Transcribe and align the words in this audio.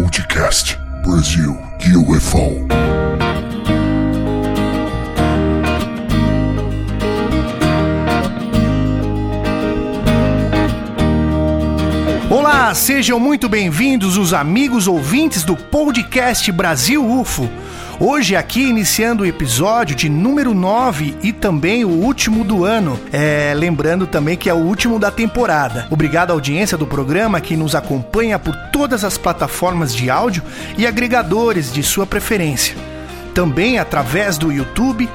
Podcast 0.00 0.78
Brasil 1.02 1.58
UFO. 2.08 2.68
Olá, 12.30 12.72
sejam 12.74 13.18
muito 13.18 13.48
bem-vindos 13.48 14.16
os 14.16 14.32
amigos 14.32 14.86
ouvintes 14.86 15.42
do 15.42 15.56
podcast 15.56 16.52
Brasil 16.52 17.04
UFO. 17.04 17.50
Hoje 18.00 18.36
aqui 18.36 18.62
iniciando 18.62 19.24
o 19.24 19.26
episódio 19.26 19.96
de 19.96 20.08
número 20.08 20.54
9 20.54 21.16
e 21.20 21.32
também 21.32 21.84
o 21.84 21.88
último 21.88 22.44
do 22.44 22.64
ano. 22.64 22.98
É, 23.12 23.52
lembrando 23.56 24.06
também 24.06 24.36
que 24.36 24.48
é 24.48 24.54
o 24.54 24.58
último 24.58 25.00
da 25.00 25.10
temporada. 25.10 25.88
Obrigado 25.90 26.30
à 26.30 26.32
audiência 26.32 26.78
do 26.78 26.86
programa 26.86 27.40
que 27.40 27.56
nos 27.56 27.74
acompanha 27.74 28.38
por 28.38 28.54
todas 28.72 29.02
as 29.02 29.18
plataformas 29.18 29.92
de 29.92 30.08
áudio 30.08 30.44
e 30.76 30.86
agregadores 30.86 31.72
de 31.72 31.82
sua 31.82 32.06
preferência. 32.06 32.76
Também 33.34 33.80
através 33.80 34.38
do 34.38 34.52
YouTube 34.52 35.08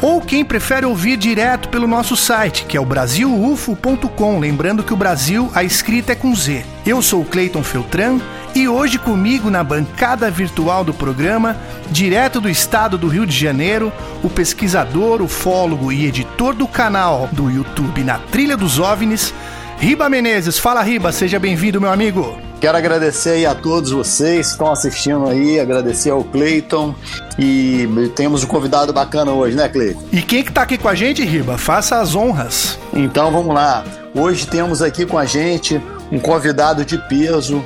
ou 0.00 0.20
quem 0.20 0.44
prefere 0.44 0.86
ouvir 0.86 1.16
direto 1.16 1.68
pelo 1.68 1.88
nosso 1.88 2.16
site, 2.16 2.66
que 2.66 2.76
é 2.76 2.80
o 2.80 2.86
brasilufo.com, 2.86 4.38
lembrando 4.38 4.84
que 4.84 4.94
o 4.94 4.96
Brasil 4.96 5.50
a 5.56 5.64
escrita 5.64 6.12
é 6.12 6.14
com 6.14 6.32
Z. 6.36 6.64
Eu 6.86 7.02
sou 7.02 7.22
o 7.22 7.24
Cleiton 7.24 7.64
Feltran 7.64 8.20
e 8.58 8.68
hoje 8.68 8.98
comigo 8.98 9.50
na 9.50 9.62
bancada 9.62 10.28
virtual 10.30 10.82
do 10.82 10.92
programa, 10.92 11.56
direto 11.90 12.40
do 12.40 12.50
estado 12.50 12.98
do 12.98 13.06
Rio 13.06 13.24
de 13.24 13.36
Janeiro, 13.36 13.92
o 14.20 14.28
pesquisador, 14.28 15.22
ufólogo 15.22 15.92
e 15.92 16.06
editor 16.06 16.54
do 16.54 16.66
canal 16.66 17.28
do 17.30 17.48
YouTube 17.48 18.02
Na 18.02 18.18
Trilha 18.18 18.56
dos 18.56 18.80
OVNIs, 18.80 19.32
Riba 19.78 20.08
Menezes. 20.08 20.58
Fala 20.58 20.82
Riba, 20.82 21.12
seja 21.12 21.38
bem-vindo, 21.38 21.80
meu 21.80 21.92
amigo. 21.92 22.36
Quero 22.60 22.76
agradecer 22.76 23.30
aí 23.30 23.46
a 23.46 23.54
todos 23.54 23.92
vocês 23.92 24.48
que 24.48 24.52
estão 24.52 24.72
assistindo 24.72 25.28
aí, 25.28 25.60
agradecer 25.60 26.10
ao 26.10 26.24
Cleiton 26.24 26.92
e 27.38 27.88
temos 28.16 28.42
um 28.42 28.48
convidado 28.48 28.92
bacana 28.92 29.30
hoje, 29.30 29.54
né, 29.54 29.68
Cleiton? 29.68 30.02
E 30.10 30.20
quem 30.20 30.42
que 30.42 30.50
tá 30.50 30.62
aqui 30.62 30.76
com 30.76 30.88
a 30.88 30.96
gente, 30.96 31.24
Riba? 31.24 31.56
Faça 31.56 32.00
as 32.00 32.16
honras. 32.16 32.76
Então 32.92 33.30
vamos 33.30 33.54
lá. 33.54 33.84
Hoje 34.12 34.48
temos 34.48 34.82
aqui 34.82 35.06
com 35.06 35.16
a 35.16 35.24
gente 35.24 35.80
um 36.10 36.18
convidado 36.18 36.84
de 36.84 36.98
peso, 37.06 37.64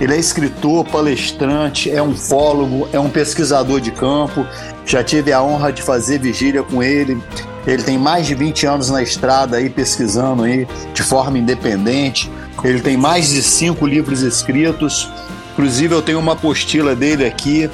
ele 0.00 0.14
é 0.14 0.16
escritor, 0.16 0.84
palestrante, 0.86 1.90
é 1.90 2.02
um 2.02 2.14
fólogo, 2.14 2.88
é 2.90 2.98
um 2.98 3.10
pesquisador 3.10 3.80
de 3.80 3.90
campo. 3.90 4.46
Já 4.86 5.04
tive 5.04 5.30
a 5.30 5.42
honra 5.42 5.70
de 5.70 5.82
fazer 5.82 6.18
vigília 6.18 6.62
com 6.62 6.82
ele. 6.82 7.22
Ele 7.66 7.82
tem 7.82 7.98
mais 7.98 8.26
de 8.26 8.34
20 8.34 8.66
anos 8.66 8.88
na 8.88 9.02
estrada 9.02 9.58
aí 9.58 9.68
pesquisando 9.68 10.44
aí 10.44 10.66
de 10.94 11.02
forma 11.02 11.36
independente. 11.36 12.30
Ele 12.64 12.80
tem 12.80 12.96
mais 12.96 13.28
de 13.28 13.42
cinco 13.42 13.86
livros 13.86 14.22
escritos. 14.22 15.10
Inclusive 15.52 15.94
eu 15.94 16.00
tenho 16.00 16.18
uma 16.18 16.32
apostila 16.32 16.96
dele 16.96 17.26
aqui, 17.26 17.68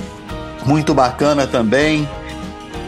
muito 0.65 0.93
bacana 0.93 1.47
também. 1.47 2.09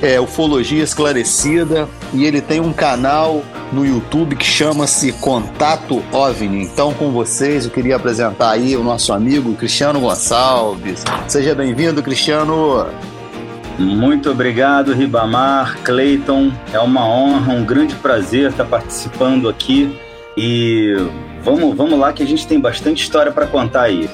É 0.02 0.20
Ufologia 0.20 0.82
Esclarecida 0.82 1.88
e 2.12 2.24
ele 2.24 2.40
tem 2.40 2.60
um 2.60 2.72
canal 2.72 3.42
no 3.72 3.84
YouTube 3.84 4.36
que 4.36 4.44
chama-se 4.44 5.12
Contato 5.12 6.02
OVNI. 6.12 6.62
Então, 6.62 6.94
com 6.94 7.10
vocês, 7.10 7.64
eu 7.64 7.70
queria 7.70 7.96
apresentar 7.96 8.50
aí 8.50 8.76
o 8.76 8.82
nosso 8.82 9.12
amigo 9.12 9.54
Cristiano 9.54 10.00
Gonçalves. 10.00 11.04
Seja 11.26 11.54
bem-vindo, 11.54 12.02
Cristiano. 12.02 12.86
Muito 13.78 14.30
obrigado, 14.30 14.92
Ribamar, 14.92 15.78
Clayton. 15.84 16.50
É 16.72 16.80
uma 16.80 17.06
honra, 17.06 17.52
um 17.52 17.64
grande 17.64 17.94
prazer 17.94 18.50
estar 18.50 18.64
participando 18.64 19.48
aqui. 19.48 19.96
E 20.36 20.94
vamos, 21.44 21.76
vamos 21.76 21.98
lá 21.98 22.12
que 22.12 22.22
a 22.22 22.26
gente 22.26 22.46
tem 22.46 22.58
bastante 22.58 23.02
história 23.02 23.30
para 23.30 23.46
contar 23.46 23.82
aí. 23.82 24.08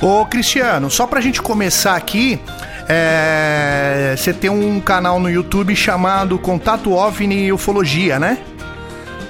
Ô, 0.00 0.24
Cristiano, 0.26 0.90
só 0.90 1.06
para 1.06 1.18
a 1.18 1.22
gente 1.22 1.40
começar 1.40 1.94
aqui, 1.94 2.40
é... 2.88 4.14
você 4.16 4.32
tem 4.32 4.50
um 4.50 4.80
canal 4.80 5.18
no 5.20 5.30
YouTube 5.30 5.74
chamado 5.74 6.38
Contato 6.38 6.92
OVNI 6.92 7.52
Ufologia, 7.52 8.18
né? 8.18 8.38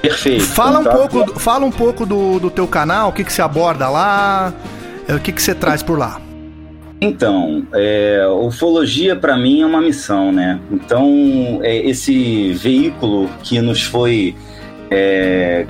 Perfeito. 0.02 0.44
Fala 0.44 0.80
um 0.80 0.84
pouco, 0.84 1.40
fala 1.40 1.64
um 1.64 1.70
pouco 1.70 2.04
do, 2.04 2.38
do 2.38 2.50
teu 2.50 2.66
canal, 2.66 3.08
o 3.08 3.12
que, 3.12 3.24
que 3.24 3.32
você 3.32 3.40
aborda 3.40 3.88
lá, 3.88 4.52
o 5.08 5.18
que, 5.18 5.32
que 5.32 5.40
você 5.40 5.54
traz 5.54 5.82
por 5.82 5.98
lá. 5.98 6.20
Então, 7.00 7.66
é, 7.74 8.26
ufologia 8.40 9.16
para 9.16 9.36
mim 9.36 9.62
é 9.62 9.66
uma 9.66 9.80
missão, 9.80 10.32
né? 10.32 10.60
Então, 10.70 11.60
é, 11.62 11.76
esse 11.76 12.52
veículo 12.52 13.28
que 13.42 13.60
nos 13.60 13.82
foi 13.82 14.34
é, 14.90 15.66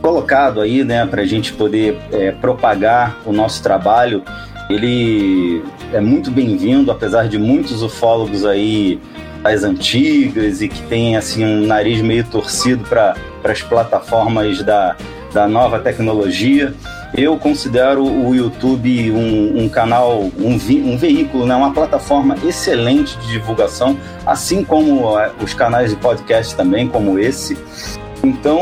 colocado 0.00 0.60
aí, 0.60 0.84
né, 0.84 1.04
para 1.06 1.22
a 1.22 1.26
gente 1.26 1.52
poder 1.52 1.98
é, 2.12 2.30
propagar 2.30 3.18
o 3.26 3.32
nosso 3.32 3.62
trabalho, 3.62 4.22
ele 4.68 5.62
é 5.92 6.00
muito 6.00 6.30
bem-vindo, 6.30 6.90
apesar 6.90 7.28
de 7.28 7.38
muitos 7.38 7.82
ufólogos 7.82 8.44
aí 8.44 9.00
das 9.42 9.62
antigas 9.62 10.60
e 10.60 10.68
que 10.68 10.82
tem 10.82 11.16
assim 11.16 11.44
um 11.44 11.66
nariz 11.66 12.02
meio 12.02 12.24
torcido 12.24 12.84
para 12.84 13.14
as 13.44 13.62
plataformas 13.62 14.62
da, 14.62 14.96
da 15.32 15.46
nova 15.46 15.78
tecnologia. 15.78 16.74
Eu 17.14 17.36
considero 17.38 18.04
o 18.04 18.34
YouTube 18.34 19.12
um, 19.12 19.62
um 19.62 19.68
canal, 19.68 20.28
um, 20.38 20.58
vi, 20.58 20.82
um 20.82 20.98
veículo, 20.98 21.46
né, 21.46 21.54
uma 21.54 21.72
plataforma 21.72 22.36
excelente 22.44 23.16
de 23.18 23.28
divulgação, 23.28 23.96
assim 24.26 24.64
como 24.64 25.18
é, 25.18 25.30
os 25.40 25.54
canais 25.54 25.90
de 25.90 25.96
podcast 25.96 26.56
também, 26.56 26.88
como 26.88 27.18
esse. 27.18 27.56
Então, 28.26 28.60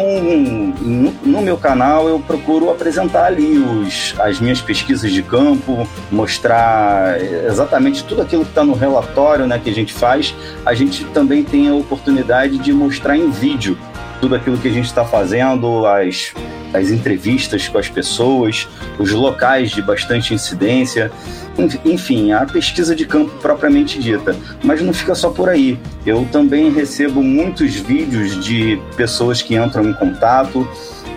no, 1.24 1.40
meu 1.40 1.56
canal 1.56 2.06
eu 2.06 2.20
procuro 2.20 2.70
apresentar 2.70 3.24
ali 3.24 3.56
os, 3.56 4.14
as 4.20 4.38
minhas 4.38 4.60
pesquisas 4.60 5.10
de 5.10 5.22
campo, 5.22 5.88
mostrar 6.12 7.18
exatamente 7.18 8.04
tudo 8.04 8.20
aquilo 8.20 8.44
que 8.44 8.50
está 8.50 8.62
no 8.62 8.74
relatório 8.74 9.46
né, 9.46 9.58
que 9.58 9.70
a 9.70 9.74
gente 9.74 9.92
faz. 9.92 10.34
A 10.66 10.74
gente 10.74 11.04
também 11.06 11.42
tem 11.42 11.68
a 11.68 11.74
oportunidade 11.74 12.58
de 12.58 12.72
mostrar 12.74 13.16
em 13.16 13.30
vídeo 13.30 13.78
tudo 14.24 14.36
aquilo 14.36 14.56
que 14.56 14.68
a 14.68 14.72
gente 14.72 14.86
está 14.86 15.04
fazendo, 15.04 15.84
as, 15.84 16.32
as 16.72 16.88
entrevistas 16.88 17.68
com 17.68 17.76
as 17.76 17.90
pessoas, 17.90 18.66
os 18.98 19.12
locais 19.12 19.70
de 19.70 19.82
bastante 19.82 20.32
incidência, 20.32 21.12
enfim, 21.84 22.32
a 22.32 22.46
pesquisa 22.46 22.96
de 22.96 23.04
campo 23.04 23.30
propriamente 23.42 24.00
dita. 24.00 24.34
Mas 24.62 24.80
não 24.80 24.94
fica 24.94 25.14
só 25.14 25.28
por 25.28 25.50
aí. 25.50 25.78
Eu 26.06 26.26
também 26.32 26.72
recebo 26.72 27.22
muitos 27.22 27.74
vídeos 27.74 28.42
de 28.42 28.80
pessoas 28.96 29.42
que 29.42 29.56
entram 29.56 29.90
em 29.90 29.92
contato 29.92 30.66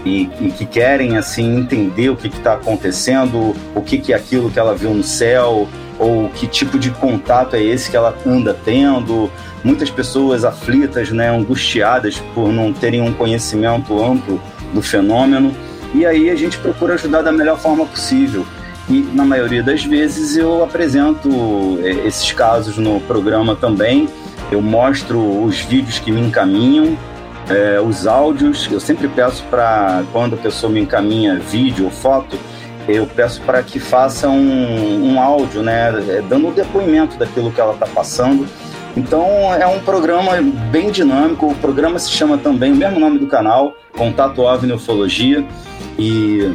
e, 0.05 0.29
e 0.41 0.51
que 0.51 0.65
querem 0.65 1.15
assim 1.15 1.59
entender 1.59 2.09
o 2.09 2.17
que 2.17 2.27
está 2.27 2.55
acontecendo, 2.55 3.55
o 3.73 3.81
que, 3.81 3.99
que 3.99 4.11
é 4.11 4.17
aquilo 4.17 4.51
que 4.51 4.59
ela 4.59 4.75
viu 4.75 4.93
no 4.93 5.03
céu, 5.03 5.65
ou 5.97 6.27
que 6.27 6.45
tipo 6.45 6.77
de 6.77 6.91
contato 6.91 7.55
é 7.55 7.63
esse 7.63 7.89
que 7.89 7.95
ela 7.95 8.13
anda 8.25 8.53
tendo, 8.65 9.31
muitas 9.67 9.89
pessoas 9.89 10.45
aflitas, 10.45 11.11
né, 11.11 11.29
angustiadas 11.29 12.23
por 12.33 12.53
não 12.53 12.71
terem 12.71 13.01
um 13.01 13.11
conhecimento 13.11 14.01
amplo 14.01 14.41
do 14.73 14.81
fenômeno. 14.81 15.53
E 15.93 16.05
aí 16.05 16.29
a 16.29 16.35
gente 16.35 16.57
procura 16.57 16.93
ajudar 16.93 17.21
da 17.21 17.33
melhor 17.33 17.59
forma 17.59 17.85
possível. 17.85 18.45
E 18.89 19.01
na 19.13 19.25
maioria 19.25 19.61
das 19.61 19.83
vezes 19.83 20.37
eu 20.37 20.63
apresento 20.63 21.29
é, 21.83 22.07
esses 22.07 22.31
casos 22.31 22.77
no 22.77 23.01
programa 23.01 23.57
também. 23.57 24.07
Eu 24.49 24.61
mostro 24.61 25.19
os 25.43 25.59
vídeos 25.59 25.99
que 25.99 26.13
me 26.13 26.21
encaminham, 26.21 26.97
é, 27.49 27.81
os 27.81 28.07
áudios. 28.07 28.69
Eu 28.71 28.79
sempre 28.79 29.09
peço 29.09 29.43
para, 29.49 30.03
quando 30.13 30.35
a 30.35 30.37
pessoa 30.37 30.71
me 30.71 30.79
encaminha 30.79 31.39
vídeo 31.39 31.85
ou 31.85 31.91
foto, 31.91 32.39
eu 32.87 33.05
peço 33.05 33.41
para 33.41 33.61
que 33.61 33.81
faça 33.81 34.29
um, 34.29 35.11
um 35.11 35.21
áudio, 35.21 35.61
né, 35.61 35.89
é, 36.07 36.21
dando 36.21 36.47
o 36.47 36.51
depoimento 36.53 37.17
daquilo 37.17 37.51
que 37.51 37.59
ela 37.59 37.73
está 37.73 37.85
passando 37.85 38.47
então 38.97 39.53
é 39.53 39.67
um 39.67 39.79
programa 39.79 40.41
bem 40.71 40.89
dinâmico. 40.89 41.51
O 41.51 41.55
programa 41.55 41.99
se 41.99 42.09
chama 42.09 42.35
também 42.35 42.71
o 42.71 42.75
mesmo 42.75 42.99
nome 42.99 43.19
do 43.19 43.27
canal, 43.27 43.77
Contato 43.95 44.41
OVNI 44.41 44.73
Ufologia. 44.73 45.45
E, 45.99 46.51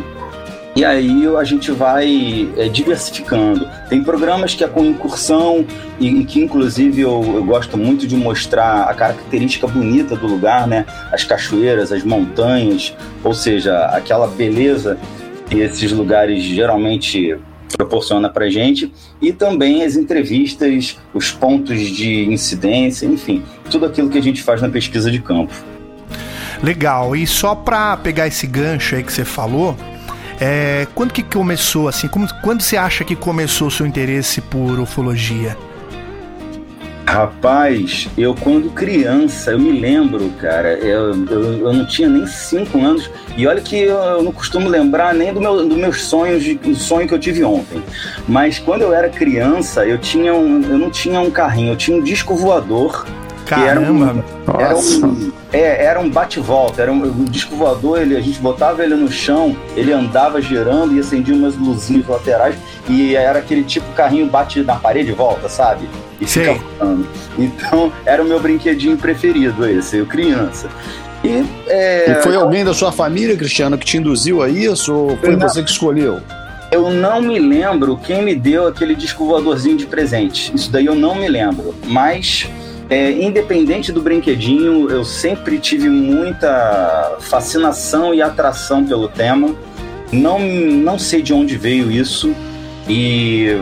e 0.75 0.84
aí 0.84 1.25
a 1.36 1.44
gente 1.44 1.70
vai 1.70 2.50
é, 2.56 2.69
diversificando. 2.69 3.68
Tem 3.89 4.03
programas 4.03 4.56
que 4.56 4.65
é 4.65 4.66
com 4.66 4.84
incursão 4.84 5.65
e, 6.00 6.09
e 6.09 6.24
que 6.24 6.41
inclusive 6.41 7.03
eu, 7.03 7.22
eu, 7.33 7.44
gosto 7.44 7.78
muito 7.78 8.09
de 8.09 8.16
mostrar 8.16 8.91
a 8.91 8.95
característica 8.95 9.68
bonita 9.68 10.16
do 10.16 10.27
lugar, 10.27 10.66
né? 10.66 10.84
As 11.12 11.22
cachoeiras, 11.22 11.92
as 11.92 12.03
montanhas, 12.03 12.92
ou 13.22 13.34
seja, 13.34 13.84
aquela 13.86 14.27
beleza 14.27 14.98
que 15.48 15.60
esses 15.60 15.92
lugares 15.92 16.42
geralmente 16.42 17.38
proporciona 17.77 18.28
para 18.28 18.48
gente 18.48 18.92
e 19.21 19.33
também 19.33 19.84
as 19.84 19.97
entrevistas, 19.97 20.98
os 21.13 21.30
pontos 21.30 21.80
de 21.80 22.24
incidência, 22.24 23.07
enfim, 23.07 23.42
tudo 23.71 23.86
aquilo 23.86 24.09
que 24.09 24.19
a 24.19 24.22
gente 24.22 24.42
faz 24.42 24.60
na 24.60 24.69
pesquisa 24.69 25.10
de 25.10 25.21
campo. 25.21 25.53
Legal. 26.63 27.16
E 27.16 27.27
só 27.27 27.54
para 27.54 27.97
pegar 27.97 28.27
esse 28.27 28.47
gancho 28.47 28.95
aí 28.95 29.03
que 29.03 29.13
você 29.13 29.24
falou, 29.24 29.77
é, 30.41 30.86
quando 30.95 31.13
que 31.13 31.22
começou 31.22 31.89
assim? 31.89 32.09
Como, 32.09 32.27
quando 32.42 32.63
você 32.63 32.77
acha 32.77 33.04
que 33.04 33.16
começou 33.16 33.69
o 33.69 33.71
seu 33.71 33.86
interesse 33.86 34.41
por 34.41 34.78
ufologia? 34.78 35.57
Rapaz, 37.07 38.09
eu 38.16 38.34
quando 38.34 38.71
criança, 38.71 39.51
eu 39.51 39.59
me 39.59 39.78
lembro, 39.78 40.31
cara, 40.41 40.75
eu, 40.75 41.27
eu, 41.27 41.59
eu 41.59 41.72
não 41.72 41.84
tinha 41.84 42.09
nem 42.09 42.27
cinco 42.27 42.81
anos, 42.81 43.10
e 43.37 43.47
olha 43.47 43.60
que 43.60 43.77
eu, 43.77 43.97
eu 43.97 44.22
não 44.22 44.33
costumo 44.33 44.69
lembrar 44.69 45.13
nem 45.13 45.33
do 45.33 45.41
meu, 45.41 45.66
dos 45.66 45.77
meus 45.77 46.03
sonhos, 46.03 46.43
do 46.57 46.75
sonho 46.75 47.07
que 47.07 47.13
eu 47.13 47.19
tive 47.19 47.45
ontem. 47.45 47.83
Mas 48.27 48.59
quando 48.59 48.83
eu 48.83 48.95
era 48.95 49.10
criança, 49.10 49.84
eu 49.84 49.99
tinha 49.99 50.33
um, 50.33 50.63
eu 50.63 50.78
não 50.78 50.91
tinha 50.91 51.21
um 51.21 51.31
carrinho, 51.31 51.72
eu 51.72 51.77
tinha 51.77 51.97
um 51.97 52.03
disco 52.03 52.34
voador. 52.34 53.05
Caramba! 53.47 54.24
Era 54.47 54.53
um, 54.56 54.60
era 54.60 54.77
um, 54.77 55.33
é, 55.53 55.84
era 55.84 56.00
um 56.00 56.09
bate-volta, 56.09 56.80
era 56.83 56.92
um, 56.92 57.03
um, 57.04 57.24
disco 57.24 57.54
voador, 57.56 58.00
ele, 58.00 58.16
a 58.16 58.21
gente 58.21 58.39
botava 58.39 58.83
ele 58.83 58.94
no 58.94 59.10
chão, 59.10 59.56
ele 59.77 59.92
andava 59.92 60.41
girando 60.41 60.94
e 60.94 61.00
acendia 61.00 61.34
umas 61.34 61.56
luzinhas 61.56 62.06
laterais, 62.06 62.56
e 62.89 63.15
era 63.15 63.39
aquele 63.39 63.62
tipo 63.62 63.86
carrinho 63.92 64.27
bate 64.27 64.62
na 64.62 64.77
parede 64.77 65.10
e 65.10 65.15
volta, 65.15 65.48
sabe? 65.48 65.89
E 66.21 66.27
Sim. 66.27 66.60
Então, 67.39 67.92
era 68.06 68.22
o 68.22 68.24
meu 68.24 68.41
brinquedinho 68.41 68.97
preferido 68.97 69.68
esse, 69.68 69.98
eu 69.98 70.06
criança. 70.06 70.68
E, 71.24 71.45
é, 71.68 72.12
e 72.12 72.22
foi 72.22 72.34
alguém 72.34 72.65
da 72.65 72.74
sua 72.74 72.91
família, 72.91 73.36
Cristiano, 73.36 73.78
que 73.78 73.84
te 73.84 73.97
induziu 73.97 74.42
a 74.42 74.48
isso 74.48 74.95
ou 74.95 75.16
foi 75.16 75.36
não, 75.36 75.48
você 75.48 75.62
que 75.62 75.71
escolheu? 75.71 76.21
Eu 76.71 76.91
não 76.91 77.21
me 77.21 77.38
lembro 77.38 77.97
quem 77.97 78.22
me 78.22 78.34
deu 78.34 78.66
aquele 78.66 78.95
disco 78.95 79.27
voadorzinho 79.27 79.77
de 79.77 79.86
presente. 79.86 80.53
Isso 80.54 80.71
daí 80.71 80.86
eu 80.86 80.95
não 80.95 81.15
me 81.15 81.28
lembro. 81.28 81.74
Mas, 81.86 82.48
é, 82.92 83.10
independente 83.10 83.91
do 83.91 84.03
brinquedinho, 84.03 84.91
eu 84.91 85.03
sempre 85.03 85.59
tive 85.59 85.89
muita 85.89 87.16
fascinação 87.21 88.12
e 88.12 88.21
atração 88.21 88.84
pelo 88.84 89.09
tema. 89.09 89.54
Não, 90.12 90.39
não 90.39 90.98
sei 90.98 91.22
de 91.22 91.33
onde 91.33 91.56
veio 91.56 91.91
isso. 91.91 92.34
E 92.86 93.56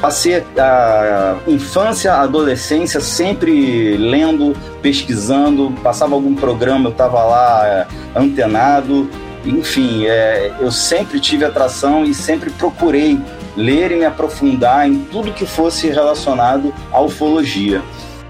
passei 0.00 0.44
a 0.56 1.36
infância, 1.48 2.12
a 2.12 2.20
adolescência 2.20 3.00
sempre 3.00 3.96
lendo, 3.96 4.54
pesquisando, 4.80 5.74
passava 5.82 6.14
algum 6.14 6.36
programa, 6.36 6.86
eu 6.86 6.92
estava 6.92 7.24
lá 7.24 7.66
é, 7.66 7.86
antenado. 8.14 9.10
Enfim, 9.44 10.06
é, 10.06 10.52
eu 10.60 10.70
sempre 10.70 11.18
tive 11.18 11.44
atração 11.44 12.04
e 12.04 12.14
sempre 12.14 12.48
procurei 12.50 13.18
ler 13.56 13.90
e 13.90 13.96
me 13.96 14.04
aprofundar 14.04 14.88
em 14.88 15.00
tudo 15.00 15.32
que 15.32 15.44
fosse 15.44 15.88
relacionado 15.88 16.72
à 16.92 17.00
ufologia. 17.00 17.82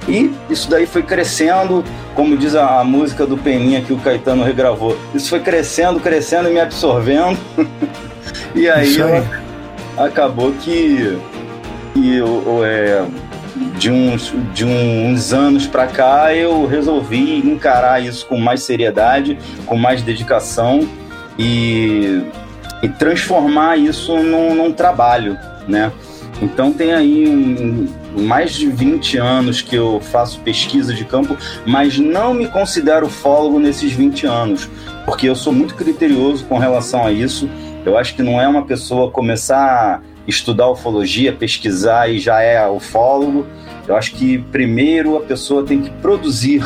E 0.08 0.32
isso 0.48 0.70
daí 0.70 0.86
foi 0.86 1.02
crescendo, 1.02 1.84
como 2.14 2.36
diz 2.36 2.54
a, 2.54 2.80
a 2.80 2.84
música 2.84 3.26
do 3.26 3.36
Peninha 3.36 3.82
que 3.82 3.92
o 3.92 3.98
Caetano 3.98 4.42
regravou. 4.42 4.96
Isso 5.14 5.28
foi 5.28 5.40
crescendo, 5.40 6.00
crescendo 6.00 6.48
e 6.48 6.52
me 6.52 6.60
absorvendo. 6.60 7.38
e 8.54 8.68
aí, 8.68 9.02
aí. 9.02 9.24
acabou 9.98 10.52
que 10.52 11.18
que 11.98 12.16
eu, 12.16 12.64
é, 12.64 13.04
de, 13.76 13.90
uns, 13.90 14.32
de 14.54 14.64
uns 14.64 15.32
anos 15.32 15.66
para 15.66 15.86
cá 15.86 16.34
eu 16.34 16.66
resolvi 16.66 17.38
encarar 17.38 18.02
isso 18.02 18.26
com 18.26 18.38
mais 18.38 18.62
seriedade, 18.62 19.38
com 19.66 19.76
mais 19.76 20.02
dedicação 20.02 20.88
e, 21.38 22.22
e 22.82 22.88
transformar 22.88 23.76
isso 23.76 24.16
num, 24.22 24.54
num 24.54 24.72
trabalho, 24.72 25.36
né? 25.66 25.92
Então 26.40 26.72
tem 26.72 26.92
aí 26.92 27.28
um, 27.28 27.88
mais 28.18 28.54
de 28.54 28.68
20 28.68 29.16
anos 29.18 29.62
que 29.62 29.76
eu 29.76 30.00
faço 30.00 30.40
pesquisa 30.40 30.92
de 30.92 31.04
campo, 31.04 31.36
mas 31.66 31.98
não 31.98 32.34
me 32.34 32.48
considero 32.48 33.08
fólogo 33.08 33.58
nesses 33.58 33.92
20 33.92 34.26
anos, 34.26 34.68
porque 35.04 35.28
eu 35.28 35.34
sou 35.34 35.52
muito 35.52 35.74
criterioso 35.74 36.44
com 36.44 36.58
relação 36.58 37.06
a 37.06 37.12
isso. 37.12 37.48
Eu 37.86 37.96
acho 37.96 38.14
que 38.14 38.22
não 38.22 38.40
é 38.40 38.46
uma 38.46 38.64
pessoa 38.64 39.10
começar 39.10 40.02
estudar 40.28 40.70
ufologia, 40.70 41.32
pesquisar 41.32 42.08
e 42.08 42.18
já 42.18 42.42
é 42.42 42.68
ufólogo. 42.68 43.46
Eu 43.88 43.96
acho 43.96 44.12
que 44.14 44.38
primeiro 44.52 45.16
a 45.16 45.20
pessoa 45.20 45.64
tem 45.64 45.80
que 45.80 45.90
produzir 45.90 46.62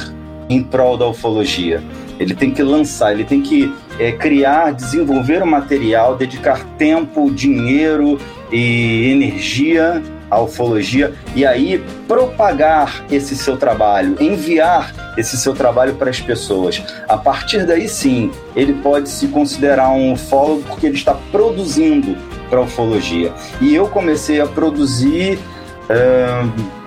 em 0.50 0.62
prol 0.62 0.98
da 0.98 1.06
ufologia. 1.06 1.80
Ele 2.18 2.34
tem 2.34 2.50
que 2.50 2.62
lançar, 2.62 3.12
ele 3.12 3.24
tem 3.24 3.40
que 3.40 3.72
é, 3.98 4.10
criar, 4.12 4.72
desenvolver 4.72 5.42
o 5.42 5.46
material, 5.46 6.16
dedicar 6.16 6.64
tempo, 6.76 7.30
dinheiro 7.30 8.18
e 8.50 9.10
energia 9.12 10.02
à 10.32 10.40
ufologia 10.40 11.12
e 11.36 11.44
aí 11.44 11.84
propagar 12.08 13.04
esse 13.10 13.36
seu 13.36 13.58
trabalho, 13.58 14.16
enviar 14.18 15.14
esse 15.18 15.36
seu 15.36 15.52
trabalho 15.52 15.94
para 15.94 16.08
as 16.08 16.20
pessoas. 16.20 16.82
A 17.06 17.18
partir 17.18 17.66
daí 17.66 17.86
sim, 17.86 18.30
ele 18.56 18.72
pode 18.72 19.10
se 19.10 19.28
considerar 19.28 19.90
um 19.90 20.14
ufólogo 20.14 20.62
porque 20.62 20.86
ele 20.86 20.96
está 20.96 21.14
produzindo 21.30 22.16
para 22.48 22.62
ufologia. 22.62 23.30
E 23.60 23.74
eu 23.74 23.86
comecei 23.88 24.40
a 24.40 24.46
produzir 24.46 25.38
uh, 25.84 26.81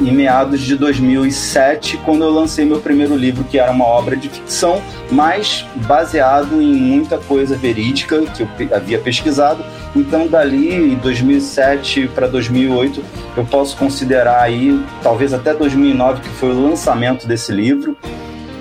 em 0.00 0.12
meados 0.12 0.60
de 0.60 0.76
2007, 0.76 1.98
quando 2.04 2.24
eu 2.24 2.30
lancei 2.30 2.64
meu 2.64 2.80
primeiro 2.80 3.16
livro, 3.16 3.44
que 3.44 3.58
era 3.58 3.70
uma 3.70 3.84
obra 3.84 4.16
de 4.16 4.28
ficção, 4.28 4.82
mas 5.10 5.66
baseado 5.86 6.60
em 6.60 6.74
muita 6.74 7.18
coisa 7.18 7.56
verídica 7.56 8.22
que 8.22 8.42
eu 8.42 8.48
havia 8.74 8.98
pesquisado. 8.98 9.64
Então, 9.94 10.26
dali, 10.26 10.74
em 10.74 10.94
2007 10.96 12.08
para 12.14 12.26
2008, 12.26 13.02
eu 13.36 13.44
posso 13.44 13.76
considerar 13.76 14.40
aí, 14.40 14.82
talvez 15.02 15.32
até 15.32 15.54
2009, 15.54 16.22
que 16.22 16.28
foi 16.30 16.50
o 16.50 16.68
lançamento 16.68 17.26
desse 17.26 17.52
livro, 17.52 17.96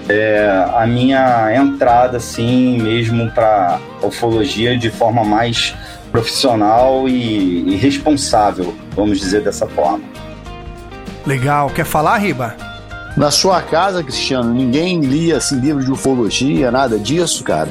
é, 0.10 0.66
a 0.76 0.86
minha 0.86 1.56
entrada, 1.56 2.18
assim, 2.18 2.78
mesmo 2.82 3.32
para 3.32 3.80
ufologia 4.02 4.78
de 4.78 4.90
forma 4.90 5.24
mais 5.24 5.74
profissional 6.12 7.08
e, 7.08 7.70
e 7.70 7.76
responsável, 7.78 8.76
vamos 8.94 9.20
dizer 9.20 9.42
dessa 9.42 9.66
forma. 9.68 10.11
Legal. 11.26 11.70
Quer 11.70 11.86
falar, 11.86 12.18
Riba? 12.18 12.56
Na 13.16 13.30
sua 13.30 13.62
casa, 13.62 14.04
Cristiano, 14.04 14.54
ninguém 14.54 15.02
lia 15.02 15.38
assim, 15.38 15.60
livro 15.60 15.84
de 15.84 15.92
ufologia, 15.92 16.72
nada 16.72 16.98
disso, 16.98 17.44
cara? 17.44 17.70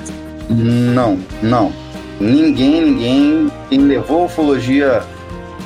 Não, 0.48 1.18
não. 1.42 1.72
Ninguém, 2.20 2.82
ninguém. 2.82 3.50
Quem 3.70 3.80
levou 3.80 4.22
a 4.22 4.24
ufologia 4.26 5.02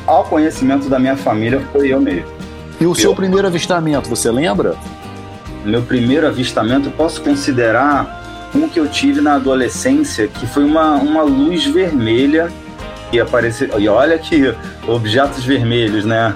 ao 0.06 0.24
conhecimento 0.24 0.88
da 0.88 0.98
minha 0.98 1.16
família 1.16 1.60
foi 1.72 1.92
eu 1.92 2.00
mesmo. 2.00 2.28
E 2.80 2.86
o 2.86 2.90
eu. 2.90 2.94
seu 2.94 3.14
primeiro 3.14 3.46
avistamento, 3.46 4.08
você 4.08 4.30
lembra? 4.30 4.76
Meu 5.64 5.82
primeiro 5.82 6.26
avistamento, 6.26 6.88
eu 6.88 6.92
posso 6.92 7.20
considerar 7.22 8.50
um 8.54 8.68
que 8.68 8.78
eu 8.78 8.86
tive 8.86 9.20
na 9.20 9.34
adolescência, 9.34 10.28
que 10.28 10.46
foi 10.46 10.62
uma, 10.64 10.94
uma 10.94 11.22
luz 11.22 11.64
vermelha 11.64 12.48
que 13.10 13.18
apareceu. 13.18 13.68
E 13.80 13.88
olha 13.88 14.16
que 14.18 14.54
objetos 14.86 15.44
vermelhos, 15.44 16.04
né? 16.04 16.34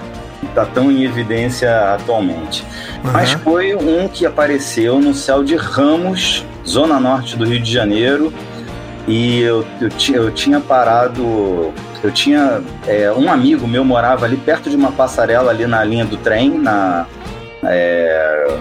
Tá 0.53 0.65
tão 0.65 0.91
em 0.91 1.03
evidência 1.03 1.93
atualmente. 1.93 2.63
Uhum. 3.03 3.11
Mas 3.11 3.31
foi 3.31 3.75
um 3.75 4.07
que 4.07 4.25
apareceu 4.25 4.99
no 4.99 5.13
céu 5.13 5.43
de 5.43 5.55
Ramos, 5.55 6.45
zona 6.65 6.99
norte 6.99 7.35
do 7.35 7.45
Rio 7.45 7.59
de 7.59 7.71
Janeiro. 7.71 8.33
E 9.07 9.41
eu, 9.41 9.65
eu, 9.81 9.89
eu 10.13 10.31
tinha 10.31 10.59
parado. 10.59 11.73
Eu 12.03 12.11
tinha. 12.11 12.61
É, 12.87 13.11
um 13.11 13.31
amigo 13.31 13.67
meu 13.67 13.83
morava 13.83 14.25
ali 14.25 14.37
perto 14.37 14.69
de 14.69 14.75
uma 14.75 14.91
passarela 14.91 15.51
ali 15.51 15.65
na 15.65 15.83
linha 15.83 16.05
do 16.05 16.17
trem, 16.17 16.57
na. 16.57 17.05
É, 17.63 18.57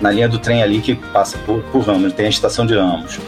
na 0.00 0.10
linha 0.10 0.28
do 0.28 0.38
trem 0.38 0.62
ali 0.62 0.80
que 0.80 0.94
passa 0.94 1.36
por, 1.44 1.62
por 1.64 1.82
Ramos, 1.82 2.12
tem 2.14 2.26
a 2.26 2.30
estação 2.30 2.64
de 2.64 2.74
Ramos. 2.74 3.18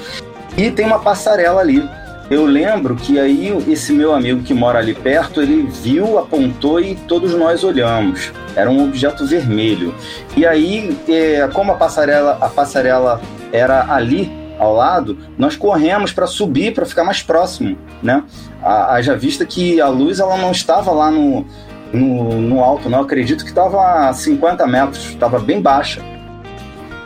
E 0.56 0.70
tem 0.70 0.86
uma 0.86 0.98
passarela 0.98 1.60
ali 1.60 1.86
eu 2.32 2.46
lembro 2.46 2.96
que 2.96 3.20
aí 3.20 3.52
esse 3.68 3.92
meu 3.92 4.14
amigo 4.14 4.42
que 4.42 4.54
mora 4.54 4.78
ali 4.78 4.94
perto, 4.94 5.42
ele 5.42 5.62
viu, 5.62 6.18
apontou 6.18 6.80
e 6.80 6.94
todos 6.94 7.34
nós 7.34 7.62
olhamos. 7.62 8.32
Era 8.56 8.70
um 8.70 8.84
objeto 8.84 9.26
vermelho. 9.26 9.94
E 10.34 10.46
aí, 10.46 10.98
é, 11.08 11.46
como 11.52 11.72
a 11.72 11.74
passarela, 11.74 12.38
a 12.40 12.48
passarela 12.48 13.20
era 13.52 13.92
ali 13.92 14.32
ao 14.58 14.74
lado, 14.74 15.18
nós 15.36 15.56
corremos 15.56 16.12
para 16.12 16.26
subir, 16.26 16.72
para 16.72 16.86
ficar 16.86 17.04
mais 17.04 17.22
próximo, 17.22 17.76
né? 18.02 18.22
Haja 18.62 19.14
vista 19.14 19.44
que 19.44 19.78
a 19.80 19.88
luz 19.88 20.18
ela 20.18 20.36
não 20.38 20.52
estava 20.52 20.90
lá 20.90 21.10
no, 21.10 21.44
no, 21.92 22.40
no 22.40 22.64
alto, 22.64 22.88
não. 22.88 22.98
Eu 22.98 23.04
acredito 23.04 23.44
que 23.44 23.50
estava 23.50 24.08
a 24.08 24.14
50 24.14 24.66
metros, 24.66 25.04
estava 25.10 25.38
bem 25.38 25.60
baixa. 25.60 26.00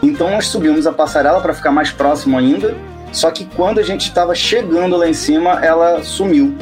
Então 0.02 0.30
nós 0.30 0.46
subimos 0.46 0.86
a 0.86 0.92
passarela 0.92 1.40
para 1.40 1.52
ficar 1.52 1.72
mais 1.72 1.90
próximo 1.90 2.38
ainda 2.38 2.76
só 3.12 3.30
que 3.30 3.44
quando 3.44 3.78
a 3.78 3.82
gente 3.82 4.08
estava 4.08 4.34
chegando 4.34 4.96
lá 4.96 5.08
em 5.08 5.14
cima, 5.14 5.64
ela 5.64 6.02
sumiu. 6.02 6.56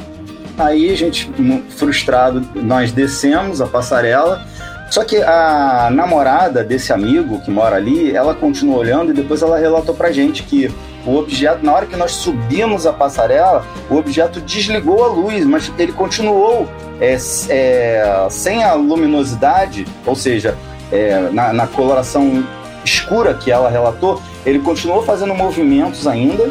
Aí 0.56 0.90
a 0.90 0.96
gente, 0.96 1.30
frustrado, 1.70 2.46
nós 2.54 2.92
descemos 2.92 3.60
a 3.60 3.66
passarela. 3.66 4.46
Só 4.90 5.02
que 5.02 5.16
a 5.16 5.88
namorada 5.90 6.62
desse 6.62 6.92
amigo 6.92 7.40
que 7.40 7.50
mora 7.50 7.76
ali, 7.76 8.14
ela 8.14 8.34
continuou 8.34 8.78
olhando 8.78 9.10
e 9.10 9.14
depois 9.14 9.42
ela 9.42 9.58
relatou 9.58 9.94
pra 9.94 10.12
gente 10.12 10.44
que 10.44 10.72
o 11.04 11.16
objeto, 11.16 11.64
na 11.64 11.72
hora 11.72 11.86
que 11.86 11.96
nós 11.96 12.12
subimos 12.12 12.86
a 12.86 12.92
passarela, 12.92 13.64
o 13.90 13.96
objeto 13.96 14.40
desligou 14.40 15.04
a 15.04 15.08
luz, 15.08 15.44
mas 15.44 15.72
ele 15.78 15.92
continuou 15.92 16.68
é, 17.00 17.16
é, 17.48 18.26
sem 18.30 18.62
a 18.62 18.74
luminosidade, 18.74 19.84
ou 20.06 20.14
seja, 20.14 20.56
é, 20.92 21.28
na, 21.30 21.52
na 21.52 21.66
coloração 21.66 22.44
escura 22.84 23.34
que 23.34 23.50
ela 23.50 23.68
relatou, 23.68 24.22
ele 24.44 24.58
continuou 24.58 25.02
fazendo 25.02 25.34
movimentos 25.34 26.06
ainda, 26.06 26.50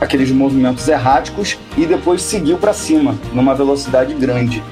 aqueles 0.00 0.30
movimentos 0.30 0.86
erráticos, 0.88 1.58
e 1.76 1.86
depois 1.86 2.22
seguiu 2.22 2.58
para 2.58 2.72
cima, 2.72 3.14
numa 3.32 3.54
velocidade 3.54 4.14
grande. 4.14 4.62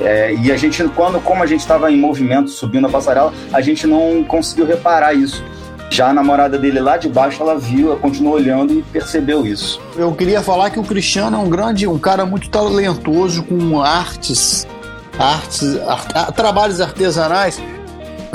É, 0.00 0.34
e 0.34 0.52
a 0.52 0.56
gente, 0.56 0.82
quando, 0.88 1.20
como 1.20 1.42
a 1.42 1.46
gente 1.46 1.60
estava 1.60 1.90
em 1.90 1.96
movimento 1.96 2.50
subindo 2.50 2.86
a 2.86 2.90
passarela, 2.90 3.32
a 3.52 3.60
gente 3.60 3.86
não 3.86 4.22
conseguiu 4.24 4.66
reparar 4.66 5.14
isso. 5.14 5.42
Já 5.88 6.08
a 6.08 6.12
namorada 6.12 6.58
dele 6.58 6.80
lá 6.80 6.96
de 6.96 7.08
baixo, 7.08 7.42
ela 7.42 7.56
viu, 7.56 7.88
ela 7.88 7.96
continuou 7.98 8.34
olhando 8.34 8.72
e 8.72 8.82
percebeu 8.82 9.46
isso. 9.46 9.80
Eu 9.96 10.12
queria 10.12 10.42
falar 10.42 10.70
que 10.70 10.78
o 10.78 10.82
Cristiano 10.82 11.36
é 11.36 11.40
um 11.40 11.48
grande, 11.48 11.86
um 11.86 11.98
cara 11.98 12.26
muito 12.26 12.50
talentoso 12.50 13.42
com 13.44 13.80
artes, 13.80 14.66
artes, 15.18 15.78
art, 15.86 16.34
trabalhos 16.34 16.80
artesanais. 16.80 17.62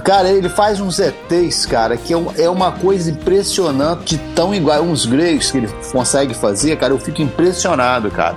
Cara, 0.04 0.30
ele 0.30 0.50
faz 0.50 0.80
uns 0.80 1.00
ETs, 1.00 1.66
cara, 1.66 1.96
que 1.98 2.14
é, 2.14 2.18
é 2.44 2.50
uma 2.50 2.72
coisa 2.72 3.12
impressionante, 3.12 4.20
tão 4.36 4.54
igual 4.54 4.82
uns 4.82 5.06
gregos 5.06 5.52
que 5.52 5.58
ele 5.60 5.70
consegue 5.92 6.34
fazer, 6.34 6.78
cara. 6.78 6.94
Eu 6.94 7.00
fico 7.00 7.22
impressionado, 7.22 8.10
cara. 8.10 8.36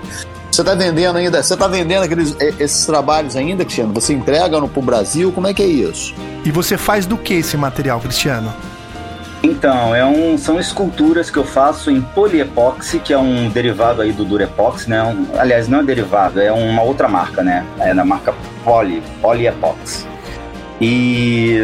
Você 0.50 0.60
está 0.60 0.74
vendendo 0.74 1.16
ainda? 1.16 1.42
Você 1.42 1.54
está 1.54 1.66
vendendo 1.66 2.04
aqueles, 2.04 2.36
esses 2.60 2.86
trabalhos 2.86 3.34
ainda, 3.34 3.64
Cristiano? 3.64 3.92
Você 3.94 4.12
entrega 4.12 4.60
no 4.60 4.68
pro 4.68 4.82
Brasil? 4.82 5.32
Como 5.32 5.48
é 5.48 5.54
que 5.54 5.62
é 5.62 5.66
isso? 5.66 6.14
E 6.44 6.50
você 6.50 6.76
faz 6.76 7.06
do 7.06 7.16
que 7.16 7.34
esse 7.34 7.56
material, 7.56 7.98
Cristiano? 7.98 8.54
Então, 9.42 9.94
é 9.94 10.06
um, 10.06 10.38
são 10.38 10.58
esculturas 10.58 11.28
que 11.28 11.36
eu 11.36 11.44
faço 11.44 11.90
em 11.90 12.00
poliepóxi, 12.00 12.98
que 12.98 13.12
é 13.12 13.18
um 13.18 13.50
derivado 13.50 14.00
aí 14.00 14.12
do 14.12 14.24
Durepox, 14.24 14.86
né? 14.86 15.02
Um, 15.02 15.26
aliás, 15.38 15.68
não 15.68 15.80
é 15.80 15.82
derivado, 15.82 16.40
é 16.40 16.52
uma 16.52 16.82
outra 16.82 17.08
marca, 17.08 17.42
né? 17.42 17.66
É 17.80 17.92
da 17.92 18.04
marca 18.04 18.32
Poly, 18.64 19.02
Polyepox. 19.20 20.06
E 20.86 21.56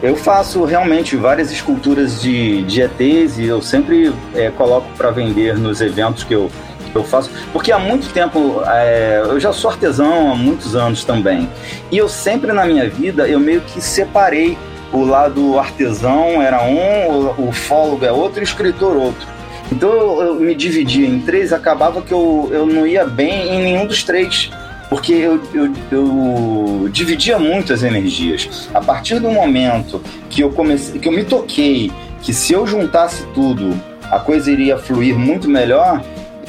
eu 0.00 0.14
faço 0.14 0.62
realmente 0.62 1.16
várias 1.16 1.50
esculturas 1.50 2.22
de, 2.22 2.62
de 2.62 2.82
ETs 2.82 3.36
e 3.36 3.46
eu 3.46 3.60
sempre 3.60 4.14
é, 4.32 4.48
coloco 4.48 4.86
para 4.96 5.10
vender 5.10 5.58
nos 5.58 5.80
eventos 5.80 6.22
que 6.22 6.36
eu, 6.36 6.48
que 6.92 6.96
eu 6.96 7.02
faço, 7.02 7.32
porque 7.52 7.72
há 7.72 7.80
muito 7.80 8.12
tempo, 8.12 8.62
é, 8.64 9.22
eu 9.24 9.40
já 9.40 9.52
sou 9.52 9.72
artesão 9.72 10.30
há 10.30 10.36
muitos 10.36 10.76
anos 10.76 11.04
também, 11.04 11.50
e 11.90 11.98
eu 11.98 12.08
sempre 12.08 12.52
na 12.52 12.64
minha 12.64 12.88
vida, 12.88 13.26
eu 13.26 13.40
meio 13.40 13.60
que 13.60 13.80
separei 13.80 14.56
o 14.92 15.04
lado 15.04 15.58
artesão 15.58 16.40
era 16.40 16.62
um, 16.62 17.08
o, 17.10 17.48
o 17.48 17.52
fólogo 17.52 18.04
é 18.04 18.12
outro 18.12 18.38
o 18.38 18.44
escritor 18.44 18.96
outro. 18.96 19.26
Então 19.72 19.90
eu, 19.90 20.22
eu 20.22 20.34
me 20.36 20.54
dividia 20.54 21.08
em 21.08 21.18
três, 21.18 21.52
acabava 21.52 22.00
que 22.00 22.12
eu, 22.12 22.48
eu 22.52 22.66
não 22.66 22.86
ia 22.86 23.04
bem 23.04 23.48
em 23.48 23.62
nenhum 23.64 23.84
dos 23.84 24.04
três 24.04 24.52
porque 24.94 25.12
eu, 25.12 25.40
eu, 25.52 25.72
eu, 25.90 26.88
dividia 26.88 27.36
muito 27.36 27.72
as 27.72 27.82
energias. 27.82 28.70
A 28.72 28.80
partir 28.80 29.18
do 29.18 29.28
momento 29.28 30.00
que 30.30 30.40
eu 30.40 30.52
comecei, 30.52 31.00
que 31.00 31.08
eu 31.08 31.12
me 31.12 31.24
toquei 31.24 31.90
que 32.22 32.32
se 32.32 32.52
eu 32.52 32.64
juntasse 32.64 33.24
tudo, 33.34 33.74
a 34.08 34.20
coisa 34.20 34.52
iria 34.52 34.78
fluir 34.78 35.18
muito 35.18 35.50
melhor, 35.50 36.00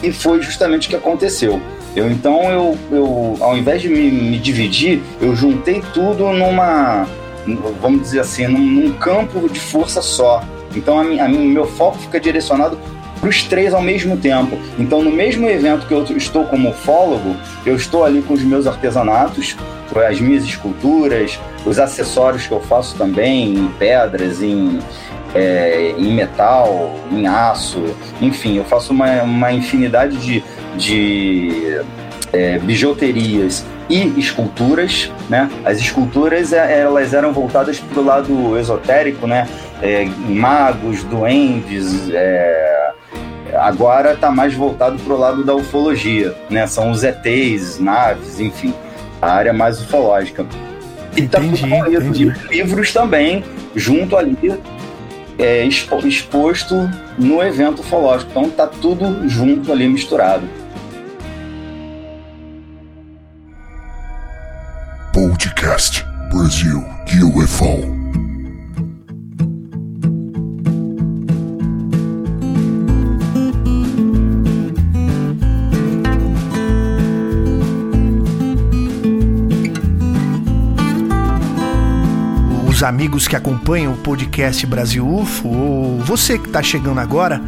e 0.03 0.11
foi 0.11 0.43
justamente 0.43 0.85
o 0.85 0.89
que 0.91 0.95
aconteceu. 0.95 1.59
Eu 1.95 2.11
então 2.11 2.43
eu, 2.43 2.77
eu 2.91 3.37
ao 3.39 3.57
invés 3.57 3.81
de 3.81 3.89
me, 3.89 4.11
me 4.11 4.37
dividir, 4.37 5.01
eu 5.19 5.35
juntei 5.35 5.81
tudo 5.91 6.31
numa 6.31 7.07
vamos 7.81 8.01
dizer 8.03 8.19
assim, 8.19 8.45
num, 8.45 8.59
num 8.59 8.93
campo 8.93 9.49
de 9.49 9.59
força 9.59 10.03
só. 10.03 10.43
Então, 10.75 10.99
a 10.99 11.23
a 11.23 11.27
meu 11.27 11.65
foco 11.65 11.97
fica 11.97 12.19
direcionado 12.19 12.77
para 13.25 13.29
os 13.29 13.43
três 13.43 13.73
ao 13.73 13.81
mesmo 13.81 14.17
tempo. 14.17 14.59
Então, 14.77 15.01
no 15.01 15.09
mesmo 15.09 15.49
evento 15.49 15.87
que 15.87 15.93
eu 15.93 16.03
estou 16.15 16.45
como 16.45 16.69
ufólogo, 16.69 17.35
eu 17.65 17.75
estou 17.75 18.05
ali 18.05 18.21
com 18.21 18.35
os 18.35 18.43
meus 18.43 18.67
artesanatos, 18.67 19.57
as 20.07 20.21
minhas 20.21 20.43
esculturas, 20.43 21.39
os 21.65 21.79
acessórios 21.79 22.45
que 22.45 22.51
eu 22.51 22.61
faço 22.61 22.95
também 22.95 23.55
em 23.55 23.67
pedras, 23.79 24.43
em, 24.43 24.77
é, 25.33 25.95
em 25.97 26.13
metal, 26.13 26.93
em 27.11 27.25
aço, 27.25 27.83
enfim, 28.21 28.57
eu 28.57 28.63
faço 28.63 28.93
uma, 28.93 29.23
uma 29.23 29.51
infinidade 29.51 30.17
de, 30.17 30.43
de 30.77 31.81
é, 32.31 32.59
bijuterias 32.59 33.65
e 33.89 34.19
esculturas, 34.19 35.11
né? 35.27 35.49
As 35.63 35.79
esculturas 35.79 36.53
é, 36.53 36.81
elas 36.81 37.11
eram 37.13 37.33
voltadas 37.33 37.79
para 37.79 37.99
o 37.99 38.05
lado 38.05 38.59
esotérico, 38.59 39.25
né? 39.25 39.47
É, 39.81 40.05
magos, 40.27 41.03
duendes, 41.03 42.09
é... 42.11 42.84
agora 43.53 44.13
está 44.13 44.31
mais 44.31 44.53
voltado 44.53 44.97
para 44.99 45.13
o 45.13 45.17
lado 45.17 45.43
da 45.43 45.55
ufologia, 45.55 46.35
né? 46.49 46.65
São 46.67 46.91
os 46.91 47.03
ETs, 47.03 47.79
naves, 47.79 48.39
enfim, 48.39 48.73
a 49.21 49.31
área 49.31 49.53
mais 49.53 49.81
ufológica. 49.81 50.45
E 51.15 51.27
tá 51.27 51.39
entendi, 51.39 51.95
entendi. 51.95 52.25
livros 52.49 52.91
também, 52.91 53.43
junto 53.75 54.17
ali, 54.17 54.37
é, 55.39 55.63
exposto 55.65 56.89
no 57.17 57.41
evento 57.41 57.79
ufológico. 57.79 58.31
Então 58.31 58.49
tá 58.49 58.67
tudo 58.67 59.27
junto 59.27 59.71
ali 59.71 59.87
misturado. 59.87 60.47
Podcast 65.13 66.05
Brasil 66.29 66.83
UFO. 67.23 68.04
Amigos 82.85 83.27
que 83.27 83.35
acompanham 83.35 83.93
o 83.93 83.97
podcast 83.97 84.65
Brasil 84.65 85.05
UFO, 85.07 85.47
ou 85.47 85.99
você 86.01 86.37
que 86.37 86.47
está 86.47 86.61
chegando 86.61 86.99
agora, 86.99 87.41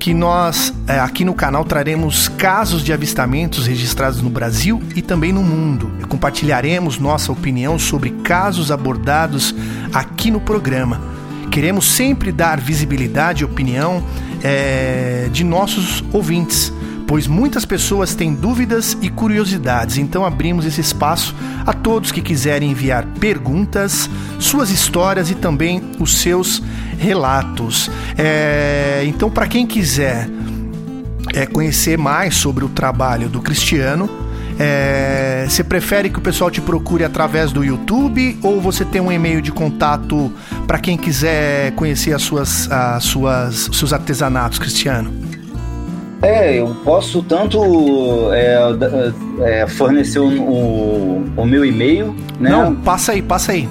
que 0.00 0.12
nós 0.12 0.74
é, 0.86 0.98
aqui 0.98 1.24
no 1.24 1.32
canal 1.32 1.64
traremos 1.64 2.28
casos 2.28 2.82
de 2.82 2.92
avistamentos 2.92 3.66
registrados 3.66 4.20
no 4.20 4.28
Brasil 4.28 4.82
e 4.96 5.00
também 5.00 5.32
no 5.32 5.42
mundo. 5.42 5.92
Compartilharemos 6.08 6.98
nossa 6.98 7.30
opinião 7.30 7.78
sobre 7.78 8.10
casos 8.24 8.72
abordados 8.72 9.54
aqui 9.94 10.30
no 10.30 10.40
programa. 10.40 11.00
Queremos 11.52 11.86
sempre 11.86 12.32
dar 12.32 12.60
visibilidade 12.60 13.42
e 13.42 13.44
opinião 13.44 14.04
é, 14.42 15.28
de 15.32 15.44
nossos 15.44 16.02
ouvintes 16.12 16.72
pois 17.10 17.26
muitas 17.26 17.64
pessoas 17.64 18.14
têm 18.14 18.32
dúvidas 18.32 18.96
e 19.02 19.10
curiosidades, 19.10 19.98
então 19.98 20.24
abrimos 20.24 20.64
esse 20.64 20.80
espaço 20.80 21.34
a 21.66 21.72
todos 21.72 22.12
que 22.12 22.22
quiserem 22.22 22.70
enviar 22.70 23.04
perguntas, 23.18 24.08
suas 24.38 24.70
histórias 24.70 25.28
e 25.28 25.34
também 25.34 25.82
os 25.98 26.18
seus 26.18 26.62
relatos. 27.00 27.90
É, 28.16 29.02
então, 29.06 29.28
para 29.28 29.48
quem 29.48 29.66
quiser 29.66 30.30
é, 31.34 31.46
conhecer 31.46 31.98
mais 31.98 32.36
sobre 32.36 32.64
o 32.64 32.68
trabalho 32.68 33.28
do 33.28 33.42
Cristiano, 33.42 34.08
é, 34.56 35.46
você 35.48 35.64
prefere 35.64 36.10
que 36.10 36.18
o 36.20 36.22
pessoal 36.22 36.48
te 36.48 36.60
procure 36.60 37.02
através 37.02 37.50
do 37.50 37.64
YouTube 37.64 38.38
ou 38.40 38.60
você 38.60 38.84
tem 38.84 39.00
um 39.00 39.10
e-mail 39.10 39.42
de 39.42 39.50
contato 39.50 40.32
para 40.64 40.78
quem 40.78 40.96
quiser 40.96 41.72
conhecer 41.72 42.12
as 42.12 42.22
suas, 42.22 42.70
as 42.70 43.02
suas, 43.02 43.68
seus 43.72 43.92
artesanatos, 43.92 44.60
Cristiano? 44.60 45.39
É, 46.22 46.60
eu 46.60 46.76
posso 46.84 47.22
tanto 47.22 48.30
é, 48.32 48.58
é, 49.40 49.66
fornecer 49.66 50.18
o, 50.18 50.28
o, 50.28 51.24
o, 51.34 51.46
meu 51.46 51.64
e-mail, 51.64 52.14
né? 52.38 52.50
Não, 52.50 52.76
passa 52.76 53.12
aí, 53.12 53.22
passa 53.22 53.52
aí. 53.52 53.66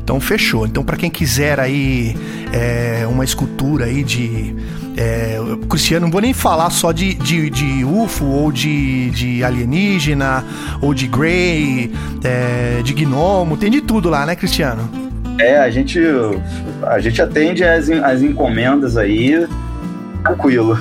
Então 0.04 0.20
fechou. 0.20 0.66
Então 0.66 0.84
para 0.84 0.98
quem 0.98 1.10
quiser 1.10 1.58
aí 1.58 2.18
é, 2.52 3.08
uma 3.08 3.24
escultura 3.24 3.86
aí 3.86 4.04
de 4.04 4.54
é, 4.98 5.38
Cristiano, 5.70 6.08
não 6.08 6.12
vou 6.12 6.22
nem 6.22 6.34
falar 6.34 6.72
só 6.72 6.92
de, 6.92 7.14
de, 7.14 7.50
de 7.52 7.86
UFO 7.86 8.26
ou 8.26 8.52
de, 8.52 9.12
de 9.12 9.44
alienígena 9.44 10.44
ou 10.82 10.94
de 10.94 11.08
Grey, 11.08 11.92
é, 12.24 12.82
de 12.84 12.94
gnomo, 12.94 13.56
tem 13.56 13.70
de 13.70 13.82
tudo 13.82 14.10
lá, 14.10 14.26
né, 14.26 14.36
Cristiano? 14.36 14.90
É, 15.40 15.60
a 15.60 15.70
gente 15.70 16.00
a 16.82 17.00
gente 17.00 17.22
atende 17.22 17.64
as, 17.64 17.90
as 17.90 18.24
encomendas 18.24 18.98
aí 18.98 19.48
tranquilo. 20.24 20.78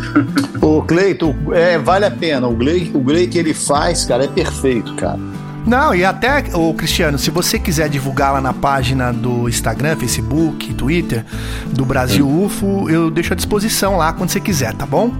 Ô, 0.62 0.80
Cleito, 0.82 1.34
é, 1.52 1.78
vale 1.78 2.06
a 2.06 2.10
pena. 2.10 2.48
O 2.48 2.54
Glei, 2.54 2.90
o 2.94 3.00
Glei 3.00 3.26
que 3.26 3.38
ele 3.38 3.52
faz, 3.52 4.04
cara, 4.06 4.24
é 4.24 4.28
perfeito, 4.28 4.94
cara. 4.94 5.18
Não, 5.66 5.92
e 5.92 6.04
até, 6.04 6.44
o 6.54 6.72
Cristiano, 6.74 7.18
se 7.18 7.28
você 7.28 7.58
quiser 7.58 7.88
divulgar 7.88 8.32
lá 8.32 8.40
na 8.40 8.52
página 8.52 9.12
do 9.12 9.48
Instagram, 9.48 9.96
Facebook, 9.96 10.72
Twitter, 10.74 11.24
do 11.72 11.84
Brasil 11.84 12.28
UFO, 12.28 12.88
eu 12.88 13.10
deixo 13.10 13.32
à 13.32 13.36
disposição 13.36 13.96
lá 13.96 14.12
quando 14.12 14.30
você 14.30 14.38
quiser, 14.38 14.72
tá 14.74 14.86
bom? 14.86 15.12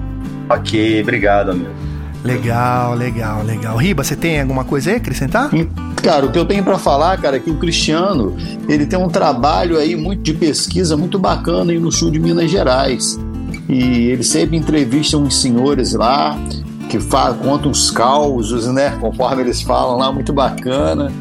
Ok, 0.49 1.03
obrigado, 1.03 1.51
amigo. 1.51 1.71
Legal, 2.23 2.95
legal, 2.95 3.43
legal. 3.43 3.77
Riba, 3.77 4.05
você 4.05 4.15
tem 4.15 4.41
alguma 4.41 4.65
coisa 4.65 4.91
aí 4.91 4.95
a 4.95 4.99
acrescentar? 4.99 5.51
Cara, 6.03 6.27
o 6.27 6.31
que 6.31 6.39
eu 6.39 6.45
tenho 6.45 6.63
para 6.63 6.79
falar, 6.79 7.21
cara, 7.21 7.37
é 7.37 7.41
que 7.41 7.51
o 7.51 7.57
Cristiano, 7.57 8.37
ele 8.69 8.87
tem 8.87 8.99
um 8.99 9.09
trabalho 9.09 9.77
aí 9.77 9.97
muito 9.97 10.23
de 10.23 10.33
pesquisa 10.33 10.97
muito 10.97 11.19
bacana 11.19 11.73
aí 11.73 11.79
no 11.81 11.91
sul 11.91 12.11
de 12.11 12.21
Minas 12.21 12.51
Gerais. 12.51 13.19
E 13.69 14.11
ele 14.11 14.23
sempre 14.23 14.57
entrevista 14.57 15.17
uns 15.17 15.41
senhores 15.41 15.93
lá 15.93 16.39
que 16.89 16.99
contam 17.43 17.71
os 17.71 17.91
causos, 17.91 18.67
né? 18.67 18.97
Conforme 19.01 19.43
eles 19.43 19.63
falam 19.63 19.99
lá, 19.99 20.13
muito 20.13 20.33
bacana. 20.33 21.13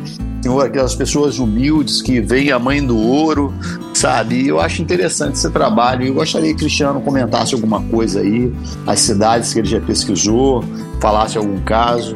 Senhor, 0.41 0.63
aquelas 0.63 0.93
pessoas 0.93 1.39
humildes 1.39 2.03
que 2.03 2.21
veem 2.21 2.51
a 2.51 2.59
mãe 2.59 2.85
do 2.85 2.95
ouro, 2.95 3.51
sabe? 3.93 4.43
E 4.43 4.47
eu 4.49 4.59
acho 4.59 4.81
interessante 4.81 5.33
esse 5.33 5.49
trabalho. 5.49 6.05
Eu 6.05 6.13
gostaria 6.13 6.53
que 6.53 6.59
Cristiano 6.59 7.01
comentasse 7.01 7.55
alguma 7.55 7.81
coisa 7.81 8.19
aí, 8.19 8.53
as 8.85 8.99
cidades 8.99 9.51
que 9.51 9.59
ele 9.59 9.67
já 9.67 9.81
pesquisou, 9.81 10.63
falasse 11.01 11.37
algum 11.37 11.59
caso. 11.61 12.15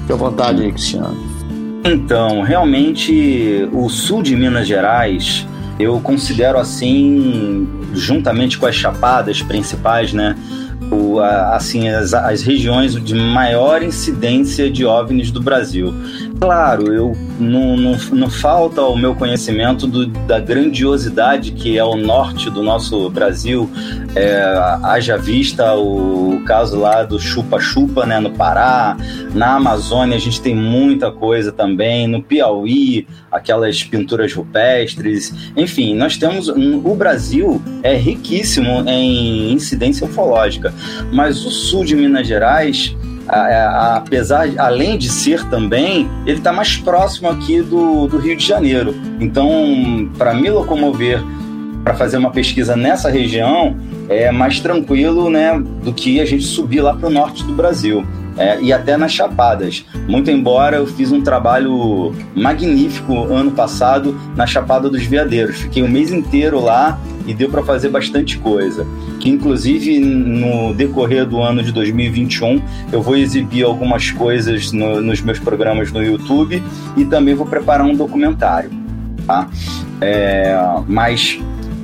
Fique 0.00 0.12
à 0.12 0.16
vontade 0.16 0.62
aí, 0.62 0.70
Cristiano. 0.70 1.16
Então, 1.82 2.42
realmente, 2.42 3.66
o 3.72 3.88
sul 3.88 4.22
de 4.22 4.36
Minas 4.36 4.66
Gerais, 4.66 5.46
eu 5.78 5.98
considero 6.00 6.58
assim, 6.58 7.66
juntamente 7.94 8.58
com 8.58 8.66
as 8.66 8.74
chapadas 8.74 9.40
principais, 9.40 10.12
né? 10.12 10.36
O, 10.90 11.18
a, 11.18 11.56
assim, 11.56 11.88
as, 11.88 12.14
as 12.14 12.42
regiões 12.42 12.94
de 12.94 13.14
maior 13.14 13.82
incidência 13.82 14.70
de 14.70 14.84
OVNIs 14.84 15.30
do 15.30 15.40
Brasil. 15.40 15.92
Claro, 16.40 16.92
eu 16.92 17.16
não, 17.40 17.76
não, 17.76 17.96
não 18.12 18.30
falta 18.30 18.82
o 18.82 18.96
meu 18.96 19.14
conhecimento 19.14 19.86
do, 19.86 20.06
da 20.06 20.38
grandiosidade 20.38 21.52
que 21.52 21.78
é 21.78 21.84
o 21.84 21.96
norte 21.96 22.50
do 22.50 22.62
nosso 22.62 23.08
Brasil. 23.10 23.70
É, 24.14 24.42
haja 24.82 25.16
vista 25.16 25.74
o 25.74 26.42
caso 26.46 26.78
lá 26.78 27.02
do 27.02 27.18
chupa-chupa, 27.18 28.06
né, 28.06 28.18
no 28.18 28.30
Pará. 28.30 28.96
Na 29.34 29.56
Amazônia 29.56 30.16
a 30.16 30.20
gente 30.20 30.40
tem 30.40 30.54
muita 30.54 31.10
coisa 31.10 31.52
também. 31.52 32.06
No 32.06 32.22
Piauí, 32.22 33.06
aquelas 33.30 33.82
pinturas 33.82 34.32
rupestres. 34.32 35.34
Enfim, 35.56 35.94
nós 35.94 36.16
temos. 36.16 36.48
O 36.48 36.94
Brasil 36.94 37.60
é 37.82 37.94
riquíssimo 37.94 38.84
em 38.88 39.52
incidência 39.52 40.06
ufológica, 40.06 40.72
mas 41.12 41.44
o 41.44 41.50
sul 41.50 41.84
de 41.84 41.94
Minas 41.94 42.26
Gerais 42.26 42.96
apesar, 43.28 44.48
além 44.56 44.96
de 44.96 45.08
ser 45.08 45.44
também, 45.48 46.08
ele 46.24 46.38
está 46.38 46.52
mais 46.52 46.76
próximo 46.76 47.28
aqui 47.28 47.60
do, 47.60 48.06
do 48.06 48.18
Rio 48.18 48.36
de 48.36 48.46
Janeiro. 48.46 48.94
Então, 49.20 50.08
para 50.16 50.32
me 50.32 50.48
locomover 50.48 51.20
para 51.82 51.94
fazer 51.94 52.16
uma 52.16 52.30
pesquisa 52.30 52.74
nessa 52.74 53.08
região 53.08 53.76
é 54.08 54.32
mais 54.32 54.58
tranquilo, 54.58 55.30
né, 55.30 55.56
do 55.84 55.92
que 55.92 56.20
a 56.20 56.24
gente 56.24 56.44
subir 56.44 56.80
lá 56.80 56.94
para 56.94 57.08
o 57.08 57.10
norte 57.10 57.44
do 57.44 57.52
Brasil. 57.52 58.04
É, 58.36 58.60
e 58.60 58.72
até 58.72 58.96
nas 58.96 59.12
Chapadas. 59.12 59.84
Muito 60.06 60.30
embora 60.30 60.76
eu 60.76 60.86
fiz 60.86 61.10
um 61.10 61.22
trabalho 61.22 62.14
magnífico 62.34 63.32
ano 63.32 63.50
passado 63.50 64.18
na 64.36 64.46
Chapada 64.46 64.90
dos 64.90 65.04
Veadeiros. 65.04 65.56
Fiquei 65.56 65.82
o 65.82 65.88
mês 65.88 66.12
inteiro 66.12 66.60
lá 66.60 66.98
e 67.26 67.34
deu 67.34 67.48
para 67.48 67.62
fazer 67.62 67.88
bastante 67.88 68.38
coisa. 68.38 68.86
Que 69.20 69.30
inclusive 69.30 69.98
no 69.98 70.74
decorrer 70.74 71.26
do 71.26 71.40
ano 71.40 71.62
de 71.62 71.72
2021 71.72 72.62
eu 72.92 73.02
vou 73.02 73.16
exibir 73.16 73.64
algumas 73.64 74.10
coisas 74.10 74.70
no, 74.70 75.00
nos 75.00 75.20
meus 75.20 75.38
programas 75.38 75.90
no 75.90 76.02
YouTube 76.02 76.62
e 76.96 77.04
também 77.04 77.34
vou 77.34 77.46
preparar 77.46 77.86
um 77.86 77.94
documentário. 77.94 78.70
Tá? 79.26 79.48
É, 80.00 80.54
mas 80.86 81.38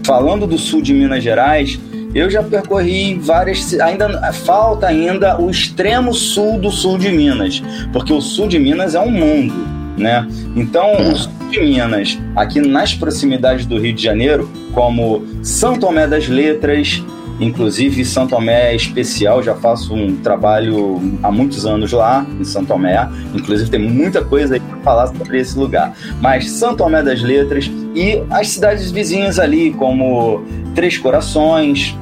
falando 0.04 0.47
do 0.47 0.59
sul 0.59 0.82
de 0.82 0.92
Minas 0.92 1.23
Gerais, 1.25 1.80
eu 2.14 2.31
já 2.31 2.42
percorri 2.42 3.14
várias. 3.14 3.78
Ainda 3.81 4.33
falta 4.33 4.87
ainda 4.87 5.40
o 5.40 5.50
extremo 5.50 6.12
sul 6.14 6.59
do 6.59 6.71
sul 6.71 6.99
de 6.99 7.11
Minas, 7.11 7.62
porque 7.92 8.12
o 8.12 8.21
sul 8.21 8.49
de 8.49 8.59
Minas 8.59 8.95
é 8.95 9.00
um 9.00 9.11
mundo, 9.11 9.54
né? 9.97 10.26
Então, 10.54 10.92
o 11.12 11.16
sul 11.16 11.33
de 11.50 11.61
Minas, 11.61 12.19
aqui 12.37 12.61
nas 12.61 12.95
proximidades 12.95 13.66
do 13.66 13.78
Rio 13.78 13.95
de 13.95 14.02
Janeiro, 14.02 14.50
como 14.73 15.25
São 15.42 15.78
Tomé 15.78 16.07
das 16.07 16.28
Letras, 16.28 17.03
inclusive 17.40 18.05
São 18.05 18.27
Tomé 18.27 18.72
é 18.72 18.77
especial, 18.77 19.42
já 19.42 19.55
faço 19.55 19.94
um 19.94 20.16
trabalho 20.16 21.01
há 21.22 21.31
muitos 21.31 21.66
anos 21.66 21.92
lá 21.92 22.27
em 22.40 22.44
São 22.44 22.64
Tomé, 22.64 23.09
inclusive 23.35 23.70
tem 23.70 23.81
muita 23.81 24.25
coisa 24.25 24.55
aí 24.55 24.61
para 24.61 24.79
falar 24.79 25.07
sobre 25.09 25.38
esse 25.38 25.59
lugar. 25.59 25.94
Mas 26.20 26.51
São 26.51 26.75
Tomé 26.75 27.03
das 27.03 27.20
Letras 27.20 27.70
e 27.94 28.22
as 28.31 28.48
cidades 28.48 28.90
vizinhas 28.90 29.38
ali, 29.38 29.72
como 29.72 30.42
Três 30.75 30.96
Corações, 30.96 31.94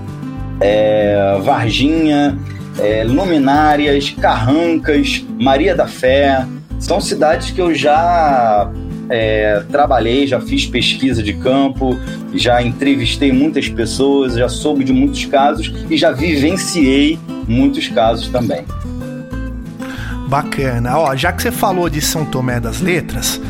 é, 0.61 1.39
Varginha, 1.43 2.39
é, 2.79 3.05
Luminárias, 3.05 4.11
Carrancas, 4.11 5.25
Maria 5.39 5.75
da 5.75 5.87
Fé. 5.87 6.47
São 6.79 7.01
cidades 7.01 7.51
que 7.51 7.61
eu 7.61 7.75
já 7.75 8.71
é, 9.09 9.63
trabalhei, 9.71 10.27
já 10.27 10.41
fiz 10.41 10.67
pesquisa 10.67 11.23
de 11.23 11.35
campo, 11.35 11.99
já 12.35 12.63
entrevistei 12.63 13.33
muitas 13.33 13.69
pessoas, 13.69 14.35
já 14.35 14.49
soube 14.49 14.85
de 14.85 14.93
muitos 14.93 15.25
casos 15.27 15.73
e 15.91 15.97
já 15.97 16.13
vivenciei 16.13 17.19
muitos 17.47 17.89
casos 17.89 18.29
também. 18.29 18.65
Bacana. 20.29 20.97
Ó, 20.97 21.17
já 21.17 21.33
que 21.33 21.43
você 21.43 21.51
falou 21.51 21.91
de 21.91 22.01
São 22.01 22.25
Tomé 22.25 22.61
das 22.61 22.81
Letras, 22.81 23.41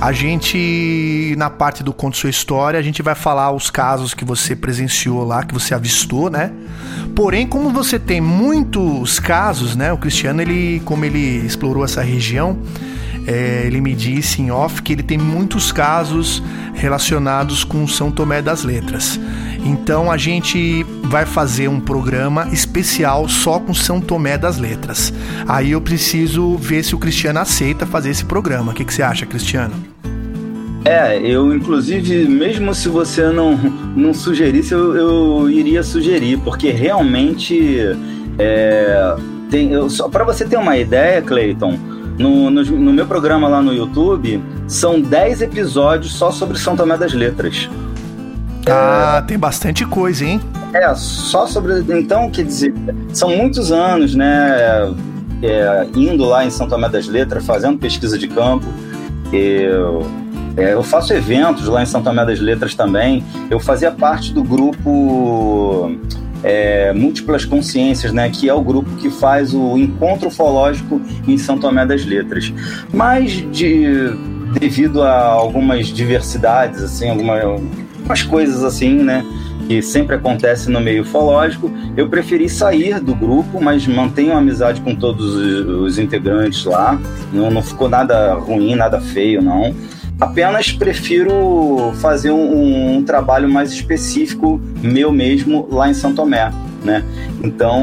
a 0.00 0.12
gente, 0.12 1.34
na 1.38 1.48
parte 1.48 1.82
do 1.82 1.92
Conto 1.92 2.16
Sua 2.16 2.28
História, 2.28 2.78
a 2.78 2.82
gente 2.82 3.02
vai 3.02 3.14
falar 3.14 3.50
os 3.52 3.70
casos 3.70 4.12
que 4.12 4.24
você 4.24 4.54
presenciou 4.54 5.24
lá, 5.24 5.42
que 5.42 5.54
você 5.54 5.74
avistou, 5.74 6.28
né? 6.28 6.52
Porém, 7.14 7.46
como 7.46 7.70
você 7.70 7.98
tem 7.98 8.20
muitos 8.20 9.18
casos, 9.18 9.74
né? 9.74 9.92
O 9.92 9.98
Cristiano, 9.98 10.42
ele, 10.42 10.82
como 10.84 11.04
ele 11.04 11.46
explorou 11.46 11.82
essa 11.82 12.02
região, 12.02 12.58
é, 13.26 13.64
ele 13.66 13.80
me 13.80 13.94
disse 13.94 14.40
em 14.40 14.50
off 14.50 14.82
que 14.82 14.92
ele 14.92 15.02
tem 15.02 15.18
muitos 15.18 15.72
casos 15.72 16.42
relacionados 16.74 17.64
com 17.64 17.86
São 17.88 18.10
Tomé 18.10 18.40
das 18.40 18.62
Letras. 18.62 19.18
Então 19.64 20.10
a 20.10 20.16
gente 20.16 20.84
vai 21.04 21.26
fazer 21.26 21.68
um 21.68 21.80
programa 21.80 22.48
especial 22.52 23.28
só 23.28 23.58
com 23.58 23.74
São 23.74 24.00
Tomé 24.00 24.38
das 24.38 24.58
Letras. 24.58 25.12
Aí 25.48 25.72
eu 25.72 25.80
preciso 25.80 26.56
ver 26.56 26.84
se 26.84 26.94
o 26.94 26.98
Cristiano 26.98 27.40
aceita 27.40 27.84
fazer 27.84 28.10
esse 28.10 28.24
programa. 28.24 28.72
O 28.72 28.74
que, 28.74 28.84
que 28.84 28.94
você 28.94 29.02
acha, 29.02 29.26
Cristiano? 29.26 29.74
É, 30.84 31.18
eu 31.20 31.52
inclusive, 31.52 32.28
mesmo 32.28 32.72
se 32.72 32.88
você 32.88 33.28
não, 33.30 33.56
não 33.96 34.14
sugerisse, 34.14 34.70
eu, 34.70 34.94
eu 34.94 35.50
iria 35.50 35.82
sugerir, 35.82 36.38
porque 36.44 36.70
realmente 36.70 37.80
é, 38.38 39.16
tem, 39.50 39.70
para 40.12 40.22
você 40.22 40.44
ter 40.44 40.56
uma 40.56 40.76
ideia, 40.76 41.20
Clayton, 41.20 41.76
no, 42.18 42.50
no, 42.50 42.62
no, 42.64 42.92
meu 42.92 43.06
programa 43.06 43.48
lá 43.48 43.60
no 43.60 43.72
YouTube, 43.72 44.42
são 44.66 45.00
10 45.00 45.42
episódios 45.42 46.14
só 46.14 46.30
sobre 46.30 46.58
São 46.58 46.76
Tomé 46.76 46.96
das 46.96 47.12
Letras. 47.12 47.68
Ah, 48.66 49.20
é, 49.22 49.26
tem 49.26 49.38
bastante 49.38 49.84
coisa, 49.84 50.24
hein? 50.24 50.40
É, 50.72 50.94
só 50.94 51.46
sobre. 51.46 51.80
Então, 51.98 52.30
quer 52.30 52.44
dizer, 52.44 52.74
são 53.12 53.30
muitos 53.30 53.70
anos, 53.70 54.14
né? 54.14 54.94
É, 55.42 55.86
indo 55.94 56.24
lá 56.24 56.44
em 56.44 56.50
São 56.50 56.66
Tomé 56.68 56.88
das 56.88 57.06
Letras, 57.06 57.44
fazendo 57.44 57.78
pesquisa 57.78 58.18
de 58.18 58.26
campo. 58.26 58.66
Eu, 59.32 60.06
é, 60.56 60.72
eu 60.72 60.82
faço 60.82 61.12
eventos 61.12 61.66
lá 61.66 61.82
em 61.82 61.86
São 61.86 62.02
Tomé 62.02 62.24
das 62.24 62.40
Letras 62.40 62.74
também. 62.74 63.22
Eu 63.50 63.60
fazia 63.60 63.90
parte 63.90 64.32
do 64.32 64.42
grupo 64.42 65.92
é, 66.42 66.92
Múltiplas 66.92 67.44
Consciências, 67.44 68.12
né, 68.12 68.30
que 68.30 68.48
é 68.48 68.54
o 68.54 68.60
grupo 68.60 68.90
que 68.96 69.10
faz 69.10 69.54
o 69.54 69.76
encontro 69.76 70.28
ufológico 70.28 71.00
em 71.26 71.36
São 71.38 71.58
Tomé 71.58 71.84
das 71.86 72.04
Letras. 72.04 72.52
Mas 72.92 73.32
de, 73.50 73.86
devido 74.58 75.02
a 75.02 75.18
algumas 75.18 75.88
diversidades, 75.88 76.82
assim, 76.82 77.08
algumas, 77.08 78.22
coisas 78.22 78.62
assim, 78.62 79.02
né, 79.02 79.24
que 79.66 79.82
sempre 79.82 80.14
acontece 80.14 80.70
no 80.70 80.80
meio 80.80 81.02
ufológico, 81.02 81.70
eu 81.96 82.08
preferi 82.08 82.48
sair 82.48 83.00
do 83.00 83.14
grupo, 83.14 83.60
mas 83.60 83.86
mantenho 83.86 84.36
amizade 84.36 84.80
com 84.80 84.94
todos 84.94 85.34
os, 85.34 85.66
os 85.66 85.98
integrantes 85.98 86.64
lá. 86.64 86.98
Não, 87.32 87.50
não 87.50 87.62
ficou 87.62 87.88
nada 87.88 88.34
ruim, 88.34 88.76
nada 88.76 89.00
feio, 89.00 89.42
não. 89.42 89.74
Apenas 90.18 90.72
prefiro 90.72 91.92
fazer 91.96 92.30
um, 92.30 92.96
um, 92.96 93.02
trabalho 93.02 93.48
mais 93.48 93.70
específico 93.70 94.58
meu 94.82 95.12
mesmo 95.12 95.68
lá 95.70 95.90
em 95.90 95.94
São 95.94 96.14
Tomé. 96.14 96.50
Né? 96.82 97.04
Então 97.42 97.82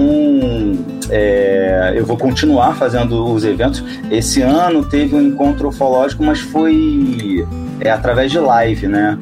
é, 1.10 1.94
eu 1.96 2.06
vou 2.06 2.18
continuar 2.18 2.76
fazendo 2.76 3.24
os 3.32 3.44
eventos. 3.44 3.84
Esse 4.10 4.42
ano 4.42 4.84
teve 4.84 5.16
um 5.16 5.22
encontro 5.22 5.68
ufológico, 5.68 6.24
mas 6.24 6.40
foi 6.40 7.46
é, 7.80 7.92
através 7.92 8.32
de 8.32 8.40
live, 8.40 8.88
né? 8.88 9.18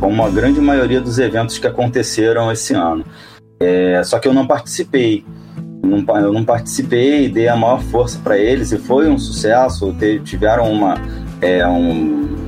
Como 0.00 0.24
a 0.24 0.30
grande 0.30 0.60
maioria 0.60 1.00
dos 1.00 1.18
eventos 1.18 1.58
que 1.58 1.66
aconteceram 1.66 2.50
esse 2.50 2.74
ano. 2.74 3.04
É, 3.60 4.02
só 4.04 4.18
que 4.18 4.26
eu 4.26 4.34
não 4.34 4.46
participei. 4.46 5.24
não, 5.82 6.04
eu 6.18 6.32
não 6.32 6.44
participei, 6.44 7.28
dei 7.28 7.48
a 7.48 7.56
maior 7.56 7.80
força 7.80 8.18
para 8.22 8.36
eles 8.36 8.72
e 8.72 8.78
foi 8.78 9.08
um 9.08 9.18
sucesso. 9.18 9.94
Tiveram 10.24 10.70
uma, 10.70 10.94
é, 11.40 11.66
um, 11.66 12.45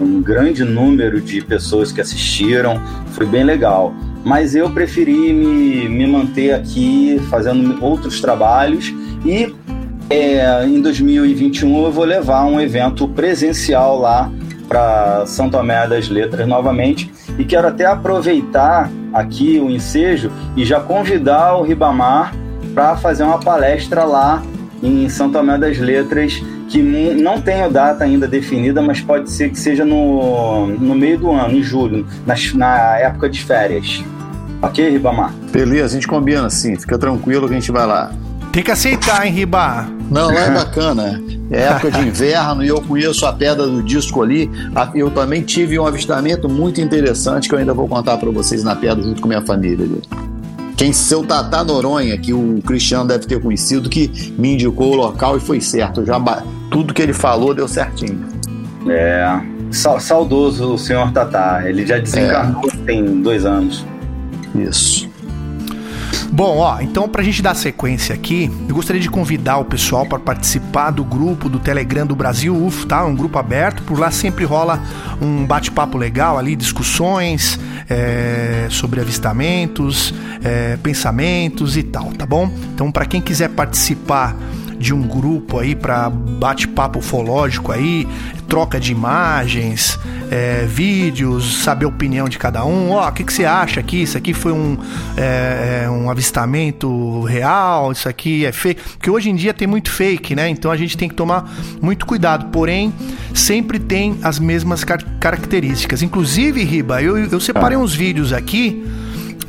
um, 0.00 0.22
grande 0.22 0.64
número 0.64 1.20
de 1.20 1.42
pessoas 1.42 1.92
que 1.92 2.00
assistiram, 2.00 2.80
foi 3.12 3.26
bem 3.26 3.44
legal. 3.44 3.94
Mas 4.24 4.54
eu 4.54 4.70
preferi 4.70 5.32
me, 5.32 5.88
me 5.88 6.06
manter 6.06 6.52
aqui 6.52 7.20
fazendo 7.30 7.82
outros 7.82 8.20
trabalhos 8.20 8.92
e 9.24 9.54
é, 10.10 10.64
em 10.66 10.80
2021 10.80 11.84
eu 11.84 11.92
vou 11.92 12.04
levar 12.04 12.44
um 12.44 12.60
evento 12.60 13.08
presencial 13.08 13.98
lá 13.98 14.30
para 14.68 15.24
São 15.26 15.48
Tomé 15.48 15.86
das 15.88 16.08
Letras 16.08 16.46
novamente 16.46 17.10
e 17.38 17.44
quero 17.44 17.68
até 17.68 17.86
aproveitar 17.86 18.90
aqui 19.12 19.58
o 19.58 19.70
ensejo 19.70 20.30
e 20.56 20.64
já 20.64 20.80
convidar 20.80 21.56
o 21.56 21.62
Ribamar 21.62 22.34
para 22.74 22.96
fazer 22.96 23.24
uma 23.24 23.38
palestra 23.38 24.04
lá 24.04 24.42
em 24.82 25.08
São 25.08 25.30
Tomé 25.30 25.58
das 25.58 25.78
Letras 25.78 26.42
que 26.70 26.80
não 26.80 27.40
tenho 27.40 27.68
data 27.68 28.04
ainda 28.04 28.28
definida, 28.28 28.80
mas 28.80 29.00
pode 29.00 29.30
ser 29.30 29.50
que 29.50 29.58
seja 29.58 29.84
no, 29.84 30.68
no 30.68 30.94
meio 30.94 31.18
do 31.18 31.32
ano, 31.32 31.58
em 31.58 31.62
julho, 31.62 32.06
na, 32.24 32.34
na 32.54 32.98
época 32.98 33.28
de 33.28 33.42
férias. 33.42 34.04
Ok, 34.62 34.88
Ribamar? 34.88 35.34
Beleza, 35.50 35.86
a 35.86 35.88
gente 35.88 36.06
combina 36.06 36.46
assim, 36.46 36.76
fica 36.76 36.96
tranquilo 36.96 37.48
que 37.48 37.54
a 37.54 37.58
gente 37.58 37.72
vai 37.72 37.86
lá. 37.86 38.12
Tem 38.52 38.62
que 38.62 38.70
aceitar, 38.70 39.26
hein, 39.26 39.32
Riba? 39.32 39.88
Não, 40.10 40.32
lá 40.32 40.40
é 40.40 40.50
bacana. 40.54 41.22
É 41.50 41.62
época 41.62 41.90
de 41.90 42.00
inverno 42.06 42.62
e 42.62 42.68
eu 42.68 42.80
conheço 42.80 43.26
a 43.26 43.32
pedra 43.32 43.66
do 43.66 43.82
disco 43.82 44.22
ali. 44.22 44.48
Eu 44.94 45.10
também 45.10 45.42
tive 45.42 45.78
um 45.78 45.86
avistamento 45.86 46.48
muito 46.48 46.80
interessante 46.80 47.48
que 47.48 47.54
eu 47.54 47.58
ainda 47.58 47.74
vou 47.74 47.88
contar 47.88 48.16
para 48.18 48.30
vocês 48.30 48.62
na 48.62 48.76
pedra 48.76 49.02
junto 49.02 49.20
com 49.20 49.26
minha 49.26 49.42
família 49.42 49.84
ali. 49.84 50.29
Quem 50.80 50.94
seu 50.94 51.22
Tatá 51.22 51.62
Noronha, 51.62 52.16
que 52.16 52.32
o 52.32 52.58
Cristiano 52.64 53.06
deve 53.06 53.26
ter 53.26 53.38
conhecido, 53.38 53.90
que 53.90 54.32
me 54.38 54.54
indicou 54.54 54.92
o 54.92 54.96
local 54.96 55.36
e 55.36 55.40
foi 55.40 55.60
certo. 55.60 56.06
Já 56.06 56.18
tudo 56.70 56.94
que 56.94 57.02
ele 57.02 57.12
falou 57.12 57.52
deu 57.52 57.68
certinho. 57.68 58.26
É, 58.88 59.42
saudoso 59.70 60.72
o 60.72 60.78
senhor 60.78 61.12
Tatá. 61.12 61.68
Ele 61.68 61.86
já 61.86 61.98
desencarnou 61.98 62.64
é. 62.64 62.76
tem 62.86 63.20
dois 63.20 63.44
anos. 63.44 63.84
Isso. 64.54 65.09
Bom, 66.32 66.58
ó, 66.58 66.80
então 66.80 67.08
pra 67.08 67.24
gente 67.24 67.42
dar 67.42 67.54
sequência 67.54 68.14
aqui, 68.14 68.48
eu 68.68 68.74
gostaria 68.74 69.02
de 69.02 69.10
convidar 69.10 69.58
o 69.58 69.64
pessoal 69.64 70.06
para 70.06 70.18
participar 70.18 70.92
do 70.92 71.02
grupo 71.02 71.48
do 71.48 71.58
Telegram 71.58 72.06
do 72.06 72.14
Brasil 72.14 72.54
UFO, 72.54 72.86
tá? 72.86 73.04
Um 73.04 73.16
grupo 73.16 73.36
aberto, 73.36 73.82
por 73.82 73.98
lá 73.98 74.12
sempre 74.12 74.44
rola 74.44 74.80
um 75.20 75.44
bate-papo 75.44 75.98
legal 75.98 76.38
ali, 76.38 76.54
discussões 76.54 77.58
é, 77.88 78.68
sobre 78.70 79.00
avistamentos, 79.00 80.14
é, 80.42 80.76
pensamentos 80.76 81.76
e 81.76 81.82
tal, 81.82 82.12
tá 82.12 82.24
bom? 82.24 82.48
Então, 82.74 82.92
para 82.92 83.06
quem 83.06 83.20
quiser 83.20 83.48
participar 83.48 84.36
de 84.80 84.94
um 84.94 85.02
grupo 85.02 85.58
aí 85.58 85.74
para 85.74 86.08
bate-papo 86.08 87.00
ufológico 87.00 87.70
aí, 87.70 88.08
troca 88.48 88.80
de 88.80 88.92
imagens, 88.92 89.98
é, 90.30 90.64
vídeos, 90.66 91.62
saber 91.62 91.84
a 91.84 91.88
opinião 91.88 92.30
de 92.30 92.38
cada 92.38 92.64
um. 92.64 92.92
Ó, 92.92 93.04
oh, 93.04 93.08
o 93.08 93.12
que, 93.12 93.22
que 93.22 93.32
você 93.32 93.44
acha 93.44 93.78
aqui? 93.78 94.02
Isso 94.02 94.16
aqui 94.16 94.32
foi 94.32 94.52
um, 94.52 94.78
é, 95.18 95.82
é, 95.84 95.90
um 95.90 96.10
avistamento 96.10 97.22
real? 97.24 97.92
Isso 97.92 98.08
aqui 98.08 98.46
é 98.46 98.52
fake? 98.52 98.80
Porque 98.96 99.10
hoje 99.10 99.28
em 99.28 99.36
dia 99.36 99.52
tem 99.52 99.68
muito 99.68 99.90
fake, 99.90 100.34
né? 100.34 100.48
Então 100.48 100.70
a 100.70 100.76
gente 100.78 100.96
tem 100.96 101.10
que 101.10 101.14
tomar 101.14 101.52
muito 101.82 102.06
cuidado. 102.06 102.46
Porém, 102.46 102.90
sempre 103.34 103.78
tem 103.78 104.18
as 104.22 104.38
mesmas 104.38 104.82
car 104.82 105.04
características. 105.20 106.02
Inclusive, 106.02 106.64
Riba, 106.64 107.02
eu, 107.02 107.18
eu 107.18 107.38
separei 107.38 107.76
uns 107.76 107.94
vídeos 107.94 108.32
aqui 108.32 108.82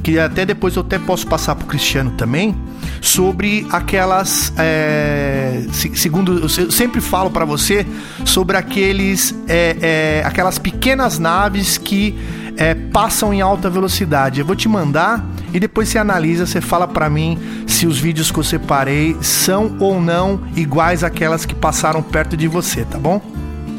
que 0.02 0.20
até 0.20 0.46
depois 0.46 0.76
eu 0.76 0.82
até 0.82 0.98
posso 1.00 1.28
passar 1.28 1.56
pro 1.56 1.66
Cristiano 1.68 2.12
também 2.12 2.56
sobre 3.00 3.66
aquelas. 3.72 4.54
É, 4.58 5.64
segundo, 5.72 6.40
eu 6.40 6.50
sempre 6.50 7.02
falo 7.02 7.30
para 7.30 7.46
você 7.46 7.86
sobre 8.26 8.58
aqueles, 8.58 9.36
é, 9.48 9.78
é, 9.82 10.24
aquelas 10.26 10.58
pequenas 10.58 11.20
naves 11.20 11.78
que 11.78 12.18
é, 12.58 12.74
passam 12.74 13.34
em 13.34 13.42
alta 13.42 13.70
velocidade. 13.70 14.40
Eu 14.40 14.46
vou 14.46 14.56
te 14.56 14.68
mandar 14.68 15.26
e 15.54 15.60
depois 15.60 15.90
você 15.90 15.98
analisa, 15.98 16.46
você 16.46 16.62
fala 16.62 16.88
para 16.88 17.10
mim 17.10 17.38
se 17.68 17.86
os 17.88 18.00
vídeos 18.00 18.32
que 18.32 18.40
eu 18.40 18.44
separei 18.44 19.16
são 19.22 19.76
ou 19.80 20.00
não 20.02 20.42
iguais 20.56 21.04
àquelas 21.04 21.46
que 21.46 21.56
passaram 21.56 22.02
perto 22.02 22.38
de 22.38 22.48
você, 22.48 22.86
tá 22.86 22.98
bom? 22.98 23.22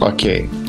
Ok. 0.01 0.62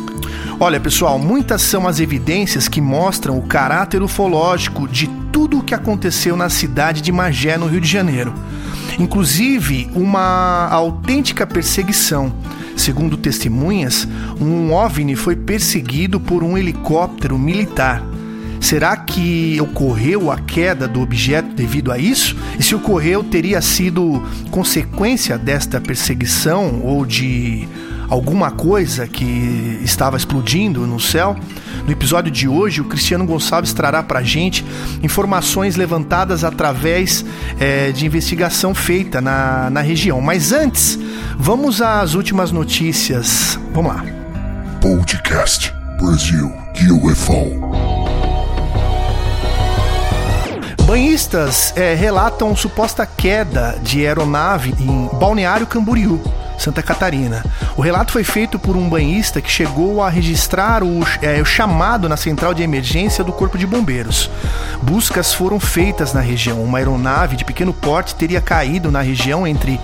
Olha, 0.59 0.79
pessoal, 0.79 1.17
muitas 1.19 1.61
são 1.61 1.87
as 1.87 1.99
evidências 1.99 2.67
que 2.67 2.79
mostram 2.79 3.37
o 3.37 3.41
caráter 3.41 4.01
ufológico 4.01 4.87
de 4.87 5.07
tudo 5.31 5.59
o 5.59 5.63
que 5.63 5.73
aconteceu 5.73 6.37
na 6.37 6.49
cidade 6.49 7.01
de 7.01 7.11
Magé, 7.11 7.57
no 7.57 7.67
Rio 7.67 7.81
de 7.81 7.87
Janeiro. 7.87 8.33
Inclusive, 8.99 9.89
uma 9.95 10.67
autêntica 10.69 11.47
perseguição. 11.47 12.33
Segundo 12.75 13.17
testemunhas, 13.17 14.07
um 14.39 14.71
OVNI 14.71 15.15
foi 15.15 15.35
perseguido 15.35 16.19
por 16.19 16.43
um 16.43 16.57
helicóptero 16.57 17.37
militar. 17.37 18.03
Será 18.59 18.95
que 18.95 19.59
ocorreu 19.59 20.31
a 20.31 20.37
queda 20.37 20.87
do 20.87 21.01
objeto 21.01 21.53
devido 21.53 21.91
a 21.91 21.97
isso? 21.97 22.35
E 22.57 22.63
se 22.63 22.73
ocorreu, 22.73 23.21
teria 23.21 23.61
sido 23.61 24.23
consequência 24.49 25.37
desta 25.37 25.81
perseguição 25.81 26.79
ou 26.81 27.05
de 27.05 27.67
alguma 28.13 28.51
coisa 28.51 29.07
que 29.07 29.79
estava 29.83 30.15
explodindo 30.15 30.85
no 30.85 30.99
céu. 30.99 31.35
No 31.83 31.91
episódio 31.91 32.31
de 32.31 32.47
hoje, 32.47 32.79
o 32.79 32.85
Cristiano 32.85 33.25
Gonçalves 33.25 33.73
trará 33.73 34.03
para 34.03 34.19
a 34.19 34.23
gente 34.23 34.63
informações 35.01 35.75
levantadas 35.75 36.43
através 36.43 37.25
é, 37.59 37.91
de 37.91 38.05
investigação 38.05 38.75
feita 38.75 39.19
na, 39.19 39.67
na 39.71 39.81
região. 39.81 40.21
Mas 40.21 40.51
antes, 40.51 40.97
vamos 41.37 41.81
às 41.81 42.13
últimas 42.13 42.51
notícias. 42.51 43.57
Vamos 43.73 43.95
lá. 43.95 44.05
Podcast 44.79 45.73
Brasil 45.99 46.53
UFO. 47.03 47.73
Banhistas 50.85 51.73
é, 51.75 51.95
relatam 51.95 52.55
suposta 52.55 53.05
queda 53.07 53.79
de 53.81 54.05
aeronave 54.05 54.75
em 54.79 55.09
Balneário 55.17 55.65
Camboriú. 55.65 56.21
Santa 56.57 56.81
Catarina. 56.81 57.43
O 57.75 57.81
relato 57.81 58.11
foi 58.11 58.23
feito 58.23 58.57
por 58.57 58.75
um 58.75 58.87
banhista 58.87 59.41
que 59.41 59.51
chegou 59.51 60.01
a 60.01 60.09
registrar 60.09 60.83
o, 60.83 61.01
é, 61.21 61.41
o 61.41 61.45
chamado 61.45 62.07
na 62.07 62.17
central 62.17 62.53
de 62.53 62.63
emergência 62.63 63.23
do 63.23 63.33
Corpo 63.33 63.57
de 63.57 63.67
Bombeiros. 63.67 64.29
Buscas 64.81 65.33
foram 65.33 65.59
feitas 65.59 66.13
na 66.13 66.21
região. 66.21 66.61
Uma 66.63 66.77
aeronave 66.77 67.35
de 67.35 67.45
pequeno 67.45 67.73
porte 67.73 68.15
teria 68.15 68.41
caído 68.41 68.91
na 68.91 69.01
região 69.01 69.45
entre 69.45 69.79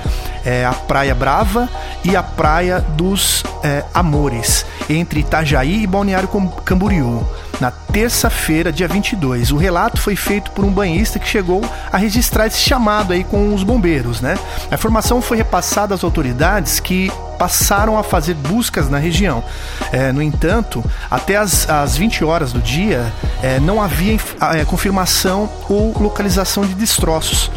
é, 0.45 0.65
a 0.65 0.73
Praia 0.73 1.15
Brava 1.15 1.69
e 2.03 2.15
a 2.15 2.23
Praia 2.23 2.79
dos 2.79 3.43
é, 3.63 3.83
Amores, 3.93 4.65
entre 4.89 5.21
Itajaí 5.21 5.83
e 5.83 5.87
Balneário 5.87 6.29
Camboriú 6.63 7.25
na 7.59 7.71
terça-feira, 7.71 8.71
dia 8.71 8.87
22. 8.87 9.51
O 9.51 9.57
relato 9.57 9.99
foi 9.99 10.15
feito 10.15 10.51
por 10.51 10.63
um 10.63 10.71
banhista 10.71 11.19
que 11.19 11.27
chegou 11.27 11.61
a 11.91 11.97
registrar 11.97 12.47
esse 12.47 12.59
chamado 12.59 13.13
aí 13.13 13.23
com 13.23 13.53
os 13.53 13.63
bombeiros, 13.63 14.21
né? 14.21 14.37
A 14.71 14.75
informação 14.75 15.21
foi 15.21 15.37
repassada 15.37 15.93
às 15.93 16.03
autoridades 16.03 16.79
que 16.79 17.11
passaram 17.37 17.97
a 17.97 18.03
fazer 18.03 18.33
buscas 18.33 18.89
na 18.89 18.97
região. 18.97 19.43
É, 19.91 20.11
no 20.11 20.21
entanto, 20.21 20.83
até 21.09 21.37
as, 21.37 21.69
as 21.69 21.95
20 21.97 22.23
horas 22.23 22.51
do 22.51 22.59
dia, 22.59 23.11
é, 23.41 23.59
não 23.59 23.81
havia 23.81 24.17
é, 24.53 24.65
confirmação 24.65 25.49
ou 25.69 25.97
localização 25.99 26.65
de 26.65 26.73
destroços. 26.73 27.51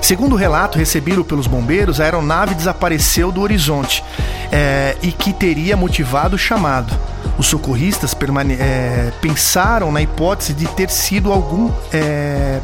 Segundo 0.00 0.34
o 0.34 0.36
relato 0.36 0.78
recebido 0.78 1.24
pelos 1.24 1.46
bombeiros, 1.46 2.00
a 2.00 2.04
aeronave 2.04 2.54
desapareceu 2.54 3.32
do 3.32 3.40
horizonte 3.40 4.04
é, 4.52 4.96
e 5.00 5.10
que 5.10 5.32
teria 5.32 5.76
motivado 5.76 6.36
o 6.36 6.38
chamado. 6.38 6.94
Os 7.36 7.46
socorristas 7.46 8.16
é, 8.60 9.12
pensaram 9.20 9.90
na 9.90 10.00
hipótese 10.00 10.52
de 10.52 10.66
ter 10.68 10.90
sido 10.90 11.32
algum 11.32 11.70
é, 11.92 12.60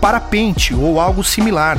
parapente 0.00 0.74
ou 0.74 0.98
algo 1.00 1.22
similar 1.22 1.78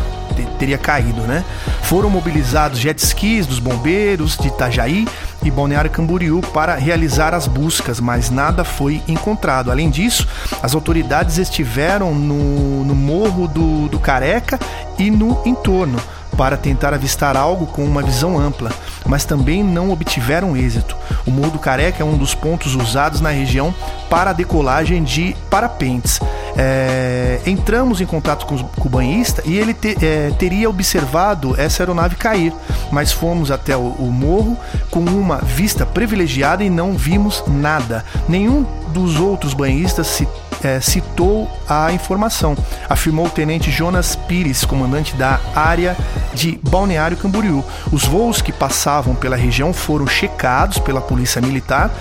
teria 0.62 0.78
caído, 0.78 1.22
né? 1.22 1.44
Foram 1.82 2.08
mobilizados 2.08 2.80
jet 2.80 3.04
skis 3.04 3.48
dos 3.48 3.58
bombeiros 3.58 4.38
de 4.38 4.48
Itajaí 4.48 5.08
e 5.44 5.50
Balneário 5.50 5.90
Camboriú 5.90 6.40
para 6.54 6.76
realizar 6.76 7.34
as 7.34 7.48
buscas, 7.48 8.00
mas 8.00 8.30
nada 8.30 8.64
foi 8.64 9.02
encontrado. 9.08 9.72
Além 9.72 9.90
disso, 9.90 10.28
as 10.62 10.76
autoridades 10.76 11.40
estiveram 11.40 12.14
no, 12.14 12.86
no 12.86 12.94
Morro 12.94 13.48
do, 13.48 13.88
do 13.88 14.00
Careca 14.00 14.60
e 15.00 15.10
no 15.10 15.42
entorno 15.46 16.00
para 16.38 16.58
tentar 16.58 16.94
avistar 16.94 17.36
algo 17.38 17.66
com 17.66 17.84
uma 17.84 18.02
visão 18.02 18.40
ampla, 18.40 18.72
mas 19.06 19.26
também 19.26 19.64
não 19.64 19.92
obtiveram 19.92 20.56
êxito. 20.56 20.96
O 21.26 21.32
Morro 21.32 21.52
do 21.52 21.60
Careca 21.60 22.02
é 22.02 22.06
um 22.06 22.18
dos 22.18 22.34
pontos 22.34 22.76
usados 22.76 23.22
na 23.22 23.30
região 23.30 23.74
para 24.10 24.32
a 24.32 24.34
decolagem 24.34 25.04
de 25.04 25.36
parapentes. 25.50 26.20
É, 26.58 27.40
entramos 27.46 28.02
em 28.02 28.06
contato 28.06 28.46
com, 28.46 28.56
o 28.56 28.90
banhista 28.90 29.42
e 29.46 29.58
ele 29.58 29.74
te, 29.74 29.96
é, 30.04 30.32
teria 30.38 30.70
observado 30.70 31.60
essa 31.60 31.82
aeronave 31.84 32.16
cair, 32.16 32.54
mas 32.92 33.12
fomos 33.12 33.52
até 33.52 33.76
o, 33.76 33.80
o 33.80 34.12
morro 34.12 34.58
com 34.90 35.00
uma 35.00 35.38
vista 35.38 35.86
privilegiada 35.86 36.64
e 36.64 36.70
não 36.70 36.94
vimos 36.94 37.44
nada. 37.48 38.04
Nenhum 38.28 38.66
dos 38.90 39.20
outros 39.20 39.54
banhistas 39.54 40.08
se 40.08 40.28
é, 40.64 40.80
citou 40.80 41.50
a 41.68 41.92
informação, 41.92 42.56
afirmou 42.90 43.26
o 43.26 43.30
tenente 43.30 43.72
Jonas 43.72 44.16
Pires, 44.16 44.66
comandante 44.66 45.16
da 45.16 45.40
área 45.56 45.96
de 46.34 46.60
Balneário 46.70 47.18
Camboriú. 47.18 47.64
Os 47.92 48.06
voos 48.06 48.42
que 48.42 48.52
passavam 48.52 49.16
pela 49.16 49.36
região 49.36 49.74
foram 49.74 50.08
checados 50.08 50.80
pela 50.80 51.02
Polícia 51.02 51.42
Militar 51.42 51.92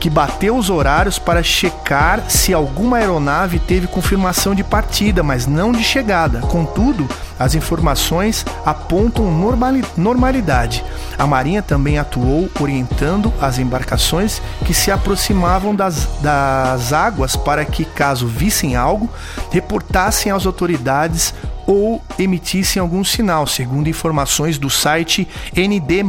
que 0.00 0.08
bateu 0.08 0.56
os 0.56 0.70
horários 0.70 1.18
para 1.18 1.42
checar 1.42 2.24
se 2.28 2.54
alguma 2.54 2.96
aeronave 2.96 3.58
teve 3.58 3.86
confirmação 3.86 4.54
de 4.54 4.64
partida, 4.64 5.22
mas 5.22 5.46
não 5.46 5.70
de 5.70 5.84
chegada. 5.84 6.40
Contudo, 6.40 7.06
as 7.38 7.54
informações 7.54 8.44
apontam 8.64 9.30
normalidade. 9.96 10.82
A 11.18 11.26
Marinha 11.26 11.62
também 11.62 11.98
atuou 11.98 12.50
orientando 12.58 13.32
as 13.40 13.58
embarcações 13.58 14.40
que 14.64 14.72
se 14.72 14.90
aproximavam 14.90 15.74
das, 15.74 16.08
das 16.22 16.92
águas 16.94 17.36
para 17.36 17.64
que, 17.64 17.84
caso 17.84 18.26
vissem 18.26 18.76
algo, 18.76 19.08
reportassem 19.50 20.32
às 20.32 20.46
autoridades 20.46 21.34
ou 21.70 22.02
emitissem 22.18 22.82
algum 22.82 23.04
sinal, 23.04 23.46
segundo 23.46 23.88
informações 23.88 24.58
do 24.58 24.68
site 24.68 25.28
ND. 25.56 26.00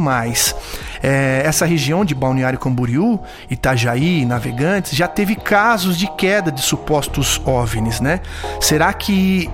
É, 1.00 1.42
essa 1.44 1.64
região 1.64 2.04
de 2.04 2.16
Balneário 2.16 2.58
Camboriú, 2.58 3.20
Itajaí, 3.48 4.24
Navegantes, 4.24 4.90
já 4.92 5.06
teve 5.06 5.36
casos 5.36 5.96
de 5.96 6.08
queda 6.16 6.50
de 6.50 6.60
supostos 6.60 7.40
OVNIs, 7.44 8.00
né? 8.00 8.20
Será 8.60 8.92
que 8.92 9.48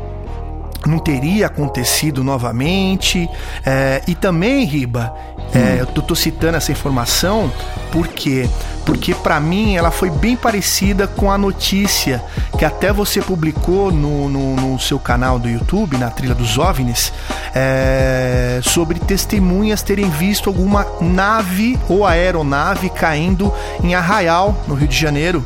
não 0.86 0.98
teria 0.98 1.46
acontecido 1.46 2.22
novamente. 2.22 3.28
É, 3.64 4.02
e 4.06 4.14
também, 4.14 4.64
Riba, 4.64 5.14
é, 5.54 5.80
eu 5.80 5.86
tô, 5.86 6.02
tô, 6.02 6.14
citando 6.14 6.56
essa 6.56 6.70
informação 6.70 7.50
porque 7.90 8.48
porque 8.84 9.14
para 9.14 9.38
mim 9.38 9.76
ela 9.76 9.90
foi 9.90 10.10
bem 10.10 10.34
parecida 10.34 11.06
com 11.06 11.30
a 11.30 11.36
notícia 11.36 12.22
que 12.56 12.64
até 12.64 12.90
você 12.90 13.20
publicou 13.20 13.92
no, 13.92 14.28
no, 14.28 14.56
no 14.56 14.78
seu 14.78 14.98
canal 14.98 15.38
do 15.38 15.48
YouTube, 15.48 15.98
na 15.98 16.10
trilha 16.10 16.34
dos 16.34 16.56
OVNIs, 16.56 17.12
é, 17.54 18.60
sobre 18.62 18.98
testemunhas 18.98 19.82
terem 19.82 20.08
visto 20.08 20.48
alguma 20.48 20.86
nave 21.00 21.78
ou 21.88 22.06
aeronave 22.06 22.88
caindo 22.88 23.52
em 23.82 23.94
Arraial, 23.94 24.64
no 24.66 24.74
Rio 24.74 24.88
de 24.88 24.96
Janeiro. 24.98 25.44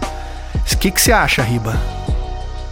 O 0.55 0.77
que, 0.77 0.91
que 0.91 1.01
você 1.01 1.13
acha, 1.13 1.43
Riba? 1.43 2.02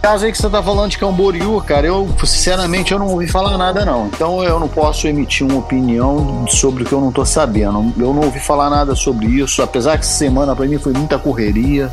Caso 0.01 0.25
aí 0.25 0.31
que 0.31 0.37
você 0.37 0.49
tá 0.49 0.63
falando 0.63 0.89
de 0.89 0.97
Camboriú, 0.97 1.61
cara, 1.61 1.85
eu 1.85 2.09
sinceramente 2.25 2.91
eu 2.91 2.99
não 2.99 3.07
ouvi 3.07 3.27
falar 3.27 3.57
nada 3.57 3.85
não. 3.85 4.07
Então 4.07 4.43
eu 4.43 4.59
não 4.59 4.67
posso 4.67 5.07
emitir 5.07 5.45
uma 5.45 5.59
opinião 5.59 6.45
sobre 6.47 6.83
o 6.83 6.85
que 6.85 6.91
eu 6.91 6.99
não 6.99 7.11
tô 7.11 7.23
sabendo. 7.23 7.93
Eu 7.97 8.13
não 8.13 8.23
ouvi 8.23 8.39
falar 8.39 8.69
nada 8.69 8.95
sobre 8.95 9.27
isso, 9.27 9.61
apesar 9.61 9.97
que 9.97 10.03
essa 10.03 10.17
semana 10.17 10.55
para 10.55 10.65
mim 10.65 10.79
foi 10.79 10.93
muita 10.93 11.19
correria. 11.19 11.91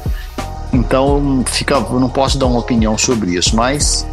Então 0.72 1.44
fica, 1.46 1.74
eu 1.74 2.00
não 2.00 2.08
posso 2.08 2.38
dar 2.38 2.46
uma 2.46 2.58
opinião 2.58 2.96
sobre 2.96 3.32
isso, 3.36 3.54
mas 3.54 4.06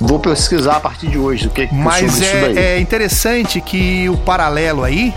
vou 0.00 0.18
pesquisar 0.18 0.76
a 0.76 0.80
partir 0.80 1.08
de 1.08 1.18
hoje 1.18 1.46
o 1.46 1.50
que, 1.50 1.66
que 1.66 1.74
Mas 1.74 2.20
é, 2.20 2.76
é 2.76 2.80
interessante 2.80 3.60
que 3.60 4.08
o 4.08 4.16
paralelo 4.16 4.84
aí 4.84 5.14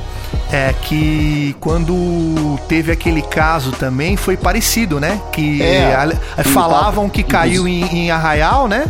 é 0.52 0.74
que 0.74 1.56
quando 1.60 2.60
teve 2.68 2.92
aquele 2.92 3.22
caso 3.22 3.72
também 3.72 4.18
foi 4.18 4.36
parecido, 4.36 5.00
né? 5.00 5.20
Que 5.32 5.62
é, 5.62 5.96
a, 5.96 6.44
falavam 6.44 7.10
que 7.10 7.24
caiu 7.24 7.68
em, 7.68 7.84
em 7.86 8.12
Arraial, 8.12 8.68
né? 8.68 8.86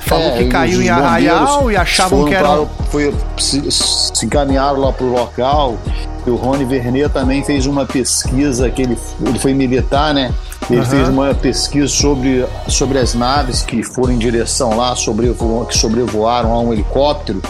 Falou 0.00 0.28
é, 0.28 0.38
que 0.38 0.48
caiu 0.48 0.82
em 0.82 0.88
Arraial 0.88 1.70
e 1.70 1.76
achavam 1.76 2.24
que 2.24 2.34
era. 2.34 2.66
Foi, 2.90 3.14
se, 3.38 3.70
se 3.70 4.26
encaminharam 4.26 4.78
lá 4.80 4.92
pro 4.92 5.06
local. 5.06 5.78
E 6.24 6.30
o 6.30 6.36
Rony 6.36 6.64
Vernet 6.64 7.08
também 7.12 7.42
fez 7.44 7.66
uma 7.66 7.84
pesquisa, 7.84 8.70
que 8.70 8.82
ele, 8.82 8.96
ele 9.20 9.38
foi 9.40 9.54
militar, 9.54 10.14
né? 10.14 10.32
Ele 10.70 10.78
uhum. 10.78 10.86
fez 10.86 11.08
uma 11.08 11.34
pesquisa 11.34 11.88
sobre, 11.88 12.46
sobre 12.68 12.98
as 12.98 13.14
naves 13.14 13.62
que 13.62 13.82
foram 13.82 14.12
em 14.12 14.18
direção 14.18 14.76
lá, 14.76 14.94
sobrevo, 14.94 15.66
que 15.66 15.76
sobrevoaram 15.76 16.52
a 16.52 16.60
um 16.60 16.72
helicóptero 16.72 17.42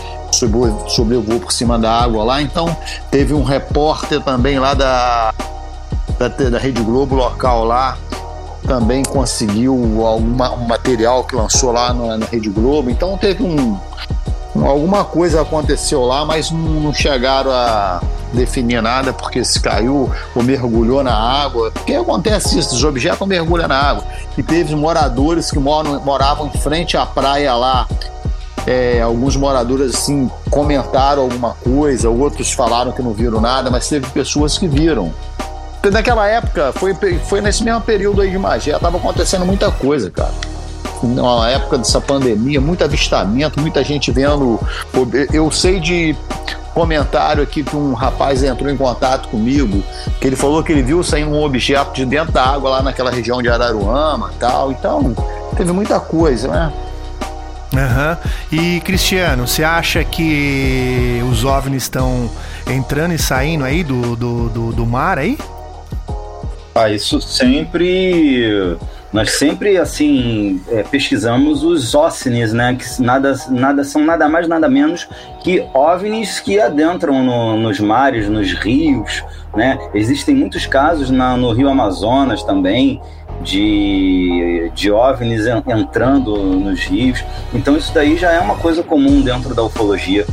sobrevoo 0.89 1.41
por 1.41 1.53
cima 1.53 1.79
da 1.79 1.91
água 1.91 2.25
lá. 2.25 2.43
Então 2.43 2.77
teve 3.11 3.35
um 3.35 3.43
repórter 3.43 4.21
também 4.21 4.59
lá 4.59 4.75
da, 4.75 5.35
da, 6.19 6.29
da 6.29 6.59
Rede 6.59 6.83
Globo 6.83 7.15
local 7.15 7.65
lá, 7.65 7.97
também 8.67 9.03
conseguiu 9.05 10.05
alguma, 10.07 10.53
um 10.53 10.67
material 10.67 11.25
que 11.25 11.35
lançou 11.35 11.73
lá 11.73 11.93
na, 11.93 12.19
na 12.19 12.27
Rede 12.27 12.49
Globo. 12.49 12.91
Então 12.91 13.17
teve 13.19 13.43
um, 13.43 13.79
alguma 14.55 15.05
coisa 15.05 15.43
aconteceu 15.43 16.03
lá, 16.03 16.25
mas 16.25 16.51
não, 16.51 16.59
não 16.59 16.95
chegaram 16.95 17.51
a 17.51 18.01
definir 18.33 18.81
nada 18.83 19.13
porque 19.13 19.45
se 19.45 19.61
caiu 19.61 20.11
ou 20.35 20.43
mergulhou 20.43 21.03
na 21.03 21.15
água. 21.15 21.71
Porque 21.71 21.95
acontece 21.95 22.59
isso, 22.59 22.75
os 22.75 22.85
objetos 22.85 23.27
mergulham 23.27 23.69
na 23.69 23.79
água. 23.79 24.05
E 24.37 24.43
teve 24.43 24.75
moradores 24.75 25.51
que 25.51 25.59
moram, 25.59 26.01
moravam 26.01 26.47
em 26.47 26.59
frente 26.59 26.97
à 26.97 27.05
praia 27.05 27.55
lá 27.55 27.87
é, 28.67 29.01
alguns 29.01 29.37
moradores 29.37 29.95
assim 29.95 30.31
comentaram 30.51 31.23
alguma 31.23 31.55
coisa, 31.55 32.09
outros 32.09 32.53
falaram 32.53 32.93
que 32.93 33.03
não 33.03 33.13
viram 33.13 33.41
nada, 33.41 33.71
mas 33.71 33.89
teve 33.89 34.07
pessoas 34.11 34.59
que 34.59 34.69
viram. 34.69 35.13
Naquela 35.91 36.29
época, 36.29 36.73
foi, 36.75 36.95
foi 37.25 37.41
nesse 37.41 37.65
mesmo 37.65 37.81
período 37.81 38.21
aí 38.21 38.31
de 38.31 38.39
magia, 38.39 38.77
estava 38.77 38.99
acontecendo 38.99 39.45
muita 39.45 39.71
coisa, 39.71 40.11
cara. 40.11 40.33
Na 41.03 41.51
época 41.51 41.79
dessa 41.79 42.01
pandemia, 42.01 42.61
muito 42.61 42.85
avistamento, 42.85 43.61
muita 43.61 43.83
gente 43.83 44.13
vendo. 44.13 44.61
Eu 45.33 45.51
sei 45.51 45.81
de 45.81 46.17
comentário 46.73 47.43
aqui 47.43 47.65
que 47.65 47.77
um 47.77 47.93
rapaz 47.93 48.45
entrou 48.45 48.71
em 48.71 48.77
contato 48.77 49.29
comigo, 49.29 49.83
que 50.21 50.27
ele 50.29 50.37
falou 50.37 50.63
que 50.63 50.71
ele 50.71 50.83
viu 50.83 51.03
saindo 51.03 51.31
um 51.31 51.43
objeto 51.43 51.93
de 51.93 52.07
dentro 52.07 52.33
da 52.33 52.45
água 52.45 52.71
lá 52.71 52.83
naquela 52.83 53.11
região 53.11 53.43
de 53.43 53.49
Araruama 53.49 54.31
tal. 54.39 54.71
Então, 54.71 55.13
teve 55.57 55.73
muita 55.73 55.99
coisa, 55.99 56.47
né? 56.47 56.73
Uhum. 57.73 58.17
E 58.51 58.81
Cristiano, 58.81 59.47
você 59.47 59.65
acha 59.65 60.05
que 60.05 61.21
os 61.31 61.45
OVNIs 61.45 61.85
estão 61.85 62.31
entrando 62.67 63.15
e 63.15 63.19
saindo 63.19 63.65
aí 63.65 63.83
do, 63.83 64.15
do, 64.15 64.49
do, 64.49 64.73
do 64.73 64.87
mar 64.87 65.19
aí? 65.19 65.39
Ah, 66.75 66.91
isso 66.91 67.21
sempre 67.21 68.77
nós 69.13 69.33
sempre 69.33 69.77
assim 69.77 70.61
é, 70.71 70.83
pesquisamos 70.83 71.63
os 71.63 71.95
OSNIs, 71.95 72.55
né? 72.55 72.75
Que 72.75 73.03
nada, 73.03 73.35
nada 73.51 73.85
são 73.85 74.03
nada 74.03 74.27
mais 74.27 74.49
nada 74.49 74.69
menos 74.71 75.07
que 75.43 75.63
OVNIs 75.75 76.41
que 76.41 76.59
adentram 76.59 77.23
no, 77.23 77.59
nos 77.59 77.79
mares, 77.79 78.29
nos 78.29 78.55
rios, 78.55 79.23
né? 79.55 79.79
Existem 79.93 80.35
muitos 80.35 80.65
casos 80.65 81.11
na, 81.11 81.37
no 81.37 81.53
Rio 81.53 81.69
Amazonas 81.69 82.43
também 82.43 83.03
de, 83.43 84.71
de 84.75 84.91
OVNIs 84.91 85.47
entrando 85.47 86.37
nos 86.37 86.81
rios. 86.85 87.25
Então 87.53 87.77
isso 87.77 87.93
daí 87.93 88.17
já 88.17 88.33
é 88.33 88.41
uma 88.41 88.57
coisa 88.57 88.83
comum 88.83 89.21
dentro 89.21 89.55
da 89.55 89.63
ufologia. 89.63 90.27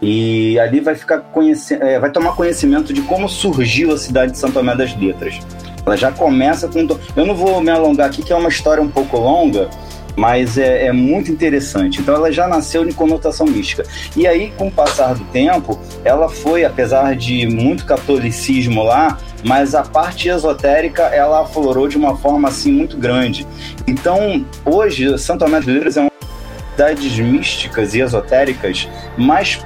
E 0.00 0.58
ali 0.58 0.80
vai 0.80 0.94
ficar 0.94 1.20
conhecendo, 1.20 1.82
é, 1.82 1.98
vai 1.98 2.10
tomar 2.10 2.34
conhecimento 2.34 2.92
de 2.92 3.02
como 3.02 3.28
surgiu 3.28 3.92
a 3.92 3.98
cidade 3.98 4.32
de 4.32 4.38
São 4.38 4.50
Tomé 4.50 4.74
das 4.74 4.96
Letras. 4.96 5.38
Ela 5.86 5.96
já 5.96 6.10
começa 6.10 6.68
com. 6.68 6.86
Eu 7.16 7.26
não 7.26 7.34
vou 7.34 7.60
me 7.60 7.70
alongar 7.70 8.06
aqui, 8.06 8.22
que 8.22 8.32
é 8.32 8.36
uma 8.36 8.48
história 8.48 8.82
um 8.82 8.88
pouco 8.88 9.18
longa, 9.18 9.68
mas 10.16 10.56
é, 10.56 10.86
é, 10.86 10.92
muito 10.92 11.30
interessante. 11.30 12.00
Então 12.00 12.14
ela 12.14 12.30
já 12.32 12.46
nasceu 12.46 12.88
em 12.88 12.92
conotação 12.92 13.46
mística. 13.46 13.84
E 14.16 14.26
aí, 14.26 14.52
com 14.56 14.68
o 14.68 14.72
passar 14.72 15.14
do 15.14 15.24
tempo, 15.24 15.78
ela 16.04 16.28
foi, 16.28 16.64
apesar 16.64 17.14
de 17.16 17.46
muito 17.46 17.84
catolicismo 17.84 18.82
lá, 18.82 19.18
mas 19.44 19.74
a 19.74 19.82
parte 19.82 20.28
esotérica 20.28 21.02
ela 21.04 21.42
aflorou 21.42 21.88
de 21.88 21.96
uma 21.96 22.16
forma 22.16 22.48
assim 22.48 22.72
muito 22.72 22.96
grande. 22.96 23.46
Então, 23.86 24.44
hoje, 24.64 25.18
Santo 25.18 25.44
Tomé 25.44 25.60
de 25.60 25.70
Letras 25.70 25.96
é 25.96 26.00
uma 26.00 26.10
das 26.10 26.70
cidades 26.70 27.18
místicas 27.18 27.94
e 27.94 28.00
esotéricas 28.00 28.88
mais 29.18 29.60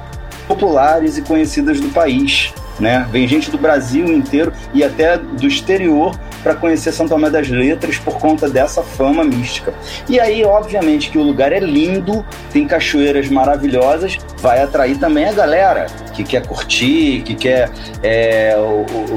populares 0.47 1.17
e 1.17 1.21
conhecidas 1.21 1.79
do 1.79 1.89
país. 1.89 2.53
Né? 2.79 3.05
Vem 3.11 3.27
gente 3.27 3.51
do 3.51 3.57
Brasil 3.57 4.05
inteiro 4.05 4.53
e 4.73 4.83
até 4.83 5.17
do 5.17 5.45
exterior 5.45 6.17
para 6.41 6.55
conhecer 6.55 6.91
São 6.91 7.07
Tomé 7.07 7.29
das 7.29 7.49
Letras 7.49 7.97
por 7.97 8.17
conta 8.17 8.49
dessa 8.49 8.81
fama 8.81 9.23
mística. 9.23 9.73
E 10.07 10.19
aí, 10.19 10.43
obviamente, 10.45 11.09
que 11.09 11.17
o 11.17 11.23
lugar 11.23 11.51
é 11.51 11.59
lindo, 11.59 12.25
tem 12.51 12.65
cachoeiras 12.65 13.27
maravilhosas, 13.27 14.17
vai 14.37 14.61
atrair 14.61 14.97
também 14.97 15.25
a 15.25 15.33
galera 15.33 15.87
que 16.13 16.23
quer 16.23 16.45
curtir, 16.45 17.21
que 17.23 17.35
quer 17.35 17.69
é, 18.01 18.55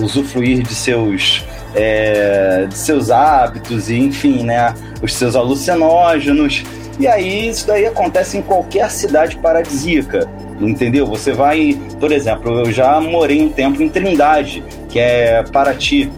usufruir 0.01 0.63
de 0.63 0.75
seus, 0.75 1.45
é, 1.75 2.67
de 2.69 2.77
seus 2.77 3.11
hábitos 3.11 3.89
e, 3.89 3.99
enfim, 3.99 4.45
né, 4.45 4.75
os 5.01 5.15
seus 5.15 5.37
alucinógenos. 5.37 6.65
E 7.03 7.09
aí, 7.09 7.49
isso 7.49 7.67
daí 7.67 7.85
acontece 7.85 8.39
em 8.39 8.43
qualquer 8.43 8.89
cidade 8.89 9.37
paradisíaca 9.37 10.31
entendeu? 10.61 11.05
Você 11.07 11.33
vai, 11.33 11.77
por 11.99 12.13
exemplo, 12.13 12.61
eu 12.61 12.71
já 12.71 13.01
morei 13.01 13.43
um 13.43 13.49
tempo 13.49 13.83
em 13.83 13.89
Trindade, 13.89 14.63
que 14.89 15.01
é 15.01 15.43
Paraty, 15.43 16.09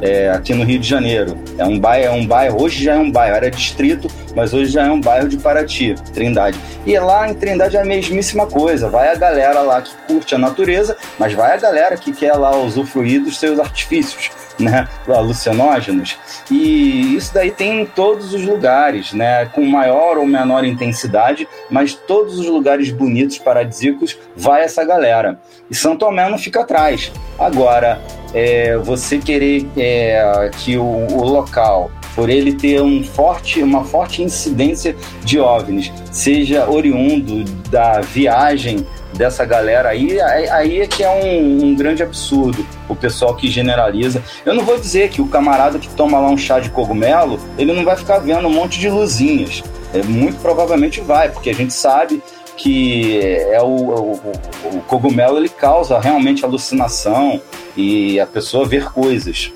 é, 0.00 0.30
aqui 0.30 0.54
no 0.54 0.64
Rio 0.64 0.78
de 0.78 0.88
Janeiro. 0.88 1.36
É 1.58 1.66
um 1.66 1.78
bairro, 1.78 2.06
é 2.06 2.10
um 2.12 2.26
bairro, 2.26 2.62
hoje 2.62 2.82
já 2.82 2.94
é 2.94 2.98
um 2.98 3.10
bairro, 3.10 3.36
era 3.36 3.50
distrito, 3.50 4.08
mas 4.34 4.54
hoje 4.54 4.70
já 4.70 4.86
é 4.86 4.90
um 4.90 5.02
bairro 5.02 5.28
de 5.28 5.36
Paraty, 5.36 5.94
Trindade. 6.14 6.58
E 6.86 6.98
lá 6.98 7.28
em 7.28 7.34
Trindade 7.34 7.76
é 7.76 7.82
a 7.82 7.84
mesmíssima 7.84 8.46
coisa. 8.46 8.88
Vai 8.88 9.10
a 9.10 9.16
galera 9.16 9.60
lá 9.60 9.82
que 9.82 9.92
curte 10.06 10.34
a 10.34 10.38
natureza, 10.38 10.96
mas 11.18 11.34
vai 11.34 11.52
a 11.52 11.58
galera 11.58 11.98
que 11.98 12.12
quer 12.12 12.32
lá 12.32 12.56
usufruir 12.56 13.22
dos 13.22 13.38
seus 13.38 13.58
artifícios 13.58 14.30
né, 14.58 14.88
alucinógenos. 15.08 16.18
E 16.50 17.16
isso 17.16 17.32
daí 17.32 17.50
tem 17.50 17.82
em 17.82 17.86
todos 17.86 18.34
os 18.34 18.42
lugares, 18.42 19.12
né, 19.12 19.46
com 19.46 19.64
maior 19.64 20.18
ou 20.18 20.26
menor 20.26 20.64
intensidade, 20.64 21.48
mas 21.70 21.94
todos 21.94 22.38
os 22.38 22.46
lugares 22.46 22.90
bonitos, 22.90 23.38
paradisíacos, 23.38 24.18
vai 24.36 24.62
essa 24.62 24.84
galera. 24.84 25.40
E 25.70 25.74
São 25.74 25.96
Tomé 25.96 26.28
não 26.28 26.38
fica 26.38 26.60
atrás. 26.60 27.12
Agora, 27.38 28.00
é, 28.34 28.76
você 28.78 29.18
querer 29.18 29.66
é, 29.76 30.50
que 30.58 30.76
o, 30.76 30.84
o 30.84 31.24
local 31.24 31.90
por 32.14 32.28
ele 32.28 32.52
ter 32.52 32.82
um 32.82 33.02
forte, 33.02 33.62
uma 33.62 33.84
forte 33.84 34.22
incidência 34.22 34.96
de 35.24 35.38
OVNIs, 35.38 35.92
seja 36.10 36.68
oriundo 36.68 37.44
da 37.70 38.00
viagem 38.00 38.86
dessa 39.12 39.44
galera 39.44 39.88
aí, 39.88 40.20
aí 40.20 40.80
é 40.80 40.86
que 40.86 41.02
é 41.02 41.10
um, 41.10 41.64
um, 41.64 41.74
grande 41.74 42.02
absurdo 42.02 42.66
o 42.88 42.94
pessoal 42.94 43.34
que 43.34 43.50
generaliza. 43.50 44.22
Eu 44.44 44.54
não 44.54 44.64
vou 44.64 44.78
dizer 44.78 45.10
que 45.10 45.20
o 45.20 45.26
camarada 45.26 45.78
que 45.78 45.88
toma 45.88 46.18
lá 46.18 46.28
um 46.28 46.38
chá 46.38 46.60
de 46.60 46.70
cogumelo, 46.70 47.38
ele 47.58 47.72
não 47.72 47.84
vai 47.84 47.96
ficar 47.96 48.18
vendo 48.18 48.46
um 48.46 48.52
monte 48.52 48.78
de 48.78 48.88
luzinhas. 48.88 49.62
É, 49.92 50.02
muito 50.02 50.40
provavelmente 50.40 51.00
vai, 51.00 51.30
porque 51.30 51.50
a 51.50 51.54
gente 51.54 51.72
sabe 51.72 52.22
que 52.56 53.18
é 53.50 53.60
o, 53.60 53.66
o, 53.66 54.32
o 54.64 54.80
cogumelo 54.86 55.38
ele 55.38 55.48
causa 55.48 55.98
realmente 55.98 56.44
alucinação 56.44 57.40
e 57.76 58.20
a 58.20 58.26
pessoa 58.26 58.66
ver 58.66 58.92
coisas. 58.92 59.52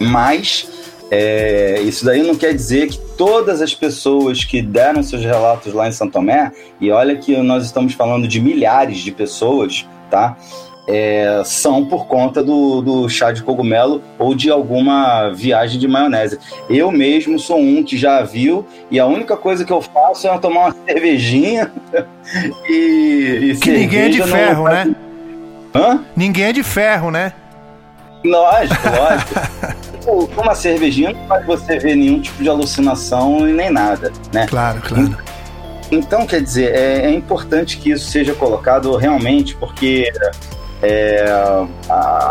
Mas 0.00 0.68
é, 1.10 1.80
isso 1.82 2.04
daí 2.04 2.22
não 2.22 2.34
quer 2.34 2.54
dizer 2.54 2.88
que 2.88 2.98
todas 3.16 3.60
as 3.60 3.74
pessoas 3.74 4.44
que 4.44 4.62
deram 4.62 5.02
seus 5.02 5.22
relatos 5.22 5.72
lá 5.72 5.88
em 5.88 5.92
São 5.92 6.08
Tomé, 6.08 6.50
e 6.80 6.90
olha 6.90 7.16
que 7.16 7.36
nós 7.38 7.64
estamos 7.64 7.94
falando 7.94 8.26
de 8.26 8.40
milhares 8.40 8.98
de 8.98 9.12
pessoas, 9.12 9.86
tá? 10.10 10.36
É, 10.86 11.40
são 11.46 11.86
por 11.86 12.06
conta 12.06 12.42
do, 12.42 12.82
do 12.82 13.08
chá 13.08 13.32
de 13.32 13.42
cogumelo 13.42 14.02
ou 14.18 14.34
de 14.34 14.50
alguma 14.50 15.30
viagem 15.30 15.80
de 15.80 15.88
maionese. 15.88 16.38
Eu 16.68 16.92
mesmo 16.92 17.38
sou 17.38 17.58
um 17.58 17.82
que 17.82 17.96
já 17.96 18.22
viu 18.22 18.66
e 18.90 19.00
a 19.00 19.06
única 19.06 19.34
coisa 19.34 19.64
que 19.64 19.72
eu 19.72 19.80
faço 19.80 20.28
é 20.28 20.38
tomar 20.38 20.60
uma 20.60 20.76
cervejinha 20.84 21.72
e, 22.68 23.52
e 23.52 23.56
que 23.56 23.70
ninguém 23.70 24.00
é 24.00 24.08
de 24.10 24.22
ferro, 24.24 24.64
né? 24.64 24.94
Hã? 25.74 26.04
Ninguém 26.14 26.44
é 26.44 26.52
de 26.52 26.62
ferro, 26.62 27.10
né? 27.10 27.32
Lógico, 28.22 28.88
lógico. 28.88 29.84
tipo, 30.04 30.30
uma 30.40 30.54
cervejinha 30.54 31.12
não 31.12 31.26
faz 31.26 31.46
você 31.46 31.78
ver 31.78 31.96
nenhum 31.96 32.20
tipo 32.20 32.42
de 32.42 32.48
alucinação 32.48 33.48
e 33.48 33.52
nem 33.52 33.70
nada, 33.70 34.12
né? 34.32 34.46
Claro, 34.46 34.80
claro. 34.82 35.16
Então, 35.90 36.26
quer 36.26 36.42
dizer, 36.42 36.74
é, 36.74 37.06
é 37.06 37.10
importante 37.10 37.78
que 37.78 37.90
isso 37.90 38.10
seja 38.10 38.34
colocado 38.34 38.96
realmente, 38.96 39.54
porque 39.56 40.10
é, 40.82 41.24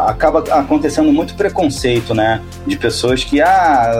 acaba 0.07 0.39
acontecendo 0.59 1.11
muito 1.11 1.35
preconceito, 1.35 2.13
né? 2.13 2.41
De 2.67 2.77
pessoas 2.77 3.23
que, 3.23 3.41
ah, 3.41 3.91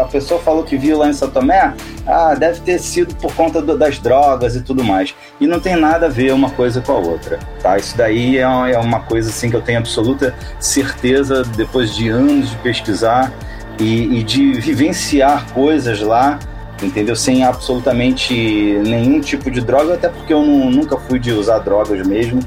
a 0.00 0.04
pessoa 0.04 0.40
falou 0.40 0.64
que 0.64 0.76
viu 0.76 0.98
lá 0.98 1.08
em 1.08 1.12
São 1.12 1.30
Tomé, 1.30 1.74
ah, 2.06 2.34
deve 2.34 2.60
ter 2.60 2.78
sido 2.78 3.14
por 3.16 3.34
conta 3.34 3.62
do, 3.62 3.76
das 3.76 3.98
drogas 3.98 4.56
e 4.56 4.62
tudo 4.62 4.82
mais. 4.82 5.14
E 5.40 5.46
não 5.46 5.60
tem 5.60 5.76
nada 5.76 6.06
a 6.06 6.08
ver 6.08 6.32
uma 6.32 6.50
coisa 6.50 6.80
com 6.80 6.92
a 6.92 6.98
outra, 6.98 7.38
tá? 7.62 7.76
Isso 7.76 7.96
daí 7.96 8.38
é, 8.38 8.42
é 8.42 8.78
uma 8.78 9.00
coisa, 9.00 9.30
assim, 9.30 9.50
que 9.50 9.56
eu 9.56 9.62
tenho 9.62 9.78
absoluta 9.78 10.34
certeza, 10.58 11.42
depois 11.42 11.94
de 11.94 12.08
anos 12.08 12.50
de 12.50 12.56
pesquisar 12.56 13.32
e, 13.78 14.18
e 14.18 14.22
de 14.22 14.52
vivenciar 14.54 15.46
coisas 15.52 16.00
lá, 16.00 16.38
entendeu? 16.82 17.16
Sem 17.16 17.44
absolutamente 17.44 18.34
nenhum 18.84 19.20
tipo 19.20 19.50
de 19.50 19.60
droga, 19.60 19.94
até 19.94 20.08
porque 20.08 20.32
eu 20.32 20.42
não, 20.42 20.70
nunca 20.70 20.96
fui 20.96 21.18
de 21.18 21.32
usar 21.32 21.58
drogas 21.58 22.06
mesmo. 22.06 22.40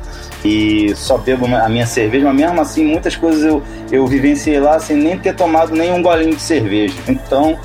E 0.43 0.93
só 0.95 1.17
bebo 1.17 1.45
a 1.45 1.67
minha 1.69 1.85
cerveja, 1.85 2.25
mas 2.25 2.35
mesmo 2.35 2.61
assim 2.61 2.85
muitas 2.85 3.15
coisas 3.15 3.43
eu, 3.43 3.61
eu 3.91 4.07
vivenciei 4.07 4.59
lá 4.59 4.79
sem 4.79 4.95
nem 4.95 5.17
ter 5.17 5.35
tomado 5.35 5.73
nenhum 5.73 6.01
golinho 6.01 6.35
de 6.35 6.41
cerveja. 6.41 6.95
Então, 7.07 7.57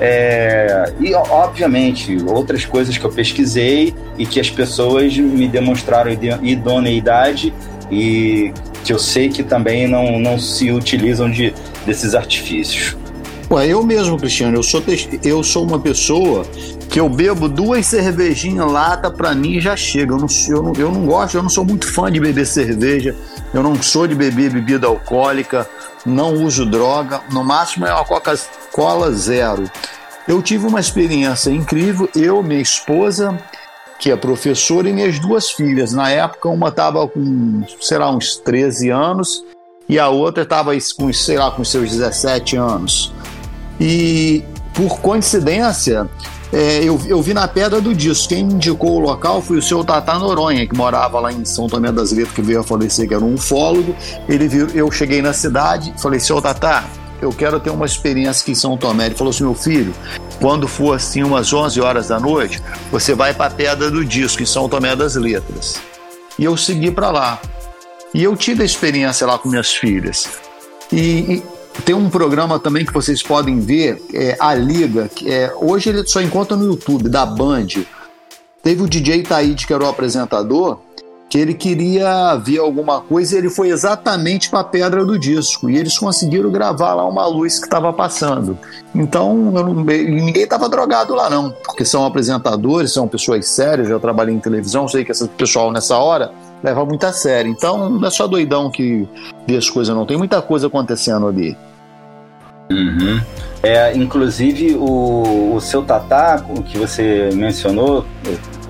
é, 0.00 0.92
e 1.00 1.14
obviamente 1.14 2.16
outras 2.26 2.64
coisas 2.64 2.96
que 2.96 3.04
eu 3.04 3.12
pesquisei 3.12 3.94
e 4.18 4.26
que 4.26 4.40
as 4.40 4.50
pessoas 4.50 5.16
me 5.16 5.46
demonstraram 5.46 6.10
idoneidade 6.42 7.52
e 7.90 8.52
que 8.84 8.92
eu 8.92 8.98
sei 8.98 9.28
que 9.28 9.42
também 9.42 9.86
não, 9.86 10.18
não 10.18 10.38
se 10.38 10.70
utilizam 10.72 11.30
de, 11.30 11.54
desses 11.86 12.14
artifícios. 12.14 12.96
Ué, 13.50 13.68
eu 13.68 13.82
mesmo, 13.84 14.16
Cristiano, 14.16 14.56
eu 14.56 14.62
sou, 14.62 14.82
eu 15.22 15.44
sou 15.44 15.62
uma 15.64 15.78
pessoa 15.78 16.46
que 16.88 17.00
eu 17.00 17.08
bebo 17.08 17.48
duas 17.48 17.86
cervejinhas 17.86 18.70
lata, 18.70 19.10
para 19.10 19.34
mim 19.34 19.60
já 19.60 19.76
chega. 19.76 20.12
Eu 20.12 20.18
não, 20.18 20.26
eu, 20.48 20.62
não, 20.62 20.72
eu 20.74 20.90
não 20.90 21.06
gosto, 21.06 21.36
eu 21.36 21.42
não 21.42 21.48
sou 21.48 21.64
muito 21.64 21.90
fã 21.90 22.10
de 22.10 22.20
beber 22.20 22.46
cerveja, 22.46 23.14
eu 23.52 23.62
não 23.62 23.80
sou 23.82 24.06
de 24.06 24.14
beber 24.14 24.50
bebida 24.50 24.86
alcoólica, 24.86 25.68
não 26.04 26.34
uso 26.34 26.66
droga, 26.66 27.20
no 27.30 27.44
máximo 27.44 27.86
é 27.86 27.94
uma 27.94 28.04
Coca-Cola 28.04 29.12
zero. 29.12 29.70
Eu 30.26 30.40
tive 30.42 30.66
uma 30.66 30.80
experiência 30.80 31.50
incrível, 31.50 32.08
eu, 32.14 32.42
minha 32.42 32.60
esposa, 32.60 33.38
que 33.98 34.10
é 34.10 34.16
professora, 34.16 34.88
e 34.88 34.92
minhas 34.92 35.18
duas 35.18 35.50
filhas. 35.50 35.92
Na 35.92 36.10
época, 36.10 36.48
uma 36.48 36.68
estava 36.68 37.06
com, 37.08 37.64
sei 37.80 37.98
lá, 37.98 38.10
uns 38.10 38.36
13 38.36 38.90
anos 38.90 39.44
e 39.88 39.98
a 39.98 40.08
outra 40.08 40.42
estava 40.42 40.72
com, 40.96 41.12
sei 41.12 41.38
lá, 41.38 41.50
com 41.50 41.64
seus 41.64 41.90
17 41.90 42.56
anos. 42.56 43.12
E 43.80 44.44
por 44.74 45.00
coincidência, 45.00 46.08
é, 46.52 46.84
eu, 46.84 47.00
eu 47.06 47.22
vi 47.22 47.32
na 47.32 47.48
Pedra 47.48 47.80
do 47.80 47.94
Disco. 47.94 48.28
Quem 48.28 48.40
indicou 48.40 48.96
o 48.96 48.98
local 48.98 49.40
foi 49.40 49.56
o 49.56 49.62
seu 49.62 49.82
Tata 49.82 50.18
Noronha, 50.18 50.66
que 50.66 50.76
morava 50.76 51.18
lá 51.18 51.32
em 51.32 51.44
São 51.46 51.66
Tomé 51.66 51.90
das 51.90 52.12
Letras, 52.12 52.34
que 52.34 52.42
veio 52.42 52.60
a 52.60 52.62
falecer, 52.62 53.08
que 53.08 53.14
era 53.14 53.24
um 53.24 53.34
ufólogo. 53.34 53.96
Ele 54.28 54.46
viu, 54.46 54.68
eu 54.74 54.90
cheguei 54.90 55.22
na 55.22 55.32
cidade, 55.32 55.94
falei, 55.98 56.20
seu 56.20 56.42
Tata, 56.42 56.84
eu 57.22 57.30
quero 57.30 57.58
ter 57.58 57.70
uma 57.70 57.86
experiência 57.86 58.42
aqui 58.42 58.52
em 58.52 58.54
São 58.54 58.76
Tomé. 58.76 59.06
Ele 59.06 59.14
falou 59.14 59.30
assim, 59.30 59.44
meu 59.44 59.54
filho, 59.54 59.94
quando 60.40 60.68
for 60.68 60.94
assim 60.94 61.22
umas 61.22 61.50
11 61.52 61.80
horas 61.80 62.08
da 62.08 62.20
noite, 62.20 62.62
você 62.90 63.14
vai 63.14 63.32
para 63.32 63.46
a 63.46 63.50
Pedra 63.50 63.90
do 63.90 64.04
Disco, 64.04 64.42
em 64.42 64.46
São 64.46 64.68
Tomé 64.68 64.94
das 64.94 65.14
Letras. 65.14 65.76
E 66.38 66.44
eu 66.44 66.54
segui 66.56 66.90
para 66.90 67.10
lá. 67.10 67.40
E 68.12 68.22
eu 68.22 68.36
tive 68.36 68.62
a 68.62 68.66
experiência 68.66 69.26
lá 69.26 69.38
com 69.38 69.48
minhas 69.48 69.72
filhas. 69.72 70.28
E, 70.92 70.98
e 70.98 71.42
tem 71.80 71.94
um 71.94 72.10
programa 72.10 72.58
também 72.58 72.84
que 72.84 72.92
vocês 72.92 73.22
podem 73.22 73.58
ver, 73.58 74.02
é, 74.12 74.36
A 74.38 74.54
Liga, 74.54 75.08
que 75.08 75.30
é, 75.30 75.52
hoje 75.56 75.88
ele 75.88 76.06
só 76.06 76.20
encontra 76.20 76.56
no 76.56 76.66
YouTube, 76.66 77.08
da 77.08 77.24
Band. 77.24 77.66
Teve 78.62 78.82
o 78.82 78.88
DJ 78.88 79.22
Taíde, 79.22 79.66
que 79.66 79.72
era 79.72 79.82
o 79.82 79.88
apresentador, 79.88 80.78
que 81.28 81.38
ele 81.38 81.54
queria 81.54 82.36
ver 82.36 82.58
alguma 82.58 83.00
coisa 83.00 83.34
e 83.34 83.38
ele 83.38 83.48
foi 83.48 83.70
exatamente 83.70 84.50
para 84.50 84.60
a 84.60 84.64
pedra 84.64 85.04
do 85.04 85.18
disco. 85.18 85.70
E 85.70 85.76
eles 85.78 85.98
conseguiram 85.98 86.50
gravar 86.50 86.94
lá 86.94 87.08
uma 87.08 87.26
luz 87.26 87.58
que 87.58 87.64
estava 87.64 87.90
passando. 87.92 88.56
Então, 88.94 89.34
não, 89.34 89.72
ninguém 89.72 90.44
estava 90.44 90.68
drogado 90.68 91.14
lá, 91.14 91.30
não, 91.30 91.50
porque 91.64 91.84
são 91.86 92.04
apresentadores, 92.04 92.92
são 92.92 93.08
pessoas 93.08 93.48
sérias. 93.48 93.88
Já 93.88 93.98
trabalhei 93.98 94.34
em 94.34 94.38
televisão, 94.38 94.86
sei 94.86 95.04
que 95.04 95.10
esse 95.10 95.26
pessoal 95.26 95.72
nessa 95.72 95.96
hora 95.96 96.30
leva 96.62 96.84
muito 96.84 97.04
a 97.04 97.12
sério. 97.12 97.50
Então, 97.50 97.88
não 97.88 98.06
é 98.06 98.10
só 98.10 98.26
doidão 98.26 98.70
que 98.70 99.08
vê 99.46 99.56
as 99.56 99.68
coisas, 99.68 99.94
não. 99.94 100.06
Tem 100.06 100.16
muita 100.16 100.40
coisa 100.40 100.66
acontecendo 100.66 101.26
ali. 101.26 101.56
Uhum. 102.70 103.20
É, 103.62 103.96
inclusive, 103.96 104.74
o, 104.74 105.54
o 105.54 105.60
seu 105.60 105.82
Tatá, 105.82 106.44
que 106.66 106.78
você 106.78 107.30
mencionou, 107.34 108.04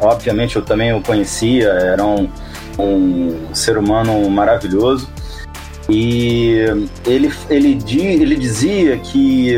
obviamente 0.00 0.56
eu 0.56 0.62
também 0.62 0.92
o 0.92 1.00
conhecia, 1.00 1.68
era 1.68 2.04
um, 2.04 2.28
um 2.78 3.54
ser 3.54 3.78
humano 3.78 4.28
maravilhoso. 4.28 5.08
E 5.88 6.64
ele, 7.06 7.32
ele, 7.50 7.78
ele 7.88 8.36
dizia 8.36 8.96
que 8.98 9.56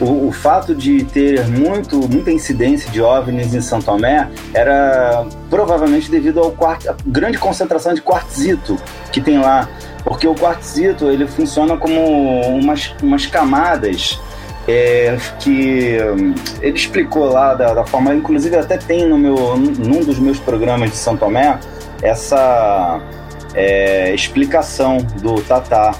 o, 0.00 0.28
o, 0.28 0.32
fato 0.32 0.74
de 0.74 1.04
ter 1.04 1.46
muito, 1.48 1.96
muita 2.08 2.30
incidência 2.30 2.90
de 2.90 3.00
OVNIs 3.00 3.54
em 3.54 3.60
São 3.60 3.80
Tomé 3.80 4.28
era 4.52 5.26
provavelmente 5.48 6.10
devido 6.10 6.40
ao 6.40 6.50
quarto, 6.50 6.90
à 6.90 6.96
grande 7.06 7.38
concentração 7.38 7.94
de 7.94 8.02
quartzito 8.02 8.76
que 9.12 9.20
tem 9.20 9.38
lá. 9.38 9.68
Porque 10.04 10.26
o 10.26 10.34
quartzito 10.34 11.10
ele 11.10 11.26
funciona 11.26 11.76
como 11.76 12.00
umas, 12.58 12.94
umas 13.02 13.24
camadas 13.24 14.20
é, 14.68 15.16
que 15.40 15.96
ele 16.60 16.76
explicou 16.76 17.30
lá 17.30 17.54
da, 17.54 17.72
da, 17.72 17.86
forma, 17.86 18.14
inclusive 18.14 18.56
até 18.56 18.76
tem 18.76 19.08
no 19.08 19.16
meu, 19.16 19.56
num 19.56 20.00
dos 20.00 20.18
meus 20.18 20.38
programas 20.38 20.90
de 20.90 20.96
São 20.96 21.16
Tomé, 21.16 21.58
essa 22.02 23.00
é, 23.54 24.14
explicação 24.14 24.98
do 25.20 25.40
Tatá 25.42 25.94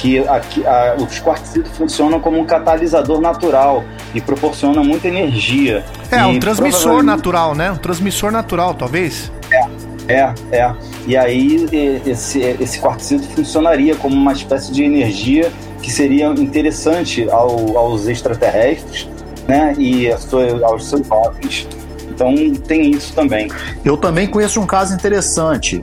que 0.00 0.18
aqui, 0.26 0.66
a, 0.66 0.96
os 0.98 1.18
quartzitos 1.20 1.76
funcionam 1.76 2.20
como 2.20 2.38
um 2.38 2.46
catalisador 2.46 3.20
natural 3.20 3.84
e 4.14 4.20
proporciona 4.20 4.82
muita 4.82 5.08
energia. 5.08 5.84
É, 6.10 6.24
um 6.24 6.40
transmissor 6.40 6.80
provavelmente... 6.80 7.16
natural, 7.16 7.54
né? 7.54 7.70
Um 7.70 7.76
transmissor 7.76 8.32
natural, 8.32 8.72
talvez. 8.74 9.30
É, 9.52 10.14
é, 10.14 10.34
é. 10.52 10.74
E 11.06 11.16
aí 11.16 11.68
esse, 12.06 12.40
esse 12.40 12.80
quartzito 12.80 13.28
funcionaria 13.28 13.94
como 13.94 14.16
uma 14.16 14.32
espécie 14.32 14.72
de 14.72 14.82
energia 14.82 15.52
que 15.82 15.92
seria 15.92 16.28
interessante 16.28 17.28
ao, 17.30 17.76
aos 17.76 18.06
extraterrestres, 18.06 19.08
né? 19.46 19.74
E 19.78 20.10
aos 20.10 20.24
seus 20.88 21.10
OVNIs. 21.10 21.68
Então 22.08 22.34
tem 22.66 22.90
isso 22.90 23.14
também. 23.14 23.48
Eu 23.84 23.96
também 23.96 24.26
conheço 24.26 24.60
um 24.60 24.66
caso 24.66 24.94
interessante. 24.94 25.82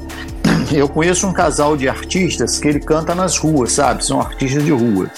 Eu 0.71 0.89
conheço 0.89 1.25
um 1.27 1.33
casal 1.33 1.77
de 1.77 1.87
artistas 1.87 2.59
que 2.59 2.67
ele 2.67 2.79
canta 2.79 3.15
nas 3.15 3.37
ruas, 3.37 3.71
sabe? 3.71 4.05
São 4.05 4.19
artistas 4.19 4.63
de 4.63 4.71
rua. 4.71 5.09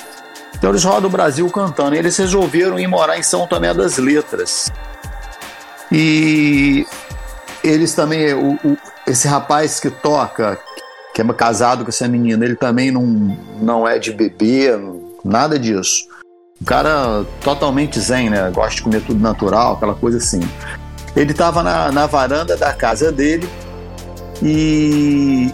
Então 0.56 0.70
eles 0.70 0.84
rodam 0.84 1.10
o 1.10 1.12
Brasil 1.12 1.50
cantando. 1.50 1.96
Eles 1.96 2.16
resolveram 2.18 2.80
ir 2.80 2.88
morar 2.88 3.18
em 3.18 3.24
São 3.24 3.48
Tomé 3.48 3.74
das 3.74 3.98
Letras. 3.98 4.72
E 5.92 6.86
eles 7.64 7.94
também, 7.94 8.34
o, 8.34 8.54
o, 8.64 8.78
esse 9.08 9.28
rapaz 9.28 9.80
que 9.80 9.90
toca, 9.90 10.60
que 11.14 11.22
é 11.22 11.34
casado 11.34 11.84
com 11.84 11.90
essa 11.90 12.08
menina, 12.08 12.46
ele 12.46 12.56
também 12.56 12.92
não, 12.92 13.04
não 13.60 13.88
é 13.88 13.98
de 13.98 14.12
beber, 14.12 14.80
nada 15.24 15.58
disso. 15.58 16.08
Um 16.62 16.66
cara 16.66 17.26
totalmente 17.42 18.00
zen, 18.00 18.30
né? 18.30 18.52
Gosta 18.54 18.76
de 18.76 18.82
comer 18.84 19.02
tudo 19.02 19.20
natural, 19.20 19.74
aquela 19.74 19.96
coisa 19.96 20.18
assim. 20.18 20.42
Ele 21.16 21.32
estava 21.32 21.64
na, 21.64 21.92
na 21.92 22.06
varanda 22.06 22.56
da 22.56 22.72
casa 22.74 23.12
dele 23.12 23.50
e 24.42 25.52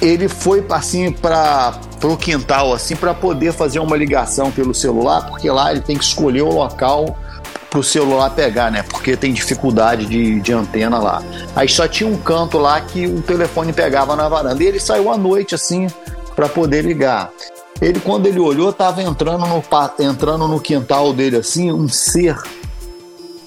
ele 0.00 0.28
foi 0.28 0.64
assim 0.70 1.12
para 1.12 1.78
o 2.02 2.16
quintal 2.16 2.72
assim 2.72 2.96
para 2.96 3.14
poder 3.14 3.52
fazer 3.52 3.78
uma 3.78 3.96
ligação 3.96 4.50
pelo 4.50 4.74
celular, 4.74 5.26
porque 5.26 5.50
lá 5.50 5.70
ele 5.70 5.80
tem 5.80 5.96
que 5.96 6.04
escolher 6.04 6.42
o 6.42 6.52
local 6.52 7.16
para 7.70 7.78
o 7.78 7.82
celular 7.82 8.30
pegar, 8.30 8.70
né? 8.70 8.82
Porque 8.82 9.16
tem 9.16 9.32
dificuldade 9.32 10.04
de, 10.04 10.40
de 10.40 10.52
antena 10.52 10.98
lá. 10.98 11.22
Aí 11.56 11.68
só 11.68 11.88
tinha 11.88 12.08
um 12.08 12.18
canto 12.18 12.58
lá 12.58 12.80
que 12.80 13.06
o 13.06 13.22
telefone 13.22 13.72
pegava 13.72 14.14
na 14.14 14.28
varanda. 14.28 14.62
E 14.62 14.66
ele 14.66 14.78
saiu 14.78 15.10
à 15.10 15.16
noite 15.16 15.54
assim 15.54 15.86
para 16.36 16.50
poder 16.50 16.84
ligar. 16.84 17.30
Ele 17.80 17.98
quando 17.98 18.26
ele 18.26 18.38
olhou 18.38 18.70
estava 18.70 19.02
entrando 19.02 19.46
no 19.46 19.62
entrando 19.98 20.46
no 20.46 20.60
quintal 20.60 21.14
dele 21.14 21.36
assim 21.36 21.72
um 21.72 21.88
ser 21.88 22.36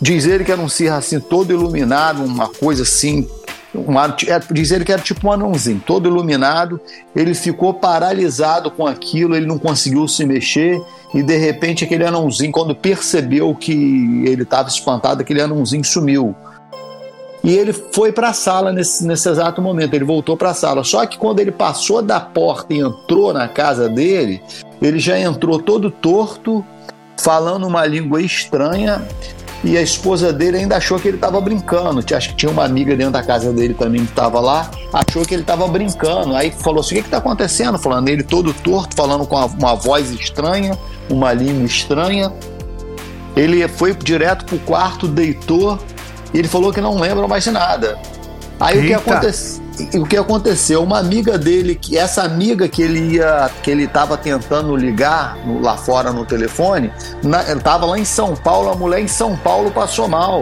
Diz 0.01 0.25
ele 0.25 0.43
que 0.43 0.51
era 0.51 0.61
um 0.61 0.67
ser 0.67 0.91
assim 0.91 1.19
todo 1.19 1.51
iluminado, 1.51 2.23
uma 2.23 2.47
coisa 2.47 2.83
assim. 2.83 3.27
Uma, 3.75 4.15
é, 4.27 4.41
diz 4.51 4.71
ele 4.71 4.85
que 4.85 4.91
era 4.91 5.01
tipo 5.01 5.27
um 5.27 5.31
anãozinho, 5.31 5.81
todo 5.85 6.07
iluminado. 6.07 6.79
Ele 7.15 7.33
ficou 7.33 7.73
paralisado 7.73 8.71
com 8.71 8.85
aquilo, 8.85 9.35
ele 9.35 9.45
não 9.45 9.57
conseguiu 9.57 10.07
se 10.07 10.25
mexer. 10.25 10.81
E 11.13 11.21
de 11.21 11.37
repente, 11.37 11.83
aquele 11.83 12.05
anãozinho, 12.05 12.51
quando 12.51 12.75
percebeu 12.75 13.53
que 13.55 13.73
ele 14.25 14.43
estava 14.43 14.67
espantado, 14.67 15.21
aquele 15.21 15.41
anãozinho 15.41 15.83
sumiu. 15.83 16.35
E 17.43 17.53
ele 17.53 17.73
foi 17.73 18.11
para 18.11 18.29
a 18.29 18.33
sala 18.33 18.73
nesse, 18.73 19.05
nesse 19.05 19.29
exato 19.29 19.61
momento, 19.61 19.93
ele 19.93 20.03
voltou 20.03 20.35
para 20.35 20.49
a 20.49 20.53
sala. 20.53 20.83
Só 20.83 21.05
que 21.05 21.17
quando 21.17 21.39
ele 21.39 21.51
passou 21.51 22.01
da 22.01 22.19
porta 22.19 22.73
e 22.73 22.79
entrou 22.79 23.31
na 23.31 23.47
casa 23.47 23.87
dele, 23.87 24.41
ele 24.81 24.97
já 24.97 25.19
entrou 25.19 25.59
todo 25.59 25.91
torto, 25.91 26.65
falando 27.17 27.67
uma 27.67 27.85
língua 27.85 28.19
estranha 28.21 29.01
e 29.65 29.75
a 29.77 29.81
esposa 29.81 30.31
dele 30.31 30.57
ainda 30.57 30.77
achou 30.77 30.99
que 30.99 31.07
ele 31.07 31.17
estava 31.17 31.41
brincando. 31.41 32.03
Acho 32.15 32.29
que 32.29 32.35
tinha 32.35 32.51
uma 32.51 32.63
amiga 32.63 32.95
dentro 32.95 33.13
da 33.13 33.23
casa 33.23 33.51
dele 33.51 33.73
também 33.73 34.05
que 34.05 34.11
estava 34.11 34.39
lá, 34.39 34.69
achou 34.93 35.25
que 35.25 35.33
ele 35.33 35.41
estava 35.41 35.67
brincando. 35.67 36.35
Aí 36.35 36.51
falou 36.51 36.81
assim: 36.81 36.99
o 36.99 37.01
que 37.01 37.07
está 37.07 37.17
acontecendo? 37.17 37.79
Falando 37.79 38.07
ele 38.07 38.21
todo 38.21 38.53
torto, 38.53 38.95
falando 38.95 39.25
com 39.25 39.35
uma 39.35 39.75
voz 39.75 40.11
estranha, 40.11 40.77
uma 41.09 41.33
língua 41.33 41.65
estranha. 41.65 42.31
Ele 43.35 43.67
foi 43.67 43.93
direto 43.95 44.45
pro 44.45 44.59
quarto, 44.59 45.07
deitou 45.07 45.79
e 46.31 46.37
ele 46.37 46.47
falou 46.47 46.71
que 46.71 46.79
não 46.79 46.99
lembra 46.99 47.27
mais 47.27 47.43
de 47.43 47.51
nada. 47.51 47.97
Aí 48.59 48.77
Eita. 48.77 48.99
o 48.99 49.01
que 49.01 49.09
aconteceu? 49.11 49.64
O 49.95 50.05
que 50.05 50.17
aconteceu? 50.17 50.83
Uma 50.83 50.99
amiga 50.99 51.37
dele, 51.37 51.75
que 51.75 51.97
essa 51.97 52.23
amiga 52.23 52.67
que 52.67 52.81
ele 52.81 53.15
ia, 53.15 53.49
que 53.61 53.71
ele 53.71 53.83
estava 53.83 54.17
tentando 54.17 54.75
ligar 54.75 55.37
no, 55.45 55.59
lá 55.61 55.77
fora 55.77 56.11
no 56.11 56.25
telefone, 56.25 56.91
estava 57.55 57.85
lá 57.85 57.97
em 57.97 58.05
São 58.05 58.35
Paulo, 58.35 58.69
a 58.69 58.75
mulher 58.75 59.01
em 59.01 59.07
São 59.07 59.35
Paulo 59.35 59.71
passou 59.71 60.07
mal. 60.07 60.41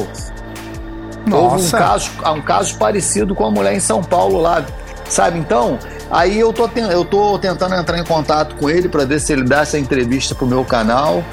Nossa. 1.25 1.37
Houve 1.37 1.67
um 1.67 1.71
caso, 1.71 2.11
um 2.35 2.41
caso 2.41 2.77
parecido 2.77 3.33
com 3.33 3.45
a 3.45 3.51
mulher 3.51 3.73
em 3.73 3.79
São 3.79 4.03
Paulo 4.03 4.39
lá. 4.39 4.63
Sabe? 5.09 5.37
Então, 5.37 5.77
aí 6.09 6.39
eu 6.39 6.51
tô, 6.53 6.69
eu 6.75 7.05
tô 7.05 7.37
tentando 7.37 7.75
entrar 7.75 7.99
em 7.99 8.03
contato 8.03 8.55
com 8.55 8.69
ele 8.69 8.87
para 8.87 9.05
ver 9.05 9.19
se 9.19 9.33
ele 9.33 9.43
dá 9.43 9.61
essa 9.61 9.77
entrevista 9.77 10.33
pro 10.33 10.45
meu 10.45 10.63
canal 10.63 11.23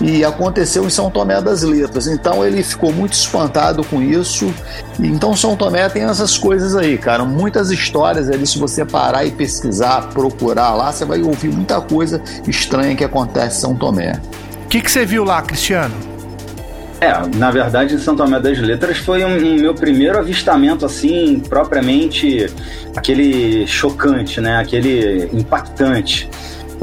e 0.00 0.24
aconteceu 0.24 0.84
em 0.84 0.90
São 0.90 1.10
Tomé 1.10 1.40
das 1.40 1.62
Letras. 1.62 2.06
Então 2.06 2.44
ele 2.44 2.62
ficou 2.62 2.92
muito 2.92 3.12
espantado 3.12 3.84
com 3.84 4.02
isso. 4.02 4.52
Então 4.98 5.36
São 5.36 5.54
Tomé 5.56 5.88
tem 5.88 6.02
essas 6.04 6.38
coisas 6.38 6.74
aí, 6.74 6.96
cara, 6.96 7.24
muitas 7.24 7.70
histórias 7.70 8.28
ali. 8.30 8.46
Se 8.46 8.58
você 8.58 8.84
parar 8.84 9.24
e 9.24 9.30
pesquisar, 9.30 10.08
procurar 10.08 10.74
lá, 10.74 10.92
você 10.92 11.04
vai 11.04 11.22
ouvir 11.22 11.48
muita 11.48 11.80
coisa 11.80 12.22
estranha 12.48 12.96
que 12.96 13.04
acontece 13.04 13.58
em 13.58 13.60
São 13.60 13.74
Tomé. 13.74 14.12
O 14.64 14.68
que, 14.68 14.80
que 14.80 14.90
você 14.90 15.04
viu 15.04 15.24
lá, 15.24 15.42
Cristiano? 15.42 15.94
É, 17.00 17.14
na 17.36 17.50
verdade, 17.50 17.98
São 17.98 18.14
Tomé 18.14 18.38
das 18.38 18.58
Letras 18.58 18.98
foi 18.98 19.24
um, 19.24 19.34
um, 19.34 19.54
meu 19.54 19.74
primeiro 19.74 20.18
avistamento, 20.18 20.84
assim, 20.84 21.40
propriamente 21.40 22.46
aquele 22.94 23.66
chocante, 23.66 24.38
né? 24.38 24.58
Aquele 24.58 25.30
impactante. 25.32 26.28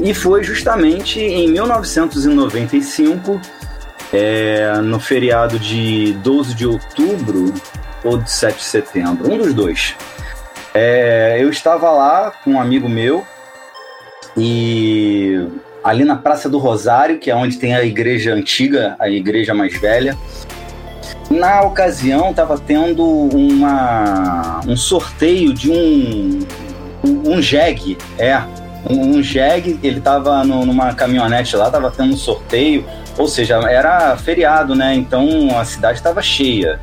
E 0.01 0.13
foi 0.13 0.43
justamente 0.43 1.19
em 1.19 1.49
1995, 1.51 3.41
é, 4.13 4.77
no 4.77 4.99
feriado 4.99 5.57
de 5.57 6.13
12 6.23 6.53
de 6.53 6.67
outubro 6.67 7.53
ou 8.03 8.17
de 8.17 8.31
7 8.31 8.57
de 8.57 8.63
setembro, 8.63 9.31
um 9.31 9.37
dos 9.37 9.53
dois. 9.53 9.95
É, 10.73 11.37
eu 11.39 11.49
estava 11.49 11.89
lá 11.91 12.31
com 12.43 12.51
um 12.51 12.61
amigo 12.61 12.87
meu 12.87 13.25
e 14.37 15.47
ali 15.83 16.03
na 16.03 16.15
Praça 16.15 16.47
do 16.47 16.59
Rosário, 16.59 17.17
que 17.17 17.31
é 17.31 17.35
onde 17.35 17.57
tem 17.57 17.75
a 17.75 17.83
igreja 17.83 18.33
antiga, 18.33 18.95
a 18.99 19.09
igreja 19.09 19.53
mais 19.53 19.75
velha. 19.79 20.15
Na 21.29 21.61
ocasião, 21.61 22.29
estava 22.29 22.57
tendo 22.57 23.03
uma, 23.03 24.61
um 24.67 24.77
sorteio 24.77 25.53
de 25.53 25.71
um, 25.71 26.39
um 27.03 27.41
jegue, 27.41 27.97
é, 28.17 28.41
um, 28.89 29.21
jegue, 29.21 29.79
ele 29.83 30.01
tava 30.01 30.43
no, 30.43 30.65
numa 30.65 30.93
caminhonete 30.93 31.55
lá, 31.55 31.69
tava 31.69 31.91
tendo 31.91 32.13
um 32.13 32.17
sorteio, 32.17 32.85
ou 33.17 33.27
seja, 33.27 33.55
era 33.69 34.15
feriado, 34.17 34.75
né? 34.75 34.95
Então 34.95 35.57
a 35.57 35.65
cidade 35.65 35.97
estava 35.97 36.21
cheia. 36.21 36.79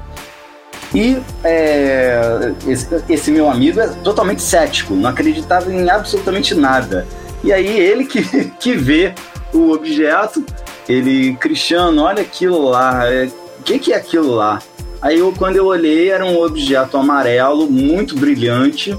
E 0.94 1.20
é, 1.42 2.52
esse, 2.66 3.04
esse, 3.08 3.30
meu 3.30 3.50
amigo 3.50 3.80
é 3.80 3.88
totalmente 4.04 4.42
cético, 4.42 4.94
não 4.94 5.10
acreditava 5.10 5.72
em 5.72 5.90
absolutamente 5.90 6.54
nada. 6.54 7.06
E 7.42 7.52
aí 7.52 7.66
ele 7.66 8.04
que, 8.04 8.22
que 8.60 8.76
vê 8.76 9.12
o 9.52 9.72
objeto, 9.72 10.44
ele, 10.88 11.34
Cristiano, 11.36 12.02
olha 12.02 12.22
aquilo 12.22 12.68
lá, 12.68 13.04
o 13.04 13.06
é, 13.06 13.28
que, 13.64 13.78
que 13.78 13.92
é 13.92 13.96
aquilo 13.96 14.34
lá? 14.34 14.60
Aí 15.02 15.18
eu, 15.18 15.34
quando 15.36 15.56
eu 15.56 15.66
olhei, 15.66 16.10
era 16.10 16.24
um 16.24 16.40
objeto 16.40 16.96
amarelo, 16.96 17.70
muito 17.70 18.16
brilhante, 18.16 18.96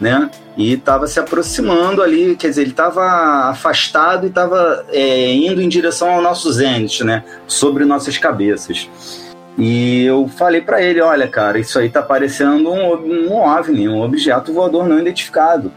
né? 0.00 0.30
E 0.56 0.74
estava 0.74 1.06
se 1.06 1.18
aproximando 1.18 2.02
ali, 2.02 2.36
quer 2.36 2.48
dizer, 2.48 2.62
ele 2.62 2.70
estava 2.70 3.50
afastado 3.50 4.24
e 4.24 4.28
estava 4.28 4.84
é, 4.90 5.32
indo 5.32 5.60
em 5.60 5.68
direção 5.68 6.10
ao 6.10 6.22
nosso 6.22 6.52
zênite, 6.52 7.02
né, 7.02 7.24
sobre 7.46 7.84
nossas 7.84 8.18
cabeças. 8.18 8.88
E 9.56 10.04
eu 10.04 10.28
falei 10.28 10.60
para 10.60 10.82
ele, 10.82 11.00
olha, 11.00 11.28
cara, 11.28 11.58
isso 11.58 11.78
aí 11.78 11.88
tá 11.88 12.02
parecendo 12.02 12.70
um, 12.70 13.28
um 13.28 13.32
OVNI, 13.32 13.88
um 13.88 14.02
objeto 14.02 14.52
voador 14.52 14.88
não 14.88 14.98
identificado. 14.98 15.72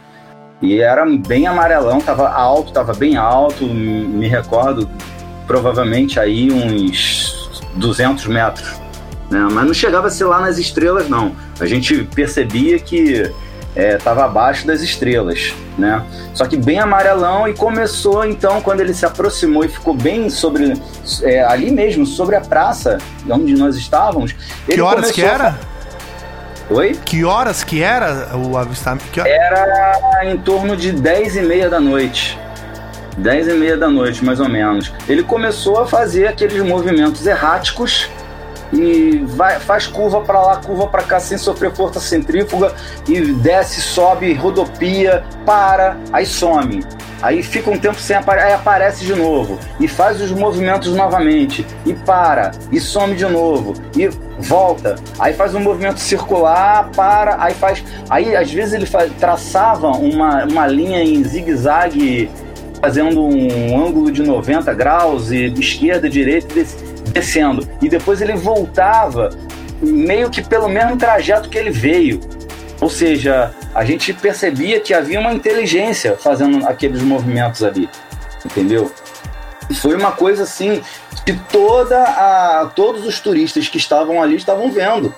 E 0.62 0.80
era 0.80 1.06
bem 1.06 1.46
amarelão, 1.46 2.02
tava 2.02 2.30
alto, 2.30 2.72
tava 2.72 2.94
bem 2.94 3.16
alto, 3.16 3.64
me 3.66 4.28
recordo, 4.28 4.90
provavelmente 5.46 6.20
aí 6.20 6.52
uns 6.52 7.62
200 7.76 8.26
metros. 8.26 8.82
Né? 9.30 9.48
Mas 9.52 9.66
não 9.66 9.74
chegava 9.74 10.08
a 10.08 10.10
ser 10.10 10.26
lá 10.26 10.40
nas 10.40 10.58
estrelas, 10.58 11.08
não. 11.08 11.36
A 11.60 11.66
gente 11.68 12.04
percebia 12.16 12.80
que 12.80 13.32
estava 13.78 14.22
é, 14.22 14.24
abaixo 14.26 14.66
das 14.66 14.82
estrelas, 14.82 15.54
né? 15.78 16.04
Só 16.34 16.46
que 16.46 16.58
bem 16.58 16.80
amarelão 16.80 17.48
e 17.48 17.54
começou 17.54 18.26
então 18.26 18.62
quando 18.62 18.82
ele 18.82 18.94
se 18.94 19.06
aproximou 19.06 19.64
e 19.64 19.68
ficou 19.68 19.94
bem 19.94 20.30
sobre 20.30 20.74
é, 21.22 21.44
ali 21.44 21.72
mesmo 21.72 22.06
sobre 22.06 22.36
a 22.36 22.42
praça 22.42 22.98
onde 23.30 23.54
nós 23.54 23.76
estávamos. 23.76 24.36
que 24.68 24.82
horas 24.82 25.12
que 25.12 25.24
era? 25.24 25.50
A... 26.70 26.74
Oi? 26.74 27.00
Que 27.06 27.24
horas 27.24 27.64
que 27.64 27.82
era 27.82 28.36
o 28.36 28.58
avistamento? 28.58 29.06
Que... 29.12 29.22
Era 29.22 30.22
em 30.24 30.38
torno 30.38 30.76
de 30.76 30.92
10 30.92 31.38
e 31.38 31.42
meia 31.42 31.70
da 31.70 31.80
noite. 31.80 32.38
10 33.18 33.48
e 33.48 33.54
meia 33.54 33.78
da 33.78 33.90
noite, 33.90 34.24
mais 34.24 34.40
ou 34.40 34.50
menos. 34.50 34.92
Ele 35.08 35.24
começou 35.24 35.82
a 35.82 35.88
fazer 35.88 36.28
aqueles 36.28 36.62
movimentos 36.62 37.26
erráticos 37.26 38.10
e 38.74 39.24
vai, 39.26 39.60
faz 39.60 39.88
curva 39.88 40.22
para 40.22 40.42
lá, 40.42 40.58
curva 40.58 40.88
para 40.88 41.04
cá 41.04 41.20
sem 41.20 41.38
sofrer 41.38 41.72
força 41.72 42.00
centrífuga 42.00 42.74
e 43.08 43.22
desce, 43.34 43.82
sobe, 43.82 44.34
rodopia, 44.34 45.24
para, 45.46 45.98
aí 46.12 46.26
some. 46.26 46.84
Aí 47.22 47.42
fica 47.42 47.72
um 47.72 47.80
tempo 47.80 48.00
sem 48.00 48.16
aparecer, 48.16 48.48
aí 48.48 48.54
aparece 48.54 49.04
de 49.04 49.16
novo 49.16 49.58
e 49.80 49.88
faz 49.88 50.22
os 50.22 50.32
movimentos 50.32 50.94
novamente 50.94 51.66
e 51.84 51.94
para 51.94 52.52
e 52.72 52.80
some 52.80 53.16
de 53.16 53.26
novo 53.26 53.74
e 53.96 54.08
volta. 54.40 54.96
Aí 55.18 55.34
faz 55.34 55.56
um 55.56 55.60
movimento 55.60 56.00
circular, 56.00 56.92
para, 56.96 57.42
aí 57.44 57.56
faz, 57.56 57.84
aí 58.10 58.36
às 58.36 58.52
vezes 58.52 58.74
ele 58.74 58.86
faz, 58.86 59.12
traçava 59.20 59.88
uma, 59.88 60.46
uma 60.46 60.68
linha 60.68 61.04
em 61.04 61.24
zigue-zague 61.24 62.30
fazendo 62.80 63.24
um 63.24 63.86
ângulo 63.88 64.12
de 64.12 64.22
90 64.22 64.72
graus 64.76 65.32
e 65.32 65.46
esquerda, 65.46 66.08
direita, 66.08 66.48
descendo. 67.14 67.68
E 67.82 67.90
depois 67.90 68.22
ele 68.22 68.34
voltava 68.34 69.30
meio 69.82 70.30
que 70.30 70.42
pelo 70.42 70.68
mesmo 70.68 70.98
trajeto 70.98 71.50
que 71.50 71.58
ele 71.58 71.72
veio. 71.72 72.20
Ou 72.80 72.90
seja, 72.90 73.54
a 73.74 73.84
gente 73.84 74.14
percebia 74.14 74.80
que 74.80 74.94
havia 74.94 75.20
uma 75.20 75.34
inteligência 75.34 76.16
fazendo 76.18 76.66
aqueles 76.68 77.02
movimentos 77.02 77.64
ali. 77.64 77.90
Entendeu? 78.46 78.92
Foi 79.82 79.96
uma 79.96 80.12
coisa 80.12 80.44
assim 80.44 80.82
que 81.26 81.34
toda 81.52 82.02
a, 82.02 82.72
todos 82.76 83.06
os 83.06 83.20
turistas 83.20 83.68
que 83.68 83.78
estavam 83.78 84.22
ali 84.22 84.36
estavam 84.36 84.72
vendo. 84.72 85.14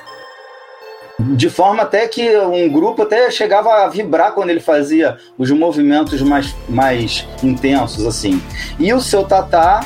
De 1.20 1.50
forma 1.50 1.84
até 1.84 2.08
que 2.08 2.36
um 2.38 2.72
grupo 2.72 3.04
até 3.04 3.30
chegava 3.30 3.84
a 3.84 3.90
vibrar 3.90 4.32
quando 4.32 4.50
ele 4.50 4.62
fazia 4.62 5.18
os 5.38 5.52
movimentos 5.52 6.22
mais, 6.22 6.56
mais 6.68 7.28
intensos, 7.44 8.06
assim. 8.08 8.42
E 8.80 8.94
o 8.94 9.02
seu 9.02 9.26
Tatá 9.26 9.82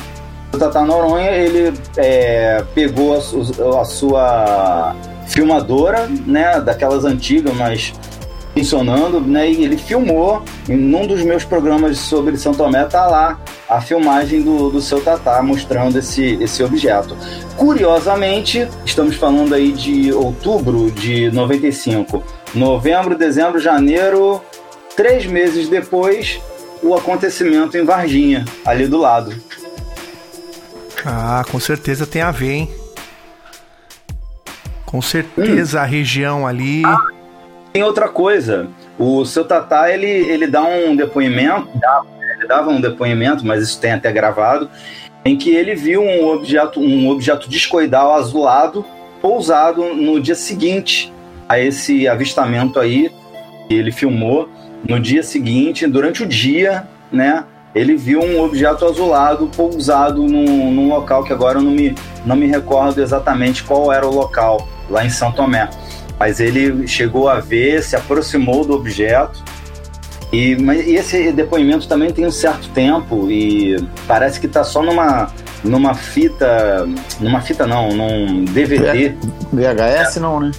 o 0.54 0.58
Tata 0.58 0.82
Noronha, 0.82 1.30
ele 1.32 1.72
é, 1.96 2.64
pegou 2.74 3.14
a, 3.14 3.18
a, 3.80 3.84
sua 3.84 4.94
filmadora, 5.26 6.08
né, 6.26 6.60
daquelas 6.60 7.04
antigas, 7.04 7.54
mas 7.54 7.92
funcionando, 8.54 9.20
né, 9.20 9.50
e 9.50 9.64
ele 9.64 9.76
filmou, 9.76 10.42
em 10.68 10.94
um 10.94 11.06
dos 11.06 11.22
meus 11.22 11.44
programas 11.44 11.98
sobre 11.98 12.36
São 12.36 12.54
Tomé, 12.54 12.84
tá 12.84 13.06
lá 13.06 13.40
a 13.68 13.80
filmagem 13.80 14.42
do, 14.42 14.70
do 14.70 14.80
seu 14.80 15.00
Tatá 15.00 15.42
mostrando 15.42 15.98
esse, 15.98 16.38
esse 16.40 16.62
objeto. 16.62 17.16
Curiosamente, 17.56 18.68
estamos 18.86 19.16
falando 19.16 19.54
aí 19.54 19.72
de 19.72 20.12
outubro 20.12 20.90
de 20.92 21.30
95, 21.32 22.22
novembro, 22.54 23.18
dezembro, 23.18 23.58
janeiro, 23.58 24.40
três 24.96 25.26
meses 25.26 25.68
depois, 25.68 26.40
o 26.80 26.94
acontecimento 26.94 27.76
em 27.76 27.84
Varginha, 27.84 28.44
ali 28.64 28.86
do 28.86 28.98
lado. 28.98 29.34
Ah, 31.04 31.44
com 31.50 31.60
certeza 31.60 32.06
tem 32.06 32.22
a 32.22 32.30
ver, 32.30 32.52
hein? 32.52 32.70
Com 34.86 35.02
certeza 35.02 35.78
hum. 35.78 35.82
a 35.82 35.84
região 35.84 36.46
ali. 36.46 36.82
Ah, 36.84 36.98
tem 37.72 37.82
outra 37.82 38.08
coisa. 38.08 38.68
O 38.98 39.24
seu 39.24 39.44
Tatá, 39.44 39.90
ele, 39.90 40.06
ele 40.06 40.46
dá 40.46 40.62
um 40.62 40.94
depoimento, 40.94 41.68
dá, 41.74 42.02
ele 42.36 42.46
dava 42.46 42.70
um 42.70 42.80
depoimento, 42.80 43.44
mas 43.44 43.62
isso 43.62 43.80
tem 43.80 43.92
até 43.92 44.12
gravado, 44.12 44.70
em 45.24 45.36
que 45.36 45.50
ele 45.50 45.74
viu 45.74 46.02
um 46.02 46.28
objeto, 46.28 46.80
um 46.80 47.08
objeto 47.08 47.48
discoidal 47.48 48.14
azulado 48.14 48.84
pousado 49.20 49.94
no 49.94 50.20
dia 50.20 50.34
seguinte 50.34 51.12
a 51.48 51.58
esse 51.58 52.06
avistamento 52.06 52.78
aí 52.78 53.10
que 53.66 53.74
ele 53.74 53.90
filmou. 53.90 54.48
No 54.88 55.00
dia 55.00 55.22
seguinte, 55.22 55.86
durante 55.86 56.22
o 56.22 56.26
dia, 56.26 56.86
né? 57.10 57.44
Ele 57.74 57.96
viu 57.96 58.20
um 58.20 58.40
objeto 58.40 58.84
azulado 58.84 59.48
pousado 59.48 60.22
num, 60.22 60.70
num, 60.70 60.88
local 60.88 61.24
que 61.24 61.32
agora 61.32 61.58
eu 61.58 61.62
não 61.62 61.72
me, 61.72 61.94
não 62.24 62.36
me 62.36 62.46
recordo 62.46 63.02
exatamente 63.02 63.64
qual 63.64 63.92
era 63.92 64.06
o 64.06 64.14
local, 64.14 64.68
lá 64.88 65.04
em 65.04 65.10
São 65.10 65.32
Tomé. 65.32 65.68
Mas 66.18 66.38
ele 66.38 66.86
chegou 66.86 67.28
a 67.28 67.40
ver, 67.40 67.82
se 67.82 67.96
aproximou 67.96 68.64
do 68.64 68.74
objeto. 68.74 69.42
E, 70.32 70.56
mas 70.56 70.86
esse 70.86 71.32
depoimento 71.32 71.88
também 71.88 72.12
tem 72.12 72.24
um 72.26 72.30
certo 72.30 72.68
tempo 72.70 73.30
e 73.30 73.76
parece 74.06 74.38
que 74.38 74.46
está 74.46 74.62
só 74.62 74.82
numa, 74.82 75.32
numa 75.64 75.94
fita. 75.94 76.86
Numa 77.18 77.40
fita 77.40 77.66
não, 77.66 77.92
num 77.92 78.44
DVD. 78.44 79.14
VHS 79.52 80.16
não, 80.16 80.38
né? 80.38 80.52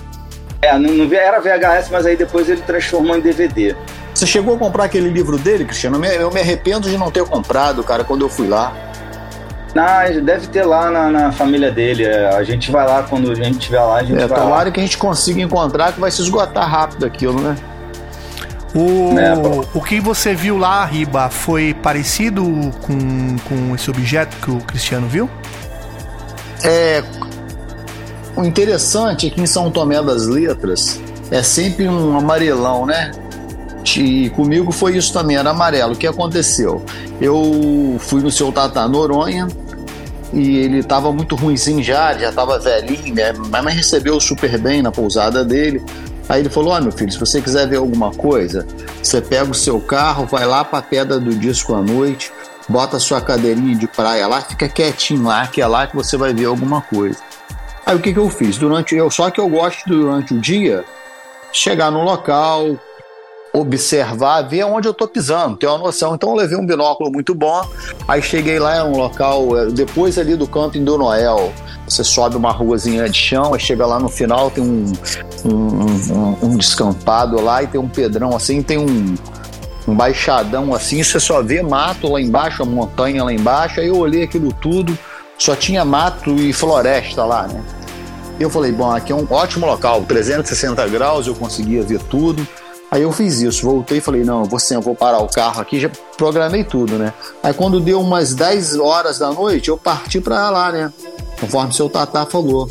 É, 0.61 0.77
não, 0.77 0.91
não 0.91 1.13
era 1.13 1.39
VHS, 1.39 1.89
mas 1.91 2.05
aí 2.05 2.17
depois 2.17 2.49
ele 2.49 2.61
transformou 2.61 3.17
em 3.17 3.21
DVD. 3.21 3.75
Você 4.15 4.25
chegou 4.25 4.55
a 4.55 4.57
comprar 4.57 4.85
aquele 4.85 5.09
livro 5.09 5.37
dele, 5.37 5.65
Cristiano? 5.65 6.03
Eu 6.05 6.31
me 6.31 6.39
arrependo 6.39 6.89
de 6.89 6.97
não 6.97 7.11
ter 7.11 7.25
comprado, 7.25 7.83
cara, 7.83 8.05
quando 8.05 8.21
eu 8.21 8.29
fui 8.29 8.47
lá. 8.47 8.73
Ah, 9.75 10.05
deve 10.23 10.47
ter 10.47 10.63
lá 10.63 10.89
na, 10.89 11.09
na, 11.09 11.31
família 11.33 11.69
dele. 11.69 12.05
É, 12.05 12.29
a 12.29 12.41
gente 12.41 12.71
vai 12.71 12.87
lá 12.87 13.03
quando 13.03 13.29
a 13.29 13.35
gente 13.35 13.57
estiver 13.57 13.81
lá. 13.81 13.97
A 13.97 14.03
gente 14.03 14.21
é, 14.21 14.25
vai 14.25 14.39
tomara 14.39 14.65
lá. 14.65 14.71
que 14.71 14.79
a 14.79 14.83
gente 14.83 14.97
consiga 14.97 15.41
encontrar, 15.41 15.91
que 15.91 15.99
vai 15.99 16.09
se 16.09 16.21
esgotar 16.21 16.69
rápido 16.69 17.05
aquilo, 17.05 17.41
né? 17.41 17.57
O, 18.73 19.13
né? 19.13 19.33
o 19.73 19.81
que 19.81 19.99
você 19.99 20.33
viu 20.33 20.57
lá, 20.57 20.85
Riba, 20.85 21.29
foi 21.29 21.73
parecido 21.73 22.43
com, 22.81 23.35
com 23.49 23.75
esse 23.75 23.89
objeto 23.89 24.37
que 24.37 24.49
o 24.49 24.59
Cristiano 24.59 25.09
viu? 25.09 25.29
É. 26.63 27.03
O 28.33 28.45
interessante 28.45 29.27
é 29.27 29.29
que 29.29 29.41
em 29.41 29.45
São 29.45 29.69
Tomé 29.69 30.01
das 30.01 30.25
Letras 30.25 31.01
é 31.29 31.43
sempre 31.43 31.87
um 31.87 32.17
amarelão, 32.17 32.85
né? 32.85 33.11
E 33.97 34.29
comigo 34.31 34.71
foi 34.71 34.97
isso 34.97 35.13
também, 35.13 35.37
era 35.37 35.51
amarelo. 35.51 35.93
O 35.93 35.95
que 35.95 36.07
aconteceu? 36.07 36.83
Eu 37.21 37.97
fui 37.99 38.21
no 38.21 38.31
seu 38.31 38.51
Tata 38.51 38.87
Noronha 38.87 39.47
e 40.33 40.57
ele 40.57 40.79
estava 40.79 41.11
muito 41.11 41.35
ruimzinho 41.35 41.83
já, 41.83 42.13
já 42.17 42.29
estava 42.29 42.59
velhinho, 42.59 43.13
né? 43.13 43.31
mas 43.49 43.75
recebeu 43.75 44.19
super 44.19 44.57
bem 44.57 44.81
na 44.81 44.91
pousada 44.91 45.45
dele. 45.45 45.83
Aí 46.27 46.41
ele 46.41 46.49
falou: 46.49 46.73
Ó, 46.73 46.77
oh, 46.77 46.81
meu 46.81 46.91
filho, 46.91 47.11
se 47.11 47.19
você 47.19 47.39
quiser 47.41 47.67
ver 47.67 47.77
alguma 47.77 48.11
coisa, 48.11 48.65
você 49.01 49.21
pega 49.21 49.49
o 49.49 49.53
seu 49.53 49.79
carro, 49.79 50.25
vai 50.25 50.45
lá 50.45 50.63
para 50.63 50.79
a 50.79 50.81
Pedra 50.81 51.19
do 51.19 51.35
Disco 51.35 51.75
à 51.75 51.81
noite, 51.81 52.31
bota 52.67 52.97
a 52.97 52.99
sua 52.99 53.21
cadeirinha 53.21 53.75
de 53.75 53.87
praia 53.87 54.27
lá, 54.27 54.41
fica 54.41 54.67
quietinho 54.67 55.23
lá, 55.23 55.45
que 55.47 55.61
é 55.61 55.67
lá 55.67 55.85
que 55.85 55.95
você 55.95 56.17
vai 56.17 56.33
ver 56.33 56.45
alguma 56.45 56.81
coisa. 56.81 57.19
Aí 57.85 57.95
o 57.95 57.99
que, 57.99 58.11
que 58.11 58.19
eu 58.19 58.29
fiz? 58.29 58.57
Durante 58.57 58.95
eu 58.95 59.11
Só 59.11 59.29
que 59.29 59.39
eu 59.39 59.47
gosto 59.47 59.87
durante 59.87 60.33
o 60.33 60.39
dia 60.39 60.83
chegar 61.53 61.91
no 61.91 62.01
local, 62.01 62.77
observar, 63.55 64.41
ver 64.43 64.65
onde 64.65 64.87
eu 64.87 64.93
tô 64.93 65.07
pisando, 65.07 65.55
ter 65.55 65.67
uma 65.67 65.77
noção. 65.77 66.15
Então 66.15 66.29
eu 66.29 66.35
levei 66.35 66.57
um 66.57 66.65
binóculo 66.65 67.11
muito 67.11 67.33
bom. 67.33 67.65
Aí 68.07 68.21
cheguei 68.21 68.59
lá, 68.59 68.75
é 68.75 68.83
um 68.83 68.97
local, 68.97 69.57
é, 69.57 69.67
depois 69.67 70.17
ali 70.17 70.35
do 70.35 70.47
camping 70.47 70.83
do 70.83 70.97
Noel, 70.97 71.53
você 71.87 72.03
sobe 72.03 72.35
uma 72.35 72.51
ruazinha 72.51 73.07
de 73.07 73.17
chão, 73.17 73.53
aí 73.53 73.59
chega 73.59 73.85
lá 73.85 73.99
no 73.99 74.09
final, 74.09 74.51
tem 74.51 74.63
um, 74.63 74.91
um, 75.45 75.53
um, 75.53 76.37
um 76.43 76.57
descampado 76.57 77.39
lá 77.41 77.63
e 77.63 77.67
tem 77.67 77.79
um 77.79 77.87
pedrão 77.87 78.35
assim, 78.35 78.61
tem 78.61 78.77
um, 78.77 79.15
um 79.87 79.95
baixadão 79.95 80.73
assim, 80.73 81.03
você 81.03 81.19
só 81.19 81.41
vê 81.41 81.61
mato 81.61 82.11
lá 82.11 82.21
embaixo, 82.21 82.63
a 82.63 82.65
montanha 82.65 83.23
lá 83.23 83.31
embaixo. 83.31 83.79
Aí 83.79 83.87
eu 83.87 83.97
olhei 83.97 84.23
aquilo 84.23 84.51
tudo, 84.51 84.97
só 85.37 85.55
tinha 85.55 85.85
mato 85.85 86.35
e 86.35 86.51
floresta 86.51 87.23
lá, 87.23 87.47
né? 87.47 87.63
Eu 88.37 88.49
falei, 88.49 88.71
bom, 88.71 88.91
aqui 88.91 89.13
é 89.13 89.15
um 89.15 89.25
ótimo 89.29 89.65
local, 89.65 90.01
360 90.01 90.85
graus, 90.89 91.25
eu 91.25 91.35
conseguia 91.35 91.83
ver 91.83 91.99
tudo. 92.03 92.45
Aí 92.95 93.01
eu 93.01 93.11
fiz 93.11 93.41
isso, 93.41 93.65
voltei 93.65 93.97
e 93.97 94.01
falei, 94.01 94.23
não, 94.23 94.45
vou, 94.45 94.57
sim, 94.57 94.73
eu 94.73 94.79
vou 94.79 94.95
parar 94.95 95.19
o 95.19 95.27
carro 95.27 95.59
aqui, 95.59 95.81
já 95.81 95.91
programei 96.15 96.63
tudo, 96.63 96.97
né? 96.97 97.13
Aí 97.43 97.53
quando 97.53 97.81
deu 97.81 97.99
umas 97.99 98.33
10 98.33 98.77
horas 98.79 99.19
da 99.19 99.33
noite, 99.33 99.67
eu 99.67 99.77
parti 99.77 100.21
para 100.21 100.49
lá, 100.49 100.71
né? 100.71 100.93
Conforme 101.37 101.73
seu 101.73 101.89
Tatá 101.89 102.25
falou. 102.25 102.69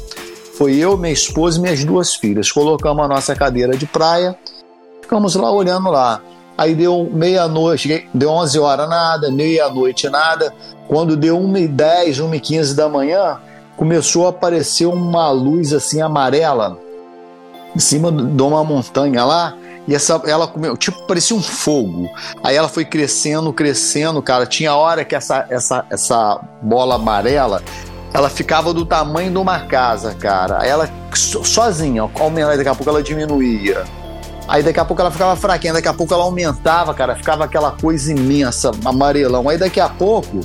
Foi 0.57 0.77
eu, 0.77 0.97
minha 0.97 1.13
esposa 1.13 1.59
e 1.59 1.61
minhas 1.61 1.85
duas 1.85 2.15
filhas. 2.15 2.51
Colocamos 2.51 3.05
a 3.05 3.09
nossa 3.09 3.37
cadeira 3.37 3.77
de 3.77 3.85
praia, 3.85 4.35
ficamos 5.03 5.35
lá 5.35 5.53
olhando 5.53 5.91
lá. 5.91 6.23
Aí 6.57 6.75
deu 6.75 7.07
meia-noite, 7.13 8.09
deu 8.15 8.31
11 8.31 8.59
horas 8.61 8.89
nada, 8.89 9.31
meia-noite 9.31 10.09
nada. 10.09 10.55
Quando 10.89 11.19
deu 11.19 11.39
1h10, 11.39 12.23
1h15 12.23 12.75
da 12.75 12.89
manhã, 12.89 13.37
começou 13.77 14.25
a 14.25 14.31
aparecer 14.31 14.87
uma 14.87 15.31
luz 15.31 15.75
assim 15.75 16.01
amarela 16.01 16.79
em 17.77 17.79
cima 17.79 18.11
de 18.11 18.43
uma 18.43 18.65
montanha 18.65 19.23
lá. 19.23 19.55
E 19.87 19.95
essa, 19.95 20.21
ela 20.27 20.47
comeu, 20.47 20.77
tipo, 20.77 21.07
parecia 21.07 21.37
um 21.37 21.43
fogo. 21.43 22.09
Aí 22.43 22.57
ela 22.57 22.69
foi 22.69 22.85
crescendo, 22.85 23.53
crescendo, 23.53 24.23
cara. 24.23 24.47
Tinha 24.47 24.75
hora 24.75 25.05
que 25.05 25.15
essa, 25.15 25.47
essa, 25.51 25.85
essa 25.91 26.41
bola 26.63 26.95
amarela, 26.95 27.63
ela 28.13 28.31
ficava 28.31 28.73
do 28.73 28.87
tamanho 28.87 29.31
de 29.31 29.39
uma 29.39 29.61
casa, 29.61 30.15
cara. 30.15 30.63
Aí 30.63 30.69
ela, 30.69 30.89
sozinha, 31.13 32.09
aumentava, 32.09 32.57
daqui 32.57 32.69
a 32.69 32.75
pouco 32.75 32.89
ela 32.89 33.03
diminuía. 33.03 33.85
Aí 34.47 34.63
daqui 34.63 34.79
a 34.79 34.85
pouco 34.85 35.01
ela 35.01 35.11
ficava 35.11 35.35
fraquinha, 35.37 35.73
daqui 35.73 35.89
a 35.89 35.95
pouco 35.95 36.13
ela 36.13 36.23
aumentava, 36.23 36.93
cara, 36.93 37.17
ficava 37.17 37.45
aquela 37.45 37.71
coisa 37.71 38.13
imensa, 38.13 38.73
amarelão. 38.85 39.49
Aí 39.49 39.57
daqui 39.57 39.81
a 39.81 39.89
pouco 39.89 40.41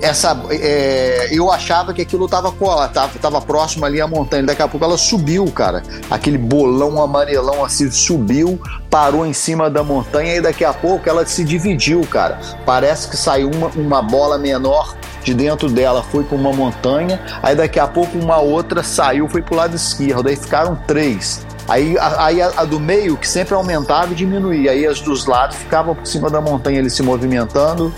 essa 0.00 0.40
é, 0.50 1.28
eu 1.30 1.50
achava 1.50 1.92
que 1.92 2.02
aquilo 2.02 2.28
tava 2.28 2.52
tava, 2.92 3.10
tava 3.20 3.40
próximo 3.40 3.84
ali 3.84 4.00
à 4.00 4.06
montanha. 4.06 4.42
Daqui 4.42 4.62
a 4.62 4.68
pouco 4.68 4.84
ela 4.84 4.96
subiu, 4.96 5.46
cara. 5.52 5.82
Aquele 6.10 6.38
bolão 6.38 7.02
amarelão 7.02 7.64
assim 7.64 7.90
subiu, 7.90 8.60
parou 8.88 9.26
em 9.26 9.32
cima 9.32 9.68
da 9.68 9.82
montanha 9.82 10.36
e 10.36 10.40
daqui 10.40 10.64
a 10.64 10.72
pouco 10.72 11.08
ela 11.08 11.26
se 11.26 11.44
dividiu, 11.44 12.00
cara. 12.02 12.38
Parece 12.64 13.08
que 13.08 13.16
saiu 13.16 13.50
uma, 13.50 13.68
uma 13.68 14.02
bola 14.02 14.38
menor 14.38 14.96
de 15.22 15.34
dentro 15.34 15.68
dela, 15.68 16.02
foi 16.02 16.24
para 16.24 16.36
uma 16.36 16.52
montanha. 16.52 17.20
Aí 17.42 17.54
daqui 17.54 17.78
a 17.78 17.86
pouco 17.86 18.18
uma 18.18 18.38
outra 18.38 18.82
saiu, 18.82 19.28
foi 19.28 19.42
pro 19.42 19.54
lado 19.54 19.76
esquerdo. 19.76 20.28
Aí 20.28 20.36
ficaram 20.36 20.76
três. 20.86 21.46
Aí, 21.68 21.96
a, 21.98 22.24
aí 22.24 22.42
a, 22.42 22.52
a, 22.56 22.64
do 22.64 22.80
meio, 22.80 23.16
que 23.16 23.28
sempre 23.28 23.54
aumentava 23.54 24.12
e 24.12 24.14
diminuía. 24.16 24.72
Aí 24.72 24.86
as 24.86 25.00
dos 25.00 25.26
lados 25.26 25.56
ficavam 25.56 25.94
por 25.94 26.06
cima 26.06 26.28
da 26.30 26.40
montanha, 26.40 26.78
ele 26.78 26.90
se 26.90 27.02
movimentando 27.02 27.92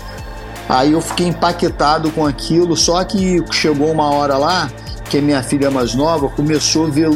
Aí 0.67 0.93
eu 0.93 1.01
fiquei 1.01 1.27
impactado 1.27 2.09
com 2.11 2.25
aquilo, 2.25 2.75
só 2.75 3.03
que 3.03 3.43
chegou 3.51 3.91
uma 3.91 4.09
hora 4.11 4.37
lá 4.37 4.69
que 5.09 5.21
minha 5.21 5.43
filha 5.43 5.69
mais 5.69 5.93
nova 5.93 6.27
começou 6.29 6.87
a 6.87 6.89
ver. 6.89 7.09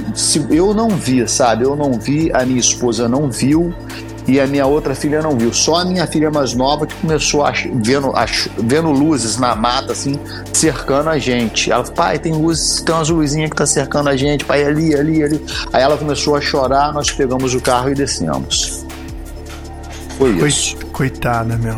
Eu 0.49 0.73
não 0.73 0.89
vi, 0.89 1.27
sabe? 1.27 1.63
Eu 1.63 1.75
não 1.75 1.93
vi, 1.93 2.31
a 2.33 2.45
minha 2.45 2.59
esposa 2.59 3.07
não 3.07 3.29
viu 3.29 3.73
e 4.27 4.39
a 4.39 4.45
minha 4.45 4.65
outra 4.65 4.93
filha 4.93 5.21
não 5.21 5.37
viu. 5.37 5.53
Só 5.53 5.77
a 5.77 5.85
minha 5.85 6.05
filha 6.05 6.29
mais 6.29 6.53
nova 6.53 6.85
que 6.85 6.93
começou 6.95 7.45
a 7.45 7.51
vendo, 7.51 8.11
a, 8.15 8.25
vendo 8.57 8.91
luzes 8.91 9.37
na 9.37 9.55
mata, 9.55 9.93
assim, 9.93 10.19
cercando 10.53 11.09
a 11.09 11.17
gente. 11.17 11.71
Ela 11.71 11.83
falou, 11.83 11.95
pai, 11.95 12.19
tem 12.19 12.33
luzes, 12.33 12.81
tem 12.81 12.93
umas 12.93 13.09
luzinhas 13.09 13.49
que 13.49 13.55
tá 13.55 13.65
cercando 13.65 14.09
a 14.09 14.17
gente, 14.17 14.43
pai, 14.43 14.65
ali, 14.65 14.93
ali, 14.93 15.23
ali. 15.23 15.45
Aí 15.71 15.81
ela 15.81 15.97
começou 15.97 16.35
a 16.35 16.41
chorar, 16.41 16.93
nós 16.93 17.09
pegamos 17.09 17.55
o 17.55 17.61
carro 17.61 17.89
e 17.89 17.95
descemos. 17.95 18.85
Foi 20.17 20.31
isso. 20.47 20.75
Coitada, 20.91 21.57
meu. 21.57 21.77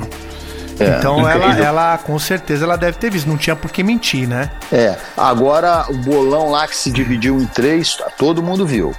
É, 0.80 0.98
então 0.98 1.30
ela, 1.30 1.60
ela, 1.60 1.98
com 1.98 2.18
certeza, 2.18 2.64
ela 2.64 2.78
deve 2.78 2.98
ter 2.98 3.12
visto. 3.12 3.28
Não 3.28 3.38
tinha 3.38 3.56
por 3.56 3.72
que 3.72 3.84
mentir, 3.84 4.28
né? 4.28 4.50
É. 4.72 4.96
Agora, 5.18 5.86
o 5.90 5.98
bolão 5.98 6.52
lá 6.52 6.68
que 6.68 6.76
se 6.76 6.92
dividiu 6.92 7.40
em 7.40 7.46
três, 7.46 7.98
todo 8.18 8.42
mundo 8.42 8.66
viu. 8.66 8.96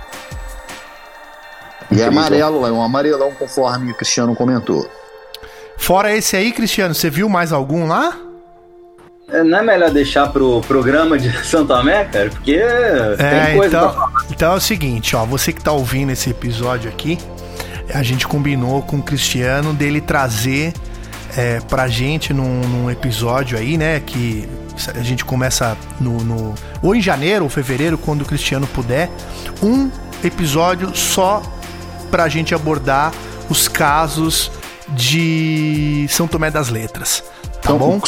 E 1.90 2.00
é 2.00 2.06
amarelo, 2.06 2.66
é 2.66 2.70
um 2.70 2.82
amarelão, 2.82 3.32
conforme 3.32 3.90
o 3.90 3.94
Cristiano 3.94 4.34
comentou. 4.36 4.88
Fora 5.76 6.14
esse 6.14 6.36
aí, 6.36 6.52
Cristiano, 6.52 6.94
você 6.94 7.10
viu 7.10 7.28
mais 7.28 7.52
algum 7.52 7.88
lá? 7.88 8.16
É, 9.32 9.42
não 9.42 9.58
é 9.58 9.62
melhor 9.62 9.90
deixar 9.90 10.28
pro 10.28 10.60
programa 10.62 11.18
de 11.18 11.30
Santo 11.44 11.72
Amé, 11.72 12.04
cara? 12.04 12.30
Porque 12.30 12.54
é, 12.54 13.16
tem 13.16 13.56
coisa 13.56 13.76
então, 13.76 13.92
pra 13.92 14.00
falar. 14.00 14.26
Então 14.30 14.52
é 14.52 14.56
o 14.56 14.60
seguinte, 14.60 15.16
ó, 15.16 15.24
você 15.24 15.52
que 15.52 15.62
tá 15.62 15.72
ouvindo 15.72 16.12
esse 16.12 16.30
episódio 16.30 16.90
aqui, 16.90 17.18
a 17.92 18.02
gente 18.02 18.26
combinou 18.26 18.82
com 18.82 18.98
o 18.98 19.02
Cristiano 19.02 19.72
dele 19.72 20.00
trazer 20.00 20.72
é, 21.36 21.60
pra 21.60 21.88
gente 21.88 22.32
num, 22.32 22.60
num, 22.60 22.90
episódio 22.90 23.58
aí, 23.58 23.76
né? 23.76 24.00
Que 24.00 24.48
a 24.94 25.02
gente 25.02 25.24
começa 25.24 25.76
no, 26.00 26.22
no, 26.24 26.54
ou 26.82 26.94
em 26.94 27.00
janeiro 27.00 27.44
ou 27.44 27.50
fevereiro, 27.50 27.98
quando 27.98 28.22
o 28.22 28.24
Cristiano 28.24 28.66
puder, 28.66 29.10
um 29.62 29.90
episódio 30.24 30.94
só 30.96 31.42
pra 32.10 32.28
gente 32.28 32.54
abordar 32.54 33.12
os 33.48 33.68
casos 33.68 34.50
de 34.88 36.06
São 36.08 36.26
Tomé 36.26 36.50
das 36.50 36.68
Letras. 36.68 37.22
Tá 37.62 37.74
então, 37.74 37.78
bom? 37.78 38.00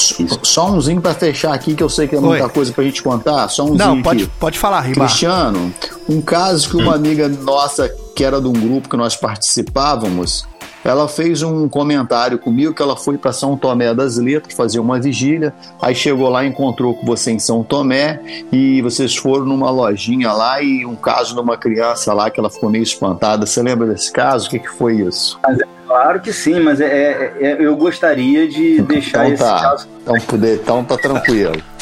Só 0.43 0.71
umzinho 0.71 1.01
para 1.01 1.15
fechar 1.15 1.53
aqui, 1.53 1.75
que 1.75 1.83
eu 1.83 1.89
sei 1.89 2.09
que 2.09 2.17
é 2.17 2.21
muita 2.21 2.45
Oi. 2.45 2.51
coisa 2.51 2.73
pra 2.73 2.83
gente 2.85 3.03
contar. 3.03 3.49
Só 3.49 3.65
umzinho 3.65 3.79
Não, 3.79 4.03
pode, 4.03 4.25
aqui. 4.25 4.33
pode 4.41 4.59
falar, 4.59 4.81
Riba. 4.81 5.05
Cristiano, 5.05 5.73
um 6.09 6.23
caso 6.23 6.71
que 6.71 6.77
uma 6.77 6.93
hum. 6.93 6.95
amiga 6.95 7.29
nossa, 7.29 7.89
que 8.17 8.25
era 8.25 8.41
de 8.41 8.49
um 8.49 8.53
grupo 8.53 8.89
que 8.89 8.97
nós 8.97 9.15
participávamos, 9.15 10.47
ela 10.85 11.09
fez 11.09 11.43
um 11.43 11.69
comentário 11.69 12.39
comigo 12.39 12.75
que 12.75 12.83
ela 12.83 12.97
foi 12.97 13.17
para 13.17 13.33
São 13.33 13.57
Tomé 13.57 13.95
das 13.95 14.17
Letras 14.17 14.55
fazer 14.55 14.81
uma 14.81 15.01
vigília, 15.01 15.55
aí 15.81 15.95
chegou 15.95 16.29
lá, 16.29 16.45
encontrou 16.45 16.95
com 16.95 17.07
você 17.07 17.31
em 17.31 17.39
São 17.39 17.63
Tomé 17.63 18.21
e 18.51 18.83
vocês 18.83 19.17
foram 19.17 19.47
numa 19.47 19.71
lojinha 19.71 20.33
lá 20.33 20.63
e 20.63 20.85
um 20.85 20.97
caso 20.97 21.35
de 21.35 21.41
uma 21.41 21.57
criança 21.57 22.13
lá 22.13 22.31
que 22.31 22.41
ela 22.41 22.51
ficou 22.51 22.71
meio 22.71 22.83
espantada. 22.83 23.47
Você 23.47 23.63
lembra 23.63 23.87
desse 23.87 24.13
caso? 24.13 24.47
O 24.49 24.51
que, 24.51 24.59
que 24.59 24.71
foi 24.71 24.97
isso? 24.97 25.39
É 25.49 25.57
claro 25.87 26.21
que 26.21 26.33
sim, 26.33 26.61
mas 26.61 26.81
é, 26.81 26.87
é, 26.87 27.37
é 27.41 27.57
eu 27.61 27.77
gostaria 27.77 28.49
de 28.49 28.75
então 28.75 28.87
deixar 28.87 29.31
então, 29.31 29.35
esse 29.35 29.43
tá. 29.43 29.61
caso. 29.61 29.89
Então, 30.03 30.15
poder, 30.21 30.61
então 30.63 30.85
tá 30.85 30.97
tranquilo. 30.97 31.63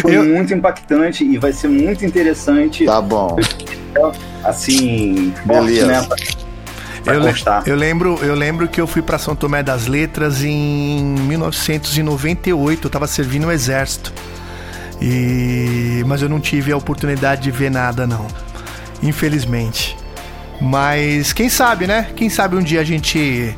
Foi 0.00 0.16
eu... 0.16 0.22
muito 0.22 0.54
impactante 0.54 1.24
e 1.24 1.36
vai 1.36 1.52
ser 1.52 1.68
muito 1.68 2.04
interessante. 2.04 2.84
Tá 2.84 3.00
bom. 3.00 3.36
Assim, 4.44 5.32
Beleza. 5.44 6.04
Forte, 6.06 6.34
né? 6.34 6.43
Eu, 7.06 7.22
eu, 7.66 7.76
lembro, 7.76 8.18
eu 8.22 8.34
lembro 8.34 8.68
que 8.68 8.80
eu 8.80 8.86
fui 8.86 9.02
para 9.02 9.18
São 9.18 9.36
Tomé 9.36 9.62
das 9.62 9.86
Letras 9.86 10.42
em 10.42 11.02
1998, 11.02 12.86
eu 12.86 12.90
tava 12.90 13.06
servindo 13.06 13.46
o 13.46 13.52
exército. 13.52 14.12
E 15.00 16.02
mas 16.06 16.22
eu 16.22 16.28
não 16.28 16.40
tive 16.40 16.72
a 16.72 16.76
oportunidade 16.76 17.42
de 17.42 17.50
ver 17.50 17.70
nada 17.70 18.06
não. 18.06 18.26
Infelizmente. 19.02 19.96
Mas 20.60 21.32
quem 21.32 21.48
sabe, 21.48 21.86
né? 21.86 22.08
Quem 22.16 22.30
sabe 22.30 22.56
um 22.56 22.62
dia 22.62 22.80
a 22.80 22.84
gente 22.84 23.54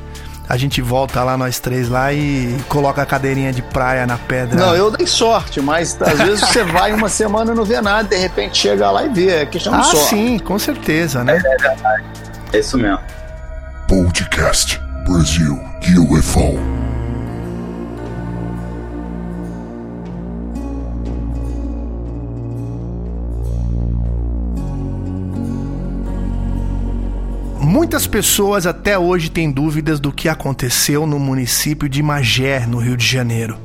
a 0.49 0.57
gente 0.57 0.81
volta 0.81 1.23
lá, 1.25 1.37
nós 1.37 1.59
três 1.59 1.89
lá 1.89 2.13
e 2.13 2.57
coloca 2.69 3.03
a 3.03 3.07
cadeirinha 3.07 3.53
de 3.53 3.63
praia 3.63 4.07
na 4.07 4.17
pedra. 4.17 4.57
Não, 4.57 4.75
eu 4.77 4.91
dei 4.91 5.07
sorte, 5.07 5.61
mas 5.61 6.01
às 6.01 6.19
vezes 6.19 6.41
você 6.41 6.63
vai 6.63 6.93
uma 6.93 7.09
semana 7.09 7.53
e 7.53 7.55
não 7.55 7.65
vê 7.65 7.81
nada, 7.81 8.09
de 8.09 8.17
repente 8.17 8.59
chega 8.59 8.91
lá 8.91 9.05
e 9.05 9.09
vê. 9.09 9.29
É 9.29 9.47
questão 9.47 9.75
ah, 9.75 9.79
de 9.79 9.87
sorte. 9.87 10.09
sim, 10.09 10.39
com 10.39 10.59
certeza, 10.59 11.25
né? 11.25 11.35
É, 11.35 11.37
é 11.37 11.57
verdade. 11.69 12.05
É 12.53 12.59
isso 12.61 12.79
mesmo. 12.79 13.01
Podcast 13.89 14.81
Brasil 15.05 15.57
UFO. 16.11 16.59
Muitas 27.61 28.09
pessoas 28.09 28.67
até 28.67 28.99
hoje 28.99 29.31
têm 29.31 29.53
dúvidas 29.53 30.01
do 30.01 30.11
que 30.11 30.29
aconteceu 30.29 31.07
no 31.07 31.21
município 31.21 31.89
de 31.89 32.03
Magé, 32.03 32.67
no 32.67 32.79
Rio 32.79 32.97
de 32.97 33.07
Janeiro, 33.07 33.57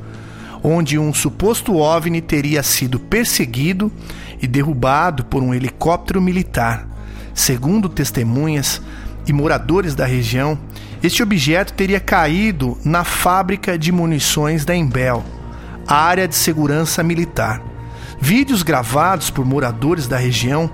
onde 0.62 1.00
um 1.00 1.12
suposto 1.12 1.78
OVNI 1.78 2.22
teria 2.22 2.62
sido 2.62 3.00
perseguido 3.00 3.92
e 4.40 4.46
derrubado 4.46 5.26
por 5.26 5.42
um 5.42 5.52
helicóptero 5.52 6.22
militar. 6.22 6.88
Segundo 7.34 7.90
testemunhas 7.90 8.80
e 9.28 9.34
moradores 9.34 9.96
da 9.96 10.06
região, 10.06 10.58
este 11.04 11.24
objeto 11.24 11.74
teria 11.74 12.00
caído 12.00 12.78
na 12.84 13.04
fábrica 13.04 13.78
de 13.78 13.92
munições 13.92 14.66
da 14.66 14.76
Embel, 14.76 15.24
área 15.88 16.28
de 16.28 16.36
segurança 16.36 17.02
militar. 17.02 17.62
Vídeos 18.20 18.62
gravados 18.62 19.32
por 19.32 19.44
moradores 19.44 20.08
da 20.08 20.18
região 20.18 20.70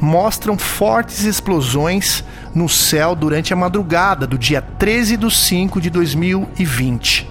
mostram 0.00 0.58
fortes 0.58 1.24
explosões 1.24 2.24
no 2.54 2.68
céu 2.68 3.14
durante 3.14 3.52
a 3.52 3.56
madrugada 3.56 4.26
do 4.26 4.36
dia 4.36 4.60
13 4.60 5.16
de 5.16 5.30
5 5.30 5.80
de 5.80 5.90
2020. 5.90 7.28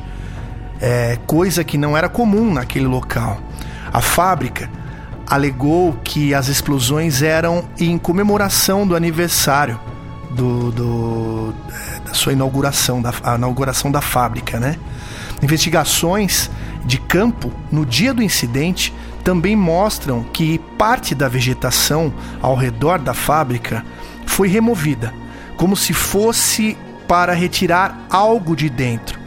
É, 0.79 1.17
coisa 1.27 1.63
que 1.63 1.77
não 1.77 1.97
era 1.97 2.07
comum 2.07 2.53
naquele 2.53 2.87
local. 2.87 3.41
A 3.91 3.99
fábrica 3.99 4.69
alegou 5.25 5.93
que 6.03 6.33
as 6.33 6.47
explosões 6.47 7.21
eram 7.21 7.65
em 7.77 7.97
comemoração 7.97 8.87
do 8.87 8.95
aniversário 8.95 9.77
do, 10.31 10.71
do, 10.71 11.53
da 12.05 12.13
sua 12.13 12.33
inauguração, 12.33 13.01
da 13.01 13.13
inauguração 13.35 13.91
da 13.91 14.01
fábrica, 14.01 14.59
né? 14.59 14.77
Investigações 15.41 16.49
de 16.85 16.97
campo 16.97 17.51
no 17.71 17.85
dia 17.85 18.13
do 18.13 18.23
incidente 18.23 18.93
também 19.23 19.55
mostram 19.55 20.23
que 20.23 20.57
parte 20.77 21.13
da 21.13 21.27
vegetação 21.27 22.13
ao 22.41 22.55
redor 22.55 22.99
da 22.99 23.13
fábrica 23.13 23.85
foi 24.25 24.47
removida, 24.47 25.13
como 25.57 25.75
se 25.75 25.93
fosse 25.93 26.77
para 27.07 27.33
retirar 27.33 28.05
algo 28.09 28.55
de 28.55 28.69
dentro. 28.69 29.19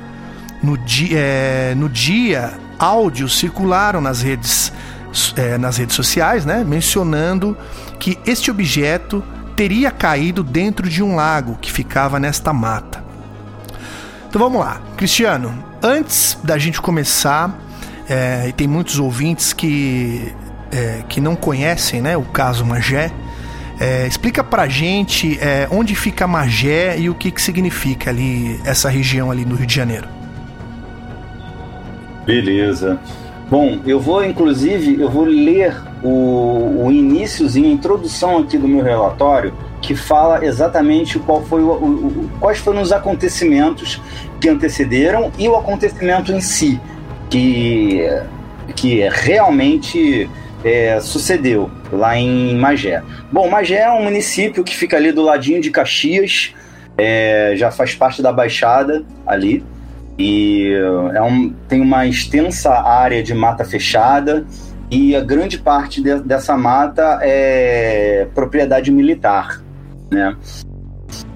No 0.62 0.76
dia, 0.76 1.18
é, 1.18 1.74
no 1.74 1.88
dia 1.88 2.59
áudios 2.78 3.38
circularam 3.38 4.01
nas 4.01 4.22
redes, 4.22 4.72
é, 5.36 5.59
nas 5.59 5.76
redes 5.76 5.94
sociais, 5.94 6.46
né, 6.46 6.64
mencionando 6.64 7.57
que 7.98 8.18
este 8.24 8.51
objeto 8.51 9.22
teria 9.61 9.90
caído 9.90 10.42
dentro 10.42 10.88
de 10.88 11.02
um 11.02 11.14
lago 11.14 11.58
que 11.61 11.70
ficava 11.70 12.18
nesta 12.18 12.50
mata. 12.50 13.04
Então 14.26 14.40
vamos 14.40 14.58
lá, 14.58 14.80
Cristiano. 14.96 15.52
Antes 15.82 16.38
da 16.42 16.56
gente 16.56 16.80
começar, 16.80 17.58
é, 18.08 18.48
e 18.48 18.52
tem 18.54 18.66
muitos 18.66 18.98
ouvintes 18.98 19.52
que, 19.52 20.32
é, 20.72 21.02
que 21.06 21.20
não 21.20 21.36
conhecem 21.36 22.00
né, 22.00 22.16
o 22.16 22.22
caso 22.22 22.64
Magé, 22.64 23.12
é, 23.78 24.06
explica 24.06 24.42
pra 24.42 24.66
gente 24.66 25.38
é, 25.38 25.68
onde 25.70 25.94
fica 25.94 26.26
Magé 26.26 26.98
e 26.98 27.11
o 27.11 27.14
que, 27.14 27.30
que 27.30 27.42
significa 27.42 28.08
ali 28.08 28.58
essa 28.64 28.88
região 28.88 29.30
ali 29.30 29.44
no 29.44 29.56
Rio 29.56 29.66
de 29.66 29.74
Janeiro. 29.74 30.08
Beleza. 32.24 32.98
Bom, 33.50 33.78
eu 33.84 34.00
vou 34.00 34.24
inclusive 34.24 34.98
eu 34.98 35.11
vou 35.11 35.26
ler 35.26 35.89
o, 36.03 36.84
o 36.86 36.92
iníciozinho, 36.92 37.68
a 37.68 37.72
introdução 37.72 38.38
aqui 38.38 38.57
do 38.57 38.66
meu 38.66 38.82
relatório, 38.82 39.53
que 39.80 39.94
fala 39.94 40.44
exatamente 40.44 41.18
qual 41.18 41.42
foi 41.42 41.62
o, 41.62 41.70
o, 41.72 42.30
quais 42.38 42.59
foram 42.59 42.82
os 42.82 42.92
acontecimentos 42.92 44.01
que 44.40 44.48
antecederam 44.48 45.30
e 45.38 45.48
o 45.48 45.57
acontecimento 45.57 46.32
em 46.32 46.40
si, 46.40 46.80
que, 47.28 48.01
que 48.74 49.09
realmente 49.11 50.28
é, 50.64 51.01
sucedeu 51.01 51.70
lá 51.92 52.16
em 52.16 52.55
Magé. 52.57 53.03
Bom, 53.32 53.48
Magé 53.48 53.80
é 53.80 53.90
um 53.90 54.05
município 54.05 54.62
que 54.62 54.76
fica 54.76 54.96
ali 54.96 55.12
do 55.12 55.22
ladinho 55.22 55.61
de 55.61 55.70
Caxias, 55.70 56.55
é, 56.96 57.55
já 57.57 57.70
faz 57.70 57.94
parte 57.94 58.20
da 58.20 58.32
Baixada 58.32 59.05
ali, 59.26 59.64
e 60.18 60.74
é 61.14 61.22
um, 61.22 61.55
tem 61.66 61.80
uma 61.80 62.07
extensa 62.07 62.70
área 62.72 63.22
de 63.22 63.32
mata 63.32 63.64
fechada 63.64 64.44
e 64.91 65.14
a 65.14 65.20
grande 65.20 65.59
parte 65.59 66.03
de, 66.03 66.18
dessa 66.20 66.57
mata 66.57 67.20
é 67.22 68.26
propriedade 68.34 68.91
militar, 68.91 69.62
né? 70.11 70.36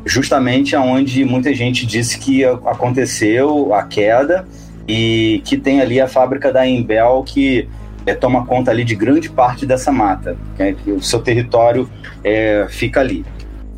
Justamente 0.05 0.75
aonde 0.75 1.25
muita 1.25 1.55
gente 1.55 1.87
disse 1.87 2.19
que 2.19 2.45
aconteceu 2.45 3.73
a 3.73 3.85
queda 3.85 4.47
e 4.87 5.41
que 5.45 5.57
tem 5.57 5.81
ali 5.81 6.01
a 6.01 6.09
fábrica 6.09 6.53
da 6.53 6.67
Embel 6.67 7.23
que 7.25 7.69
é, 8.05 8.15
toma 8.15 8.45
conta 8.45 8.71
ali 8.71 8.85
de 8.85 8.95
grande 8.95 9.31
parte 9.31 9.65
dessa 9.65 9.91
mata, 9.91 10.37
né? 10.59 10.77
o 10.87 11.01
seu 11.01 11.21
território 11.21 11.89
é, 12.23 12.67
fica 12.69 13.01
ali. 13.01 13.25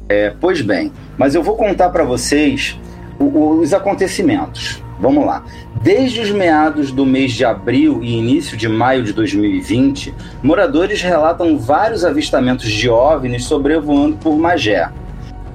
É, 0.09 0.33
pois 0.41 0.61
bem, 0.63 0.93
mas 1.17 1.35
eu 1.35 1.43
vou 1.43 1.57
contar 1.57 1.91
para 1.91 2.05
vocês 2.05 2.79
o, 3.19 3.61
os 3.61 3.73
acontecimentos. 3.73 4.83
Vamos 4.99 5.27
lá. 5.27 5.45
Desde 5.83 6.21
os 6.21 6.31
meados 6.31 6.91
do 6.91 7.05
mês 7.05 7.33
de 7.33 7.45
abril 7.45 8.03
e 8.03 8.17
início 8.17 8.57
de 8.57 8.69
maio 8.69 9.03
de 9.03 9.13
2020, 9.13 10.15
moradores 10.43 11.03
relatam 11.03 11.59
vários 11.59 12.05
avistamentos 12.05 12.71
de 12.71 12.89
OVNIs 12.89 13.45
sobrevoando 13.45 14.17
por 14.17 14.37
Magé. 14.39 14.91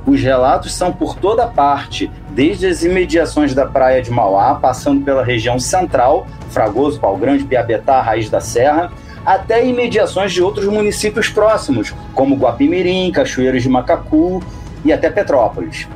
Os 0.06 0.22
relatos 0.22 0.74
são 0.74 0.92
por 0.92 1.16
toda 1.16 1.48
parte, 1.48 2.12
desde 2.30 2.68
as 2.68 2.84
imediações 2.84 3.54
da 3.54 3.66
praia 3.66 4.02
de 4.02 4.12
Mauá, 4.12 4.56
passando 4.56 5.04
pela 5.04 5.24
região 5.24 5.60
central, 5.60 6.28
Fragoso, 6.50 7.00
Pau 7.00 7.18
Grande, 7.18 7.44
Piabetá, 7.44 8.02
Raiz 8.02 8.30
da 8.30 8.40
Serra, 8.40 8.92
até 9.26 9.66
imediações 9.66 10.32
de 10.32 10.42
outros 10.42 10.66
municípios 10.68 11.30
próximos, 11.30 11.94
como 12.14 12.36
Guapimirim, 12.36 13.12
Cachoeiras 13.12 13.62
de 13.62 13.70
Macacu 13.70 14.42
e 14.84 14.92
até 14.92 15.10
Petrópolis. 15.10 15.88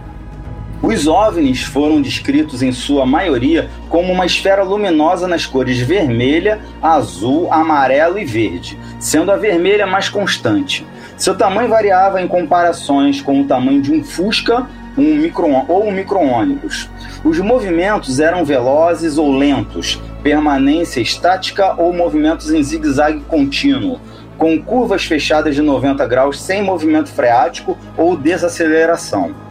Os 0.86 1.08
OVNIs 1.08 1.64
foram 1.64 2.00
descritos 2.00 2.62
em 2.62 2.72
sua 2.72 3.08
maioria 3.08 3.72
como 3.90 4.14
uma 4.14 4.24
esfera 4.24 4.62
luminosa 4.62 5.28
nas 5.28 5.44
cores 5.44 5.80
vermelha, 5.80 6.60
azul, 6.80 7.52
amarelo 7.52 8.20
e 8.20 8.24
verde, 8.24 8.78
sendo 9.00 9.32
a 9.32 9.36
vermelha 9.36 9.88
mais 9.88 10.10
constante. 10.10 10.86
Seu 11.18 11.36
tamanho 11.36 11.70
variava 11.70 12.22
em 12.22 12.28
comparações 12.28 13.20
com 13.20 13.42
o 13.42 13.46
tamanho 13.46 13.82
de 13.82 13.92
um 13.92 14.04
Fusca 14.04 14.68
um 14.96 15.16
micro, 15.16 15.48
ou 15.68 15.88
um 15.88 15.92
micro-ônibus. 15.92 16.88
Os 17.24 17.40
movimentos 17.40 18.20
eram 18.20 18.46
velozes 18.46 19.18
ou 19.18 19.36
lentos, 19.36 20.00
permanência 20.22 21.02
estática 21.02 21.74
ou 21.82 21.94
movimentos 21.94 22.52
em 22.54 22.62
zigue-zague 22.62 23.22
contínuo, 23.22 24.00
com 24.38 24.62
curvas 24.62 25.04
fechadas 25.04 25.56
de 25.56 25.64
90 25.64 26.06
graus 26.06 26.40
sem 26.40 26.62
movimento 26.62 27.10
freático 27.10 27.76
ou 27.98 28.16
desaceleração. 28.16 29.45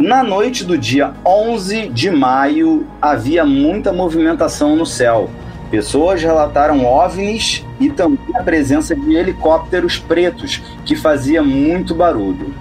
Na 0.00 0.22
noite 0.22 0.64
do 0.64 0.78
dia 0.78 1.12
11 1.26 1.90
de 1.90 2.10
maio, 2.10 2.86
havia 3.02 3.44
muita 3.44 3.92
movimentação 3.92 4.74
no 4.74 4.86
céu. 4.86 5.28
Pessoas 5.70 6.22
relataram 6.22 6.86
OVNIs 6.86 7.66
e 7.78 7.90
também 7.90 8.34
a 8.34 8.42
presença 8.42 8.96
de 8.96 9.14
helicópteros 9.14 9.98
pretos, 9.98 10.62
que 10.86 10.96
fazia 10.96 11.42
muito 11.42 11.94
barulho. 11.94 12.54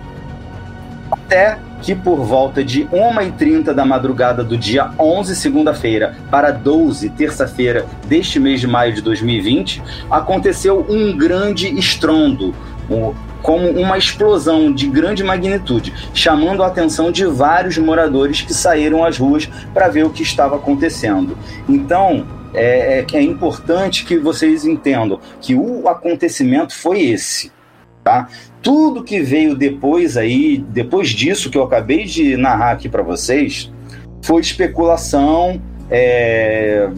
Até 1.09 1.57
que 1.81 1.95
por 1.95 2.17
volta 2.17 2.61
de 2.61 2.83
1h30 2.87 3.73
da 3.73 3.85
madrugada 3.85 4.43
do 4.43 4.57
dia 4.57 4.91
11, 4.99 5.33
segunda-feira, 5.33 6.17
para 6.29 6.51
12, 6.51 7.09
terça-feira 7.11 7.85
deste 8.05 8.37
mês 8.37 8.59
de 8.59 8.67
maio 8.67 8.91
de 8.91 9.01
2020, 9.01 9.81
aconteceu 10.11 10.85
um 10.89 11.15
grande 11.15 11.69
estrondo, 11.79 12.53
como 13.41 13.69
uma 13.69 13.97
explosão 13.97 14.71
de 14.71 14.87
grande 14.87 15.23
magnitude, 15.23 15.93
chamando 16.13 16.63
a 16.63 16.67
atenção 16.67 17.11
de 17.11 17.25
vários 17.25 17.77
moradores 17.77 18.41
que 18.41 18.53
saíram 18.53 19.03
às 19.03 19.17
ruas 19.17 19.49
para 19.73 19.87
ver 19.87 20.05
o 20.05 20.09
que 20.09 20.23
estava 20.23 20.55
acontecendo. 20.55 21.37
Então, 21.67 22.25
é, 22.53 22.99
é, 22.99 23.17
é 23.17 23.21
importante 23.21 24.05
que 24.05 24.17
vocês 24.17 24.65
entendam 24.65 25.19
que 25.41 25.55
o 25.55 25.87
acontecimento 25.87 26.75
foi 26.75 27.01
esse. 27.01 27.51
Tá? 28.03 28.27
Tudo 28.61 29.03
que 29.03 29.21
veio 29.21 29.55
depois 29.55 30.17
aí, 30.17 30.63
depois 30.69 31.09
disso 31.09 31.49
que 31.49 31.57
eu 31.57 31.63
acabei 31.63 32.05
de 32.05 32.35
narrar 32.37 32.71
aqui 32.71 32.89
para 32.89 33.03
vocês, 33.03 33.71
foi 34.21 34.41
especulação 34.41 35.61
é, 35.89 36.89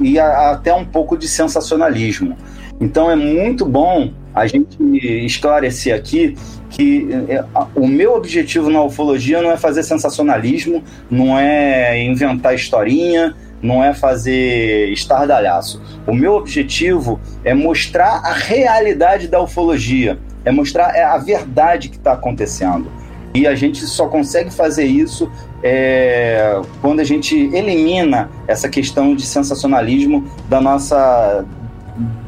e 0.00 0.18
a, 0.18 0.50
até 0.50 0.72
um 0.74 0.84
pouco 0.84 1.16
de 1.16 1.28
sensacionalismo. 1.28 2.36
Então 2.80 3.10
é 3.10 3.16
muito 3.16 3.64
bom 3.64 4.12
a 4.34 4.46
gente 4.46 4.76
esclarecer 5.24 5.94
aqui 5.94 6.36
que 6.70 7.08
é, 7.28 7.44
o 7.74 7.86
meu 7.86 8.14
objetivo 8.14 8.70
na 8.70 8.82
ufologia 8.82 9.40
não 9.40 9.50
é 9.50 9.56
fazer 9.56 9.82
sensacionalismo, 9.82 10.82
não 11.10 11.38
é 11.38 12.02
inventar 12.02 12.54
historinha, 12.54 13.34
não 13.62 13.82
é 13.82 13.92
fazer 13.94 14.88
estardalhaço. 14.90 15.82
O 16.06 16.14
meu 16.14 16.34
objetivo 16.34 17.20
é 17.44 17.54
mostrar 17.54 18.20
a 18.24 18.32
realidade 18.32 19.28
da 19.28 19.40
ufologia, 19.40 20.18
é 20.44 20.50
mostrar 20.50 20.94
é 20.94 21.04
a 21.04 21.18
verdade 21.18 21.88
que 21.88 21.96
está 21.96 22.12
acontecendo. 22.12 22.90
E, 23.34 23.46
a 23.46 23.54
gente 23.54 23.86
só 23.86 24.08
consegue 24.08 24.50
fazer 24.50 24.84
isso 24.84 25.30
é, 25.62 26.60
quando 26.80 27.00
a 27.00 27.04
gente 27.04 27.36
elimina 27.36 28.30
essa 28.48 28.68
questão 28.68 29.14
de 29.14 29.24
sensacionalismo 29.24 30.24
da 30.48 30.60
nossa, 30.60 31.44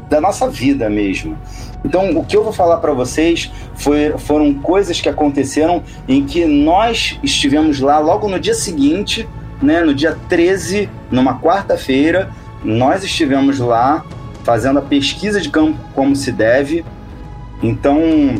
da 0.09 0.21
nossa 0.21 0.47
vida 0.47 0.89
mesmo. 0.89 1.37
Então, 1.83 2.11
o 2.11 2.23
que 2.23 2.37
eu 2.37 2.43
vou 2.43 2.53
falar 2.53 2.77
para 2.77 2.93
vocês 2.93 3.51
foi, 3.75 4.13
foram 4.17 4.53
coisas 4.53 5.01
que 5.01 5.09
aconteceram 5.09 5.83
em 6.07 6.23
que 6.23 6.45
nós 6.45 7.19
estivemos 7.23 7.79
lá 7.79 7.97
logo 7.99 8.27
no 8.27 8.39
dia 8.39 8.53
seguinte, 8.53 9.27
né, 9.61 9.81
no 9.81 9.93
dia 9.93 10.17
13, 10.29 10.89
numa 11.09 11.39
quarta-feira, 11.39 12.29
nós 12.63 13.03
estivemos 13.03 13.59
lá 13.59 14.05
fazendo 14.43 14.79
a 14.79 14.81
pesquisa 14.81 15.41
de 15.41 15.49
campo 15.49 15.77
como 15.93 16.15
se 16.15 16.31
deve. 16.31 16.85
Então, 17.61 18.35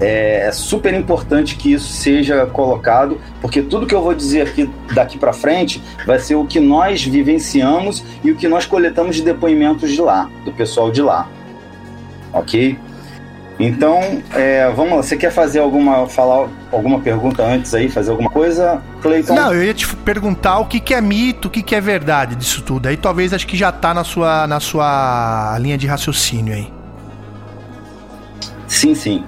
é, 0.00 0.46
é 0.46 0.52
super 0.52 0.94
importante 0.94 1.56
que 1.56 1.72
isso 1.72 1.92
seja 1.92 2.46
colocado, 2.46 3.18
porque 3.40 3.62
tudo 3.62 3.86
que 3.86 3.94
eu 3.94 4.02
vou 4.02 4.14
dizer 4.14 4.42
aqui 4.42 4.70
daqui 4.94 5.18
para 5.18 5.32
frente 5.32 5.82
vai 6.06 6.18
ser 6.18 6.34
o 6.34 6.44
que 6.44 6.60
nós 6.60 7.02
vivenciamos 7.02 8.04
e 8.22 8.30
o 8.30 8.36
que 8.36 8.46
nós 8.46 8.64
coletamos 8.64 9.16
de 9.16 9.22
depoimentos 9.22 9.90
de 9.90 10.00
lá, 10.00 10.30
do 10.44 10.52
pessoal 10.52 10.90
de 10.90 11.02
lá. 11.02 11.28
Ok? 12.32 12.78
Então, 13.58 14.22
é, 14.34 14.70
vamos 14.70 14.92
lá. 14.92 15.02
Você 15.02 15.16
quer 15.16 15.32
fazer 15.32 15.58
alguma 15.58 16.06
falar 16.06 16.48
alguma 16.70 17.00
pergunta 17.00 17.42
antes 17.42 17.74
aí, 17.74 17.88
fazer 17.88 18.12
alguma 18.12 18.30
coisa, 18.30 18.80
Cleiton? 19.02 19.34
Não, 19.34 19.52
eu 19.52 19.64
ia 19.64 19.74
te 19.74 19.86
perguntar 19.96 20.60
o 20.60 20.66
que, 20.66 20.78
que 20.78 20.94
é 20.94 21.00
mito, 21.00 21.48
o 21.48 21.50
que, 21.50 21.62
que 21.62 21.74
é 21.74 21.80
verdade 21.80 22.36
disso 22.36 22.62
tudo. 22.62 22.86
Aí 22.86 22.96
talvez 22.96 23.32
acho 23.32 23.46
que 23.46 23.56
já 23.56 23.72
tá 23.72 23.92
na 23.92 24.04
sua, 24.04 24.46
na 24.46 24.60
sua 24.60 25.58
linha 25.60 25.76
de 25.76 25.88
raciocínio 25.88 26.54
aí. 26.54 26.72
Sim, 28.68 28.94
sim. 28.94 29.24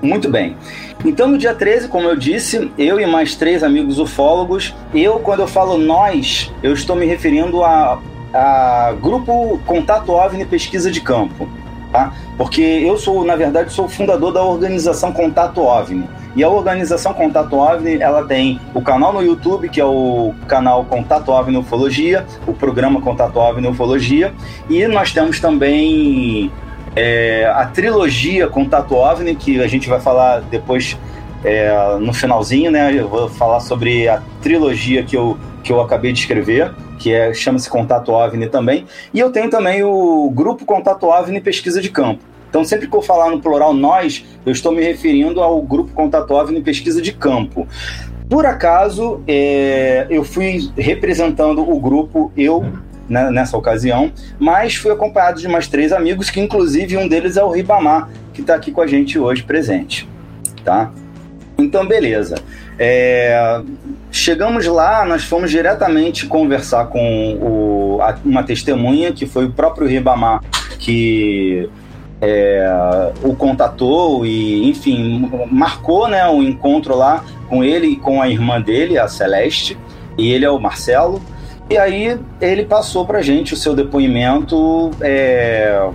Muito 0.00 0.30
bem. 0.30 0.56
Então, 1.04 1.28
no 1.28 1.36
dia 1.36 1.54
13, 1.54 1.88
como 1.88 2.08
eu 2.08 2.16
disse, 2.16 2.70
eu 2.78 2.98
e 2.98 3.06
mais 3.06 3.34
três 3.34 3.62
amigos 3.62 3.98
ufólogos, 3.98 4.74
eu, 4.94 5.18
quando 5.18 5.40
eu 5.40 5.48
falo 5.48 5.76
nós, 5.76 6.50
eu 6.62 6.72
estou 6.72 6.96
me 6.96 7.04
referindo 7.04 7.62
a, 7.62 8.00
a 8.32 8.94
Grupo 9.00 9.60
Contato 9.66 10.10
OVNI 10.12 10.44
Pesquisa 10.46 10.90
de 10.90 11.00
Campo. 11.00 11.48
Tá? 11.92 12.10
Porque 12.38 12.62
eu 12.62 12.96
sou, 12.96 13.22
na 13.22 13.36
verdade, 13.36 13.70
sou 13.70 13.86
fundador 13.86 14.32
da 14.32 14.42
organização 14.42 15.12
Contato 15.12 15.60
OVNI. 15.60 16.08
E 16.34 16.42
a 16.42 16.48
organização 16.48 17.12
Contato 17.12 17.54
OVNI, 17.54 18.00
ela 18.00 18.24
tem 18.24 18.58
o 18.72 18.80
canal 18.80 19.12
no 19.12 19.22
YouTube, 19.22 19.68
que 19.68 19.78
é 19.78 19.84
o 19.84 20.32
canal 20.48 20.86
Contato 20.86 21.30
OVNI 21.30 21.58
Ufologia, 21.58 22.24
o 22.46 22.54
programa 22.54 22.98
Contato 23.02 23.36
OVNI 23.36 23.68
Ufologia, 23.68 24.32
e 24.70 24.86
nós 24.86 25.12
temos 25.12 25.38
também 25.38 26.50
é, 26.96 27.44
a 27.54 27.66
trilogia 27.66 28.48
Contato 28.48 28.94
OVNI, 28.94 29.34
que 29.34 29.60
a 29.60 29.66
gente 29.66 29.86
vai 29.86 30.00
falar 30.00 30.40
depois 30.40 30.96
é, 31.44 31.96
no 32.00 32.14
finalzinho, 32.14 32.70
né? 32.70 32.94
Eu 32.94 33.08
vou 33.08 33.28
falar 33.28 33.60
sobre 33.60 34.08
a 34.08 34.22
trilogia 34.40 35.02
que 35.02 35.16
eu, 35.16 35.36
que 35.62 35.72
eu 35.72 35.80
acabei 35.80 36.12
de 36.12 36.20
escrever, 36.20 36.72
que 36.98 37.12
é, 37.12 37.32
chama-se 37.32 37.68
Contato 37.68 38.12
OVNI 38.12 38.48
também. 38.48 38.86
E 39.12 39.20
eu 39.20 39.30
tenho 39.30 39.48
também 39.48 39.82
o 39.82 40.30
grupo 40.30 40.64
Contato 40.64 41.06
OVNI 41.06 41.40
Pesquisa 41.40 41.80
de 41.80 41.90
Campo. 41.90 42.22
Então, 42.48 42.64
sempre 42.64 42.86
que 42.86 42.94
eu 42.94 43.00
falar 43.00 43.30
no 43.30 43.40
plural 43.40 43.72
nós, 43.72 44.24
eu 44.44 44.52
estou 44.52 44.72
me 44.72 44.82
referindo 44.82 45.40
ao 45.40 45.62
grupo 45.62 45.92
Contato 45.92 46.32
OVNI 46.32 46.60
Pesquisa 46.60 47.00
de 47.00 47.12
Campo. 47.12 47.66
Por 48.28 48.46
acaso, 48.46 49.22
é, 49.26 50.06
eu 50.10 50.24
fui 50.24 50.70
representando 50.76 51.68
o 51.68 51.78
grupo, 51.78 52.32
eu 52.36 52.64
né, 53.08 53.30
nessa 53.30 53.56
ocasião, 53.56 54.12
mas 54.38 54.74
fui 54.74 54.90
acompanhado 54.90 55.40
de 55.40 55.48
mais 55.48 55.66
três 55.66 55.92
amigos, 55.92 56.30
que 56.30 56.40
inclusive 56.40 56.96
um 56.96 57.06
deles 57.06 57.36
é 57.36 57.44
o 57.44 57.50
Ribamar, 57.50 58.08
que 58.32 58.40
está 58.40 58.54
aqui 58.54 58.70
com 58.70 58.80
a 58.80 58.86
gente 58.86 59.18
hoje 59.18 59.42
presente. 59.42 60.08
Tá? 60.64 60.90
Então, 61.58 61.86
beleza. 61.86 62.36
É, 62.78 63.60
chegamos 64.12 64.66
lá, 64.66 65.04
nós 65.06 65.24
fomos 65.24 65.50
diretamente 65.50 66.26
conversar 66.26 66.86
com 66.86 67.34
o, 67.40 67.98
uma 68.24 68.42
testemunha, 68.42 69.10
que 69.12 69.26
foi 69.26 69.46
o 69.46 69.50
próprio 69.50 69.88
Ribamar, 69.88 70.40
que 70.78 71.68
é, 72.20 73.10
o 73.24 73.34
contatou 73.34 74.24
e, 74.24 74.68
enfim, 74.68 75.28
marcou 75.50 76.06
né, 76.06 76.28
um 76.28 76.42
encontro 76.42 76.94
lá 76.94 77.24
com 77.48 77.64
ele 77.64 77.88
e 77.88 77.96
com 77.96 78.20
a 78.20 78.28
irmã 78.28 78.60
dele, 78.60 78.98
a 78.98 79.08
Celeste, 79.08 79.76
e 80.18 80.30
ele 80.30 80.44
é 80.44 80.50
o 80.50 80.60
Marcelo. 80.60 81.20
E 81.70 81.78
aí 81.78 82.18
ele 82.40 82.64
passou 82.64 83.06
para 83.06 83.22
gente 83.22 83.54
o 83.54 83.56
seu 83.56 83.74
depoimento 83.74 84.90
é, 85.00 85.88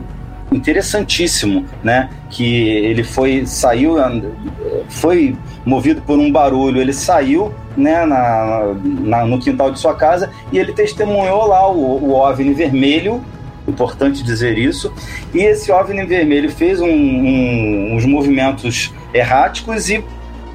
interessantíssimo, 0.51 1.65
né? 1.83 2.09
Que 2.29 2.67
ele 2.67 3.03
foi 3.03 3.45
saiu 3.45 3.95
foi 4.89 5.35
movido 5.67 6.01
por 6.01 6.17
um 6.17 6.31
barulho, 6.31 6.81
ele 6.81 6.93
saiu 6.93 7.53
né, 7.75 8.05
na, 8.05 8.73
na, 8.83 9.25
no 9.25 9.37
quintal 9.37 9.69
de 9.69 9.79
sua 9.79 9.93
casa 9.93 10.31
e 10.51 10.57
ele 10.57 10.71
testemunhou 10.71 11.45
lá 11.45 11.69
o, 11.69 12.03
o 12.03 12.13
OVNI 12.13 12.53
vermelho, 12.53 13.21
importante 13.67 14.23
dizer 14.23 14.57
isso, 14.57 14.93
e 15.33 15.39
esse 15.39 15.71
OVNI 15.71 16.05
vermelho 16.05 16.49
fez 16.49 16.79
um, 16.79 16.87
um, 16.87 17.95
uns 17.95 18.05
movimentos 18.05 18.93
erráticos 19.13 19.89
e 19.89 20.03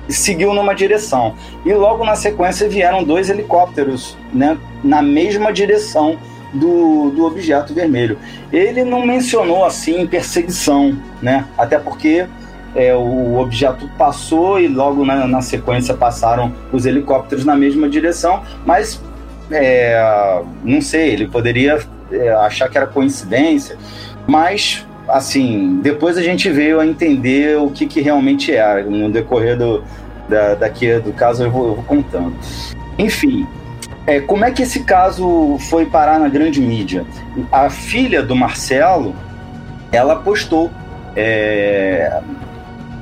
seguiu 0.09 0.55
numa 0.55 0.75
direção. 0.75 1.35
E 1.65 1.73
logo 1.75 2.05
na 2.05 2.17
sequência 2.17 2.69
vieram 2.69 3.05
dois 3.05 3.29
helicópteros 3.29 4.17
né, 4.33 4.57
na 4.83 5.03
mesma 5.03 5.53
direção 5.53 6.19
do, 6.53 7.11
do 7.11 7.25
objeto 7.25 7.75
vermelho. 7.75 8.19
Ele 8.53 8.85
não 8.85 9.07
mencionou 9.07 9.65
assim 9.65 10.07
perseguição, 10.07 10.99
né? 11.21 11.47
até 11.57 11.79
porque 11.79 12.27
é, 12.75 12.95
o 12.95 13.39
objeto 13.39 13.89
passou 13.99 14.59
e 14.59 14.69
logo 14.69 15.05
na, 15.05 15.27
na, 15.27 15.43
sequência 15.43 15.95
passaram 15.95 16.53
os 16.73 16.87
helicópteros 16.87 17.45
na 17.45 17.55
mesma 17.55 17.89
direção, 17.89 18.43
mas 18.65 19.03
é, 19.51 20.43
não 20.65 20.81
sei, 20.81 21.11
ele 21.11 21.29
poderia 21.29 21.79
é, 22.11 22.31
achar 22.31 22.69
que 22.69 22.77
era 22.79 22.87
coincidência, 22.87 23.77
mas 24.27 24.87
assim, 25.09 25.81
depois 25.83 26.17
a 26.17 26.23
gente 26.23 26.49
veio 26.51 26.81
a 26.81 26.87
entender 26.87 27.59
o 27.59 27.71
que, 27.71 27.87
que 27.87 28.01
realmente 28.01 28.55
era. 28.55 28.83
No 28.83 29.11
decorrer 29.11 29.57
do, 29.57 29.83
da, 30.29 30.55
daqui 30.55 30.99
do 31.01 31.13
caso 31.13 31.45
eu 31.45 31.51
vou, 31.51 31.69
eu 31.69 31.75
vou 31.75 31.85
contando. 31.85 32.35
Enfim, 32.99 33.47
é, 34.07 34.21
como 34.21 34.45
é 34.45 34.51
que 34.51 34.63
esse 34.63 34.85
caso 34.85 35.59
foi 35.71 35.87
parar 35.87 36.19
na 36.19 36.29
grande 36.29 36.61
mídia? 36.61 37.05
A 37.51 37.69
filha 37.69 38.23
do 38.23 38.35
Marcelo, 38.35 39.15
ela 39.91 40.17
postou 40.17 40.71
é, 41.15 42.21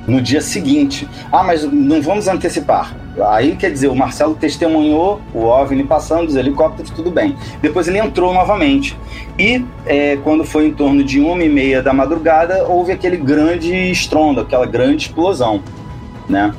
no 0.07 0.21
dia 0.21 0.41
seguinte. 0.41 1.07
Ah, 1.31 1.43
mas 1.43 1.63
não 1.63 2.01
vamos 2.01 2.27
antecipar. 2.27 2.95
Aí 3.29 3.55
quer 3.55 3.71
dizer, 3.71 3.87
o 3.87 3.95
Marcelo 3.95 4.35
testemunhou 4.35 5.21
o 5.33 5.43
OVNI 5.43 5.83
passando, 5.83 6.29
os 6.29 6.35
helicópteros, 6.35 6.91
tudo 6.91 7.11
bem. 7.11 7.35
Depois 7.61 7.87
ele 7.87 7.99
entrou 7.99 8.33
novamente. 8.33 8.97
E 9.37 9.63
é, 9.85 10.17
quando 10.17 10.43
foi 10.43 10.67
em 10.67 10.73
torno 10.73 11.03
de 11.03 11.19
uma 11.19 11.43
e 11.43 11.49
meia 11.49 11.81
da 11.81 11.93
madrugada, 11.93 12.65
houve 12.65 12.91
aquele 12.91 13.17
grande 13.17 13.73
estrondo, 13.91 14.41
aquela 14.41 14.65
grande 14.65 15.07
explosão, 15.07 15.61
né? 16.29 16.53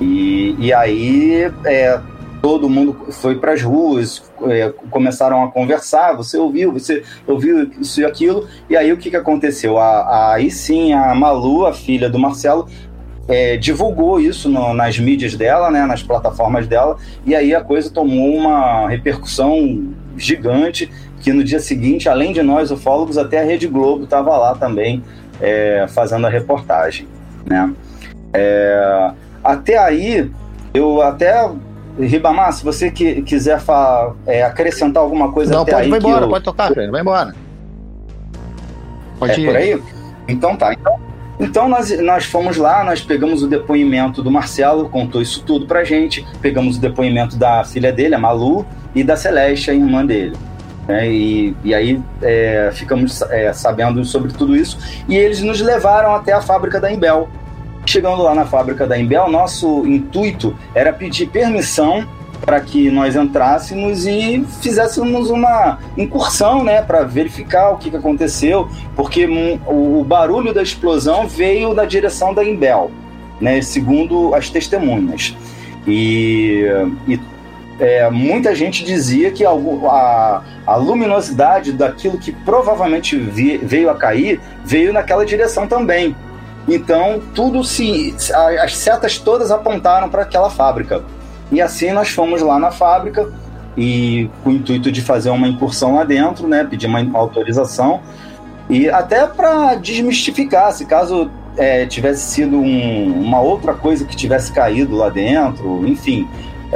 E, 0.00 0.54
e 0.58 0.72
aí 0.72 1.50
é, 1.64 2.00
todo 2.44 2.68
mundo 2.68 3.06
foi 3.10 3.36
para 3.36 3.54
as 3.54 3.62
ruas, 3.62 4.22
é, 4.42 4.70
começaram 4.90 5.42
a 5.42 5.50
conversar, 5.50 6.12
você 6.12 6.36
ouviu, 6.36 6.70
você 6.70 7.02
ouviu 7.26 7.70
isso 7.80 8.02
e 8.02 8.04
aquilo, 8.04 8.46
e 8.68 8.76
aí 8.76 8.92
o 8.92 8.98
que, 8.98 9.08
que 9.08 9.16
aconteceu? 9.16 9.78
A, 9.78 10.00
a, 10.00 10.34
aí 10.34 10.50
sim, 10.50 10.92
a 10.92 11.14
Malu, 11.14 11.64
a 11.64 11.72
filha 11.72 12.10
do 12.10 12.18
Marcelo, 12.18 12.68
é, 13.26 13.56
divulgou 13.56 14.20
isso 14.20 14.50
no, 14.50 14.74
nas 14.74 14.98
mídias 14.98 15.34
dela, 15.34 15.70
né, 15.70 15.86
nas 15.86 16.02
plataformas 16.02 16.66
dela, 16.66 16.98
e 17.24 17.34
aí 17.34 17.54
a 17.54 17.62
coisa 17.62 17.88
tomou 17.88 18.36
uma 18.36 18.90
repercussão 18.90 19.94
gigante, 20.14 20.92
que 21.22 21.32
no 21.32 21.42
dia 21.42 21.60
seguinte, 21.60 22.10
além 22.10 22.34
de 22.34 22.42
nós 22.42 22.70
ufólogos, 22.70 23.16
até 23.16 23.40
a 23.40 23.42
Rede 23.42 23.66
Globo 23.66 24.04
estava 24.04 24.36
lá 24.36 24.54
também 24.54 25.02
é, 25.40 25.86
fazendo 25.88 26.26
a 26.26 26.30
reportagem, 26.30 27.08
né. 27.46 27.72
É, 28.34 29.12
até 29.42 29.78
aí, 29.78 30.30
eu 30.74 31.00
até 31.00 31.48
Ribamar, 31.98 32.52
se 32.52 32.64
você 32.64 32.90
que, 32.90 33.22
quiser 33.22 33.60
é, 34.26 34.42
acrescentar 34.42 35.02
alguma 35.02 35.32
coisa 35.32 35.54
Não, 35.54 35.62
até 35.62 35.72
pode, 35.72 35.84
aí. 35.84 35.90
Vai 35.90 35.98
embora, 35.98 36.24
eu... 36.24 36.28
pode 36.28 36.44
tocar, 36.44 36.72
Fred, 36.72 36.90
vai 36.90 37.00
embora. 37.00 37.34
Pode 39.18 39.32
é 39.32 39.38
ir. 39.38 39.46
por 39.46 39.56
aí? 39.56 39.82
Então 40.26 40.56
tá. 40.56 40.72
Então, 40.72 41.00
então 41.38 41.68
nós, 41.68 41.96
nós 42.00 42.24
fomos 42.24 42.56
lá, 42.56 42.84
nós 42.84 43.00
pegamos 43.00 43.42
o 43.42 43.48
depoimento 43.48 44.22
do 44.22 44.30
Marcelo, 44.30 44.88
contou 44.88 45.22
isso 45.22 45.42
tudo 45.44 45.66
pra 45.66 45.84
gente, 45.84 46.26
pegamos 46.40 46.76
o 46.76 46.80
depoimento 46.80 47.36
da 47.36 47.64
filha 47.64 47.92
dele, 47.92 48.14
a 48.14 48.18
Malu, 48.18 48.66
e 48.94 49.02
da 49.02 49.16
Celeste, 49.16 49.70
a 49.70 49.74
irmã 49.74 50.04
dele. 50.04 50.36
É, 50.86 51.10
e, 51.10 51.56
e 51.64 51.74
aí 51.74 52.00
é, 52.22 52.70
ficamos 52.72 53.22
é, 53.22 53.52
sabendo 53.52 54.04
sobre 54.04 54.32
tudo 54.32 54.54
isso, 54.54 54.78
e 55.08 55.16
eles 55.16 55.40
nos 55.40 55.60
levaram 55.60 56.14
até 56.14 56.32
a 56.32 56.40
fábrica 56.40 56.80
da 56.80 56.92
Imbel. 56.92 57.28
Chegando 57.86 58.22
lá 58.22 58.34
na 58.34 58.46
fábrica 58.46 58.86
da 58.86 58.98
Imbel, 58.98 59.28
nosso 59.30 59.86
intuito 59.86 60.56
era 60.74 60.92
pedir 60.92 61.26
permissão 61.26 62.06
para 62.44 62.60
que 62.60 62.90
nós 62.90 63.16
entrássemos 63.16 64.06
e 64.06 64.44
fizéssemos 64.60 65.30
uma 65.30 65.78
incursão, 65.96 66.62
né, 66.62 66.82
para 66.82 67.02
verificar 67.02 67.70
o 67.70 67.78
que, 67.78 67.90
que 67.90 67.96
aconteceu, 67.96 68.68
porque 68.94 69.26
o 69.66 70.04
barulho 70.04 70.52
da 70.52 70.62
explosão 70.62 71.26
veio 71.26 71.74
da 71.74 71.84
direção 71.86 72.34
da 72.34 72.44
Imbel, 72.44 72.90
né, 73.40 73.62
segundo 73.62 74.34
as 74.34 74.50
testemunhas. 74.50 75.34
E, 75.86 76.64
e 77.08 77.18
é, 77.78 78.08
muita 78.10 78.54
gente 78.54 78.84
dizia 78.84 79.30
que 79.30 79.44
a, 79.44 80.42
a, 80.66 80.76
luminosidade 80.76 81.72
daquilo 81.72 82.18
que 82.18 82.32
provavelmente 82.32 83.16
vi, 83.16 83.58
veio 83.58 83.90
a 83.90 83.94
cair 83.94 84.40
veio 84.64 84.92
naquela 84.92 85.24
direção 85.24 85.66
também. 85.66 86.14
Então, 86.68 87.20
tudo 87.34 87.62
se. 87.62 88.14
As 88.62 88.76
setas 88.76 89.18
todas 89.18 89.50
apontaram 89.50 90.08
para 90.08 90.22
aquela 90.22 90.50
fábrica. 90.50 91.02
E 91.52 91.60
assim 91.60 91.92
nós 91.92 92.08
fomos 92.08 92.40
lá 92.40 92.58
na 92.58 92.70
fábrica 92.70 93.30
e 93.76 94.30
com 94.42 94.50
o 94.50 94.52
intuito 94.52 94.90
de 94.90 95.02
fazer 95.02 95.30
uma 95.30 95.46
incursão 95.46 95.96
lá 95.96 96.04
dentro, 96.04 96.48
né? 96.48 96.64
Pedir 96.64 96.86
uma 96.86 97.00
autorização. 97.18 98.00
E 98.68 98.88
até 98.88 99.26
para 99.26 99.74
desmistificar, 99.74 100.72
se 100.72 100.86
caso 100.86 101.30
é, 101.56 101.84
tivesse 101.86 102.26
sido 102.30 102.56
um, 102.56 103.20
uma 103.20 103.40
outra 103.40 103.74
coisa 103.74 104.04
que 104.04 104.16
tivesse 104.16 104.52
caído 104.52 104.96
lá 104.96 105.10
dentro, 105.10 105.86
enfim, 105.86 106.26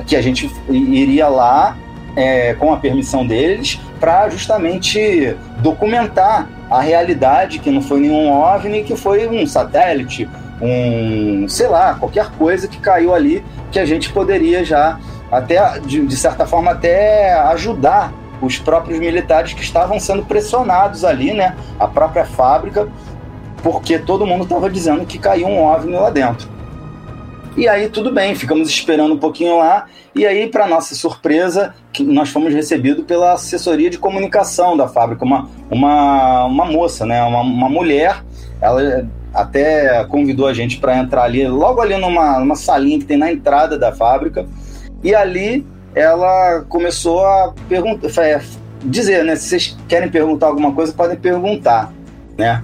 que 0.06 0.14
a 0.14 0.20
gente 0.20 0.50
iria 0.68 1.28
lá 1.28 1.76
é, 2.18 2.52
com 2.54 2.72
a 2.72 2.76
permissão 2.76 3.24
deles 3.24 3.80
para 4.00 4.28
justamente 4.28 5.36
documentar 5.60 6.48
a 6.68 6.80
realidade 6.80 7.60
que 7.60 7.70
não 7.70 7.80
foi 7.80 8.00
nenhum 8.00 8.28
OVNI, 8.32 8.82
que 8.82 8.96
foi 8.96 9.28
um 9.28 9.46
satélite, 9.46 10.28
um, 10.60 11.48
sei 11.48 11.68
lá, 11.68 11.94
qualquer 11.94 12.30
coisa 12.32 12.66
que 12.66 12.78
caiu 12.78 13.14
ali 13.14 13.44
que 13.70 13.78
a 13.78 13.84
gente 13.84 14.12
poderia 14.12 14.64
já 14.64 14.98
até 15.30 15.78
de, 15.78 16.04
de 16.04 16.16
certa 16.16 16.44
forma 16.44 16.72
até 16.72 17.34
ajudar 17.34 18.12
os 18.42 18.58
próprios 18.58 18.98
militares 18.98 19.52
que 19.52 19.62
estavam 19.62 20.00
sendo 20.00 20.24
pressionados 20.24 21.04
ali, 21.04 21.32
né? 21.32 21.54
A 21.78 21.86
própria 21.86 22.24
fábrica, 22.24 22.88
porque 23.62 23.96
todo 23.96 24.26
mundo 24.26 24.42
estava 24.42 24.68
dizendo 24.68 25.06
que 25.06 25.18
caiu 25.18 25.46
um 25.46 25.62
OVNI 25.62 25.92
lá 25.92 26.10
dentro. 26.10 26.57
E 27.58 27.66
aí 27.66 27.88
tudo 27.88 28.12
bem, 28.12 28.36
ficamos 28.36 28.68
esperando 28.68 29.14
um 29.14 29.18
pouquinho 29.18 29.58
lá. 29.58 29.86
E 30.14 30.24
aí, 30.24 30.46
para 30.46 30.64
nossa 30.64 30.94
surpresa, 30.94 31.74
nós 32.02 32.28
fomos 32.28 32.54
recebidos 32.54 33.04
pela 33.04 33.32
assessoria 33.32 33.90
de 33.90 33.98
comunicação 33.98 34.76
da 34.76 34.86
fábrica, 34.86 35.24
uma, 35.24 35.48
uma, 35.68 36.44
uma 36.44 36.64
moça, 36.64 37.04
né, 37.04 37.20
uma, 37.24 37.40
uma 37.40 37.68
mulher. 37.68 38.24
Ela 38.60 39.08
até 39.34 40.04
convidou 40.04 40.46
a 40.46 40.54
gente 40.54 40.78
para 40.78 40.98
entrar 40.98 41.24
ali, 41.24 41.48
logo 41.48 41.80
ali 41.80 41.96
numa, 41.96 42.38
numa 42.38 42.54
salinha 42.54 43.00
que 43.00 43.04
tem 43.04 43.16
na 43.16 43.32
entrada 43.32 43.76
da 43.76 43.90
fábrica. 43.90 44.46
E 45.02 45.12
ali 45.12 45.66
ela 45.96 46.64
começou 46.68 47.26
a 47.26 47.52
perguntar, 47.68 48.08
dizer, 48.84 49.24
né, 49.24 49.34
se 49.34 49.48
vocês 49.48 49.76
querem 49.88 50.08
perguntar 50.08 50.46
alguma 50.46 50.72
coisa, 50.72 50.92
podem 50.92 51.16
perguntar, 51.16 51.92
né? 52.36 52.62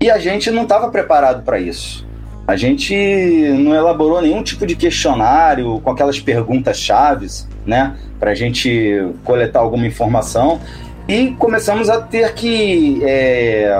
E 0.00 0.10
a 0.10 0.18
gente 0.18 0.50
não 0.50 0.64
estava 0.64 0.90
preparado 0.90 1.44
para 1.44 1.60
isso. 1.60 2.05
A 2.46 2.56
gente 2.56 2.94
não 3.58 3.74
elaborou 3.74 4.22
nenhum 4.22 4.42
tipo 4.42 4.66
de 4.66 4.76
questionário 4.76 5.80
com 5.80 5.90
aquelas 5.90 6.20
perguntas 6.20 6.78
chaves, 6.78 7.48
né, 7.66 7.96
para 8.20 8.30
a 8.30 8.34
gente 8.34 9.12
coletar 9.24 9.60
alguma 9.60 9.86
informação 9.86 10.60
e 11.08 11.32
começamos 11.38 11.88
a 11.88 12.00
ter 12.00 12.34
que 12.34 13.00
é, 13.04 13.70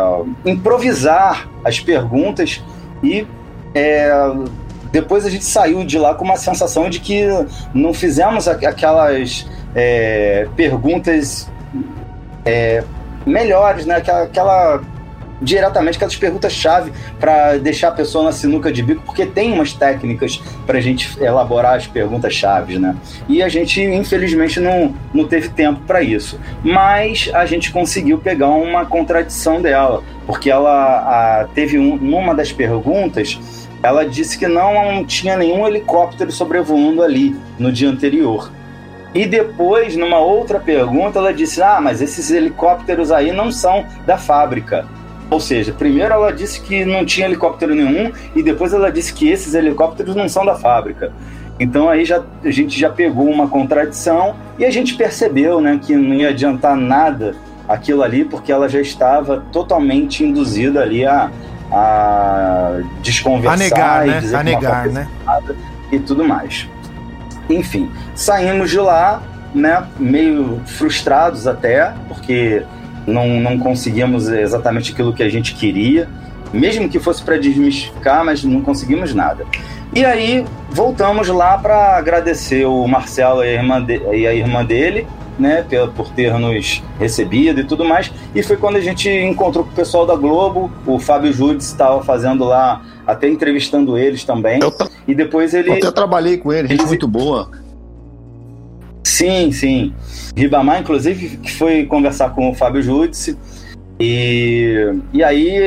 improvisar 0.44 1.48
as 1.64 1.80
perguntas 1.80 2.62
e 3.02 3.26
é, 3.74 4.10
depois 4.92 5.26
a 5.26 5.30
gente 5.30 5.44
saiu 5.44 5.84
de 5.84 5.98
lá 5.98 6.14
com 6.14 6.24
uma 6.24 6.36
sensação 6.36 6.88
de 6.88 7.00
que 7.00 7.24
não 7.74 7.92
fizemos 7.92 8.48
aquelas 8.48 9.46
é, 9.74 10.48
perguntas 10.56 11.50
é, 12.44 12.82
melhores, 13.26 13.84
né? 13.84 13.96
Aquela, 13.96 14.22
aquela 14.22 14.82
diretamente 15.40 15.96
aquelas 15.96 16.16
perguntas-chave 16.16 16.92
para 17.18 17.56
deixar 17.58 17.88
a 17.88 17.92
pessoa 17.92 18.24
na 18.24 18.32
sinuca 18.32 18.72
de 18.72 18.82
bico, 18.82 19.02
porque 19.04 19.26
tem 19.26 19.52
umas 19.52 19.72
técnicas 19.72 20.40
para 20.66 20.78
a 20.78 20.80
gente 20.80 21.16
elaborar 21.22 21.74
as 21.74 21.86
perguntas-chave, 21.86 22.78
né? 22.78 22.96
E 23.28 23.42
a 23.42 23.48
gente, 23.48 23.82
infelizmente, 23.82 24.60
não, 24.60 24.94
não 25.12 25.26
teve 25.26 25.48
tempo 25.48 25.80
para 25.86 26.02
isso. 26.02 26.38
Mas 26.62 27.30
a 27.32 27.46
gente 27.46 27.70
conseguiu 27.70 28.18
pegar 28.18 28.48
uma 28.50 28.86
contradição 28.86 29.60
dela, 29.60 30.02
porque 30.26 30.50
ela 30.50 31.40
a, 31.40 31.48
teve 31.54 31.78
um, 31.78 31.96
numa 31.96 32.34
das 32.34 32.52
perguntas. 32.52 33.38
Ela 33.82 34.04
disse 34.04 34.38
que 34.38 34.48
não 34.48 35.04
tinha 35.04 35.36
nenhum 35.36 35.66
helicóptero 35.66 36.32
sobrevoando 36.32 37.02
ali 37.02 37.36
no 37.58 37.70
dia 37.70 37.88
anterior. 37.88 38.50
E 39.14 39.24
depois, 39.24 39.96
numa 39.96 40.18
outra 40.18 40.60
pergunta, 40.60 41.18
ela 41.18 41.32
disse: 41.32 41.62
Ah, 41.62 41.80
mas 41.80 42.02
esses 42.02 42.30
helicópteros 42.30 43.10
aí 43.10 43.32
não 43.32 43.50
são 43.50 43.86
da 44.04 44.18
fábrica. 44.18 44.86
Ou 45.28 45.40
seja, 45.40 45.72
primeiro 45.72 46.14
ela 46.14 46.32
disse 46.32 46.60
que 46.60 46.84
não 46.84 47.04
tinha 47.04 47.26
helicóptero 47.26 47.74
nenhum 47.74 48.12
e 48.34 48.42
depois 48.42 48.72
ela 48.72 48.90
disse 48.90 49.12
que 49.12 49.28
esses 49.28 49.54
helicópteros 49.54 50.14
não 50.14 50.28
são 50.28 50.44
da 50.44 50.54
fábrica. 50.54 51.12
Então 51.58 51.88
aí 51.88 52.04
já, 52.04 52.22
a 52.44 52.50
gente 52.50 52.78
já 52.78 52.90
pegou 52.90 53.28
uma 53.28 53.48
contradição 53.48 54.36
e 54.58 54.64
a 54.64 54.70
gente 54.70 54.94
percebeu 54.94 55.60
né, 55.60 55.80
que 55.82 55.96
não 55.96 56.14
ia 56.14 56.28
adiantar 56.28 56.76
nada 56.76 57.34
aquilo 57.68 58.02
ali, 58.02 58.24
porque 58.24 58.52
ela 58.52 58.68
já 58.68 58.80
estava 58.80 59.42
totalmente 59.52 60.22
induzida 60.22 60.82
ali 60.82 61.04
a, 61.04 61.30
a 61.72 62.80
desconversar 63.02 63.54
a 63.54 64.04
negar, 64.04 64.06
e 64.06 64.10
né? 64.10 64.38
a 64.38 64.42
negar, 64.42 64.86
né? 64.86 65.08
e 65.90 65.98
tudo 65.98 66.24
mais. 66.24 66.68
Enfim, 67.48 67.90
saímos 68.14 68.70
de 68.70 68.78
lá, 68.78 69.22
né, 69.54 69.84
meio 69.98 70.60
frustrados 70.66 71.46
até, 71.46 71.92
porque 72.08 72.62
não, 73.06 73.40
não 73.40 73.58
conseguimos 73.58 74.28
exatamente 74.28 74.92
aquilo 74.92 75.12
que 75.12 75.22
a 75.22 75.28
gente 75.28 75.54
queria, 75.54 76.08
mesmo 76.52 76.88
que 76.88 76.98
fosse 76.98 77.22
para 77.22 77.36
desmistificar, 77.36 78.24
mas 78.24 78.42
não 78.44 78.60
conseguimos 78.60 79.14
nada. 79.14 79.44
E 79.94 80.04
aí 80.04 80.44
voltamos 80.70 81.28
lá 81.28 81.56
para 81.58 81.96
agradecer 81.96 82.66
o 82.66 82.86
Marcelo 82.86 83.44
e 83.44 83.48
a 83.48 83.52
irmã, 83.52 83.82
de, 83.82 84.00
e 84.14 84.26
a 84.26 84.34
irmã 84.34 84.64
dele, 84.64 85.06
né, 85.38 85.64
por 85.94 86.10
ter 86.10 86.32
nos 86.34 86.82
recebido 86.98 87.60
e 87.60 87.64
tudo 87.64 87.84
mais. 87.84 88.10
E 88.34 88.42
foi 88.42 88.56
quando 88.56 88.76
a 88.76 88.80
gente 88.80 89.08
encontrou 89.08 89.64
com 89.64 89.70
o 89.70 89.74
pessoal 89.74 90.06
da 90.06 90.16
Globo, 90.16 90.70
o 90.86 90.98
Fábio 90.98 91.32
Judes 91.32 91.66
estava 91.66 92.02
fazendo 92.02 92.44
lá, 92.44 92.82
até 93.06 93.28
entrevistando 93.28 93.96
eles 93.96 94.24
também. 94.24 94.58
e 95.06 95.14
depois 95.14 95.54
ele. 95.54 95.70
Eu 95.70 95.74
até 95.74 95.90
trabalhei 95.90 96.38
com 96.38 96.52
ele, 96.52 96.68
gente 96.68 96.80
ele... 96.80 96.88
muito 96.88 97.06
boa. 97.06 97.50
Sim, 99.16 99.50
sim. 99.50 99.94
Ribamar, 100.36 100.80
inclusive, 100.80 101.38
que 101.38 101.50
foi 101.50 101.86
conversar 101.86 102.34
com 102.34 102.50
o 102.50 102.54
Fábio 102.54 102.82
Júdice. 102.82 103.38
E, 103.98 104.92
e 105.10 105.24
aí 105.24 105.58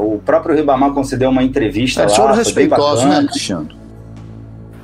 o 0.00 0.18
próprio 0.18 0.52
Ribamar 0.52 0.90
concedeu 0.90 1.30
uma 1.30 1.44
entrevista 1.44 2.02
é, 2.02 2.06
lá. 2.06 2.10
Foram 2.10 2.34
respeitosos, 2.34 3.04
né, 3.04 3.24
Cristiano? 3.30 3.68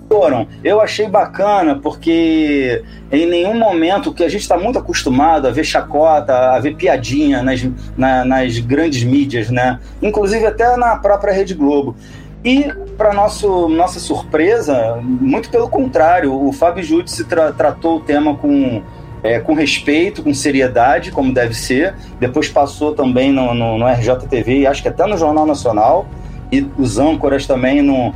Foram. 0.09 0.47
Eu 0.63 0.81
achei 0.81 1.09
bacana 1.09 1.75
porque 1.83 2.85
em 3.11 3.27
nenhum 3.27 3.59
momento 3.59 4.13
que 4.13 4.23
a 4.23 4.29
gente 4.29 4.43
está 4.43 4.57
muito 4.57 4.79
acostumado 4.79 5.49
a 5.49 5.51
ver 5.51 5.65
chacota, 5.65 6.53
a 6.53 6.61
ver 6.61 6.77
piadinha 6.77 7.43
nas, 7.43 7.67
na, 7.97 8.25
nas 8.25 8.59
grandes 8.61 9.03
mídias, 9.03 9.51
né? 9.51 9.81
Inclusive 10.01 10.47
até 10.47 10.77
na 10.77 10.95
própria 10.97 11.33
Rede 11.33 11.55
Globo. 11.55 11.97
E, 12.45 12.73
para 12.97 13.13
nossa 13.13 14.01
surpresa, 14.01 14.99
muito 15.01 15.49
pelo 15.49 15.69
contrário, 15.69 16.35
o 16.35 16.53
Fábio 16.53 16.83
Júdice 16.83 17.25
tra 17.25 17.53
tratou 17.53 17.99
o 17.99 18.01
tema 18.01 18.37
com, 18.37 18.83
é, 19.23 19.39
com 19.39 19.55
respeito, 19.55 20.23
com 20.23 20.35
seriedade, 20.35 21.13
como 21.13 21.33
deve 21.33 21.55
ser. 21.55 21.95
Depois 22.19 22.49
passou 22.49 22.95
também 22.95 23.33
no, 23.33 23.55
no, 23.55 23.79
no 23.79 23.87
RJTV 23.87 24.67
acho 24.67 24.83
que 24.83 24.89
até 24.89 25.07
no 25.07 25.17
Jornal 25.17 25.47
Nacional. 25.47 26.07
E 26.51 26.67
os 26.77 26.99
âncoras 26.99 27.47
também 27.47 27.81
no. 27.81 28.13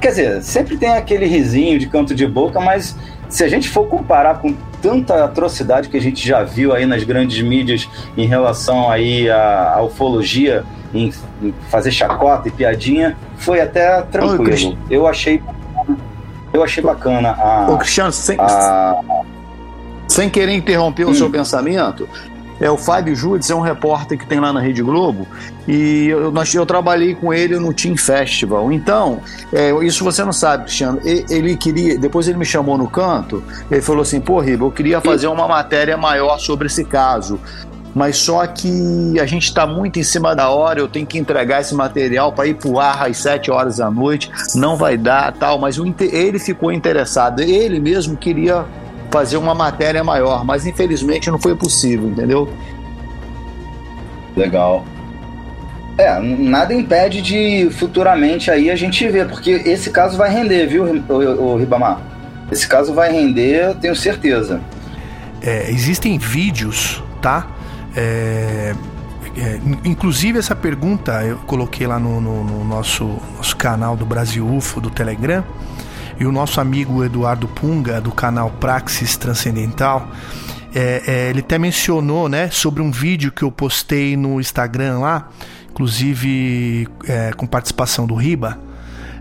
Quer 0.00 0.08
dizer, 0.08 0.42
sempre 0.42 0.76
tem 0.76 0.90
aquele 0.90 1.26
risinho 1.26 1.78
de 1.78 1.86
canto 1.88 2.14
de 2.14 2.26
boca, 2.26 2.60
mas 2.60 2.96
se 3.28 3.44
a 3.44 3.48
gente 3.48 3.68
for 3.68 3.86
comparar 3.86 4.40
com 4.40 4.54
tanta 4.82 5.24
atrocidade 5.24 5.88
que 5.88 5.96
a 5.96 6.00
gente 6.00 6.26
já 6.26 6.42
viu 6.42 6.72
aí 6.72 6.84
nas 6.86 7.02
grandes 7.04 7.40
mídias 7.42 7.88
em 8.16 8.26
relação 8.26 8.90
aí 8.90 9.28
à, 9.30 9.74
à 9.74 9.82
ufologia, 9.82 10.64
em, 10.94 11.12
em, 11.42 11.54
fazer 11.70 11.90
chacota 11.90 12.48
e 12.48 12.50
piadinha, 12.50 13.16
foi 13.36 13.60
até 13.60 14.02
tranquilo. 14.02 14.72
Ô, 14.72 14.76
eu 14.90 15.06
achei 15.06 15.42
eu 16.52 16.62
achei 16.62 16.82
bacana 16.82 17.30
a. 17.30 17.70
Ô, 17.70 17.76
Cristiano, 17.76 18.12
sem, 18.12 18.36
a... 18.40 18.96
sem 20.06 20.30
querer 20.30 20.54
interromper 20.54 21.06
hum. 21.06 21.10
o 21.10 21.14
seu 21.14 21.30
pensamento, 21.30 22.08
é 22.60 22.70
o 22.70 22.76
Fábio 22.76 23.14
Judes, 23.14 23.50
é 23.50 23.54
um 23.54 23.60
repórter 23.60 24.18
que 24.18 24.26
tem 24.26 24.40
lá 24.40 24.52
na 24.52 24.60
Rede 24.60 24.82
Globo, 24.82 25.26
e 25.66 26.08
eu, 26.08 26.32
nós, 26.32 26.52
eu 26.54 26.66
trabalhei 26.66 27.14
com 27.14 27.32
ele 27.32 27.58
no 27.58 27.72
Team 27.72 27.96
Festival. 27.96 28.72
Então, 28.72 29.20
é, 29.52 29.70
isso 29.84 30.02
você 30.02 30.24
não 30.24 30.32
sabe, 30.32 30.64
Cristiano. 30.64 31.00
Ele, 31.04 31.24
ele, 31.30 31.56
queria, 31.56 31.98
depois 31.98 32.26
ele 32.26 32.38
me 32.38 32.44
chamou 32.44 32.76
no 32.76 32.88
canto, 32.88 33.42
ele 33.70 33.82
falou 33.82 34.02
assim: 34.02 34.20
pô, 34.20 34.40
Riba, 34.40 34.64
eu 34.64 34.72
queria 34.72 35.00
fazer 35.00 35.28
uma 35.28 35.46
matéria 35.46 35.96
maior 35.96 36.38
sobre 36.38 36.66
esse 36.66 36.84
caso. 36.84 37.38
Mas 37.98 38.16
só 38.16 38.46
que 38.46 39.18
a 39.20 39.26
gente 39.26 39.46
está 39.46 39.66
muito 39.66 39.98
em 39.98 40.04
cima 40.04 40.32
da 40.32 40.50
hora, 40.50 40.78
eu 40.78 40.86
tenho 40.86 41.04
que 41.04 41.18
entregar 41.18 41.62
esse 41.62 41.74
material 41.74 42.32
para 42.32 42.46
ir 42.46 42.54
para 42.54 42.68
o 42.68 42.78
ar 42.78 43.08
às 43.08 43.16
7 43.16 43.50
horas 43.50 43.78
da 43.78 43.90
noite, 43.90 44.30
não 44.54 44.76
vai 44.76 44.96
dar 44.96 45.32
tal. 45.32 45.58
Mas 45.58 45.80
o, 45.80 45.94
ele 46.00 46.38
ficou 46.38 46.70
interessado, 46.70 47.40
ele 47.40 47.80
mesmo 47.80 48.16
queria 48.16 48.64
fazer 49.10 49.36
uma 49.36 49.52
matéria 49.52 50.04
maior, 50.04 50.44
mas 50.44 50.64
infelizmente 50.64 51.28
não 51.28 51.40
foi 51.40 51.56
possível, 51.56 52.08
entendeu? 52.08 52.48
Legal. 54.36 54.84
É, 55.98 56.20
nada 56.20 56.72
impede 56.72 57.20
de 57.20 57.68
futuramente 57.72 58.48
aí 58.48 58.70
a 58.70 58.76
gente 58.76 59.08
ver, 59.08 59.26
porque 59.26 59.50
esse 59.50 59.90
caso 59.90 60.16
vai 60.16 60.30
render, 60.30 60.68
viu, 60.68 60.84
o, 60.84 61.14
o 61.14 61.56
Ribamar? 61.56 62.00
Esse 62.48 62.68
caso 62.68 62.94
vai 62.94 63.10
render, 63.10 63.70
eu 63.70 63.74
tenho 63.74 63.96
certeza. 63.96 64.60
É, 65.42 65.68
existem 65.68 66.16
vídeos, 66.16 67.02
tá? 67.20 67.57
É, 67.96 68.74
é, 69.36 69.60
inclusive 69.84 70.38
essa 70.38 70.54
pergunta 70.54 71.24
eu 71.24 71.38
coloquei 71.38 71.86
lá 71.86 71.98
no, 71.98 72.20
no, 72.20 72.44
no, 72.44 72.64
nosso, 72.64 73.04
nosso 73.36 73.56
canal 73.56 73.96
do 73.96 74.04
Brasil 74.04 74.46
UFO 74.46 74.80
do 74.80 74.90
Telegram 74.90 75.44
e 76.18 76.24
o 76.24 76.32
nosso 76.32 76.60
amigo 76.60 77.04
Eduardo 77.04 77.46
Punga 77.48 78.00
do 78.00 78.10
canal 78.10 78.50
Praxis 78.50 79.16
Transcendental 79.16 80.08
é, 80.74 81.02
é, 81.06 81.30
ele 81.30 81.40
até 81.40 81.58
mencionou 81.58 82.28
né, 82.28 82.50
sobre 82.50 82.82
um 82.82 82.90
vídeo 82.90 83.32
que 83.32 83.42
eu 83.42 83.50
postei 83.50 84.16
no 84.16 84.40
Instagram 84.40 84.98
lá, 84.98 85.28
inclusive 85.70 86.86
é, 87.06 87.32
com 87.32 87.46
participação 87.46 88.06
do 88.06 88.14
Riba 88.14 88.67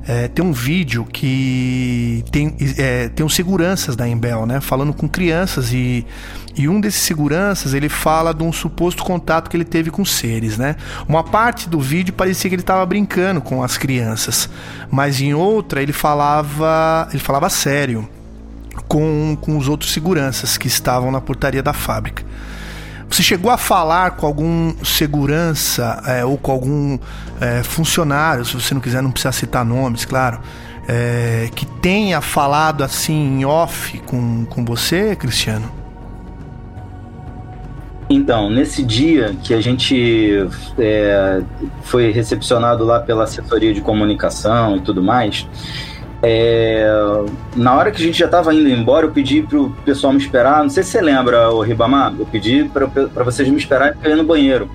é, 0.07 0.29
tem 0.29 0.43
um 0.43 0.53
vídeo 0.53 1.05
que 1.05 2.23
tem, 2.31 2.55
é, 2.77 3.09
tem 3.09 3.25
os 3.25 3.35
seguranças 3.35 3.95
da 3.95 4.07
Embel, 4.07 4.45
né? 4.45 4.61
Falando 4.61 4.93
com 4.93 5.07
crianças 5.07 5.73
e, 5.73 6.05
e 6.55 6.69
um 6.69 6.79
desses 6.79 7.01
seguranças 7.01 7.73
ele 7.73 7.89
fala 7.89 8.33
de 8.33 8.41
um 8.41 8.53
suposto 8.53 9.03
contato 9.03 9.49
que 9.49 9.57
ele 9.57 9.65
teve 9.65 9.91
com 9.91 10.05
seres, 10.05 10.57
né? 10.57 10.77
Uma 11.09 11.25
parte 11.25 11.67
do 11.67 11.79
vídeo 11.79 12.13
parecia 12.13 12.49
que 12.49 12.55
ele 12.55 12.61
estava 12.61 12.85
brincando 12.85 13.41
com 13.41 13.61
as 13.61 13.77
crianças, 13.77 14.49
mas 14.89 15.19
em 15.19 15.33
outra 15.33 15.81
ele 15.81 15.93
falava 15.93 17.09
ele 17.11 17.21
falava 17.21 17.49
sério 17.49 18.07
com, 18.87 19.37
com 19.41 19.57
os 19.57 19.67
outros 19.67 19.91
seguranças 19.91 20.57
que 20.57 20.67
estavam 20.67 21.11
na 21.11 21.19
portaria 21.19 21.61
da 21.61 21.73
fábrica. 21.73 22.23
Você 23.09 23.23
chegou 23.23 23.49
a 23.49 23.57
falar 23.57 24.11
com 24.11 24.25
algum 24.25 24.75
segurança 24.83 26.01
é, 26.05 26.25
ou 26.25 26.37
com 26.37 26.51
algum 26.51 26.99
é, 27.39 27.63
funcionário, 27.63 28.43
se 28.45 28.53
você 28.53 28.73
não 28.73 28.81
quiser, 28.81 29.01
não 29.01 29.11
precisa 29.11 29.31
citar 29.31 29.63
nomes, 29.63 30.05
claro, 30.05 30.39
é, 30.87 31.49
que 31.55 31.65
tenha 31.65 32.21
falado 32.21 32.83
assim 32.83 33.39
em 33.39 33.45
off 33.45 33.97
com, 33.99 34.45
com 34.45 34.63
você, 34.65 35.15
Cristiano? 35.15 35.71
Então, 38.09 38.49
nesse 38.49 38.83
dia 38.83 39.35
que 39.43 39.53
a 39.53 39.59
gente 39.59 40.47
é, 40.77 41.41
foi 41.83 42.11
recepcionado 42.11 42.85
lá 42.85 43.01
pela 43.01 43.25
assessoria 43.25 43.73
de 43.73 43.81
comunicação 43.81 44.77
e 44.77 44.79
tudo 44.79 45.03
mais, 45.03 45.45
é, 46.21 46.85
na 47.55 47.75
hora 47.75 47.91
que 47.91 48.01
a 48.01 48.05
gente 48.05 48.17
já 48.17 48.25
estava 48.25 48.53
indo 48.53 48.67
embora, 48.69 49.05
eu 49.05 49.11
pedi 49.11 49.41
pro 49.41 49.69
pessoal 49.85 50.13
me 50.13 50.19
esperar. 50.19 50.63
Não 50.63 50.69
sei 50.69 50.83
se 50.83 50.91
você 50.91 51.01
lembra, 51.01 51.49
o 51.51 51.61
Ribamar. 51.61 52.13
Eu 52.17 52.25
pedi 52.25 52.63
para 52.65 53.23
vocês 53.23 53.47
me 53.47 53.57
esperarem 53.57 54.15
no 54.15 54.23
banheiro. 54.23 54.69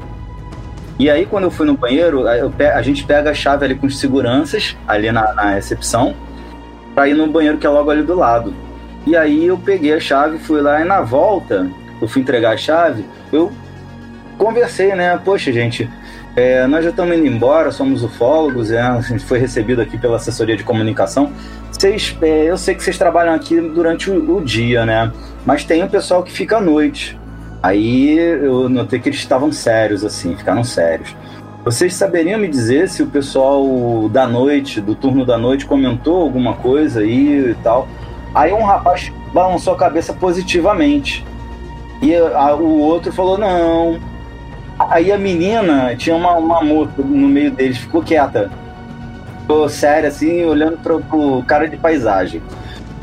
E 0.99 1.11
aí, 1.11 1.27
quando 1.27 1.45
eu 1.45 1.51
fui 1.51 1.67
no 1.67 1.77
banheiro, 1.77 2.25
a 2.29 2.83
gente 2.83 3.05
pega 3.05 3.31
a 3.31 3.35
chave 3.35 3.65
ali 3.65 3.75
com 3.75 3.87
os 3.87 3.99
seguranças, 3.99 4.77
ali 4.87 5.11
na, 5.11 5.33
na 5.35 5.51
recepção, 5.51 6.15
para 6.95 7.09
ir 7.09 7.15
no 7.15 7.27
banheiro 7.27 7.59
que 7.59 7.67
é 7.67 7.71
logo 7.71 7.91
ali 7.91 8.03
do 8.03 8.15
lado. 8.15 8.55
E 9.05 9.17
aí 9.17 9.47
eu 9.47 9.59
peguei 9.59 9.95
a 9.95 10.01
chave, 10.01 10.39
fui 10.39 10.61
lá 10.61 10.81
e 10.81 10.85
na 10.85 11.01
volta, 11.01 11.69
eu 12.01 12.07
fui 12.07 12.23
entregar 12.23 12.53
a 12.53 12.57
chave, 12.57 13.05
eu 13.33 13.51
conversei, 14.39 14.95
né? 14.95 15.19
Poxa, 15.25 15.53
gente, 15.53 15.91
é, 16.35 16.67
nós 16.67 16.83
já 16.83 16.91
estamos 16.91 17.17
indo 17.17 17.27
embora, 17.27 17.71
somos 17.71 18.03
ufólogos, 18.03 18.71
é, 18.71 18.81
a 18.81 19.01
gente 19.01 19.25
foi 19.25 19.39
recebido 19.39 19.83
aqui 19.83 19.99
pela 19.99 20.17
assessoria 20.17 20.57
de 20.57 20.65
comunicação. 20.65 21.31
Vocês, 21.71 22.17
é, 22.23 22.51
eu 22.51 22.57
sei 22.57 22.75
que 22.75 22.83
vocês 22.83 22.97
trabalham 22.97 23.35
aqui 23.35 23.61
durante 23.61 24.11
o, 24.11 24.37
o, 24.37 24.41
dia, 24.43 24.87
né? 24.87 25.13
Mas 25.45 25.65
tem 25.65 25.83
um 25.83 25.89
pessoal 25.89 26.23
que 26.23 26.33
fica 26.33 26.57
à 26.57 26.61
noite. 26.61 27.19
Aí 27.63 28.19
eu 28.19 28.69
notei 28.69 28.99
que 28.99 29.09
eles 29.09 29.19
estavam 29.19 29.53
sérios, 29.53 30.05
assim, 30.05 30.35
ficaram 30.35 30.65
sérios. 30.65 31.15
Vocês 31.65 31.95
saberiam 31.95 32.41
me 32.41 32.49
dizer 32.49 32.89
se 32.89 33.03
o 33.03 33.07
pessoal 33.07 34.09
da 34.09 34.27
noite, 34.27 34.81
do 34.81 34.95
turno 34.95 35.25
da 35.25 35.39
noite, 35.39 35.67
comentou 35.67 36.23
alguma 36.23 36.55
coisa 36.55 37.01
aí 37.01 37.51
e 37.51 37.57
tal? 37.63 37.87
Aí 38.35 38.53
um 38.53 38.65
rapaz 38.65 39.13
balançou 39.33 39.75
a 39.75 39.77
cabeça 39.77 40.13
positivamente. 40.13 41.25
E 42.01 42.17
a, 42.17 42.55
o 42.55 42.81
outro 42.81 43.13
falou: 43.13 43.39
não, 43.39 44.01
Aí 44.79 45.13
a 45.13 45.19
menina 45.19 45.95
tinha 45.97 46.17
uma, 46.17 46.37
uma 46.37 46.63
moto 46.63 47.03
no 47.03 47.29
meio 47.29 47.51
deles, 47.51 47.79
ficou 47.79 48.03
quieta. 48.03 48.51
Ficou 49.41 49.69
séria, 49.69 50.09
assim, 50.09 50.45
olhando 50.45 50.79
pro, 50.79 51.01
pro 51.01 51.43
cara 51.47 51.69
de 51.69 51.77
paisagem. 51.77 52.43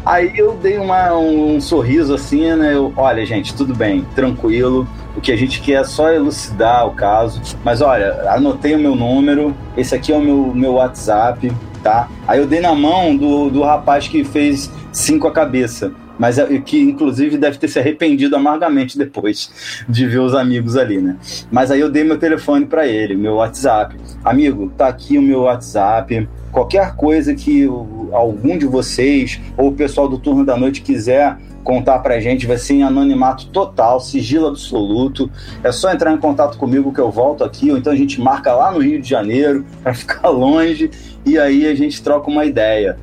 Aí 0.05 0.31
eu 0.35 0.55
dei 0.55 0.77
uma, 0.77 1.13
um 1.15 1.59
sorriso 1.59 2.13
assim, 2.13 2.53
né? 2.55 2.73
Eu, 2.73 2.93
olha, 2.95 3.25
gente, 3.25 3.53
tudo 3.53 3.75
bem, 3.75 4.05
tranquilo. 4.15 4.87
O 5.15 5.21
que 5.21 5.31
a 5.31 5.35
gente 5.35 5.61
quer 5.61 5.81
é 5.81 5.83
só 5.83 6.11
elucidar 6.11 6.87
o 6.87 6.91
caso. 6.91 7.41
Mas 7.63 7.81
olha, 7.81 8.31
anotei 8.31 8.75
o 8.75 8.79
meu 8.79 8.95
número, 8.95 9.55
esse 9.75 9.93
aqui 9.93 10.13
é 10.13 10.17
o 10.17 10.21
meu, 10.21 10.53
meu 10.55 10.73
WhatsApp, 10.73 11.51
tá? 11.83 12.07
Aí 12.27 12.39
eu 12.39 12.47
dei 12.47 12.61
na 12.61 12.73
mão 12.73 13.15
do, 13.15 13.49
do 13.49 13.61
rapaz 13.61 14.07
que 14.07 14.23
fez 14.23 14.71
cinco 14.91 15.27
a 15.27 15.31
cabeça 15.31 15.91
mas 16.19 16.37
é, 16.37 16.45
que 16.59 16.77
inclusive 16.79 17.37
deve 17.37 17.57
ter 17.57 17.69
se 17.69 17.79
arrependido 17.79 18.35
amargamente 18.35 18.97
depois 18.97 19.83
de 19.87 20.05
ver 20.05 20.19
os 20.19 20.35
amigos 20.35 20.75
ali, 20.75 21.01
né? 21.01 21.15
Mas 21.49 21.71
aí 21.71 21.79
eu 21.79 21.89
dei 21.89 22.03
meu 22.03 22.19
telefone 22.19 22.65
para 22.65 22.85
ele, 22.85 23.15
meu 23.15 23.35
WhatsApp. 23.35 23.95
Amigo, 24.23 24.71
tá 24.77 24.87
aqui 24.87 25.17
o 25.17 25.21
meu 25.21 25.41
WhatsApp. 25.41 26.27
Qualquer 26.51 26.95
coisa 26.95 27.33
que 27.33 27.65
algum 28.11 28.57
de 28.57 28.65
vocês 28.65 29.39
ou 29.55 29.69
o 29.69 29.73
pessoal 29.73 30.09
do 30.09 30.19
turno 30.19 30.45
da 30.45 30.57
noite 30.57 30.81
quiser 30.81 31.37
contar 31.63 31.99
pra 31.99 32.19
gente, 32.19 32.47
vai 32.47 32.57
ser 32.57 32.75
em 32.75 32.83
anonimato 32.83 33.47
total, 33.47 33.99
sigilo 33.99 34.47
absoluto. 34.47 35.29
É 35.63 35.71
só 35.71 35.91
entrar 35.91 36.11
em 36.11 36.17
contato 36.17 36.57
comigo 36.57 36.91
que 36.91 36.99
eu 36.99 37.11
volto 37.11 37.43
aqui, 37.43 37.69
ou 37.69 37.77
então 37.77 37.93
a 37.93 37.95
gente 37.95 38.19
marca 38.19 38.53
lá 38.53 38.71
no 38.71 38.79
Rio 38.79 38.99
de 38.99 39.07
Janeiro 39.07 39.65
para 39.83 39.93
ficar 39.93 40.29
longe 40.29 40.89
e 41.25 41.37
aí 41.37 41.67
a 41.67 41.75
gente 41.75 42.01
troca 42.01 42.29
uma 42.29 42.45
ideia. 42.45 42.97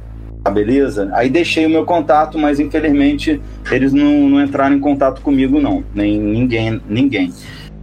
Tá, 0.47 0.51
beleza? 0.51 1.11
Aí 1.12 1.28
deixei 1.28 1.66
o 1.66 1.70
meu 1.70 1.84
contato, 1.84 2.38
mas 2.38 2.61
infelizmente 2.61 3.42
eles 3.68 3.92
não, 3.92 4.28
não 4.28 4.40
entraram 4.40 4.76
em 4.76 4.78
contato 4.78 5.20
comigo, 5.20 5.61
não. 5.61 5.82
Nem 5.92 6.20
ninguém, 6.20 6.80
ninguém. 6.88 7.32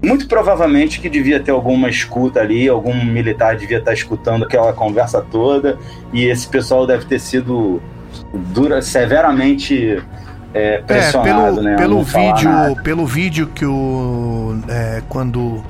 Muito 0.02 0.28
provavelmente 0.30 1.02
que 1.02 1.10
devia 1.10 1.42
ter 1.42 1.52
alguma 1.52 1.90
escuta 1.90 2.40
ali, 2.40 2.70
algum 2.70 2.94
militar 3.04 3.58
devia 3.58 3.80
estar 3.80 3.92
escutando 3.92 4.46
aquela 4.46 4.72
conversa 4.72 5.22
toda, 5.22 5.78
e 6.14 6.24
esse 6.24 6.48
pessoal 6.48 6.88
deve 6.88 7.04
ter 7.04 7.20
sido 7.20 7.82
dura, 8.54 8.82
severamente 8.82 10.02
é, 10.54 10.78
pressionado, 10.78 11.60
é, 11.60 11.64
pelo, 11.64 11.64
né? 11.64 11.76
Pelo 11.76 12.04
vídeo, 12.04 12.84
pelo 12.84 13.06
vídeo 13.06 13.48
que 13.48 13.66
o. 13.66 14.58
É, 14.70 15.04
quando. 15.10 15.62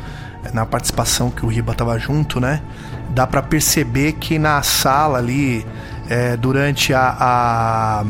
Na 0.54 0.66
participação 0.66 1.32
que 1.32 1.44
o 1.44 1.48
Riba 1.48 1.74
tava 1.74 1.98
junto, 1.98 2.40
né? 2.40 2.62
Dá 3.10 3.26
para 3.26 3.42
perceber 3.42 4.12
que 4.14 4.38
na 4.38 4.62
sala 4.62 5.18
ali 5.18 5.66
é, 6.10 6.36
durante 6.38 6.94
a, 6.94 7.16
a, 7.20 8.06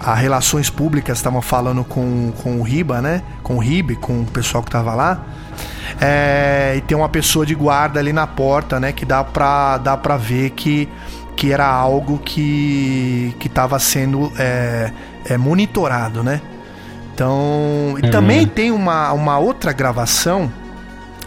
a, 0.00 0.14
relações 0.14 0.70
públicas 0.70 1.18
estavam 1.18 1.42
falando 1.42 1.84
com, 1.84 2.32
com 2.42 2.60
o 2.60 2.62
Riba, 2.62 3.00
né? 3.00 3.22
Com 3.42 3.56
o 3.56 3.58
Ribe, 3.58 3.96
com 3.96 4.22
o 4.22 4.26
pessoal 4.26 4.62
que 4.62 4.70
tava 4.70 4.94
lá. 4.94 5.24
É, 6.00 6.74
e 6.76 6.80
tem 6.80 6.96
uma 6.96 7.08
pessoa 7.08 7.44
de 7.44 7.54
guarda 7.54 8.00
ali 8.00 8.12
na 8.12 8.26
porta, 8.26 8.80
né? 8.80 8.92
Que 8.92 9.04
dá 9.04 9.22
pra, 9.22 9.78
dá 9.78 9.96
pra 9.96 10.16
ver 10.16 10.50
que, 10.50 10.88
que 11.36 11.52
era 11.52 11.66
algo 11.66 12.18
que 12.18 13.34
que 13.38 13.46
estava 13.46 13.78
sendo 13.78 14.32
é, 14.38 14.90
é, 15.26 15.36
monitorado, 15.36 16.22
né? 16.22 16.40
Então, 17.14 17.96
e 18.02 18.06
uhum. 18.06 18.10
também 18.10 18.46
tem 18.46 18.70
uma, 18.70 19.12
uma 19.12 19.38
outra 19.38 19.72
gravação 19.72 20.50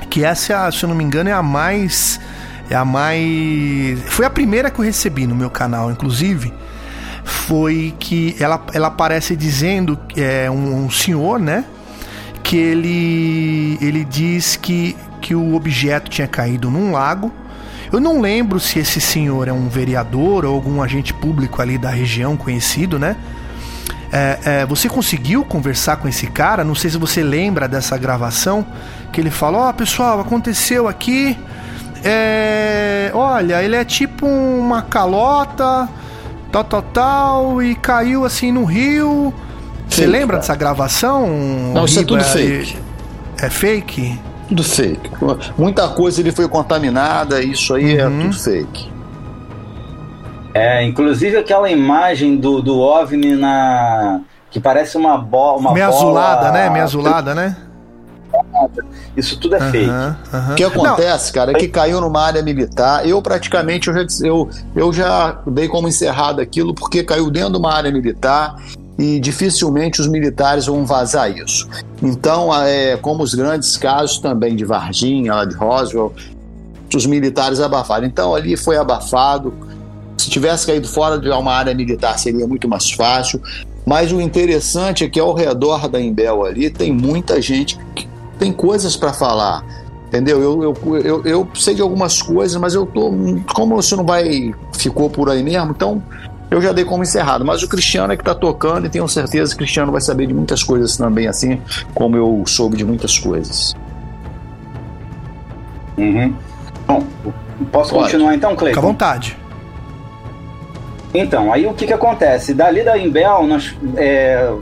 que 0.09 0.23
essa, 0.23 0.71
se 0.71 0.83
eu 0.83 0.89
não 0.89 0.95
me 0.95 1.03
engano, 1.03 1.29
é 1.29 1.33
a 1.33 1.43
mais 1.43 2.19
é 2.69 2.75
a 2.75 2.85
mais. 2.85 3.99
Foi 4.07 4.25
a 4.25 4.29
primeira 4.29 4.69
que 4.69 4.79
eu 4.79 4.85
recebi 4.85 5.27
no 5.27 5.35
meu 5.35 5.49
canal, 5.49 5.91
inclusive. 5.91 6.53
Foi 7.23 7.93
que 7.99 8.35
ela, 8.39 8.63
ela 8.73 8.87
aparece 8.87 9.35
dizendo 9.35 9.97
que 10.07 10.21
é 10.21 10.49
um, 10.49 10.85
um 10.85 10.89
senhor, 10.89 11.39
né? 11.39 11.65
Que 12.43 12.57
ele, 12.57 13.77
ele 13.81 14.05
diz 14.05 14.55
que, 14.55 14.95
que 15.21 15.33
o 15.33 15.55
objeto 15.55 16.09
tinha 16.09 16.27
caído 16.27 16.69
num 16.69 16.91
lago. 16.91 17.31
Eu 17.91 17.99
não 17.99 18.19
lembro 18.19 18.59
se 18.59 18.79
esse 18.79 18.99
senhor 18.99 19.47
é 19.47 19.53
um 19.53 19.67
vereador 19.67 20.45
ou 20.45 20.53
algum 20.53 20.81
agente 20.81 21.13
público 21.13 21.61
ali 21.61 21.77
da 21.77 21.89
região 21.89 22.35
conhecido, 22.35 22.99
né? 22.99 23.15
É, 24.11 24.39
é, 24.45 24.65
você 24.65 24.87
conseguiu 24.87 25.43
conversar 25.43 25.97
com 25.97 26.07
esse 26.07 26.27
cara? 26.27 26.63
Não 26.63 26.75
sei 26.75 26.89
se 26.89 26.97
você 26.97 27.23
lembra 27.23 27.67
dessa 27.67 27.97
gravação 27.97 28.65
que 29.11 29.19
ele 29.19 29.31
falou: 29.31 29.61
Ó, 29.61 29.69
oh, 29.69 29.73
pessoal, 29.73 30.19
aconteceu 30.19 30.87
aqui 30.87 31.37
é, 32.05 33.09
olha, 33.15 33.63
ele 33.63 33.75
é 33.75 33.83
tipo 33.83 34.27
uma 34.27 34.83
calota, 34.83 35.89
tal, 36.51 36.63
tal, 36.63 36.81
tal, 36.83 37.63
e 37.63 37.73
caiu 37.73 38.23
assim 38.23 38.51
no 38.51 38.63
rio. 38.63 39.33
Você 39.89 40.05
lembra 40.05 40.27
cara. 40.27 40.39
dessa 40.39 40.55
gravação? 40.55 41.27
Não, 41.73 41.85
isso 41.85 41.99
é 41.99 42.03
tudo 42.03 42.23
fake. 42.23 42.77
É 43.41 43.49
fake? 43.49 44.19
Tudo 44.47 44.63
fake. 44.63 45.09
Muita 45.57 45.87
coisa 45.87 46.21
ele 46.21 46.31
foi 46.31 46.47
contaminada, 46.47 47.41
isso 47.41 47.73
aí 47.73 47.97
é 47.97 48.07
uhum. 48.07 48.19
é 48.19 48.23
tudo 48.23 48.39
fake. 48.39 48.91
É, 50.53 50.83
inclusive 50.83 51.37
aquela 51.37 51.69
imagem 51.71 52.37
do, 52.37 52.61
do 52.61 52.79
OVNI 52.79 53.35
na. 53.35 54.21
que 54.51 54.59
parece 54.59 54.95
uma, 54.95 55.17
bo 55.17 55.57
uma 55.57 55.73
Meia 55.73 55.87
bola. 55.87 55.97
azulada, 55.97 56.51
né? 56.51 56.69
Meia 56.69 56.83
azulada, 56.83 57.35
né? 57.35 57.57
Isso 59.15 59.39
tudo 59.39 59.55
é 59.55 59.59
Aham, 59.59 59.71
fake. 59.71 59.89
aham. 60.33 60.51
O 60.51 60.55
que 60.55 60.63
acontece, 60.63 61.33
cara, 61.33 61.51
é 61.51 61.55
que 61.55 61.67
caiu 61.67 62.01
numa 62.01 62.21
área 62.21 62.41
militar. 62.41 63.07
Eu 63.07 63.21
praticamente 63.21 63.87
eu 63.87 63.93
já, 63.93 64.05
eu, 64.25 64.49
eu 64.75 64.93
já 64.93 65.39
dei 65.47 65.67
como 65.67 65.87
encerrado 65.87 66.41
aquilo 66.41 66.73
porque 66.73 67.03
caiu 67.03 67.29
dentro 67.29 67.51
de 67.51 67.57
uma 67.57 67.73
área 67.73 67.91
militar 67.91 68.55
e 68.97 69.19
dificilmente 69.19 69.99
os 69.99 70.07
militares 70.07 70.65
vão 70.65 70.85
vazar 70.85 71.29
isso. 71.29 71.67
Então, 72.01 72.53
é, 72.63 72.97
como 72.97 73.23
os 73.23 73.33
grandes 73.33 73.77
casos 73.77 74.19
também 74.19 74.55
de 74.55 74.63
Varginha, 74.63 75.33
lá 75.33 75.45
de 75.45 75.55
Roswell, 75.55 76.13
os 76.93 77.05
militares 77.05 77.59
abafaram. 77.59 78.05
Então, 78.05 78.33
ali 78.33 78.55
foi 78.55 78.77
abafado. 78.77 79.53
Se 80.17 80.29
tivesse 80.29 80.65
caído 80.65 80.87
fora 80.87 81.19
de 81.19 81.29
uma 81.29 81.53
área 81.53 81.73
militar, 81.73 82.17
seria 82.17 82.47
muito 82.47 82.67
mais 82.67 82.89
fácil. 82.89 83.41
Mas 83.85 84.11
o 84.11 84.19
interessante 84.19 85.03
é 85.03 85.09
que 85.09 85.19
ao 85.19 85.33
redor 85.33 85.87
da 85.87 85.99
Imbel 85.99 86.43
ali 86.43 86.69
tem 86.69 86.91
muita 86.91 87.39
gente 87.41 87.77
que 87.93 88.07
tem 88.37 88.51
coisas 88.51 88.95
para 88.95 89.13
falar. 89.13 89.63
Entendeu? 90.07 90.41
Eu, 90.41 90.63
eu, 90.63 90.97
eu, 91.01 91.25
eu 91.25 91.47
sei 91.55 91.73
de 91.75 91.81
algumas 91.81 92.21
coisas, 92.21 92.59
mas 92.59 92.73
eu 92.73 92.85
tô. 92.85 93.11
Como 93.53 93.79
isso 93.79 93.97
não 93.97 94.05
vai. 94.05 94.53
ficou 94.73 95.09
por 95.09 95.29
aí 95.29 95.43
mesmo, 95.43 95.71
então 95.71 96.01
eu 96.49 96.61
já 96.61 96.71
dei 96.71 96.85
como 96.85 97.03
encerrado. 97.03 97.43
Mas 97.43 97.63
o 97.63 97.67
Cristiano 97.67 98.13
é 98.13 98.17
que 98.17 98.23
tá 98.23 98.33
tocando 98.35 98.85
e 98.85 98.89
tenho 98.89 99.07
certeza 99.07 99.49
que 99.51 99.55
o 99.55 99.57
Cristiano 99.59 99.91
vai 99.91 100.01
saber 100.01 100.27
de 100.27 100.33
muitas 100.33 100.63
coisas 100.63 100.95
também, 100.95 101.27
assim 101.27 101.59
como 101.93 102.15
eu 102.15 102.43
soube 102.45 102.77
de 102.77 102.85
muitas 102.85 103.17
coisas. 103.17 103.75
Uhum. 105.97 106.33
Bom, 106.87 107.03
posso 107.71 107.91
Pode. 107.91 108.03
continuar 108.03 108.35
então, 108.35 108.51
Fica 108.51 108.61
à 108.61 108.65
Cleiton? 108.65 108.81
vontade. 108.81 109.37
Então, 111.13 111.51
aí 111.51 111.65
o 111.65 111.73
que 111.73 111.87
que 111.87 111.93
acontece? 111.93 112.53
Dali 112.53 112.83
da 112.83 112.97
Imbel, 112.97 113.47
nós, 113.47 113.75
é, 113.95 114.53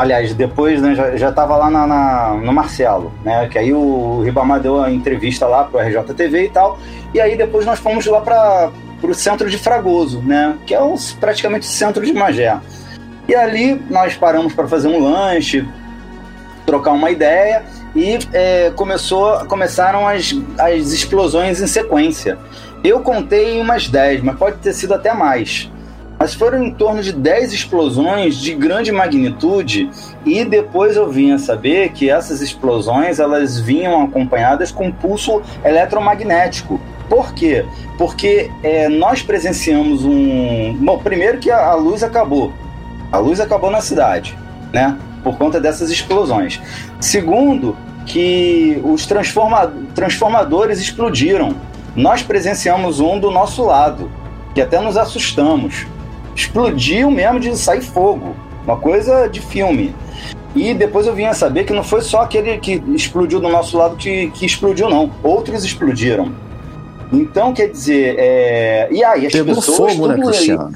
aliás, 0.00 0.32
depois 0.34 0.80
né, 0.80 0.94
já, 0.94 1.16
já 1.16 1.30
tava 1.32 1.56
lá 1.56 1.70
na, 1.70 1.86
na- 1.86 2.34
no 2.42 2.52
Marcelo, 2.52 3.12
né? 3.24 3.48
Que 3.48 3.58
aí 3.58 3.72
o 3.72 4.22
Ribamar 4.22 4.58
deu 4.60 4.82
a 4.82 4.90
entrevista 4.90 5.46
lá 5.46 5.64
pro 5.64 5.78
RJTV 5.78 6.44
e 6.44 6.48
tal. 6.48 6.78
E 7.12 7.20
aí 7.20 7.36
depois 7.36 7.66
nós 7.66 7.78
fomos 7.78 8.06
lá 8.06 8.20
para 8.20 8.70
o 9.02 9.14
centro 9.14 9.50
de 9.50 9.58
Fragoso, 9.58 10.20
né? 10.22 10.56
Que 10.66 10.74
é 10.74 10.80
o, 10.82 10.94
praticamente 11.20 11.66
o 11.66 11.70
centro 11.70 12.04
de 12.04 12.12
Magé. 12.12 12.58
E 13.28 13.34
ali 13.34 13.80
nós 13.90 14.14
paramos 14.16 14.54
para 14.54 14.66
fazer 14.66 14.88
um 14.88 14.98
lanche, 14.98 15.66
trocar 16.64 16.92
uma 16.92 17.10
ideia 17.10 17.62
e 17.94 18.18
é, 18.32 18.70
começou, 18.74 19.44
começaram 19.46 20.08
as, 20.08 20.34
as 20.58 20.92
explosões 20.92 21.60
em 21.60 21.66
sequência. 21.66 22.38
Eu 22.82 23.00
contei 23.00 23.60
umas 23.60 23.88
10, 23.88 24.22
mas 24.22 24.36
pode 24.38 24.56
ter 24.58 24.72
sido 24.72 24.94
até 24.94 25.12
mais. 25.12 25.70
Mas 26.20 26.34
foram 26.34 26.62
em 26.62 26.70
torno 26.70 27.02
de 27.02 27.14
10 27.14 27.54
explosões 27.54 28.36
de 28.36 28.54
grande 28.54 28.92
magnitude 28.92 29.88
e 30.26 30.44
depois 30.44 30.94
eu 30.94 31.08
vim 31.10 31.32
a 31.32 31.38
saber 31.38 31.92
que 31.92 32.10
essas 32.10 32.42
explosões 32.42 33.18
elas 33.18 33.58
vinham 33.58 34.02
acompanhadas 34.02 34.70
com 34.70 34.92
pulso 34.92 35.40
eletromagnético. 35.64 36.78
Por 37.08 37.32
quê? 37.32 37.64
Porque 37.96 38.50
é, 38.62 38.86
nós 38.90 39.22
presenciamos 39.22 40.04
um. 40.04 40.76
Bom, 40.78 40.98
primeiro 40.98 41.38
que 41.38 41.50
a, 41.50 41.70
a 41.70 41.74
luz 41.74 42.02
acabou. 42.02 42.52
A 43.10 43.16
luz 43.16 43.40
acabou 43.40 43.70
na 43.70 43.80
cidade, 43.80 44.36
né? 44.74 44.98
Por 45.24 45.38
conta 45.38 45.58
dessas 45.58 45.90
explosões. 45.90 46.60
Segundo, 47.00 47.74
que 48.04 48.78
os 48.84 49.06
transforma- 49.06 49.72
transformadores 49.94 50.80
explodiram. 50.80 51.54
Nós 51.96 52.22
presenciamos 52.22 53.00
um 53.00 53.18
do 53.18 53.30
nosso 53.30 53.64
lado, 53.64 54.10
que 54.54 54.60
até 54.60 54.78
nos 54.80 54.98
assustamos. 54.98 55.86
Explodiu 56.40 57.10
mesmo 57.10 57.38
de 57.38 57.56
sair 57.56 57.82
fogo. 57.82 58.34
Uma 58.64 58.76
coisa 58.76 59.28
de 59.28 59.40
filme. 59.40 59.94
E 60.54 60.72
depois 60.72 61.06
eu 61.06 61.14
vim 61.14 61.26
a 61.26 61.34
saber 61.34 61.64
que 61.64 61.72
não 61.72 61.84
foi 61.84 62.00
só 62.00 62.22
aquele 62.22 62.58
que 62.58 62.82
explodiu 62.94 63.40
do 63.40 63.48
nosso 63.48 63.76
lado 63.76 63.96
que, 63.96 64.30
que 64.30 64.46
explodiu, 64.46 64.88
não. 64.88 65.10
Outros 65.22 65.64
explodiram. 65.64 66.32
Então, 67.12 67.52
quer 67.52 67.68
dizer, 67.68 68.16
é... 68.18 68.88
e 68.90 69.04
aí 69.04 69.26
as 69.26 69.32
Pegou 69.32 69.54
pessoas 69.54 69.92
fogo, 69.94 70.08
né, 70.08 70.14
tudo 70.14 70.28
aí- 70.28 70.34
Cristiano? 70.34 70.72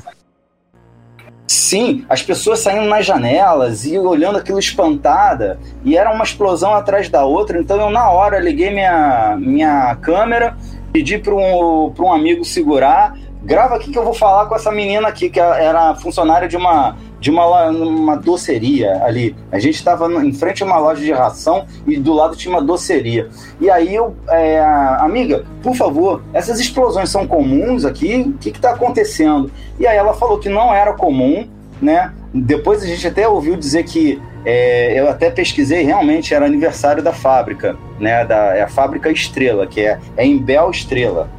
Sim, 1.46 2.04
as 2.08 2.22
pessoas 2.22 2.60
saindo 2.60 2.86
nas 2.88 3.06
janelas 3.06 3.84
e 3.84 3.98
olhando 3.98 4.38
aquilo 4.38 4.58
espantada, 4.58 5.58
e 5.84 5.96
era 5.96 6.12
uma 6.12 6.24
explosão 6.24 6.74
atrás 6.74 7.08
da 7.08 7.24
outra, 7.24 7.60
então 7.60 7.80
eu 7.80 7.90
na 7.90 8.10
hora 8.10 8.38
liguei 8.38 8.70
minha, 8.70 9.36
minha 9.38 9.94
câmera, 9.96 10.56
pedi 10.92 11.18
para 11.18 11.34
um, 11.34 11.90
pra 11.94 12.04
um 12.04 12.12
amigo 12.12 12.44
segurar, 12.44 13.16
grava 13.44 13.76
aqui 13.76 13.90
que 13.90 13.98
eu 13.98 14.04
vou 14.04 14.14
falar 14.14 14.46
com 14.46 14.54
essa 14.54 14.72
menina 14.72 15.06
aqui, 15.06 15.28
que 15.28 15.38
era 15.38 15.94
funcionária 15.96 16.48
de 16.48 16.56
uma, 16.56 16.96
de 17.20 17.30
uma, 17.30 17.68
uma 17.68 18.16
doceria 18.16 19.04
ali. 19.04 19.36
A 19.52 19.58
gente 19.58 19.74
estava 19.74 20.06
em 20.24 20.32
frente 20.32 20.62
a 20.62 20.66
uma 20.66 20.78
loja 20.78 21.02
de 21.02 21.12
ração 21.12 21.66
e 21.86 21.96
do 21.98 22.12
lado 22.12 22.36
tinha 22.36 22.54
uma 22.54 22.62
doceria. 22.62 23.28
E 23.60 23.70
aí 23.70 23.94
eu, 23.94 24.16
é, 24.28 24.60
amiga, 24.98 25.44
por 25.62 25.74
favor, 25.74 26.22
essas 26.32 26.58
explosões 26.58 27.10
são 27.10 27.26
comuns 27.26 27.84
aqui? 27.84 28.34
O 28.34 28.38
que 28.38 28.48
está 28.48 28.70
acontecendo? 28.70 29.50
E 29.78 29.86
aí 29.86 29.96
ela 29.96 30.14
falou 30.14 30.38
que 30.38 30.48
não 30.48 30.72
era 30.74 30.92
comum, 30.94 31.48
né? 31.80 32.12
Depois 32.32 32.82
a 32.82 32.86
gente 32.86 33.06
até 33.06 33.28
ouviu 33.28 33.56
dizer 33.56 33.84
que 33.84 34.20
é, 34.44 34.98
eu 34.98 35.08
até 35.08 35.30
pesquisei, 35.30 35.82
realmente 35.82 36.34
era 36.34 36.44
aniversário 36.44 37.02
da 37.02 37.12
fábrica, 37.12 37.76
né? 37.98 38.24
Da, 38.24 38.56
é 38.56 38.62
a 38.62 38.68
fábrica 38.68 39.10
Estrela, 39.10 39.66
que 39.66 39.80
é, 39.80 39.98
é 40.16 40.26
em 40.26 40.38
Bel 40.38 40.70
Estrela. 40.70 41.30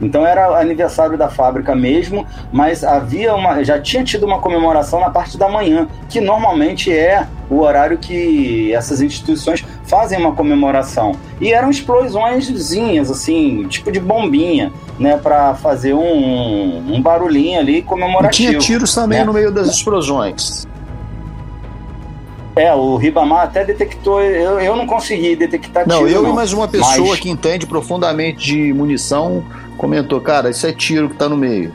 Então 0.00 0.24
era 0.24 0.60
aniversário 0.60 1.18
da 1.18 1.28
fábrica 1.28 1.74
mesmo, 1.74 2.24
mas 2.52 2.84
havia 2.84 3.34
uma, 3.34 3.64
já 3.64 3.80
tinha 3.80 4.04
tido 4.04 4.24
uma 4.24 4.38
comemoração 4.38 5.00
na 5.00 5.10
parte 5.10 5.36
da 5.36 5.48
manhã, 5.48 5.88
que 6.08 6.20
normalmente 6.20 6.92
é 6.92 7.26
o 7.50 7.60
horário 7.60 7.98
que 7.98 8.72
essas 8.72 9.00
instituições 9.00 9.64
fazem 9.84 10.18
uma 10.18 10.32
comemoração. 10.32 11.12
E 11.40 11.52
eram 11.52 11.68
explosõezinhas, 11.68 13.10
assim, 13.10 13.66
tipo 13.68 13.90
de 13.90 13.98
bombinha, 13.98 14.72
né, 15.00 15.16
para 15.16 15.54
fazer 15.54 15.94
um, 15.94 16.94
um 16.94 17.02
barulhinho 17.02 17.58
ali 17.58 17.78
E 17.78 17.82
comemorativo. 17.82 18.50
tinha 18.50 18.58
tiros 18.60 18.94
também 18.94 19.18
né? 19.20 19.24
no 19.24 19.32
meio 19.32 19.50
das 19.50 19.68
explosões. 19.68 20.66
É, 22.54 22.74
o 22.74 22.96
Ribamar 22.96 23.44
até 23.44 23.64
detectou, 23.64 24.20
eu, 24.20 24.58
eu 24.58 24.74
não 24.74 24.84
consegui 24.84 25.36
detectar 25.36 25.86
Não, 25.86 25.98
tiro, 25.98 26.10
eu 26.10 26.22
não. 26.24 26.30
e 26.30 26.32
mais 26.34 26.52
uma 26.52 26.66
pessoa 26.66 27.10
Mas- 27.10 27.20
que 27.20 27.30
entende 27.30 27.66
profundamente 27.66 28.38
de 28.44 28.72
munição 28.72 29.44
comentou, 29.78 30.20
cara, 30.20 30.50
isso 30.50 30.66
é 30.66 30.72
tiro 30.72 31.08
que 31.08 31.16
tá 31.16 31.28
no 31.28 31.36
meio. 31.36 31.72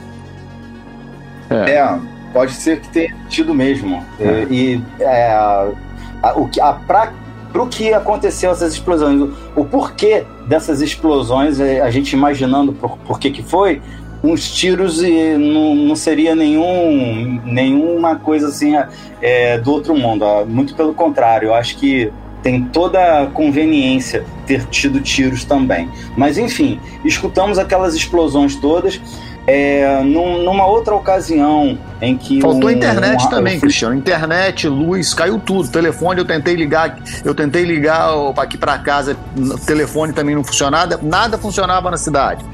É, 1.50 2.00
pode 2.32 2.54
ser 2.54 2.82
que 2.82 2.90
tenha 2.90 3.16
tido 3.30 3.54
mesmo. 3.54 4.04
É, 4.20 4.46
E 4.52 4.84
é, 5.00 5.32
a, 5.32 6.34
o 6.36 6.48
que 6.48 6.60
a 6.60 6.74
pra, 6.74 7.14
pro 7.52 7.68
que 7.68 7.94
aconteceu 7.94 8.52
essas 8.52 8.74
explosões, 8.74 9.22
o, 9.22 9.34
o 9.56 9.66
porquê 9.66 10.26
dessas 10.48 10.82
explosões, 10.82 11.60
é, 11.60 11.82
a 11.82 11.90
gente 11.90 12.14
imaginando 12.14 12.74
por, 12.74 12.98
por 13.00 13.20
que 13.20 13.32
que 13.32 13.42
foi, 13.42 13.82
uns 14.24 14.50
tiros 14.54 15.04
e 15.04 15.38
não, 15.38 15.76
não 15.76 15.96
seria 15.96 16.34
nenhum 16.34 17.42
nenhuma 17.44 18.16
coisa 18.16 18.48
assim 18.48 18.74
é, 19.22 19.58
do 19.58 19.72
outro 19.72 19.96
mundo. 19.96 20.24
ó. 20.24 20.46
Muito 20.46 20.76
pelo 20.76 20.94
contrário, 20.94 21.48
eu 21.48 21.54
acho 21.54 21.78
que 21.78 22.12
tem 22.44 22.62
toda 22.66 23.24
a 23.24 23.28
conveniência 23.28 24.24
ter 24.46 24.66
tido 24.66 25.00
tiros 25.00 25.44
também. 25.46 25.90
Mas 26.16 26.38
enfim, 26.38 26.80
escutamos 27.04 27.58
aquelas 27.58 27.96
explosões 27.96 28.56
todas. 28.56 29.00
É, 29.46 30.02
num- 30.04 30.42
numa 30.44 30.66
outra 30.66 30.96
ocasião 30.96 31.78
em 32.02 32.16
que. 32.16 32.40
Faltou 32.40 32.70
um- 32.70 32.72
internet 32.72 33.26
um- 33.26 33.30
também, 33.30 33.54
fui- 33.54 33.62
Cristiano. 33.68 33.94
Internet, 33.96 34.70
luz, 34.70 35.14
caiu 35.14 35.38
tudo. 35.38 35.68
Telefone, 35.70 36.20
eu 36.20 36.26
tentei 36.26 36.56
ligar, 36.56 36.98
eu 37.26 37.36
tentei 37.36 37.64
ligar 37.66 38.10
aqui 38.38 38.58
pra 38.58 38.78
casa, 38.78 39.18
telefone 39.66 40.14
também 40.14 40.34
não 40.34 40.46
funcionava, 40.46 40.98
nada 41.02 41.38
funcionava 41.38 41.92
na 41.92 41.98
cidade. 41.98 42.46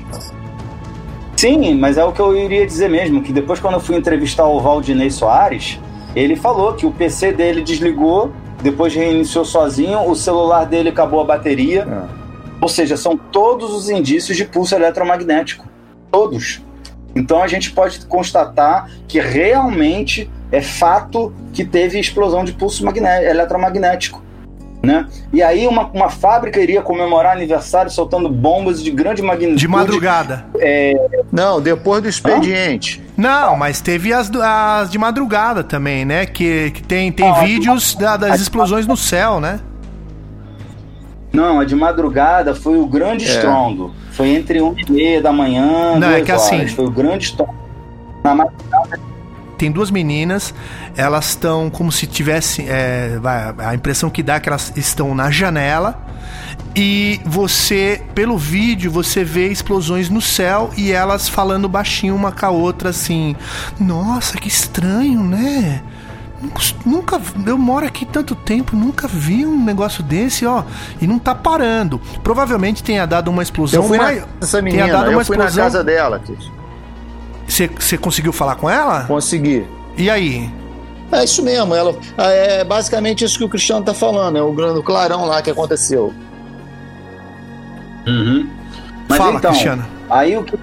Sim, 1.36 1.76
mas 1.76 1.98
é 1.98 2.04
o 2.04 2.12
que 2.12 2.20
eu 2.20 2.36
iria 2.36 2.66
dizer 2.66 2.90
mesmo, 2.90 3.22
que 3.22 3.32
depois 3.32 3.60
quando 3.60 3.76
eu 3.76 3.80
fui 3.80 3.96
entrevistar 3.96 4.46
o 4.48 4.60
Valdinei 4.60 5.10
Soares, 5.10 5.80
ele 6.16 6.36
falou 6.36 6.74
que 6.74 6.86
o 6.86 6.92
PC 6.92 7.32
dele 7.32 7.62
desligou, 7.62 8.32
depois 8.62 8.94
reiniciou 8.94 9.46
sozinho, 9.46 10.10
o 10.10 10.16
celular 10.16 10.66
dele 10.66 10.90
acabou 10.90 11.22
a 11.22 11.24
bateria. 11.24 11.88
Ou 12.62 12.68
seja, 12.68 12.98
são 12.98 13.16
todos 13.16 13.74
os 13.74 13.90
indícios 13.90 14.36
de 14.36 14.44
pulso 14.46 14.76
eletromagnético. 14.76 15.66
Todos. 16.12 16.62
Então 17.16 17.42
a 17.42 17.48
gente 17.48 17.72
pode 17.72 18.06
constatar 18.06 18.90
que 19.08 19.20
realmente 19.20 20.30
é 20.52 20.62
fato 20.62 21.34
que 21.54 21.64
teve 21.64 22.00
explosão 22.00 22.44
de 22.44 22.54
pulso 22.54 22.84
magné- 22.86 23.30
eletromagnético. 23.30 24.22
Né? 24.82 25.06
E 25.34 25.44
aí 25.44 25.68
uma, 25.68 25.88
uma 25.88 26.10
fábrica 26.10 26.58
iria 26.60 26.82
comemorar 26.82 27.36
aniversário 27.36 27.92
soltando 27.92 28.30
bombas 28.30 28.82
de 28.82 28.90
grande 28.92 29.22
magnitude. 29.22 29.60
De 29.60 29.68
madrugada. 29.68 30.46
Não, 31.32 31.60
depois 31.60 32.02
do 32.02 32.08
expediente. 32.08 33.02
Não, 33.18 33.58
mas 33.58 33.82
teve 33.82 34.14
as, 34.14 34.32
as 34.34 34.90
de 34.90 34.98
madrugada 34.98 35.66
também, 35.66 36.06
né? 36.06 36.26
Que, 36.26 36.72
que 36.72 36.82
tem, 36.82 37.12
tem 37.12 37.28
Ah, 37.30 37.42
vídeos 37.42 37.94
da- 37.94 38.16
das 38.16 38.40
explosões 38.40 38.88
no 38.88 38.96
céu, 38.96 39.42
né? 39.42 39.60
Não, 41.34 41.60
a 41.60 41.66
de 41.66 41.76
madrugada 41.76 42.56
foi 42.56 42.78
o 42.78 42.86
grande 42.88 43.26
É. 43.26 43.28
estrondo. 43.28 43.94
Foi 44.12 44.30
entre 44.30 44.62
1 44.62 44.76
e 44.88 44.92
meia 44.92 45.22
da 45.22 45.32
manhã, 45.34 45.98
Não, 46.00 46.10
é 46.10 46.22
que 46.22 46.32
horas. 46.32 46.46
assim- 46.46 46.68
Foi 46.68 46.86
o 46.86 46.90
grande 46.92 47.26
estrondo. 47.26 47.54
Na 48.24 48.34
ma- 48.34 48.48
Tem 49.60 49.70
duas 49.70 49.92
meninas, 49.92 50.54
elas 50.96 51.30
estão 51.30 51.70
como 51.70 51.92
se 51.92 52.08
tivessem. 52.08 52.66
é, 52.68 53.20
a 53.60 53.76
impressão 53.76 54.10
que 54.10 54.24
dá 54.24 54.36
é 54.36 54.40
que 54.40 54.50
elas 54.50 54.74
estão 54.76 55.14
na 55.14 55.30
janela 55.30 56.10
e 56.76 57.20
você, 57.26 58.02
pelo 58.14 58.38
vídeo, 58.38 58.90
você 58.90 59.24
vê 59.24 59.48
explosões 59.48 60.10
no 60.10 60.22
céu 60.22 60.70
e 60.78 60.92
elas 60.92 61.28
falando 61.28 61.68
baixinho 61.68 62.16
uma 62.16 62.32
com 62.32 62.46
a 62.46 62.50
outra 62.50 62.90
assim: 62.90 63.36
Nossa, 63.80 64.38
que 64.38 64.48
estranho, 64.48 65.22
né? 65.22 65.82
Nunca, 66.86 67.20
eu 67.46 67.58
moro 67.58 67.86
aqui 67.86 68.06
tanto 68.06 68.34
tempo, 68.34 68.74
nunca 68.74 69.10
vi 69.10 69.46
um 69.46 69.62
negócio 69.62 70.02
desse, 70.02 70.46
ó, 70.46 70.64
e 71.02 71.06
não 71.06 71.20
tá 71.20 71.36
parando. 71.36 72.00
Provavelmente 72.24 72.82
tenha 72.82 73.06
dado 73.06 73.30
uma 73.30 73.44
explosão. 73.44 73.84
Eu 73.84 73.88
fui 73.90 73.98
mais, 73.98 74.24
essa 74.40 74.62
menina, 74.62 74.88
eu 74.88 75.12
fui 75.12 75.22
explosão. 75.22 75.66
na 75.66 75.72
casa 75.72 75.84
dela, 75.84 76.22
Você 77.50 77.98
conseguiu 77.98 78.32
falar 78.32 78.56
com 78.56 78.70
ela? 78.70 79.06
Consegui. 79.06 79.66
E 79.98 80.10
aí? 80.10 80.50
É 81.12 81.24
isso 81.24 81.44
mesmo, 81.44 81.74
ela 81.74 81.96
é 82.18 82.64
basicamente 82.64 83.26
isso 83.26 83.38
que 83.38 83.44
o 83.44 83.50
Cristiano 83.50 83.84
tá 83.84 83.96
falando, 83.96 84.38
é 84.38 84.42
o 84.42 84.52
grande 84.54 84.82
clarão 84.84 85.26
lá 85.26 85.42
que 85.42 85.50
aconteceu. 85.50 86.14
Uhum. 88.06 88.48
Mas 89.08 89.18
Fala, 89.18 89.38
então, 89.38 89.52
Cristiano. 89.52 89.86
Aí 90.08 90.38
o 90.38 90.44
que 90.44 90.56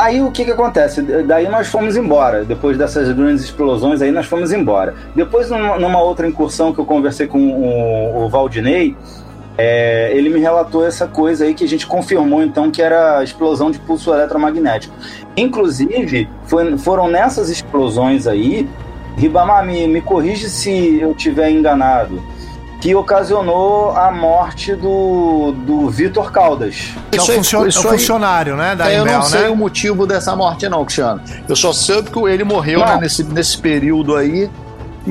Aí 0.00 0.22
o 0.22 0.30
que 0.30 0.46
que 0.46 0.50
acontece? 0.50 1.02
Daí 1.02 1.46
nós 1.46 1.68
fomos 1.68 1.94
embora. 1.94 2.42
Depois 2.42 2.78
dessas 2.78 3.12
grandes 3.12 3.44
explosões 3.44 4.00
aí, 4.00 4.10
nós 4.10 4.24
fomos 4.24 4.50
embora. 4.50 4.94
Depois, 5.14 5.50
numa, 5.50 5.78
numa 5.78 6.00
outra 6.00 6.26
incursão 6.26 6.72
que 6.72 6.78
eu 6.78 6.86
conversei 6.86 7.26
com 7.26 7.38
o, 7.38 8.24
o 8.24 8.28
Valdinei, 8.30 8.96
é, 9.58 10.10
ele 10.16 10.30
me 10.30 10.40
relatou 10.40 10.86
essa 10.86 11.06
coisa 11.06 11.44
aí 11.44 11.52
que 11.52 11.64
a 11.64 11.68
gente 11.68 11.86
confirmou 11.86 12.42
então 12.42 12.70
que 12.70 12.80
era 12.80 13.18
a 13.18 13.22
explosão 13.22 13.70
de 13.70 13.78
pulso 13.78 14.10
eletromagnético. 14.10 14.94
Inclusive, 15.36 16.28
foi, 16.44 16.76
foram 16.78 17.08
nessas 17.08 17.48
explosões 17.48 18.26
aí, 18.26 18.68
Ribamar, 19.16 19.64
me, 19.64 19.86
me 19.86 20.00
corrige 20.00 20.48
se 20.48 20.98
eu 21.00 21.14
tiver 21.14 21.50
enganado 21.50 22.22
que 22.80 22.94
ocasionou 22.94 23.90
a 23.90 24.10
morte 24.10 24.74
do, 24.74 25.52
do 25.52 25.90
Vitor 25.90 26.32
Caldas. 26.32 26.94
Que 27.10 27.18
é 27.18 27.22
o, 27.22 27.26
funcion, 27.26 27.66
é 27.66 27.70
funcionário, 27.70 28.56
né? 28.56 28.74
Da 28.74 28.90
é, 28.90 28.98
eu 28.98 29.04
não 29.04 29.22
sei 29.22 29.42
né? 29.42 29.50
o 29.50 29.56
motivo 29.56 30.06
dessa 30.06 30.34
morte, 30.34 30.66
não, 30.68 30.82
Cristiano. 30.84 31.20
Eu 31.46 31.54
só 31.54 31.72
sei 31.72 32.02
que 32.02 32.18
ele 32.20 32.42
morreu 32.42 32.80
né, 32.80 32.98
nesse, 32.98 33.22
nesse 33.22 33.58
período 33.58 34.16
aí. 34.16 34.50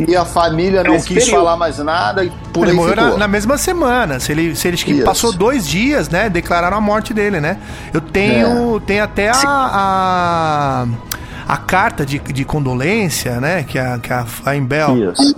E 0.08 0.16
a 0.16 0.26
família 0.26 0.84
não 0.84 0.96
quis 0.96 1.08
período. 1.08 1.32
falar 1.32 1.58
mais 1.58 1.78
nada 1.80 2.24
e 2.24 2.32
por 2.54 2.64
ele 2.64 2.72
aí 2.72 2.78
morreu 2.78 2.96
na, 2.96 3.18
na, 3.18 3.28
mesma 3.28 3.58
semana. 3.58 4.20
Se 4.20 4.32
ele, 4.32 4.56
se 4.56 4.68
ele 4.68 4.78
que 4.78 5.02
passou 5.02 5.32
dois 5.34 5.68
dias, 5.68 6.10
né? 6.10 6.30
Declararam 6.30 6.78
a 6.78 6.82
morte 6.82 7.14
dele, 7.14 7.40
né? 7.40 7.58
Eu 7.94 8.02
tenho, 8.02 8.78
é. 8.78 8.80
tenho 8.86 9.04
até 9.04 9.30
a, 9.30 9.42
a, 9.46 10.88
a, 11.48 11.58
carta 11.58 12.06
de, 12.06 12.20
de 12.20 12.46
condolência, 12.46 13.40
né? 13.40 13.64
Que 13.64 13.80
a, 13.80 14.00
que 14.00 14.12
a, 14.12 14.26
a 14.46 14.56
Imbel. 14.56 15.12
Isso. 15.12 15.36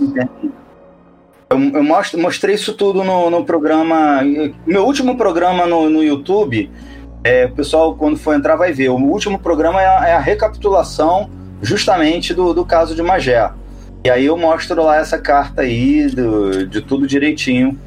Eu, 1.50 1.58
eu 1.58 1.82
mostro, 1.84 2.20
mostrei 2.20 2.54
isso 2.54 2.72
tudo 2.72 3.04
no, 3.04 3.30
no 3.30 3.44
programa. 3.44 4.22
Meu 4.66 4.84
último 4.84 5.16
programa 5.16 5.66
no, 5.66 5.90
no 5.90 6.02
YouTube, 6.02 6.70
é, 7.24 7.46
o 7.46 7.52
pessoal, 7.52 7.94
quando 7.94 8.16
for 8.16 8.34
entrar, 8.34 8.56
vai 8.56 8.72
ver. 8.72 8.88
O 8.88 8.96
último 8.96 9.38
programa 9.38 9.80
é 9.80 9.86
a, 9.86 10.08
é 10.08 10.14
a 10.14 10.18
recapitulação 10.18 11.30
justamente 11.62 12.34
do, 12.34 12.52
do 12.52 12.64
caso 12.64 12.94
de 12.94 13.02
Magé. 13.02 13.50
E 14.04 14.10
aí 14.10 14.26
eu 14.26 14.36
mostro 14.36 14.82
lá 14.82 14.96
essa 14.96 15.18
carta 15.18 15.62
aí 15.62 16.06
do, 16.08 16.66
de 16.66 16.80
tudo 16.80 17.06
direitinho, 17.06 17.78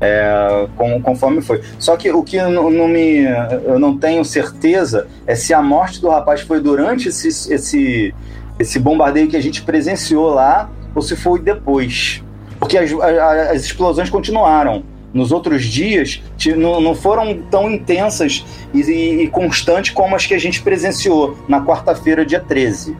é, 0.00 0.66
com, 0.76 1.00
conforme 1.00 1.40
foi. 1.40 1.62
Só 1.78 1.96
que 1.96 2.10
o 2.10 2.22
que 2.22 2.40
não, 2.42 2.70
não, 2.70 2.88
me, 2.88 3.22
eu 3.64 3.78
não 3.78 3.96
tenho 3.96 4.24
certeza 4.24 5.06
é 5.26 5.34
se 5.34 5.54
a 5.54 5.62
morte 5.62 6.00
do 6.00 6.08
rapaz 6.08 6.40
foi 6.40 6.60
durante 6.60 7.08
esse, 7.08 7.28
esse, 7.28 8.14
esse 8.58 8.78
bombardeio 8.78 9.28
que 9.28 9.36
a 9.36 9.42
gente 9.42 9.62
presenciou 9.62 10.34
lá 10.34 10.70
ou 10.94 11.02
se 11.02 11.14
foi 11.14 11.38
depois 11.38 12.22
porque 12.60 12.76
as, 12.76 12.92
as 12.92 13.64
explosões 13.64 14.10
continuaram. 14.10 14.84
Nos 15.12 15.32
outros 15.32 15.64
dias 15.64 16.22
não, 16.56 16.94
foram 16.94 17.42
tão 17.50 17.68
intensas 17.68 18.44
e, 18.72 18.80
e, 18.80 19.28
constantes 19.28 19.92
como 19.92 20.14
as 20.14 20.24
que 20.24 20.34
a 20.34 20.38
gente 20.38 20.62
presenciou 20.62 21.36
na 21.48 21.60
quarta-feira, 21.64 22.24
dia 22.24 22.38
13. 22.38 22.96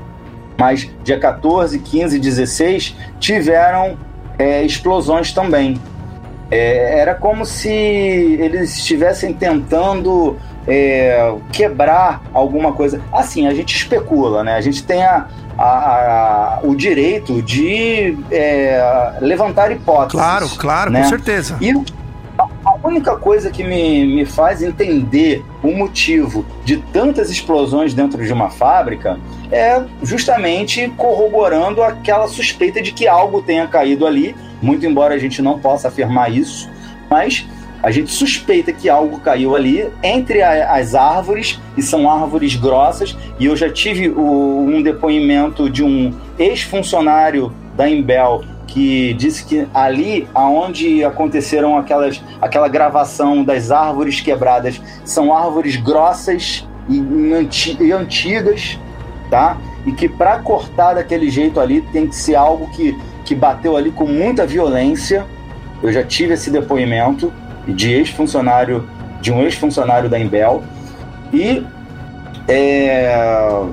Mas 0.61 0.91
dia 1.03 1.19
14, 1.19 1.78
15 1.78 2.16
e 2.19 2.20
16 2.20 2.95
tiveram 3.19 3.97
é, 4.39 4.62
explosões 4.62 5.32
também. 5.32 5.81
É, 6.51 6.99
era 6.99 7.15
como 7.15 7.47
se 7.47 7.70
eles 7.70 8.77
estivessem 8.77 9.32
tentando 9.32 10.37
é, 10.69 11.35
quebrar 11.51 12.20
alguma 12.35 12.74
coisa. 12.74 13.01
Assim, 13.11 13.47
a 13.47 13.55
gente 13.55 13.74
especula, 13.74 14.45
né? 14.45 14.55
A 14.57 14.61
gente 14.61 14.82
tem 14.82 15.03
a, 15.03 15.28
a, 15.57 15.65
a, 15.65 16.61
o 16.62 16.77
direito 16.77 17.41
de 17.41 18.19
é, 18.31 19.15
levantar 19.23 19.73
hipóteses. 19.73 20.12
Claro, 20.12 20.49
claro, 20.59 20.91
né? 20.91 21.05
com 21.05 21.09
certeza. 21.09 21.57
E 21.59 21.70
a 21.70 21.74
única 22.89 23.16
coisa 23.16 23.51
que 23.51 23.62
me, 23.62 24.07
me 24.07 24.24
faz 24.24 24.62
entender 24.62 25.44
o 25.62 25.73
motivo 25.73 26.44
de 26.65 26.78
tantas 26.78 27.31
explosões 27.31 27.93
dentro 27.93 28.24
de 28.24 28.32
uma 28.32 28.51
fábrica 28.51 29.19
é 29.51 29.82
justamente 30.02 30.89
corroborando 30.97 31.82
aquela 31.82 32.28
suspeita 32.28 32.81
de 32.81 32.93
que 32.93 33.07
algo 33.07 33.43
tenha 33.43 33.66
caído 33.66 34.07
ali, 34.07 34.35
muito 34.62 34.86
embora 34.86 35.15
a 35.15 35.19
gente 35.19 35.43
não 35.43 35.59
possa 35.59 35.89
afirmar 35.89 36.32
isso, 36.32 36.70
mas 37.11 37.47
a 37.82 37.90
gente 37.90 38.11
suspeita 38.11 38.73
que 38.73 38.89
algo 38.89 39.20
caiu 39.20 39.57
ali 39.57 39.89
entre 40.02 40.43
a, 40.43 40.74
as 40.74 40.94
árvores, 40.94 41.59
e 41.77 41.82
são 41.82 42.11
árvores 42.11 42.55
grossas, 42.55 43.16
e 43.39 43.47
eu 43.47 43.57
já 43.57 43.70
tive 43.70 44.11
o, 44.11 44.61
um 44.61 44.82
depoimento 44.82 45.69
de 45.70 45.82
um 45.82 46.15
ex-funcionário 46.39 47.52
da 47.77 47.89
Embel 47.89 48.44
que 48.70 49.12
disse 49.14 49.44
que 49.44 49.66
ali 49.74 50.28
aonde 50.32 51.05
aconteceram 51.05 51.76
aquelas, 51.76 52.22
aquela 52.40 52.68
gravação 52.68 53.42
das 53.42 53.72
árvores 53.72 54.20
quebradas 54.20 54.80
são 55.05 55.34
árvores 55.34 55.74
grossas 55.74 56.66
e, 56.88 57.02
e 57.80 57.92
antigas, 57.92 58.78
tá? 59.28 59.59
E 59.84 59.92
que 59.92 60.09
para 60.09 60.38
cortar 60.38 60.94
daquele 60.94 61.28
jeito 61.30 61.59
ali 61.59 61.80
tem 61.92 62.06
que 62.06 62.14
ser 62.14 62.36
algo 62.36 62.70
que, 62.70 62.97
que 63.24 63.34
bateu 63.34 63.76
ali 63.76 63.90
com 63.90 64.06
muita 64.06 64.47
violência. 64.47 65.26
Eu 65.82 65.92
já 65.92 66.05
tive 66.05 66.34
esse 66.34 66.48
depoimento 66.48 67.32
de 67.66 67.92
ex-funcionário, 67.92 68.88
de 69.20 69.32
um 69.32 69.42
ex-funcionário 69.42 70.09
da 70.09 70.18
Embel. 70.18 70.62
E 71.32 71.66
é, 72.47 73.64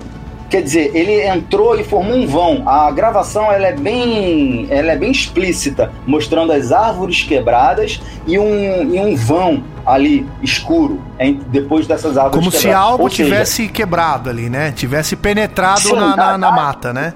quer 0.49 0.61
dizer, 0.61 0.91
ele 0.95 1.21
entrou 1.27 1.79
e 1.79 1.83
formou 1.83 2.15
um 2.15 2.27
vão. 2.27 2.67
A 2.67 2.89
gravação 2.91 3.51
ela 3.51 3.67
é 3.67 3.73
bem, 3.73 4.67
ela 4.69 4.91
é 4.91 4.95
bem 4.95 5.11
explícita, 5.11 5.91
mostrando 6.05 6.51
as 6.51 6.71
árvores 6.71 7.23
quebradas 7.23 8.01
e 8.25 8.37
um, 8.39 8.93
e 8.93 8.99
um 8.99 9.15
vão 9.15 9.63
ali 9.85 10.25
escuro 10.41 11.01
em, 11.19 11.35
depois 11.47 11.87
dessas 11.87 12.17
árvores 12.17 12.37
Como 12.45 12.51
quebradas. 12.51 12.61
se 12.61 12.89
algo 12.89 13.03
Ou 13.03 13.09
tivesse 13.09 13.55
seja, 13.57 13.71
quebrado 13.71 14.29
ali, 14.29 14.49
né? 14.49 14.71
Tivesse 14.71 15.15
penetrado 15.15 15.79
sim, 15.79 15.95
na, 15.95 16.15
na, 16.15 16.37
na 16.37 16.51
mata, 16.51 16.93
né? 16.93 17.13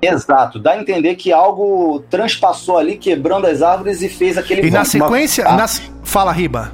Exato, 0.00 0.58
dá 0.58 0.72
a 0.72 0.80
entender 0.80 1.14
que 1.14 1.32
algo 1.32 2.04
transpassou 2.10 2.76
ali, 2.76 2.96
quebrando 2.96 3.46
as 3.46 3.62
árvores 3.62 4.02
e 4.02 4.08
fez 4.08 4.36
aquele. 4.36 4.66
E 4.66 4.70
na 4.70 4.84
sequência. 4.84 5.46
Uma... 5.48 5.56
Na... 5.56 5.66
Fala, 6.02 6.30
Riba. 6.32 6.72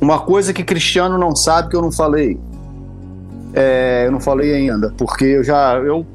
Uma 0.00 0.18
coisa 0.18 0.52
que 0.52 0.64
Cristiano 0.64 1.16
não 1.16 1.36
sabe 1.36 1.68
que 1.68 1.76
eu 1.76 1.82
não 1.82 1.92
falei. 1.92 2.36
É, 3.54 4.04
eu 4.06 4.12
não 4.12 4.20
falei 4.20 4.54
ainda, 4.54 4.92
porque 4.96 5.24
eu 5.24 5.44
já. 5.44 5.74
Eu, 5.76 6.06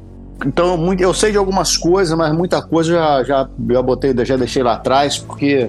então, 0.44 0.76
muito, 0.76 1.02
eu 1.02 1.12
sei 1.12 1.32
de 1.32 1.38
algumas 1.38 1.76
coisas, 1.76 2.16
mas 2.16 2.32
muita 2.32 2.62
coisa 2.62 2.92
já, 2.92 3.24
já, 3.24 3.48
já 3.70 3.82
botei, 3.82 4.14
já 4.24 4.36
deixei 4.36 4.62
lá 4.62 4.74
atrás, 4.74 5.18
porque 5.18 5.68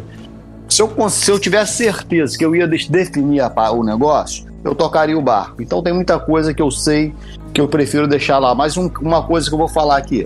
se 0.68 0.82
eu, 0.82 1.10
se 1.10 1.32
eu 1.32 1.40
tivesse 1.40 1.78
certeza 1.78 2.38
que 2.38 2.46
eu 2.46 2.56
ia 2.56 2.68
definir 2.68 3.41
a, 3.41 3.72
o 3.72 3.84
negócio, 3.84 4.46
eu 4.64 4.76
tocaria 4.76 5.18
o 5.18 5.22
barco. 5.22 5.62
Então 5.62 5.82
tem 5.82 5.91
muita 5.91 6.20
coisa 6.20 6.54
que 6.54 6.62
eu 6.62 6.70
sei 6.70 7.14
que 7.54 7.60
eu 7.60 7.68
prefiro 7.68 8.08
deixar 8.08 8.38
lá. 8.38 8.54
Mas 8.54 8.78
um, 8.78 8.90
uma 9.02 9.24
coisa 9.24 9.48
que 9.48 9.54
eu 9.54 9.58
vou 9.58 9.68
falar 9.68 9.98
aqui. 9.98 10.26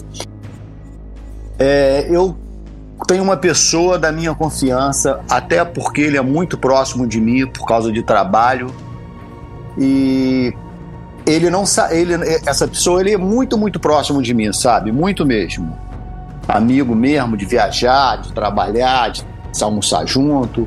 É, 1.57 2.07
eu 2.09 2.35
tenho 3.07 3.23
uma 3.23 3.37
pessoa 3.37 3.97
da 3.97 4.11
minha 4.11 4.33
confiança, 4.35 5.21
até 5.29 5.63
porque 5.63 6.01
ele 6.01 6.17
é 6.17 6.21
muito 6.21 6.57
próximo 6.57 7.07
de 7.07 7.21
mim 7.21 7.47
por 7.47 7.65
causa 7.65 7.91
de 7.91 8.03
trabalho. 8.03 8.73
E 9.77 10.53
ele 11.25 11.49
não 11.49 11.63
ele 11.89 12.13
essa 12.45 12.67
pessoa 12.67 13.01
ele 13.01 13.13
é 13.13 13.17
muito 13.17 13.57
muito 13.57 13.79
próximo 13.79 14.21
de 14.21 14.33
mim, 14.33 14.51
sabe? 14.53 14.91
Muito 14.91 15.25
mesmo. 15.25 15.77
Amigo 16.47 16.93
mesmo 16.93 17.37
de 17.37 17.45
viajar, 17.45 18.17
de 18.17 18.33
trabalhar, 18.33 19.11
de 19.11 19.23
almoçar 19.61 20.05
junto. 20.05 20.65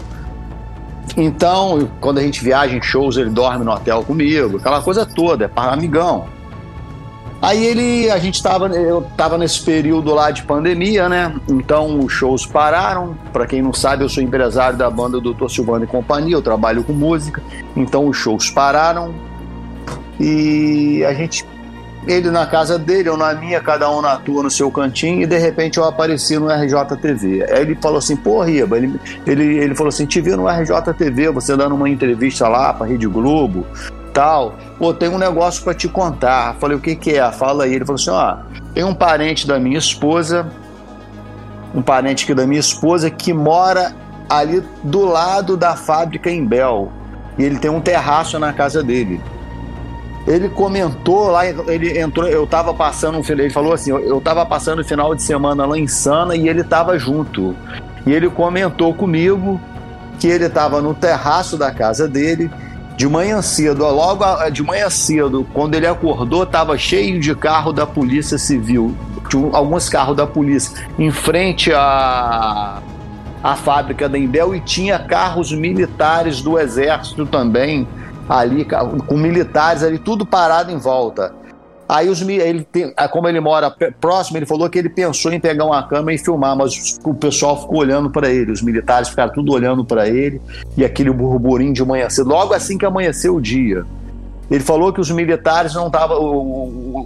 Então, 1.17 1.89
quando 2.01 2.19
a 2.19 2.23
gente 2.23 2.43
viaja 2.43 2.75
em 2.75 2.83
shows, 2.83 3.17
ele 3.17 3.31
dorme 3.31 3.65
no 3.65 3.71
hotel 3.71 4.03
comigo, 4.03 4.57
aquela 4.57 4.83
coisa 4.83 5.07
toda, 5.07 5.45
é 5.45 5.49
para 5.49 5.73
amigão. 5.73 6.27
Aí 7.41 7.65
ele, 7.65 8.11
a 8.11 8.19
gente 8.19 8.43
tava, 8.43 8.67
eu 8.69 9.03
tava 9.17 9.37
nesse 9.37 9.61
período 9.63 10.15
lá 10.15 10.31
de 10.31 10.43
pandemia, 10.43 11.09
né? 11.09 11.35
Então 11.49 12.01
os 12.01 12.13
shows 12.13 12.47
pararam. 12.47 13.17
Para 13.33 13.47
quem 13.47 13.61
não 13.61 13.73
sabe, 13.73 14.03
eu 14.03 14.09
sou 14.09 14.23
empresário 14.23 14.79
da 14.79 14.91
banda 14.91 15.21
Doutor 15.21 15.51
Silvano 15.51 15.85
e 15.85 15.87
Companhia, 15.87 16.35
eu 16.35 16.43
trabalho 16.43 16.83
com 16.83 16.93
música. 16.93 17.43
Então 17.77 18.09
os 18.09 18.17
shows 18.17 18.51
pararam. 18.51 19.15
E 20.19 21.05
a 21.05 21.13
gente 21.13 21.45
ele 22.07 22.31
na 22.31 22.47
casa 22.47 22.79
dele, 22.79 23.09
eu 23.09 23.17
na 23.17 23.35
minha, 23.35 23.61
cada 23.61 23.91
um 23.91 24.01
na 24.01 24.17
tua, 24.17 24.43
no 24.43 24.51
seu 24.51 24.71
cantinho, 24.71 25.23
e 25.23 25.27
de 25.27 25.37
repente 25.39 25.79
eu 25.79 25.85
apareci 25.85 26.39
no 26.39 26.47
RJTV. 26.47 27.45
Aí 27.51 27.63
ele 27.63 27.75
falou 27.75 27.99
assim, 27.99 28.17
pô, 28.17 28.43
Riba, 28.43 28.77
ele, 28.77 29.01
ele, 29.27 29.59
ele 29.59 29.75
falou 29.75 29.89
assim, 29.89 30.07
te 30.07 30.21
vi 30.21 30.31
no 30.37 30.47
RJTV, 30.47 31.31
você 31.31 31.57
dando 31.57 31.75
uma 31.75 31.91
entrevista 31.91 32.47
lá 32.47 32.73
pra 32.73 32.87
Rede 32.87 33.09
Globo, 33.09 33.67
tal. 34.13 34.55
Pô, 34.79 34.95
tem 34.95 35.09
um 35.09 35.19
negócio 35.19 35.65
para 35.65 35.75
te 35.75 35.89
contar. 35.89 36.55
Falei, 36.61 36.77
o 36.77 36.81
que 36.81 36.95
que 36.95 37.19
é? 37.19 37.33
Fala 37.33 37.65
aí. 37.65 37.75
Ele 37.75 37.85
falou 37.85 38.01
assim, 38.01 38.11
ó, 38.11 38.37
tem 38.73 38.85
um 38.85 38.95
parente 38.95 39.45
da 39.45 39.59
minha 39.59 39.79
esposa, 39.79 40.47
um 41.75 41.83
parente 41.83 42.25
aqui 42.25 42.35
da 42.35 42.47
minha 42.47 42.61
esposa 42.61 43.11
que 43.11 43.33
mora 43.33 43.97
ali 44.29 44.63
do 44.85 45.05
lado 45.05 45.57
da 45.57 45.75
fábrica 45.75 46.31
em 46.31 46.47
Bel. 46.47 46.93
E 47.37 47.43
ele 47.43 47.59
tem 47.59 47.71
um 47.71 47.81
terraço 47.81 48.39
na 48.39 48.53
casa 48.53 48.81
dele 48.81 49.21
ele 50.27 50.49
comentou 50.49 51.29
lá, 51.29 51.47
ele 51.47 51.99
entrou, 51.99 52.27
eu 52.27 52.47
tava 52.47 52.75
passando, 52.75 53.23
ele 53.31 53.51
falou 53.51 53.73
assim, 53.73 53.91
eu 53.91 54.21
tava 54.21 54.45
passando 54.45 54.81
o 54.81 54.85
final 54.85 55.15
de 55.15 55.23
semana 55.23 55.65
lá 55.65 55.79
em 55.79 55.87
Sana 55.87 56.35
e 56.35 56.49
ele 56.49 56.65
tava 56.65 56.99
junto. 56.99 57.55
E 58.05 58.13
ele 58.13 58.29
comentou 58.29 58.93
comigo 58.93 59.61
que 60.19 60.27
ele 60.27 60.49
tava 60.49 60.83
no 60.83 60.95
terraço 60.95 61.57
da 61.57 61.71
casa 61.71 62.09
dele, 62.09 62.51
de 62.97 63.07
manhã 63.07 63.41
cedo, 63.43 63.85
logo 63.85 64.25
de 64.51 64.63
manhã 64.63 64.89
cedo, 64.89 65.47
quando 65.53 65.75
ele 65.75 65.87
acordou, 65.87 66.45
tava 66.47 66.77
cheio 66.79 67.21
de 67.21 67.35
carro 67.35 67.73
da 67.73 67.87
Polícia 67.87 68.39
Civil, 68.39 68.97
alguns 69.53 69.89
carros 69.89 70.17
da 70.17 70.27
polícia 70.27 70.87
em 70.99 71.11
frente 71.11 71.73
à 71.73 72.81
a 73.43 73.55
fábrica 73.55 74.09
da 74.09 74.19
Embel 74.19 74.55
e 74.55 74.61
tinha 74.61 74.99
carros 74.99 75.53
militares 75.53 76.41
do 76.41 76.59
exército 76.59 77.27
também 77.27 77.87
ali 78.29 78.67
com 79.07 79.17
militares 79.17 79.83
ali, 79.83 79.99
tudo 79.99 80.27
parado 80.27 80.71
em 80.71 80.79
volta. 80.79 81.33
Aí 81.89 82.09
os 82.09 82.21
ele 82.21 82.65
tem, 82.65 82.93
como 83.13 83.29
ele 83.29 83.39
mora 83.39 83.73
próximo, 84.01 84.37
ele 84.37 84.47
falou 84.47 84.69
que 84.69 84.77
ele 84.77 84.89
pensou 84.89 85.33
em 85.33 85.39
pegar 85.39 85.65
uma 85.65 85.87
câmera 85.87 86.15
e 86.15 86.19
filmar, 86.19 86.57
mas 86.57 86.99
o 87.05 87.15
pessoal 87.15 87.61
ficou 87.61 87.79
olhando 87.79 88.11
para 88.11 88.29
ele, 88.29 88.51
os 88.51 88.61
militares 88.61 89.09
ficaram 89.09 89.33
tudo 89.33 89.53
olhando 89.53 89.85
para 89.85 90.09
ele 90.09 90.41
e 90.77 90.85
aquele 90.85 91.11
burburinho 91.11 91.73
de 91.73 91.85
manhã 91.85 92.11
cedo, 92.11 92.29
logo 92.29 92.53
assim 92.53 92.77
que 92.77 92.85
amanheceu 92.85 93.37
o 93.37 93.41
dia. 93.41 93.85
Ele 94.51 94.63
falou 94.63 94.93
que 94.93 95.01
os 95.01 95.11
militares 95.11 95.75
não 95.75 95.87
estavam, 95.89 96.19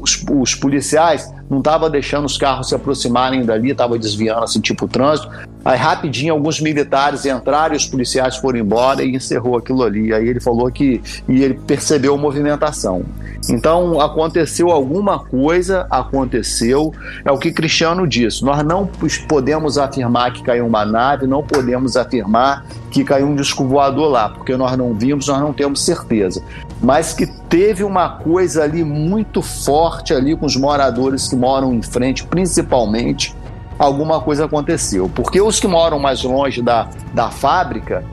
os, 0.03 0.25
os, 0.31 0.55
policiais 0.55 1.33
não 1.49 1.59
estavam 1.59 1.89
deixando 1.89 2.27
os 2.27 2.37
carros 2.37 2.69
se 2.69 2.75
aproximarem 2.75 3.45
dali, 3.45 3.71
estavam 3.71 3.99
desviando 3.99 4.45
assim, 4.45 4.61
tipo 4.61 4.87
trânsito. 4.87 5.31
Aí 5.65 5.77
rapidinho 5.77 6.33
alguns 6.33 6.61
militares 6.61 7.25
entraram 7.25 7.75
e 7.75 7.77
os 7.77 7.87
policiais 7.87 8.37
foram 8.37 8.59
embora 8.59 9.03
e 9.03 9.15
encerrou 9.15 9.57
aquilo 9.57 9.83
ali. 9.83 10.13
Aí 10.13 10.29
ele 10.29 10.41
falou 10.41 10.71
que 10.71 11.03
e 11.29 11.43
ele 11.43 11.55
percebeu 11.55 12.17
movimentação. 12.17 13.05
Então 13.49 14.01
aconteceu 14.01 14.71
alguma 14.71 15.19
coisa, 15.19 15.87
aconteceu. 15.91 16.93
É 17.25 17.33
o 17.33 17.39
que 17.39 17.53
Cristiano 17.53 18.07
disse. 18.07 18.45
Nós 18.45 18.63
não 18.65 18.89
podemos 19.29 19.79
afirmar 19.79 20.33
que 20.33 20.43
caiu 20.43 20.67
uma 20.67 20.85
nave, 20.85 21.27
não 21.27 21.43
podemos 21.43 21.97
afirmar 21.97 22.67
que 22.91 23.05
caiu 23.05 23.27
um 23.27 23.35
disco 23.35 23.65
voador 23.65 24.11
lá, 24.11 24.29
porque 24.29 24.57
nós 24.57 24.77
não 24.77 24.93
vimos, 24.93 25.29
nós 25.29 25.41
não 25.41 25.53
temos 25.53 25.85
certeza. 25.85 26.43
Mas 26.83 27.13
que 27.13 27.27
teve 27.27 27.85
uma 27.85 28.09
coisa 28.09 28.65
ali 28.65 28.83
muito 28.83 29.41
forte 29.41 30.13
ali 30.13 30.37
com 30.37 30.47
os 30.47 30.57
moradores 30.57 31.29
que 31.29 31.37
moram 31.37 31.73
em 31.73 31.83
frente, 31.83 32.25
principalmente, 32.25 33.35
alguma 33.79 34.21
coisa 34.21 34.45
aconteceu. 34.45 35.11
Porque 35.15 35.41
os 35.41 35.61
que 35.61 35.67
moram 35.67 35.99
mais 35.99 36.23
longe 36.23 36.61
da, 36.61 36.89
da 37.15 37.31
fábrica, 37.31 38.05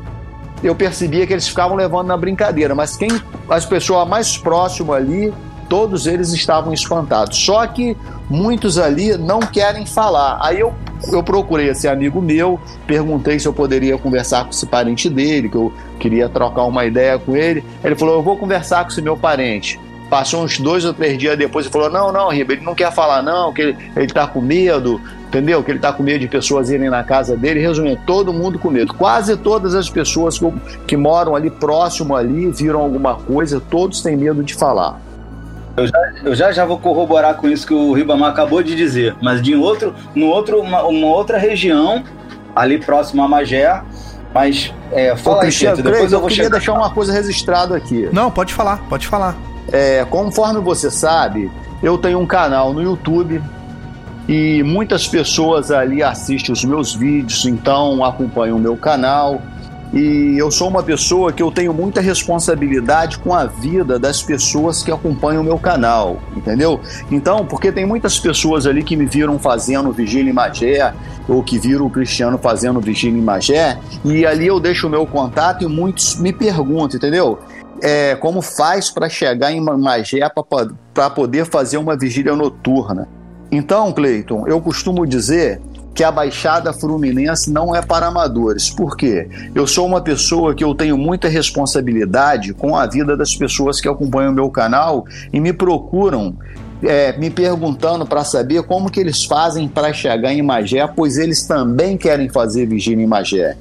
eu 0.64 0.76
percebia 0.76 1.26
que 1.26 1.34
eles 1.34 1.48
ficavam 1.48 1.76
levando 1.76 2.08
na 2.08 2.18
brincadeira, 2.18 2.74
mas 2.74 2.96
quem 2.96 3.10
as 3.50 3.66
pessoas 3.66 4.08
mais 4.08 4.38
próximas 4.38 4.98
ali, 4.98 5.34
todos 5.70 6.08
eles 6.08 6.34
estavam 6.34 6.74
espantados. 6.74 7.38
Só 7.38 7.66
que 7.68 7.96
muitos 8.30 8.78
ali 8.78 9.18
não 9.18 9.40
querem 9.40 9.86
falar. 9.86 10.40
Aí 10.42 10.60
eu 10.60 10.74
eu 11.12 11.22
procurei 11.22 11.70
esse 11.70 11.88
amigo 11.88 12.22
meu, 12.22 12.60
perguntei 12.86 13.40
se 13.40 13.48
eu 13.48 13.54
poderia 13.54 13.98
conversar 13.98 14.46
com 14.46 14.50
esse 14.50 14.66
parente 14.66 15.10
dele, 15.10 15.50
que 15.50 15.56
eu 15.56 15.72
queria 16.00 16.28
trocar 16.28 16.64
uma 16.64 16.86
ideia 16.86 17.20
com 17.20 17.36
ele. 17.36 17.64
Ele 17.84 17.96
falou: 17.96 18.16
Eu 18.16 18.24
vou 18.24 18.38
conversar 18.38 18.84
com 18.84 18.90
esse 18.90 19.02
meu 19.02 19.16
parente. 19.16 19.80
Passou 20.10 20.44
uns 20.44 20.58
dois 20.58 20.86
ou 20.86 20.94
três 20.94 21.18
dias 21.18 21.38
depois 21.38 21.66
e 21.66 21.70
falou: 21.70 21.90
Não, 21.90 22.12
não, 22.12 22.30
Riba, 22.30 22.54
ele 22.54 22.64
não 22.64 22.74
quer 22.74 22.92
falar, 22.92 23.22
não, 23.22 23.54
que 23.54 23.62
ele, 23.62 23.78
ele 23.96 24.08
tá 24.08 24.26
com 24.26 24.42
medo, 24.42 25.00
entendeu? 25.28 25.64
Que 25.64 25.72
ele 25.72 25.80
tá 25.80 25.94
com 25.94 26.02
medo 26.02 26.20
de 26.20 26.28
pessoas 26.28 26.70
irem 26.70 26.90
na 26.90 27.04
casa 27.04 27.38
dele. 27.38 27.60
Resumindo, 27.60 28.00
todo 28.06 28.34
mundo 28.34 28.58
com 28.58 28.70
medo. 28.70 28.94
Quase 28.94 29.38
todas 29.38 29.76
as 29.76 29.90
pessoas 29.90 30.40
que, 30.40 30.52
que 30.88 30.98
moram 30.98 31.36
ali 31.36 31.50
próximo 31.50 32.16
ali 32.16 32.50
viram 32.52 32.80
alguma 32.80 33.16
coisa, 33.16 33.62
todos 33.70 34.02
têm 34.02 34.16
medo 34.16 34.44
de 34.44 34.56
falar. 34.56 35.07
Eu 35.78 35.86
já, 35.86 36.12
eu 36.24 36.36
já, 36.36 36.52
já 36.52 36.66
vou 36.66 36.80
corroborar 36.80 37.36
com 37.36 37.48
isso 37.48 37.68
que 37.68 37.74
o 37.74 37.94
Ribamar 37.94 38.32
acabou 38.32 38.64
de 38.64 38.76
dizer, 38.76 39.16
mas 39.22 39.44
de 39.44 39.56
outro, 39.56 39.94
no 40.16 40.26
outro, 40.26 40.60
uma, 40.60 40.82
uma 40.84 41.08
outra 41.08 41.38
região, 41.38 42.04
ali 42.56 42.80
próximo 42.80 43.22
a 43.22 43.28
Magé, 43.28 43.84
mas 44.34 44.74
é, 44.92 45.16
fala 45.16 45.36
Ô, 45.36 45.40
aí, 45.42 45.46
Cristiano, 45.46 45.78
depois 45.78 46.12
eu, 46.12 46.18
eu 46.18 46.20
vou 46.20 46.30
queria 46.30 46.46
chegar... 46.46 46.58
deixar 46.58 46.74
uma 46.74 46.90
coisa 46.90 47.14
registrada 47.14 47.78
aqui. 47.78 48.10
Não, 48.12 48.32
pode 48.32 48.56
falar, 48.56 48.78
pode 48.90 49.06
falar. 49.06 49.36
É, 49.72 50.04
conforme 50.06 50.60
você 50.62 50.90
sabe, 50.90 51.52
eu 51.84 51.96
tenho 51.96 52.20
um 52.20 52.26
canal 52.26 52.74
no 52.74 52.82
YouTube 52.82 53.40
e 54.28 54.64
muitas 54.64 55.08
pessoas 55.08 55.70
ali 55.70 56.02
assistem 56.02 56.52
os 56.52 56.66
meus 56.66 56.96
vídeos, 56.96 57.46
então 57.46 58.04
acompanham 58.04 58.58
o 58.58 58.60
meu 58.60 58.76
canal. 58.76 59.42
E 59.94 60.36
eu 60.38 60.52
sou 60.52 60.68
uma 60.68 60.84
pessoa 60.84 61.32
que 61.32 61.42
eu 61.42 61.50
tenho 61.50 61.74
muita 61.74 62.02
responsabilidade 62.02 63.18
com 63.20 63.34
a 63.34 63.46
vida 63.46 63.98
das 63.98 64.22
pessoas 64.22 64.84
que 64.84 64.92
acompanham 64.92 65.42
o 65.42 65.46
meu 65.46 65.58
canal, 65.58 66.20
entendeu? 66.36 66.82
Então, 67.10 67.46
porque 67.46 67.72
tem 67.72 67.86
muitas 67.86 68.20
pessoas 68.20 68.68
ali 68.68 68.84
que 68.84 68.98
me 68.98 69.06
viram 69.06 69.40
fazendo 69.40 69.92
Vigília 69.94 70.30
em 70.30 70.34
Magé, 70.34 70.94
ou 71.28 71.42
que 71.42 71.58
viram 71.58 71.86
o 71.86 71.90
Cristiano 71.90 72.38
fazendo 72.38 72.82
Vigília 72.82 73.18
em 73.18 73.24
Magé, 73.24 73.78
e 74.04 74.26
ali 74.26 74.48
eu 74.48 74.60
deixo 74.60 74.88
o 74.88 74.90
meu 74.90 75.06
contato 75.06 75.64
e 75.64 75.68
muitos 75.68 76.20
me 76.20 76.34
perguntam, 76.34 76.98
entendeu? 76.98 77.40
É, 77.82 78.16
como 78.16 78.42
faz 78.42 78.90
para 78.90 79.08
chegar 79.08 79.52
em 79.52 79.62
Magé 79.62 80.30
para 80.94 81.10
poder 81.10 81.46
fazer 81.46 81.78
uma 81.78 81.96
vigília 81.96 82.36
noturna? 82.36 83.08
Então, 83.50 83.94
Cleiton, 83.94 84.46
eu 84.48 84.60
costumo 84.60 85.06
dizer 85.06 85.62
que 85.98 86.04
a 86.04 86.12
Baixada 86.12 86.72
Fluminense 86.72 87.52
não 87.52 87.76
é 87.76 87.82
para 87.82 88.06
amadores. 88.06 88.70
Por 88.70 88.96
quê? 88.96 89.28
Eu 89.56 89.66
sou 89.66 89.88
uma 89.88 90.00
pessoa 90.00 90.54
que 90.54 90.64
eu 90.64 90.76
tenho 90.76 90.96
muita 90.96 91.28
responsabilidade 91.28 92.54
com 92.54 92.76
a 92.76 92.86
vida 92.86 93.18
das 93.18 93.36
pessoas 93.36 93.82
que 93.82 93.90
acompanham 93.90 94.32
o 94.32 94.36
meu 94.36 94.48
canal 94.52 95.06
e 95.34 95.40
me 95.40 95.52
procuram 95.52 96.38
é, 96.84 97.18
me 97.18 97.32
perguntando 97.32 98.06
para 98.06 98.24
saber 98.24 98.62
como 98.62 98.92
que 98.92 99.00
eles 99.00 99.26
fazem 99.26 99.68
para 99.68 99.92
chegar 99.92 100.32
em 100.32 100.44
Magé, 100.44 100.86
pois 100.86 101.18
eles 101.18 101.48
também 101.48 101.98
querem 101.98 102.30
fazer 102.30 102.68
vigília 102.68 103.04
em 103.04 103.08
Magé. 103.08 103.58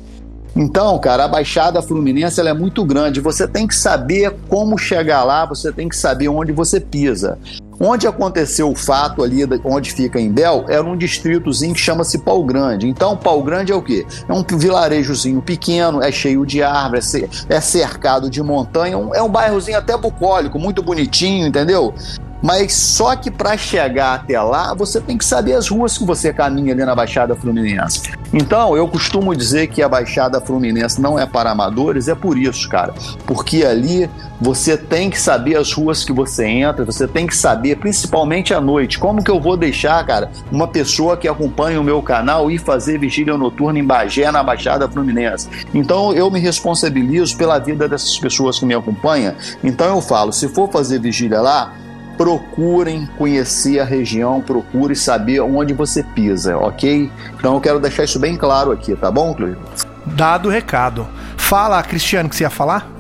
Então, 0.55 0.99
cara, 0.99 1.25
a 1.25 1.29
Baixada 1.29 1.81
Fluminense 1.81 2.39
é 2.39 2.53
muito 2.53 2.85
grande. 2.85 3.19
Você 3.19 3.49
tem 3.49 3.67
que 3.67 3.75
saber 3.75 4.35
como 4.47 4.77
chegar 4.77 5.25
lá, 5.25 5.47
você 5.47 5.73
tem 5.73 5.89
que 5.89 5.97
saber 5.97 6.29
onde 6.29 6.53
você 6.53 6.81
pisa. 6.81 7.39
Onde 7.79 8.07
aconteceu 8.07 8.71
o 8.71 8.75
fato 8.75 9.23
ali, 9.23 9.43
onde 9.65 9.93
fica 9.93 10.19
em 10.19 10.33
Bel, 10.33 10.65
era 10.69 10.83
um 10.83 10.97
distritozinho 10.97 11.75
que 11.75 11.81
chama-se 11.81 12.19
Pau 12.19 12.43
Grande. 12.43 12.89
Então, 12.89 13.17
Pau 13.17 13.43
Grande 13.43 13.71
é 13.71 13.75
o 13.75 13.83
quê? 13.83 14.07
É 14.29 14.33
um 14.33 14.43
vilarejozinho 14.43 15.43
pequeno, 15.43 16.03
é 16.03 16.11
cheio 16.11 16.47
de 16.47 16.63
árvores, 16.63 17.13
é 17.49 17.61
cercado 17.61 18.31
de 18.31 18.43
montanha, 18.43 18.97
é 19.15 19.23
um 19.23 19.29
bairrozinho 19.29 19.79
até 19.79 19.97
bucólico, 19.97 20.59
muito 20.59 20.83
bonitinho, 20.83 21.47
entendeu? 21.47 21.95
Mas 22.43 22.75
só 22.75 23.17
que 23.17 23.31
para 23.31 23.57
chegar 23.57 24.15
até 24.15 24.41
lá, 24.41 24.75
você 24.75 25.01
tem 25.01 25.17
que 25.17 25.25
saber 25.25 25.55
as 25.55 25.69
ruas 25.69 25.97
que 25.97 26.05
você 26.05 26.33
caminha 26.33 26.73
ali 26.73 26.85
na 26.85 26.95
Baixada 26.95 27.35
Fluminense. 27.35 28.03
Então, 28.33 28.77
eu 28.77 28.87
costumo 28.89 29.35
dizer 29.35 29.69
que 29.69 29.83
a 29.83 29.89
Baixada 29.89 30.41
Fluminense 30.41 31.01
não 31.01 31.19
é 31.19 31.27
para 31.27 31.51
amadores, 31.51 32.09
é 32.09 32.15
por 32.15 32.37
isso, 32.37 32.69
cara. 32.69 32.93
Porque 33.27 33.65
ali 33.65 34.11
você 34.41 34.77
tem 34.77 35.09
que 35.09 35.19
saber 35.19 35.57
as 35.57 35.73
ruas 35.73 36.05
que 36.05 36.13
você 36.13 36.47
entra, 36.47 36.85
você 36.85 37.09
tem 37.09 37.27
que 37.27 37.37
saber, 37.37 37.77
principalmente 37.77 38.53
à 38.53 38.61
noite, 38.61 38.99
como 38.99 39.25
que 39.25 39.31
eu 39.31 39.41
vou 39.41 39.57
deixar, 39.57 40.05
cara, 40.05 40.31
uma 40.53 40.69
pessoa 40.69 41.17
que 41.17 41.27
acompanha 41.27 41.81
o 41.81 41.85
meu 41.85 42.03
canal 42.03 42.51
ir 42.51 42.59
fazer 42.59 42.99
vigília 42.99 43.37
noturna 43.37 43.79
em 43.79 43.85
Bagé, 43.85 44.31
na 44.31 44.43
Baixada 44.43 44.89
Fluminense. 44.89 45.49
Então, 45.73 46.13
eu 46.13 46.31
me 46.31 46.41
responsabilizo 46.41 47.37
pela 47.37 47.59
vida 47.59 47.89
dessas 47.89 48.19
pessoas 48.19 48.59
que 48.59 48.67
me 48.67 48.75
acompanham. 48.75 49.35
Então, 49.65 49.87
eu 49.87 50.01
falo, 50.01 50.33
se 50.33 50.49
for 50.49 50.71
fazer 50.71 51.01
vigília 51.01 51.41
lá, 51.41 51.73
procurem 52.17 53.07
conhecer 53.19 53.81
a 53.81 53.85
região, 53.85 54.41
procure 54.41 54.97
saber 54.97 55.41
onde 55.41 55.73
você 55.73 56.03
pisa, 56.03 56.57
ok? 56.57 57.11
Então 57.39 57.55
eu 57.55 57.61
quero 57.61 57.79
deixar 57.81 58.05
isso 58.05 58.19
bem 58.19 58.37
claro 58.37 58.73
aqui, 58.73 58.95
tá 58.97 59.11
bom, 59.11 59.35
Cleiton? 59.35 59.61
Dado 60.07 60.49
o 60.49 60.53
recado. 60.53 61.07
Fala, 61.37 61.83
Cristiano, 61.83 62.29
que 62.29 62.37
você 62.37 62.45
ia 62.45 62.51
falar? 62.51 62.91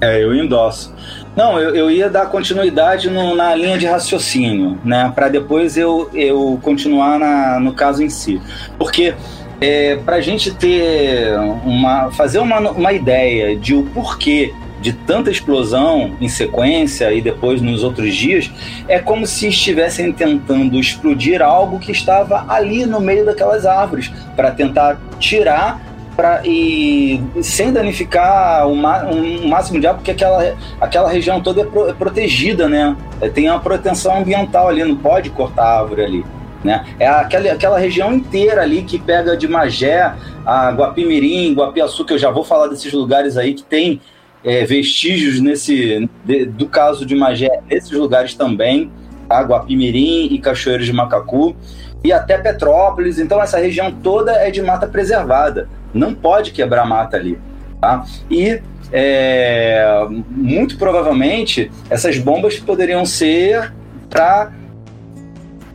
É, 0.00 0.22
eu 0.22 0.34
endosso. 0.34 0.92
Não, 1.36 1.58
eu, 1.58 1.74
eu 1.74 1.90
ia 1.90 2.10
dar 2.10 2.26
continuidade 2.26 3.08
no, 3.08 3.34
na 3.34 3.54
linha 3.54 3.78
de 3.78 3.86
raciocínio, 3.86 4.78
né? 4.84 5.12
Para 5.14 5.28
depois 5.28 5.76
eu, 5.76 6.10
eu 6.12 6.58
continuar 6.62 7.18
na, 7.18 7.60
no 7.60 7.72
caso 7.72 8.02
em 8.02 8.08
si. 8.08 8.40
Porque 8.76 9.14
é, 9.60 9.96
para 9.96 10.16
a 10.16 10.20
gente 10.20 10.50
ter 10.52 11.38
uma. 11.64 12.10
fazer 12.10 12.40
uma, 12.40 12.58
uma 12.58 12.92
ideia 12.92 13.56
de 13.56 13.74
o 13.74 13.84
porquê 13.84 14.52
de 14.82 14.92
tanta 14.92 15.30
explosão 15.30 16.16
em 16.20 16.28
sequência 16.28 17.12
e 17.12 17.22
depois 17.22 17.62
nos 17.62 17.84
outros 17.84 18.14
dias, 18.14 18.50
é 18.88 18.98
como 18.98 19.26
se 19.26 19.48
estivessem 19.48 20.12
tentando 20.12 20.78
explodir 20.78 21.40
algo 21.40 21.78
que 21.78 21.92
estava 21.92 22.44
ali 22.48 22.84
no 22.84 23.00
meio 23.00 23.24
daquelas 23.24 23.64
árvores 23.64 24.12
para 24.34 24.50
tentar 24.50 25.00
tirar 25.20 25.80
pra, 26.16 26.42
e 26.44 27.22
sem 27.40 27.72
danificar 27.72 28.66
o, 28.66 28.72
um, 28.72 29.48
máximo 29.48 29.80
de 29.80 29.86
água, 29.86 29.98
porque 29.98 30.10
aquela, 30.10 30.54
aquela 30.80 31.08
região 31.08 31.40
toda 31.40 31.62
é, 31.62 31.64
pro, 31.64 31.88
é 31.88 31.92
protegida, 31.92 32.68
né? 32.68 32.96
É, 33.20 33.28
tem 33.28 33.48
uma 33.48 33.60
proteção 33.60 34.18
ambiental 34.18 34.68
ali, 34.68 34.84
não 34.84 34.96
pode 34.96 35.30
cortar 35.30 35.62
a 35.62 35.80
árvore 35.80 36.04
ali. 36.04 36.24
Né? 36.62 36.84
É 36.98 37.08
aquela, 37.08 37.52
aquela 37.52 37.78
região 37.78 38.12
inteira 38.12 38.62
ali 38.62 38.82
que 38.82 38.98
pega 38.98 39.36
de 39.36 39.48
Magé 39.48 40.12
a 40.46 40.70
Guapimirim, 40.70 41.54
Guapiaçu, 41.54 42.04
que 42.04 42.12
eu 42.12 42.18
já 42.18 42.30
vou 42.30 42.44
falar 42.44 42.68
desses 42.68 42.92
lugares 42.92 43.36
aí 43.36 43.54
que 43.54 43.62
tem 43.64 44.00
é, 44.44 44.64
vestígios 44.64 45.40
nesse 45.40 46.08
de, 46.24 46.46
do 46.46 46.66
caso 46.66 47.06
de 47.06 47.14
Magé 47.14 47.60
nesses 47.70 47.90
lugares 47.90 48.34
também, 48.34 48.90
tá? 49.28 49.40
Guapimirim 49.42 50.28
e 50.32 50.38
Cachoeiros 50.38 50.86
de 50.86 50.92
Macacu 50.92 51.56
e 52.04 52.12
até 52.12 52.38
Petrópolis. 52.38 53.18
Então 53.18 53.40
essa 53.40 53.58
região 53.58 53.90
toda 53.90 54.32
é 54.32 54.50
de 54.50 54.62
mata 54.62 54.86
preservada. 54.86 55.68
Não 55.94 56.14
pode 56.14 56.50
quebrar 56.50 56.86
mata 56.86 57.16
ali, 57.16 57.38
tá? 57.80 58.04
E 58.30 58.60
é, 58.92 60.06
muito 60.28 60.76
provavelmente 60.76 61.70
essas 61.88 62.18
bombas 62.18 62.58
poderiam 62.58 63.06
ser 63.06 63.72
para 64.10 64.52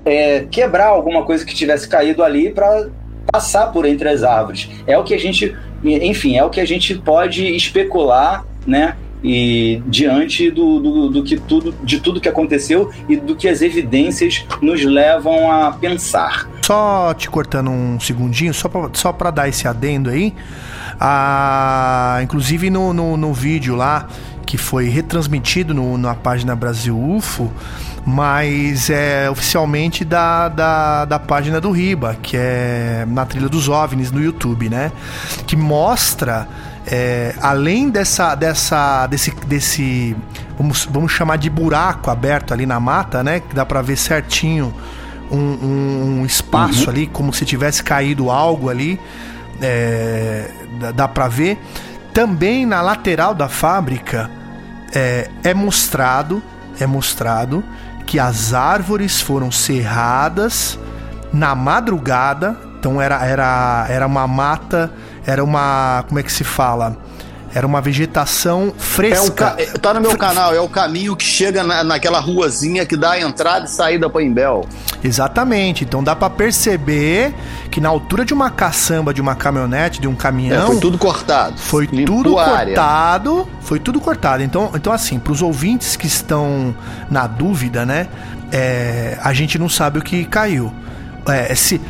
é, 0.06 0.46
quebrar 0.52 0.88
alguma 0.88 1.24
coisa 1.24 1.46
que 1.46 1.54
tivesse 1.54 1.88
caído 1.88 2.24
ali 2.24 2.52
para 2.52 2.88
passar 3.32 3.68
por 3.68 3.86
entre 3.86 4.08
as 4.08 4.24
árvores. 4.24 4.70
É 4.86 4.98
o 4.98 5.04
que 5.04 5.14
a 5.14 5.20
gente, 5.20 5.56
enfim, 5.84 6.38
é 6.38 6.44
o 6.44 6.50
que 6.50 6.62
a 6.62 6.66
gente 6.66 6.96
pode 6.96 7.44
especular, 7.56 8.46
né? 8.68 8.96
E 9.24 9.82
diante 9.88 10.52
do, 10.52 10.80
do, 10.80 11.10
do, 11.10 11.24
que 11.24 11.38
tudo, 11.38 11.74
de 11.84 12.00
tudo 12.00 12.22
que 12.22 12.30
aconteceu 12.30 12.92
e 13.10 13.16
do 13.18 13.36
que 13.36 13.48
as 13.48 13.64
evidências 13.64 14.46
nos 14.62 14.84
levam 14.84 15.52
a 15.52 15.72
pensar. 15.72 16.48
Só 16.62 17.14
te 17.16 17.28
cortando 17.28 17.72
um 17.72 18.00
segundinho, 18.00 18.54
só 18.54 18.70
para 18.70 18.90
só 18.94 19.12
dar 19.32 19.50
esse 19.50 19.68
adendo 19.68 20.12
aí, 20.12 20.36
a, 21.00 22.20
inclusive 22.22 22.70
no, 22.70 22.94
no, 22.94 23.18
no 23.18 23.34
vídeo 23.34 23.76
lá 23.76 24.08
que 24.48 24.58
foi 24.58 24.88
retransmitido 24.88 25.74
no, 25.74 25.98
na 25.98 26.16
página 26.16 26.56
Brasil 26.56 26.98
UFO, 26.98 27.52
mas 28.06 28.90
é 28.90 29.30
oficialmente 29.30 30.06
da, 30.06 30.48
da, 30.48 31.04
da 31.04 31.20
página 31.20 31.60
do 31.60 31.70
Riba, 31.70 32.16
que 32.22 32.38
é 32.38 33.06
na 33.10 33.26
trilha 33.26 33.50
dos 33.50 33.68
OVNIs 33.68 34.10
no 34.10 34.24
YouTube, 34.24 34.70
né? 34.70 34.94
Que 35.46 35.58
mostra, 35.58 36.48
é, 36.90 37.36
além 37.42 37.90
dessa, 37.90 38.34
dessa, 38.34 39.06
desse, 39.08 39.32
desse 39.46 40.16
vamos, 40.58 40.88
vamos 40.90 41.12
chamar 41.12 41.38
de 41.38 41.50
buraco 41.50 42.10
aberto 42.10 42.54
ali 42.54 42.66
na 42.66 42.80
mata, 42.80 43.22
né? 43.22 43.42
Que 43.42 43.54
dá 43.54 43.66
para 43.66 43.82
ver 43.82 43.98
certinho 43.98 44.74
um, 45.30 46.20
um 46.20 46.26
espaço 46.26 46.86
uhum. 46.86 46.90
ali, 46.90 47.08
como 47.08 47.34
se 47.34 47.44
tivesse 47.44 47.84
caído 47.84 48.32
algo 48.32 48.70
ali, 48.70 48.98
é, 49.62 50.50
dá, 50.80 50.92
dá 50.92 51.08
para 51.08 51.28
ver. 51.28 51.58
Também 52.14 52.66
na 52.66 52.82
lateral 52.82 53.36
da 53.36 53.50
fábrica 53.50 54.32
é, 54.96 55.30
é 55.44 55.54
mostrado, 55.54 56.42
é 56.80 56.88
mostrado 56.88 57.64
que 58.06 58.18
as 58.18 58.54
árvores 58.54 59.20
foram 59.20 59.52
serradas 59.52 60.80
na 61.34 61.54
madrugada. 61.54 62.58
Então 62.80 63.02
era, 63.02 63.26
era, 63.26 63.86
era 63.90 64.08
uma 64.08 64.26
mata, 64.26 64.94
era 65.28 65.44
uma. 65.44 66.06
Como 66.08 66.18
é 66.20 66.24
que 66.24 66.32
se 66.32 66.46
fala? 66.46 66.98
Era 67.54 67.66
uma 67.66 67.82
vegetação 67.82 68.74
fresca. 68.78 69.56
É 69.58 69.72
um, 69.72 69.80
tá 69.80 69.94
no 69.94 70.02
meu 70.02 70.18
canal, 70.18 70.54
é 70.54 70.60
o 70.60 70.70
caminho 70.70 71.16
que 71.16 71.24
chega 71.24 71.64
na, 71.64 71.84
naquela 71.84 72.20
ruazinha 72.20 72.86
que 72.86 72.96
dá 72.96 73.12
a 73.12 73.20
entrada 73.20 73.66
e 73.66 73.70
saída 73.70 74.10
para 74.10 74.22
Imbel. 74.22 74.66
Exatamente. 75.04 75.84
Então 75.84 76.04
dá 76.04 76.16
para 76.16 76.30
perceber 76.30 77.34
que 77.72 77.82
na 77.82 77.90
altura 77.90 78.24
de 78.24 78.34
uma 78.34 78.50
caçamba, 78.50 79.14
de 79.14 79.22
uma 79.22 79.36
caminhonete, 79.36 80.00
de 80.00 80.08
um 80.08 80.16
caminhão. 80.16 80.64
É, 80.64 80.68
foi 80.68 80.80
tudo 80.80 80.98
cortado. 80.98 81.58
Foi 81.58 81.88
tudo 81.88 82.34
cortado. 82.34 83.48
Foi 83.62 83.80
tudo 83.80 84.00
cortado. 84.00 84.44
Então, 84.44 84.72
então 84.76 84.94
assim, 84.94 85.20
para 85.20 85.34
os 85.34 85.42
ouvintes 85.42 85.96
que 85.96 86.08
estão 86.08 86.76
na 87.10 87.28
dúvida, 87.28 87.86
né? 87.86 88.08
É, 88.52 89.18
a 89.22 89.34
gente 89.34 89.58
não 89.58 89.68
sabe 89.68 90.00
o 90.00 90.02
que 90.02 90.26
caiu. 90.26 90.72
É, 91.28 91.54
se 91.56 91.82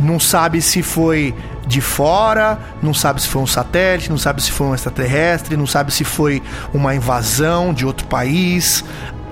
não 0.00 0.18
sabe 0.18 0.60
se 0.60 0.82
foi 0.82 1.34
de 1.66 1.80
fora, 1.80 2.58
não 2.82 2.92
sabe 2.92 3.22
se 3.22 3.28
foi 3.28 3.42
um 3.42 3.46
satélite, 3.46 4.10
não 4.10 4.18
sabe 4.18 4.42
se 4.42 4.50
foi 4.50 4.66
um 4.66 4.74
extraterrestre, 4.74 5.56
não 5.56 5.66
sabe 5.66 5.92
se 5.92 6.04
foi 6.04 6.42
uma 6.72 6.94
invasão 6.94 7.72
de 7.72 7.86
outro 7.86 8.06
país. 8.06 8.84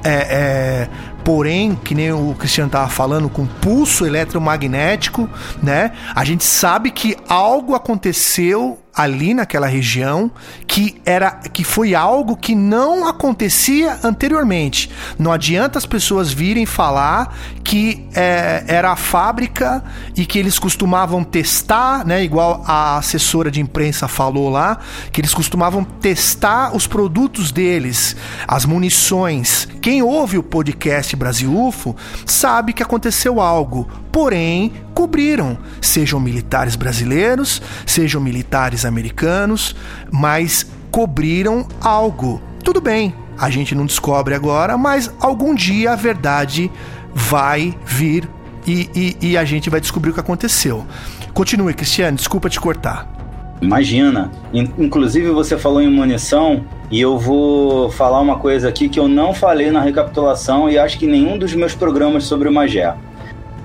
É, 0.03 0.09
é, 0.09 0.89
porém, 1.25 1.75
que 1.85 1.95
nem 1.95 2.13
o 2.13 2.35
Cristiano 2.39 2.69
estava 2.69 2.89
falando, 2.89 3.29
com 3.29 3.47
pulso 3.47 4.07
eletromagnético, 4.07 5.29
né? 5.63 5.93
A 6.15 6.25
gente 6.25 6.45
sabe 6.45 6.91
que 6.91 7.17
algo 7.29 7.75
aconteceu 7.75 8.79
ali 8.95 9.35
naquela 9.35 9.67
região 9.67 10.31
que 10.67 11.01
era 11.07 11.31
que 11.31 11.65
foi 11.65 11.95
algo 11.95 12.37
que 12.37 12.55
não 12.55 13.07
acontecia 13.07 13.99
anteriormente. 14.03 14.91
Não 15.19 15.33
adianta 15.33 15.79
as 15.79 15.87
pessoas 15.87 16.33
virem 16.33 16.67
falar 16.67 17.37
que 17.71 18.05
é, 18.17 18.65
era 18.67 18.91
a 18.91 18.97
fábrica 18.97 19.85
e 20.17 20.27
que 20.27 20.41
eles 20.41 20.59
costumavam 20.59 21.23
testar, 21.23 22.05
né? 22.05 22.25
Igual 22.25 22.65
a 22.67 22.97
assessora 22.97 23.49
de 23.49 23.61
imprensa 23.61 24.09
falou 24.09 24.51
lá, 24.51 24.81
que 25.13 25.21
eles 25.21 25.33
costumavam 25.33 25.85
testar 25.85 26.75
os 26.75 26.89
produtos 26.89 27.53
deles, 27.53 28.17
as 28.49 28.65
munições. 28.65 29.69
Quem 29.81 30.03
ouve 30.03 30.37
o 30.37 30.43
podcast 30.43 31.15
Brasil 31.15 31.57
UFO 31.57 31.95
sabe 32.27 32.73
que 32.73 32.83
aconteceu 32.83 33.41
algo, 33.41 33.89
porém 34.11 34.73
cobriram, 34.93 35.57
sejam 35.81 36.19
militares 36.19 36.75
brasileiros, 36.75 37.63
sejam 37.87 38.21
militares 38.21 38.85
americanos, 38.85 39.77
mas 40.11 40.67
cobriram 40.91 41.69
algo. 41.81 42.43
Tudo 42.65 42.81
bem, 42.81 43.15
a 43.39 43.49
gente 43.49 43.77
não 43.77 43.87
descobre 43.87 44.35
agora, 44.35 44.77
mas 44.77 45.09
algum 45.21 45.55
dia 45.55 45.93
a 45.93 45.97
verdade 45.97 46.69
vai 47.15 47.77
vir 47.85 48.29
e, 48.67 48.89
e, 48.95 49.31
e 49.31 49.37
a 49.37 49.45
gente 49.45 49.71
vai 49.71 49.81
descobrir 49.81 50.11
o 50.11 50.15
que 50.15 50.21
aconteceu. 50.21 50.87
Continue, 51.33 51.75
Cristiano, 51.75 52.17
desculpa 52.17 52.49
te 52.49 52.61
cortar. 52.61 53.09
Imagina. 53.61 54.31
Inclusive 54.53 55.31
você 55.31 55.59
falou 55.59 55.83
em 55.83 55.91
munição 55.91 56.65
e 56.91 57.01
eu 57.01 57.19
vou 57.19 57.91
falar 57.91 58.21
uma 58.21 58.39
coisa 58.39 58.69
aqui 58.69 58.89
que 58.89 58.99
eu 58.99 59.07
não 59.07 59.35
falei 59.35 59.71
na 59.71 59.81
recapitulação 59.81 60.69
e 60.69 60.79
acho 60.79 60.99
que 60.99 61.07
nenhum 61.07 61.39
dos 61.39 61.55
meus 61.55 61.75
programas 61.75 62.25
sobre 62.25 62.49
o 62.49 62.53
Magé. 62.53 62.95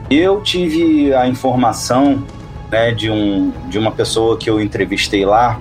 Eu 0.10 0.42
tive 0.42 1.14
a 1.14 1.28
informação 1.28 2.24
né, 2.70 2.92
de, 2.92 3.10
um, 3.10 3.52
de 3.70 3.80
uma 3.80 3.92
pessoa 3.92 4.38
que 4.38 4.50
eu 4.50 4.62
entrevistei 4.62 5.26
lá, 5.26 5.60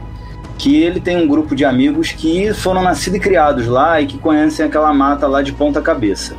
que 0.58 0.82
ele 0.82 1.00
tem 1.00 1.16
um 1.16 1.26
grupo 1.26 1.54
de 1.54 1.64
amigos 1.64 2.12
que 2.12 2.52
foram 2.52 2.82
nascidos 2.82 3.18
e 3.18 3.22
criados 3.22 3.66
lá 3.66 4.00
e 4.00 4.06
que 4.06 4.18
conhecem 4.18 4.66
aquela 4.66 4.92
mata 4.92 5.26
lá 5.26 5.42
de 5.42 5.52
ponta 5.52 5.80
cabeça. 5.80 6.36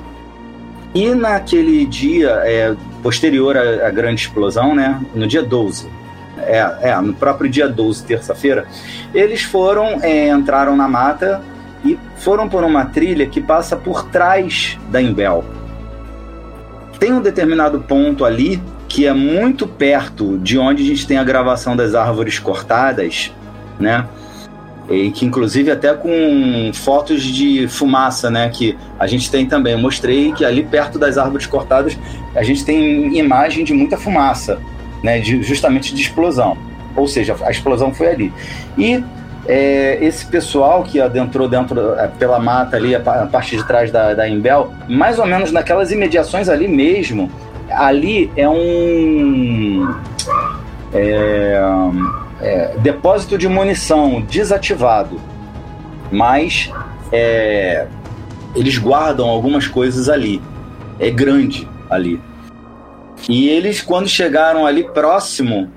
E 0.95 1.13
naquele 1.13 1.85
dia, 1.85 2.41
é, 2.45 2.73
posterior 3.03 3.55
à, 3.55 3.87
à, 3.87 3.91
grande 3.91 4.21
explosão, 4.21 4.73
né, 4.73 4.99
no 5.13 5.27
dia 5.27 5.43
12, 5.43 5.87
é, 6.37 6.89
é 6.89 7.01
no 7.01 7.13
próprio 7.13 7.49
dia 7.49 7.67
12, 7.67 8.03
terça-feira, 8.05 8.65
eles 9.13 9.43
foram, 9.43 9.99
é, 10.01 10.29
entraram 10.29 10.75
na 10.75 10.87
mata 10.87 11.43
e 11.83 11.99
foram 12.17 12.49
por 12.49 12.63
uma 12.63 12.85
trilha 12.85 13.27
que 13.27 13.41
passa 13.41 13.75
por 13.75 14.05
trás 14.05 14.79
da 14.89 15.01
Imbel 15.01 15.43
tem 16.99 17.13
um 17.13 17.21
determinado 17.21 17.79
ponto 17.81 18.25
ali 18.25 18.61
que 18.87 19.05
é 19.05 19.13
muito 19.13 19.67
perto 19.67 20.37
de 20.37 20.57
onde 20.57 20.83
a 20.83 20.85
gente 20.85 21.05
tem 21.05 21.17
a 21.17 21.23
gravação 21.23 21.75
das 21.75 21.95
árvores 21.95 22.39
cortadas, 22.39 23.31
né? 23.79 24.07
E 24.89 25.09
que 25.09 25.25
inclusive 25.25 25.71
até 25.71 25.93
com 25.93 26.71
fotos 26.73 27.23
de 27.23 27.67
fumaça, 27.67 28.29
né? 28.29 28.49
Que 28.49 28.77
a 28.99 29.07
gente 29.07 29.31
tem 29.31 29.45
também. 29.45 29.73
Eu 29.73 29.79
mostrei 29.79 30.31
que 30.31 30.45
ali 30.45 30.63
perto 30.63 30.99
das 30.99 31.17
árvores 31.17 31.47
cortadas 31.47 31.97
a 32.35 32.43
gente 32.43 32.63
tem 32.63 33.17
imagem 33.17 33.63
de 33.63 33.73
muita 33.73 33.97
fumaça, 33.97 34.59
né? 35.03 35.19
De, 35.19 35.41
justamente 35.41 35.93
de 35.93 36.01
explosão. 36.01 36.57
Ou 36.95 37.07
seja, 37.07 37.35
a 37.43 37.51
explosão 37.51 37.93
foi 37.93 38.07
ali. 38.07 38.33
E 38.77 39.03
é, 39.47 39.97
esse 40.01 40.25
pessoal 40.25 40.83
que 40.83 40.99
adentrou 40.99 41.47
dentro 41.47 41.93
é, 41.95 42.07
pela 42.07 42.39
mata 42.39 42.77
ali, 42.77 42.95
a, 42.95 42.99
parte 42.99 43.57
de 43.57 43.65
trás 43.65 43.91
da, 43.91 44.13
da 44.13 44.27
Imbel, 44.27 44.73
mais 44.87 45.19
ou 45.19 45.25
menos 45.25 45.51
naquelas 45.51 45.91
imediações 45.91 46.49
ali 46.49 46.67
mesmo, 46.67 47.31
ali 47.69 48.31
é 48.35 48.47
um 48.47 49.93
é, 50.93 51.61
é, 52.41 52.75
depósito 52.79 53.37
de 53.37 53.47
munição 53.47 54.21
desativado, 54.21 55.19
mas 56.11 56.71
é, 57.11 57.87
eles 58.55 58.77
guardam 58.77 59.27
algumas 59.27 59.67
coisas 59.67 60.09
ali. 60.09 60.41
É 60.99 61.09
grande 61.09 61.67
ali. 61.89 62.21
E 63.27 63.49
eles, 63.49 63.81
quando 63.81 64.07
chegaram 64.07 64.65
ali 64.65 64.83
próximo, 64.83 65.69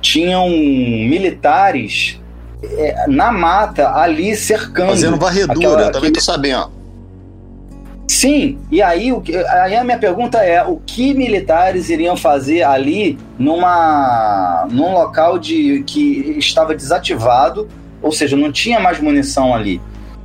tinham 0.00 0.48
militares 0.48 2.20
é, 2.62 3.06
na 3.08 3.32
mata, 3.32 3.94
ali 3.94 4.36
cercando. 4.36 4.90
Fazendo 4.90 5.16
varredura, 5.16 5.52
aquela, 5.52 5.82
eu 5.82 5.92
também 5.92 6.12
tô 6.12 6.20
sabendo. 6.20 6.79
Sim, 8.10 8.58
e 8.72 8.82
aí, 8.82 9.12
o, 9.12 9.22
aí 9.62 9.76
a 9.76 9.84
minha 9.84 9.96
pergunta 9.96 10.38
é: 10.38 10.64
o 10.64 10.80
que 10.84 11.14
militares 11.14 11.88
iriam 11.90 12.16
fazer 12.16 12.64
ali 12.64 13.16
numa, 13.38 14.66
num 14.68 14.92
local 14.92 15.38
de, 15.38 15.84
que 15.86 16.34
estava 16.36 16.74
desativado, 16.74 17.68
ou 18.02 18.10
seja, 18.10 18.36
não 18.36 18.50
tinha 18.50 18.80
mais 18.80 18.98
munição 18.98 19.54
ali, 19.54 19.80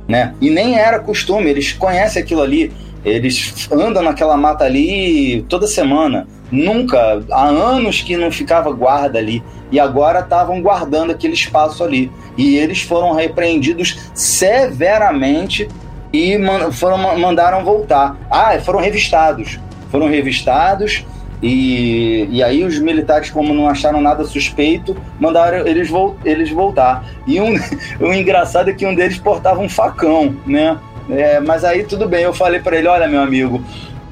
né? 0.08 0.34
E 0.40 0.50
nem 0.50 0.76
era 0.76 0.98
costume, 0.98 1.48
eles 1.48 1.74
conhecem 1.74 2.20
aquilo 2.20 2.42
ali, 2.42 2.72
eles 3.04 3.68
andam 3.70 4.02
naquela 4.02 4.36
mata 4.36 4.64
ali 4.64 5.42
toda 5.48 5.68
semana. 5.68 6.26
Nunca, 6.50 7.22
há 7.30 7.44
anos 7.46 8.02
que 8.02 8.16
não 8.16 8.32
ficava 8.32 8.72
guarda 8.72 9.20
ali, 9.20 9.44
e 9.70 9.78
agora 9.78 10.18
estavam 10.18 10.60
guardando 10.60 11.12
aquele 11.12 11.34
espaço 11.34 11.84
ali. 11.84 12.10
E 12.36 12.56
eles 12.56 12.82
foram 12.82 13.12
repreendidos 13.12 14.10
severamente 14.12 15.68
e 16.16 16.38
man 16.38 16.70
foram, 16.72 17.18
mandaram 17.18 17.64
voltar. 17.64 18.16
Ah, 18.30 18.58
foram 18.60 18.80
revistados. 18.80 19.58
Foram 19.90 20.08
revistados 20.08 21.04
e, 21.42 22.28
e 22.30 22.42
aí 22.42 22.64
os 22.64 22.78
militares, 22.78 23.30
como 23.30 23.52
não 23.52 23.68
acharam 23.68 24.00
nada 24.00 24.24
suspeito, 24.24 24.96
mandaram 25.20 25.66
eles, 25.66 25.88
vo 25.88 26.16
eles 26.24 26.50
voltar. 26.50 27.04
E 27.26 27.40
um, 27.40 27.54
o 28.00 28.12
engraçado 28.12 28.70
é 28.70 28.72
que 28.72 28.86
um 28.86 28.94
deles 28.94 29.18
portava 29.18 29.60
um 29.60 29.68
facão, 29.68 30.34
né? 30.46 30.78
É, 31.08 31.38
mas 31.38 31.64
aí 31.64 31.84
tudo 31.84 32.08
bem, 32.08 32.22
eu 32.22 32.34
falei 32.34 32.58
para 32.58 32.76
ele, 32.76 32.88
olha 32.88 33.06
meu 33.06 33.20
amigo, 33.20 33.62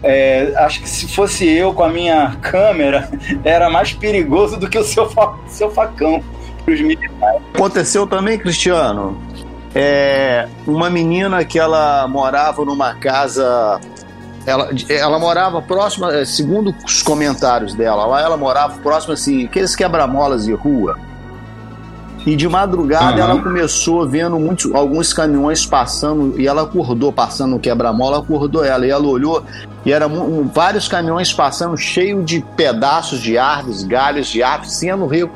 é, 0.00 0.52
acho 0.58 0.80
que 0.80 0.88
se 0.88 1.08
fosse 1.08 1.48
eu 1.48 1.72
com 1.72 1.82
a 1.82 1.88
minha 1.88 2.36
câmera, 2.40 3.10
era 3.42 3.68
mais 3.68 3.92
perigoso 3.92 4.58
do 4.58 4.68
que 4.68 4.78
o 4.78 4.84
seu, 4.84 5.08
fa 5.10 5.34
seu 5.48 5.70
facão 5.70 6.22
para 6.64 6.74
os 6.74 6.80
militares. 6.80 7.42
Aconteceu 7.52 8.06
também, 8.06 8.38
Cristiano, 8.38 9.20
é, 9.74 10.48
uma 10.66 10.88
menina 10.88 11.44
que 11.44 11.58
ela 11.58 12.06
morava 12.06 12.64
numa 12.64 12.94
casa. 12.94 13.80
Ela, 14.46 14.70
ela 14.90 15.18
morava 15.18 15.62
próxima, 15.62 16.14
é, 16.14 16.24
segundo 16.24 16.74
os 16.84 17.02
comentários 17.02 17.74
dela, 17.74 18.04
lá 18.04 18.20
ela 18.20 18.36
morava 18.36 18.78
próximo 18.80 19.14
assim, 19.14 19.46
aqueles 19.46 19.74
quebra-molas 19.74 20.44
de 20.44 20.52
rua. 20.52 20.98
E 22.26 22.34
de 22.34 22.48
madrugada 22.48 23.22
uhum. 23.22 23.30
ela 23.30 23.42
começou 23.42 24.08
vendo 24.08 24.38
muitos, 24.38 24.74
alguns 24.74 25.12
caminhões 25.12 25.66
passando 25.66 26.40
e 26.40 26.46
ela 26.46 26.62
acordou, 26.62 27.12
passando 27.12 27.50
no 27.50 27.60
quebra-mola, 27.60 28.18
acordou 28.18 28.64
ela. 28.64 28.86
E 28.86 28.90
ela 28.90 29.06
olhou 29.06 29.42
e 29.84 29.92
eram 29.92 30.50
vários 30.52 30.88
caminhões 30.88 31.32
passando 31.32 31.76
cheio 31.76 32.22
de 32.22 32.42
pedaços 32.56 33.20
de 33.20 33.36
árvores, 33.36 33.84
galhos 33.84 34.28
de 34.28 34.42
árvores, 34.42 34.72
sendo 34.72 35.06
rio, 35.06 35.30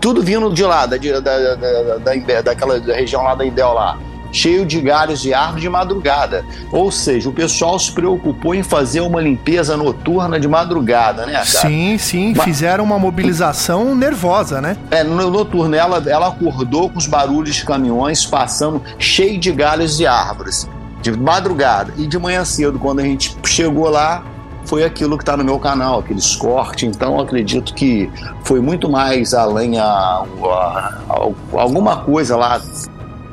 tudo 0.00 0.22
vindo 0.22 0.50
de 0.52 0.64
lá, 0.64 0.86
da, 0.86 0.96
da, 0.96 1.20
da, 1.20 1.98
da, 1.98 2.42
daquela 2.42 2.78
região 2.78 3.22
lá 3.22 3.34
da 3.34 3.44
Indel 3.44 3.74
lá 3.74 3.98
cheio 4.32 4.64
de 4.64 4.80
galhos 4.80 5.20
de 5.20 5.34
árvore 5.34 5.62
de 5.62 5.68
madrugada. 5.68 6.44
Ou 6.72 6.90
seja, 6.90 7.28
o 7.28 7.32
pessoal 7.32 7.78
se 7.78 7.92
preocupou 7.92 8.54
em 8.54 8.62
fazer 8.62 9.00
uma 9.00 9.20
limpeza 9.20 9.76
noturna 9.76 10.38
de 10.38 10.48
madrugada, 10.48 11.26
né, 11.26 11.32
cara? 11.32 11.44
Sim, 11.44 11.98
sim, 11.98 12.34
Mas... 12.36 12.44
fizeram 12.44 12.84
uma 12.84 12.98
mobilização 12.98 13.94
nervosa, 13.94 14.60
né? 14.60 14.76
É, 14.90 15.02
no 15.02 15.30
noturno, 15.30 15.74
ela, 15.74 16.02
ela 16.06 16.28
acordou 16.28 16.90
com 16.90 16.98
os 16.98 17.06
barulhos 17.06 17.56
de 17.56 17.64
caminhões 17.64 18.24
passando 18.26 18.82
cheio 18.98 19.38
de 19.38 19.52
galhos 19.52 19.96
de 19.96 20.06
árvores. 20.06 20.68
De 21.02 21.12
madrugada. 21.12 21.94
E 21.96 22.06
de 22.06 22.18
manhã 22.18 22.44
cedo, 22.44 22.78
quando 22.78 23.00
a 23.00 23.02
gente 23.02 23.34
chegou 23.44 23.88
lá, 23.88 24.22
foi 24.64 24.84
aquilo 24.84 25.16
que 25.16 25.22
está 25.22 25.36
no 25.36 25.44
meu 25.44 25.58
canal, 25.58 26.00
aqueles 26.00 26.36
cortes. 26.36 26.84
Então, 26.84 27.18
acredito 27.18 27.74
que 27.74 28.10
foi 28.44 28.60
muito 28.60 28.88
mais 28.88 29.34
além 29.34 29.78
a, 29.78 29.84
a, 29.84 30.98
a 31.08 31.60
alguma 31.60 31.98
coisa 31.98 32.36
lá 32.36 32.60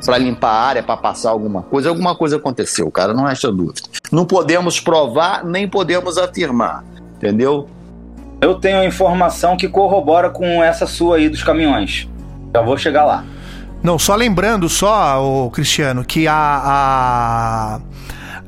para 0.04 0.18
limpar 0.18 0.50
a 0.50 0.62
área, 0.62 0.82
para 0.82 0.96
passar 0.96 1.30
alguma 1.30 1.62
coisa, 1.62 1.88
alguma 1.88 2.14
coisa 2.14 2.36
aconteceu, 2.36 2.90
cara, 2.90 3.12
não 3.12 3.24
resta 3.24 3.50
dúvida. 3.50 3.82
Não 4.10 4.24
podemos 4.24 4.80
provar, 4.80 5.44
nem 5.44 5.68
podemos 5.68 6.18
afirmar, 6.18 6.84
entendeu? 7.16 7.68
Eu 8.40 8.54
tenho 8.54 8.78
a 8.78 8.84
informação 8.84 9.56
que 9.56 9.68
corrobora 9.68 10.30
com 10.30 10.62
essa 10.62 10.86
sua 10.86 11.16
aí 11.16 11.28
dos 11.28 11.42
caminhões. 11.42 12.08
Já 12.54 12.62
vou 12.62 12.76
chegar 12.76 13.04
lá. 13.04 13.24
Não, 13.82 13.98
só 13.98 14.14
lembrando 14.14 14.68
só, 14.68 15.22
o 15.22 15.50
Cristiano, 15.50 16.04
que 16.04 16.26
a, 16.26 16.34
a 16.34 17.80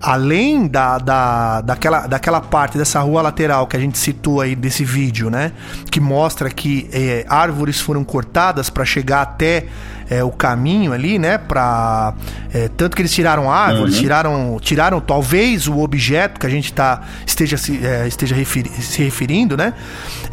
além 0.01 0.67
da, 0.67 0.99
da, 0.99 1.61
daquela, 1.61 2.07
daquela 2.07 2.41
parte 2.41 2.79
dessa 2.79 3.01
rua 3.01 3.21
lateral 3.21 3.67
que 3.67 3.77
a 3.77 3.81
gente 3.81 3.99
citou 3.99 4.41
aí 4.41 4.57
desse 4.57 4.85
vídeo, 4.85 5.29
né? 5.29 5.53
Que 5.91 6.01
mostra 6.01 6.49
que 6.49 6.89
é, 6.93 7.25
árvores 7.29 7.81
foram 7.81 8.03
cortadas 8.03 8.71
para 8.71 8.85
chegar 8.85 9.23
até 9.23 9.67
é, 10.09 10.25
o 10.25 10.31
caminho 10.31 10.93
ali, 10.93 11.19
né? 11.19 11.37
Pra, 11.37 12.15
é, 12.53 12.69
tanto 12.69 12.97
que 12.97 13.03
eles 13.03 13.13
tiraram 13.13 13.51
árvores, 13.51 13.95
uhum. 13.95 14.01
tiraram, 14.01 14.59
tiraram 14.61 15.01
talvez 15.01 15.69
o 15.69 15.79
objeto 15.79 16.41
que 16.41 16.47
a 16.47 16.51
gente 16.51 16.73
tá, 16.73 17.03
esteja, 17.27 17.59
se, 17.59 17.85
é, 17.85 18.09
esteja 18.09 18.35
referi 18.35 18.71
se 18.71 19.03
referindo, 19.03 19.57
né? 19.57 19.75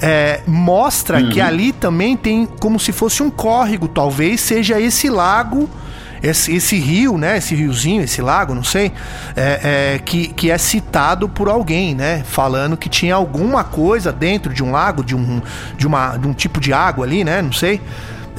É, 0.01 0.41
mostra 0.47 1.19
uhum. 1.19 1.29
que 1.29 1.41
ali 1.41 1.73
também 1.73 2.15
tem 2.15 2.45
como 2.45 2.79
se 2.79 2.93
fosse 2.93 3.21
um 3.21 3.29
córrego, 3.29 3.87
talvez 3.87 4.39
seja 4.39 4.79
esse 4.79 5.09
lago 5.09 5.69
esse, 6.21 6.55
esse, 6.55 6.77
rio, 6.77 7.17
né? 7.17 7.37
Esse 7.37 7.55
riozinho, 7.55 8.03
esse 8.03 8.21
lago, 8.21 8.53
não 8.53 8.63
sei, 8.63 8.91
é, 9.35 9.95
é, 9.95 9.99
que, 9.99 10.27
que 10.29 10.51
é 10.51 10.57
citado 10.57 11.27
por 11.27 11.49
alguém, 11.49 11.95
né? 11.95 12.23
Falando 12.25 12.77
que 12.77 12.89
tinha 12.89 13.15
alguma 13.15 13.63
coisa 13.63 14.11
dentro 14.11 14.53
de 14.53 14.63
um 14.63 14.71
lago, 14.71 15.03
de 15.03 15.15
um, 15.15 15.41
de 15.77 15.85
uma, 15.87 16.17
de 16.17 16.27
um 16.27 16.33
tipo 16.33 16.59
de 16.59 16.73
água 16.73 17.05
ali, 17.05 17.23
né? 17.23 17.41
Não 17.41 17.51
sei 17.53 17.81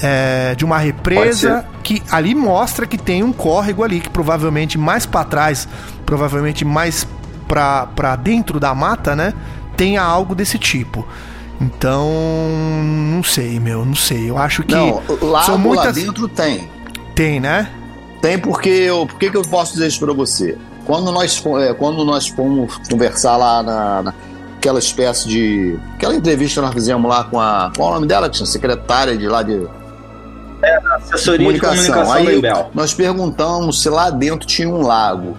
é, 0.02 0.54
de 0.54 0.64
uma 0.64 0.78
represa 0.78 1.64
que 1.82 2.02
ali 2.10 2.34
mostra 2.34 2.86
que 2.86 2.98
tem 2.98 3.22
um 3.22 3.32
córrego 3.32 3.82
ali 3.82 4.00
que 4.00 4.10
provavelmente 4.10 4.78
mais 4.78 5.06
para 5.06 5.24
trás, 5.24 5.68
provavelmente 6.04 6.64
mais 6.64 7.06
para 7.46 8.16
dentro 8.16 8.60
da 8.60 8.74
mata, 8.74 9.16
né? 9.16 9.32
Tenha 9.76 10.02
algo 10.02 10.34
desse 10.34 10.58
tipo. 10.58 11.06
Então, 11.60 12.08
não 13.12 13.22
sei, 13.22 13.58
meu, 13.58 13.84
não 13.84 13.94
sei. 13.94 14.30
Eu 14.30 14.38
acho 14.38 14.62
que 14.62 14.74
não, 14.74 15.02
lá, 15.20 15.42
são 15.42 15.58
muitas 15.58 15.86
lá 15.86 15.92
dentro 15.92 16.28
tem. 16.28 16.68
Tem, 17.18 17.40
né? 17.40 17.68
Tem 18.22 18.38
porque 18.38 18.68
eu, 18.68 19.04
por 19.04 19.18
que 19.18 19.36
eu 19.36 19.42
posso 19.42 19.72
dizer 19.72 19.88
isso 19.88 19.98
para 19.98 20.12
você? 20.12 20.56
Quando 20.86 21.10
nós 21.10 21.42
é, 21.60 21.74
quando 21.74 22.04
nós 22.04 22.28
fomos 22.28 22.78
conversar 22.88 23.36
lá 23.36 23.60
na, 23.60 24.02
na 24.04 24.14
aquela 24.56 24.78
espécie 24.78 25.26
de. 25.26 25.76
Aquela 25.96 26.14
entrevista 26.14 26.60
que 26.60 26.66
nós 26.66 26.74
fizemos 26.74 27.10
lá 27.10 27.24
com 27.24 27.40
a. 27.40 27.72
Qual 27.76 27.88
é 27.88 27.90
o 27.90 27.94
nome 27.96 28.06
dela? 28.06 28.28
Que 28.30 28.36
tinha 28.36 28.46
secretária 28.46 29.18
de 29.18 29.26
lá 29.26 29.42
de 29.42 29.66
é, 30.62 30.78
assessoria 30.94 31.38
comunicação. 31.40 31.84
de 31.84 31.90
comunicação 31.90 32.12
Aí 32.12 32.40
eu, 32.40 32.70
nós 32.72 32.94
perguntamos 32.94 33.82
se 33.82 33.90
lá 33.90 34.10
dentro 34.10 34.46
tinha 34.46 34.68
um 34.68 34.82
lago. 34.82 35.36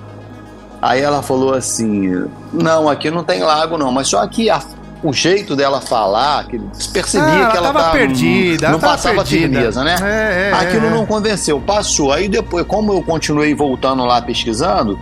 Aí 0.81 0.99
ela 0.99 1.21
falou 1.21 1.53
assim: 1.53 2.27
Não, 2.51 2.89
aqui 2.89 3.09
não 3.09 3.23
tem 3.23 3.41
lago, 3.41 3.77
não, 3.77 3.89
mas 3.89 4.09
só 4.09 4.21
aqui 4.21 4.49
a, 4.49 4.61
o 5.01 5.13
jeito 5.13 5.55
dela 5.55 5.79
falar, 5.79 6.45
que 6.45 6.59
percebia 6.91 7.47
ah, 7.47 7.51
que 7.51 7.57
ela 7.57 7.69
estava 7.69 7.91
perdida, 7.91 8.67
não, 8.67 8.73
não 8.73 8.79
passava 8.79 9.23
perdida. 9.23 9.47
firmeza, 9.47 9.83
né? 9.83 9.95
É, 10.01 10.49
é, 10.49 10.53
Aquilo 10.53 10.87
é. 10.87 10.89
não 10.89 11.05
convenceu, 11.05 11.59
passou. 11.59 12.11
Aí 12.11 12.27
depois, 12.27 12.65
como 12.65 12.91
eu 12.91 13.01
continuei 13.01 13.53
voltando 13.53 14.03
lá 14.03 14.21
pesquisando, 14.21 14.99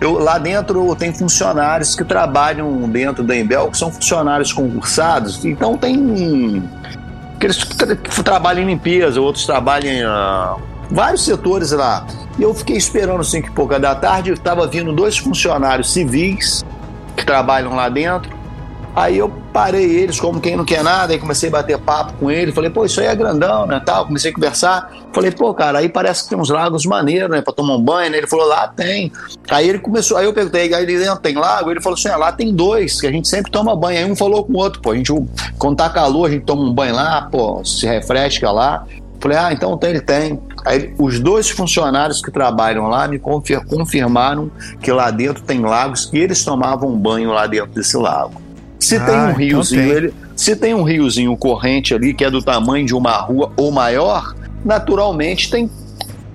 eu, 0.00 0.18
lá 0.18 0.38
dentro 0.38 0.94
tem 0.96 1.12
funcionários 1.12 1.96
que 1.96 2.04
trabalham 2.04 2.88
dentro 2.88 3.24
da 3.24 3.36
Embel, 3.36 3.70
que 3.70 3.78
são 3.78 3.90
funcionários 3.90 4.52
concursados, 4.52 5.44
então 5.44 5.76
tem 5.76 6.62
aqueles 7.36 7.64
que 7.64 8.22
trabalham 8.22 8.62
em 8.62 8.66
limpeza, 8.66 9.20
outros 9.20 9.46
trabalham 9.46 9.90
em 9.90 10.04
uh, 10.04 10.60
vários 10.90 11.24
setores 11.24 11.72
lá. 11.72 12.06
E 12.38 12.42
eu 12.42 12.54
fiquei 12.54 12.76
esperando 12.76 13.20
assim 13.20 13.42
que 13.42 13.50
pouca 13.50 13.80
da 13.80 13.94
tarde 13.94 14.32
estava 14.32 14.66
vindo 14.66 14.92
dois 14.92 15.16
funcionários 15.18 15.92
civis 15.92 16.64
que 17.16 17.24
trabalham 17.24 17.74
lá 17.74 17.88
dentro. 17.88 18.37
Aí 18.94 19.18
eu 19.18 19.30
parei 19.52 19.84
eles 19.84 20.18
como 20.18 20.40
quem 20.40 20.56
não 20.56 20.64
quer 20.64 20.82
nada, 20.82 21.12
aí 21.12 21.18
comecei 21.18 21.48
a 21.48 21.52
bater 21.52 21.78
papo 21.78 22.14
com 22.14 22.30
ele, 22.30 22.50
falei, 22.50 22.68
pô, 22.68 22.84
isso 22.84 23.00
aí 23.00 23.06
é 23.06 23.14
grandão, 23.14 23.66
né, 23.66 23.80
tal, 23.84 24.06
comecei 24.06 24.30
a 24.30 24.34
conversar, 24.34 24.90
falei, 25.12 25.30
pô, 25.30 25.54
cara, 25.54 25.78
aí 25.78 25.88
parece 25.88 26.24
que 26.24 26.30
tem 26.30 26.38
uns 26.38 26.50
lagos 26.50 26.84
maneiros, 26.84 27.30
né, 27.30 27.40
pra 27.40 27.52
tomar 27.52 27.76
um 27.76 27.82
banho, 27.82 28.10
né, 28.10 28.18
ele 28.18 28.26
falou, 28.26 28.46
lá 28.46 28.66
tem, 28.66 29.12
aí 29.50 29.68
ele 29.68 29.78
começou, 29.78 30.16
aí 30.16 30.24
eu 30.24 30.32
perguntei, 30.32 30.74
aí 30.74 30.84
dentro 30.84 31.16
tem 31.18 31.36
lago, 31.36 31.70
ele 31.70 31.80
falou 31.80 31.96
assim, 31.96 32.08
ah, 32.08 32.16
lá 32.16 32.32
tem 32.32 32.52
dois, 32.52 33.00
que 33.00 33.06
a 33.06 33.12
gente 33.12 33.28
sempre 33.28 33.52
toma 33.52 33.76
banho, 33.76 33.98
aí 33.98 34.10
um 34.10 34.16
falou 34.16 34.44
com 34.44 34.54
o 34.54 34.56
outro, 34.56 34.80
pô, 34.80 34.90
a 34.90 34.96
gente, 34.96 35.12
quando 35.58 35.76
tá 35.76 35.88
calor, 35.88 36.26
a 36.26 36.30
gente 36.30 36.44
toma 36.44 36.62
um 36.62 36.72
banho 36.72 36.94
lá, 36.94 37.22
pô, 37.30 37.64
se 37.64 37.86
refresca 37.86 38.50
lá, 38.50 38.84
Falei, 39.20 39.36
ah, 39.36 39.52
então 39.52 39.76
tem, 39.76 39.90
ele 39.90 40.00
tem. 40.00 40.40
Aí 40.64 40.94
os 40.96 41.18
dois 41.18 41.50
funcionários 41.50 42.22
que 42.22 42.30
trabalham 42.30 42.86
lá 42.86 43.08
me 43.08 43.18
confirmaram 43.18 44.48
que 44.80 44.92
lá 44.92 45.10
dentro 45.10 45.42
tem 45.42 45.60
lagos 45.60 46.06
que 46.06 46.16
eles 46.16 46.44
tomavam 46.44 46.96
banho 46.96 47.32
lá 47.32 47.46
dentro 47.48 47.72
desse 47.72 47.96
lago. 47.96 48.47
Se 48.78 48.96
ah, 48.96 49.00
tem 49.00 49.14
um 49.14 49.22
então 49.22 49.34
riozinho, 49.34 49.80
então 49.82 49.94
tem. 49.94 50.04
Ele, 50.04 50.14
se 50.36 50.56
tem 50.56 50.74
um 50.74 50.82
riozinho 50.82 51.36
corrente 51.36 51.94
ali 51.94 52.14
que 52.14 52.24
é 52.24 52.30
do 52.30 52.42
tamanho 52.42 52.86
de 52.86 52.94
uma 52.94 53.16
rua 53.16 53.52
ou 53.56 53.72
maior, 53.72 54.34
naturalmente 54.64 55.50
tem 55.50 55.70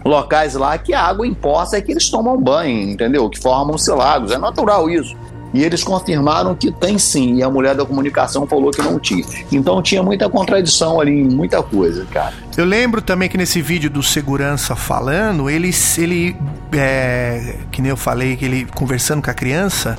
locais 0.06 0.54
lá 0.54 0.78
que 0.78 0.94
a 0.94 1.02
água 1.02 1.26
em 1.26 1.34
poça 1.34 1.78
é 1.78 1.82
que 1.82 1.92
eles 1.92 2.10
tomam 2.10 2.40
banho, 2.40 2.90
entendeu? 2.90 3.30
Que 3.30 3.40
formam-se 3.40 3.90
lagos. 3.92 4.32
É 4.32 4.38
natural 4.38 4.90
isso. 4.90 5.16
E 5.54 5.64
eles 5.64 5.84
confirmaram 5.84 6.56
que 6.56 6.72
tem 6.72 6.98
sim, 6.98 7.36
e 7.36 7.44
a 7.44 7.50
mulher 7.50 7.76
da 7.76 7.86
comunicação 7.86 8.48
falou 8.48 8.72
que 8.72 8.82
não 8.82 9.00
tinha. 9.00 9.24
Então 9.52 9.84
tinha 9.84 10.02
muita 10.02 10.28
contradição 10.28 11.00
ali 11.00 11.12
em 11.12 11.30
muita 11.30 11.62
coisa, 11.62 12.06
cara. 12.06 12.34
Eu 12.58 12.66
lembro 12.66 13.04
também 13.04 13.30
que 13.30 13.38
nesse 13.38 13.62
vídeo 13.62 13.88
do 13.88 14.02
segurança 14.02 14.76
falando, 14.76 15.48
ele, 15.48 15.70
ele 16.00 16.36
é, 16.74 17.56
que 17.72 17.84
nem 17.84 17.92
eu 17.92 17.98
falei, 17.98 18.36
que 18.36 18.46
ele 18.46 18.66
conversando 18.74 19.22
com 19.22 19.30
a 19.30 19.34
criança, 19.34 19.96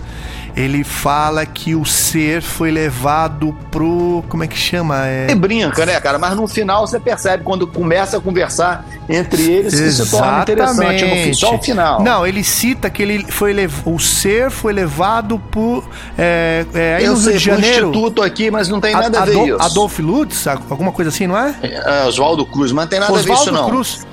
ele 0.56 0.84
fala 0.84 1.44
que 1.44 1.74
o 1.74 1.84
ser 1.84 2.40
foi 2.40 2.70
levado 2.70 3.54
pro. 3.70 4.24
Como 4.28 4.44
é 4.44 4.46
que 4.46 4.56
chama? 4.56 5.06
É... 5.06 5.24
Ele 5.24 5.34
brinca, 5.34 5.84
né, 5.84 6.00
cara? 6.00 6.18
Mas 6.18 6.36
no 6.36 6.46
final 6.46 6.86
você 6.86 7.00
percebe 7.00 7.42
quando 7.42 7.66
começa 7.66 8.18
a 8.18 8.20
conversar 8.20 8.86
entre 9.08 9.42
eles 9.42 9.74
que 9.74 9.90
se 9.90 10.10
torna 10.10 10.42
interessante 10.42 11.28
no 11.28 11.34
só 11.34 11.56
o 11.56 11.62
final. 11.62 12.02
Não, 12.02 12.26
ele 12.26 12.44
cita 12.44 12.88
que 12.88 13.02
ele 13.02 13.30
foi 13.30 13.52
lev... 13.52 13.72
o 13.84 13.98
ser 13.98 14.50
foi 14.50 14.72
levado 14.72 15.38
por. 15.50 15.84
É, 16.16 16.64
é, 16.72 16.96
aí 16.96 17.04
eu 17.04 17.12
no 17.12 17.18
sei, 17.18 17.32
Rio 17.32 17.38
de 17.38 17.44
Janeiro. 17.44 17.86
instituto 17.88 18.22
aqui, 18.22 18.50
mas 18.50 18.68
não 18.68 18.80
tem 18.80 18.94
nada 18.94 19.18
a, 19.18 19.22
a 19.22 19.24
ver 19.24 19.48
isso. 19.48 19.60
Adolf 19.60 19.98
Lutz, 19.98 20.46
alguma 20.46 20.92
coisa 20.92 21.08
assim, 21.08 21.26
não 21.26 21.36
é? 21.36 21.54
é 21.62 22.04
Oswaldo 22.06 22.46
Cruz, 22.46 22.70
mas 22.70 22.84
não 22.84 22.90
tem 22.90 23.00
nada 23.00 23.12
Oswaldo 23.12 23.32
a 23.32 23.34
ver 23.34 23.42
isso, 23.42 23.52
não. 23.52 23.68
Cruz. 23.68 24.06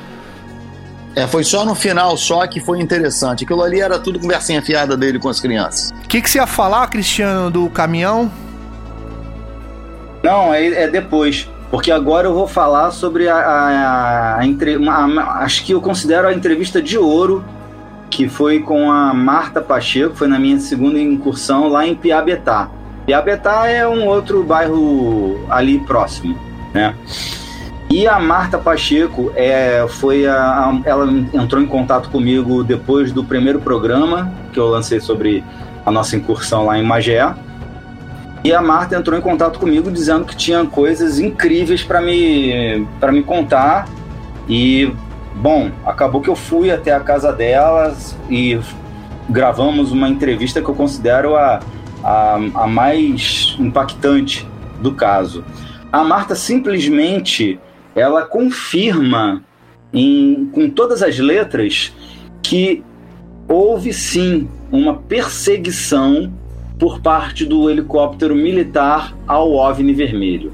É, 1.16 1.28
foi 1.28 1.44
só 1.44 1.66
no 1.66 1.76
final 1.76 2.16
só 2.16 2.48
que 2.48 2.60
foi 2.60 2.80
interessante. 2.80 3.44
Aquilo 3.44 3.62
ali 3.62 3.82
era 3.82 4.00
tudo 4.00 4.20
conversinha 4.20 4.62
fiada 4.62 4.96
dele 4.96 5.20
com 5.20 5.30
as 5.30 5.40
crianças. 5.40 5.92
O 6.04 6.08
que, 6.08 6.22
que 6.22 6.30
você 6.30 6.38
ia 6.38 6.48
falar, 6.48 6.88
Cristiano, 6.88 7.50
do 7.50 7.70
caminhão? 7.70 8.32
Não, 10.24 10.54
é, 10.54 10.84
é 10.84 10.88
depois. 10.88 11.50
Porque 11.70 11.92
agora 11.92 12.28
eu 12.28 12.34
vou 12.34 12.48
falar 12.48 12.92
sobre 12.92 13.30
a, 13.30 13.36
a, 13.38 14.38
a, 14.38 14.46
entre, 14.46 14.76
uma, 14.76 15.40
acho 15.40 15.64
que 15.64 15.74
eu 15.74 15.82
considero 15.82 16.28
a 16.28 16.34
entrevista 16.34 16.82
de 16.82 16.98
ouro 16.98 17.44
que 18.10 18.28
foi 18.28 18.60
com 18.60 18.92
a 18.92 19.14
Marta 19.14 19.62
Pacheco, 19.62 20.14
foi 20.14 20.28
na 20.28 20.38
minha 20.38 20.60
segunda 20.60 21.00
incursão 21.00 21.70
lá 21.70 21.88
em 21.88 21.96
Piabetá. 21.96 22.70
Piabetá 23.06 23.68
é 23.68 23.88
um 23.88 24.06
outro 24.06 24.44
bairro 24.44 25.46
ali 25.50 25.80
próximo, 25.80 26.38
né? 26.74 26.94
E 27.92 28.08
a 28.08 28.18
Marta 28.18 28.58
Pacheco 28.58 29.34
é, 29.36 29.86
foi 29.86 30.26
a, 30.26 30.34
a, 30.34 30.82
ela 30.86 31.12
entrou 31.34 31.62
em 31.62 31.68
contato 31.68 32.10
comigo 32.10 32.64
depois 32.64 33.12
do 33.12 33.22
primeiro 33.22 33.60
programa 33.60 34.32
que 34.54 34.58
eu 34.58 34.70
lancei 34.70 35.02
sobre 35.02 35.44
a 35.86 35.92
nossa 35.92 36.16
incursão 36.16 36.66
lá 36.68 36.80
em 36.80 36.84
Magé. 36.84 37.36
E 38.46 38.54
a 38.54 38.62
Marta 38.62 38.96
entrou 38.96 39.20
em 39.20 39.22
contato 39.22 39.60
comigo 39.60 39.92
dizendo 39.92 40.24
que 40.24 40.38
tinha 40.38 40.66
coisas 40.66 41.20
incríveis 41.20 41.84
para 41.84 42.00
me 42.00 42.88
para 42.98 43.12
me 43.12 43.24
contar. 43.24 43.90
E 44.48 44.94
bom, 45.36 45.70
acabou 45.86 46.22
que 46.22 46.30
eu 46.30 46.36
fui 46.36 46.72
até 46.72 46.94
a 46.94 47.00
casa 47.02 47.34
delas 47.34 48.18
e 48.30 48.58
gravamos 49.30 49.92
uma 49.92 50.08
entrevista 50.08 50.62
que 50.62 50.70
eu 50.70 50.76
considero 50.76 51.36
a, 51.36 51.60
a, 52.02 52.40
a 52.56 52.68
mais 52.68 53.54
impactante 53.60 54.48
do 54.80 54.94
caso. 54.94 55.44
A 55.92 56.06
Marta 56.06 56.36
simplesmente 56.36 57.60
ela 57.96 58.26
confirma 58.26 59.44
em, 59.94 60.50
com 60.54 60.70
todas 60.70 61.04
as 61.04 61.20
letras 61.20 61.94
que 62.42 62.84
houve 63.48 63.94
sim 63.94 64.48
uma 64.72 64.96
perseguição 64.96 66.32
por 66.80 67.02
parte 67.02 67.46
do 67.46 67.70
helicóptero 67.70 68.36
militar 68.36 69.16
ao 69.28 69.52
OVNI 69.54 69.94
vermelho. 69.94 70.54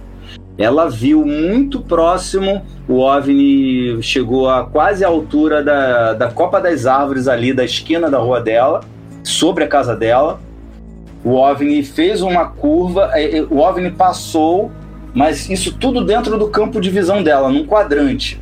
Ela 0.58 0.90
viu 0.90 1.24
muito 1.24 1.80
próximo, 1.80 2.66
o 2.88 3.00
OVNI 3.00 4.02
chegou 4.02 4.50
a 4.50 4.66
quase 4.66 5.06
a 5.06 5.08
altura 5.08 5.64
da, 5.64 6.14
da 6.14 6.32
Copa 6.32 6.60
das 6.60 6.88
Árvores 6.88 7.28
ali 7.28 7.54
da 7.54 7.64
esquina 7.64 8.10
da 8.10 8.18
rua 8.18 8.42
dela, 8.42 8.82
sobre 9.24 9.64
a 9.64 9.68
casa 9.68 9.96
dela. 9.96 10.40
O 11.24 11.34
OVNI 11.34 11.84
fez 11.84 12.22
uma 12.22 12.46
curva, 12.46 13.12
é, 13.14 13.38
é, 13.38 13.44
o 13.44 13.60
OVNI 13.60 13.92
passou 13.92 14.72
mas 15.14 15.50
isso 15.50 15.76
tudo 15.78 16.04
dentro 16.04 16.38
do 16.38 16.50
campo 16.50 16.80
de 16.80 16.90
visão 16.90 17.24
dela, 17.24 17.50
num 17.50 17.66
quadrante. 17.66 18.42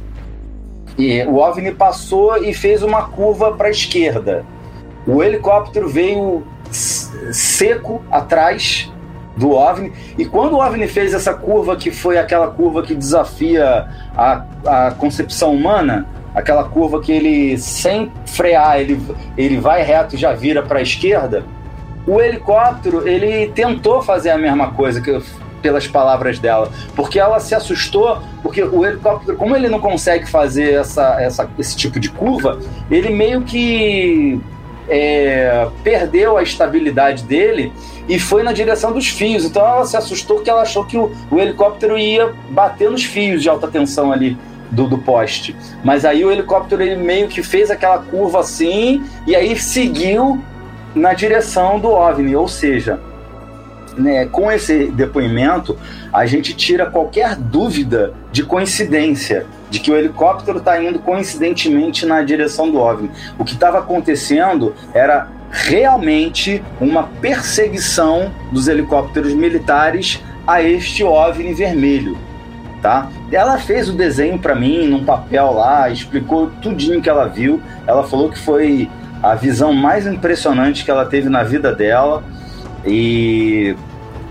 E 0.98 1.24
o 1.24 1.36
OVNI 1.36 1.72
passou 1.72 2.38
e 2.38 2.54
fez 2.54 2.82
uma 2.82 3.04
curva 3.04 3.52
para 3.54 3.68
a 3.68 3.72
esquerda. 3.72 4.46
O 5.06 5.24
helicóptero 5.24 5.90
veio 5.90 6.44
seco 6.72 8.02
atrás 8.10 8.92
do 9.36 9.52
OVNI. 9.52 9.92
E 10.18 10.26
quando 10.26 10.54
o 10.54 10.66
OVNI 10.66 10.88
fez 10.88 11.14
essa 11.14 11.34
curva, 11.34 11.76
que 11.76 11.92
foi 11.92 12.18
aquela 12.18 12.48
curva 12.48 12.82
que 12.82 12.96
desafia 12.96 13.88
a, 14.16 14.46
a 14.66 14.92
concepção 14.92 15.54
humana, 15.54 16.08
aquela 16.34 16.64
curva 16.64 17.02
que 17.02 17.12
ele, 17.12 17.58
sem 17.58 18.12
frear, 18.26 18.80
ele, 18.80 19.02
ele 19.38 19.58
vai 19.58 19.82
reto 19.84 20.16
e 20.16 20.18
já 20.18 20.34
vira 20.34 20.62
para 20.62 20.80
a 20.80 20.82
esquerda, 20.82 21.44
o 22.08 22.22
helicóptero 22.22 23.08
ele 23.08 23.48
tentou 23.52 24.02
fazer 24.02 24.30
a 24.30 24.38
mesma 24.38 24.72
coisa, 24.72 25.02
que 25.02 25.20
pelas 25.66 25.88
palavras 25.88 26.38
dela, 26.38 26.72
porque 26.96 27.20
ela 27.20 27.40
se 27.40 27.56
assustou, 27.56 28.20
porque 28.44 28.62
o 28.62 28.86
helicóptero, 28.86 29.36
como 29.36 29.56
ele 29.56 29.68
não 29.68 29.80
consegue 29.80 30.30
fazer 30.30 30.74
essa, 30.76 31.20
essa, 31.20 31.50
esse 31.58 31.76
tipo 31.76 32.00
de 32.00 32.08
curva, 32.08 32.60
ele 32.92 33.10
meio 33.10 33.42
que 33.42 34.40
é, 34.88 35.68
perdeu 35.84 36.38
a 36.38 36.44
estabilidade 36.44 37.24
dele 37.24 37.74
e 38.08 38.20
foi 38.20 38.44
na 38.44 38.54
direção 38.54 38.92
dos 38.92 39.08
fios. 39.08 39.44
Então 39.44 39.66
ela 39.66 39.88
se 39.88 39.98
assustou 39.98 40.36
porque 40.36 40.52
ela 40.52 40.62
achou 40.62 40.86
que 40.86 41.00
o, 41.00 41.12
o 41.32 41.40
helicóptero 41.40 41.98
ia 41.98 42.32
bater 42.52 42.92
nos 42.92 43.04
fios 43.04 43.42
de 43.42 43.50
alta 43.50 43.68
tensão 43.68 44.12
ali. 44.12 44.38
Do, 44.72 44.88
do, 44.88 44.98
poste. 44.98 45.56
Mas 45.84 46.04
aí 46.04 46.26
o 46.26 46.32
helicóptero 46.32 46.82
ele 46.82 46.98
meio 46.98 47.28
que 47.28 47.42
fez 47.44 47.70
aquela 47.70 48.00
curva 48.00 48.40
assim 48.40 49.04
e 49.26 49.36
aí 49.36 49.56
seguiu 49.58 50.44
na 50.94 51.14
direção 51.14 51.80
do 51.80 51.90
OVNI, 51.90 52.36
ou 52.36 52.48
seja, 52.48 53.00
né, 53.98 54.26
com 54.26 54.52
esse 54.52 54.88
depoimento, 54.88 55.78
a 56.12 56.26
gente 56.26 56.56
tira 56.56 56.86
qualquer 56.86 57.36
dúvida 57.36 58.14
de 58.32 58.44
coincidência, 58.44 59.46
de 59.70 59.80
que 59.80 59.92
o 59.92 59.96
helicóptero 59.96 60.60
está 60.60 60.82
indo 60.82 61.00
coincidentemente 61.00 62.06
na 62.06 62.22
direção 62.22 62.70
do 62.70 62.80
OVNI. 62.80 63.12
O 63.38 63.44
que 63.44 63.54
estava 63.54 63.80
acontecendo 63.80 64.74
era 64.94 65.28
realmente 65.52 66.62
uma 66.80 67.04
perseguição 67.22 68.32
dos 68.52 68.68
helicópteros 68.68 69.34
militares 69.34 70.22
a 70.46 70.62
este 70.62 71.04
OVNI 71.04 71.54
vermelho. 71.54 72.18
Tá? 72.82 73.10
Ela 73.32 73.58
fez 73.58 73.90
o 73.90 73.94
desenho 73.94 74.38
para 74.38 74.54
mim 74.54 74.88
num 74.88 75.04
papel 75.04 75.52
lá, 75.52 75.90
explicou 75.90 76.52
tudinho 76.62 77.02
que 77.02 77.10
ela 77.10 77.26
viu. 77.26 77.60
Ela 77.88 78.04
falou 78.04 78.30
que 78.30 78.38
foi 78.38 78.90
a 79.24 79.34
visão 79.34 79.74
mais 79.74 80.06
impressionante 80.06 80.86
que 80.86 80.92
ela 80.92 81.06
teve 81.06 81.28
na 81.28 81.42
vida 81.42 81.74
dela. 81.74 82.24
E 82.86 83.76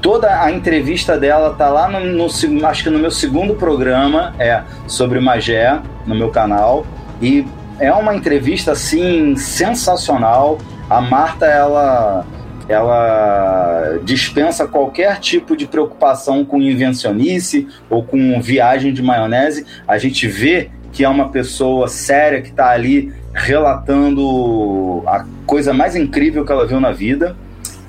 toda 0.04 0.42
a 0.42 0.52
entrevista 0.52 1.16
dela 1.16 1.54
tá 1.54 1.70
lá 1.70 1.88
no, 1.88 1.98
no, 1.98 2.66
acho 2.66 2.84
que 2.84 2.90
no 2.90 2.98
meu 2.98 3.10
segundo 3.10 3.54
programa, 3.54 4.34
é 4.38 4.62
sobre 4.86 5.18
Magé, 5.18 5.80
no 6.06 6.14
meu 6.14 6.28
canal. 6.28 6.86
E 7.22 7.46
é 7.80 7.90
uma 7.90 8.14
entrevista 8.14 8.72
assim 8.72 9.34
sensacional. 9.34 10.58
A 10.90 11.00
Marta 11.00 11.46
ela 11.46 12.26
ela 12.68 13.98
dispensa 14.04 14.66
qualquer 14.66 15.20
tipo 15.20 15.56
de 15.56 15.66
preocupação 15.66 16.44
com 16.44 16.60
invencionice 16.60 17.66
ou 17.88 18.02
com 18.02 18.38
viagem 18.42 18.92
de 18.92 19.02
maionese. 19.02 19.64
A 19.88 19.96
gente 19.96 20.28
vê 20.28 20.70
que 20.92 21.02
é 21.02 21.08
uma 21.08 21.30
pessoa 21.30 21.88
séria 21.88 22.42
que 22.42 22.50
está 22.50 22.70
ali 22.70 23.10
relatando 23.32 25.02
a 25.06 25.24
coisa 25.46 25.72
mais 25.72 25.96
incrível 25.96 26.44
que 26.44 26.52
ela 26.52 26.66
viu 26.66 26.78
na 26.78 26.92
vida. 26.92 27.34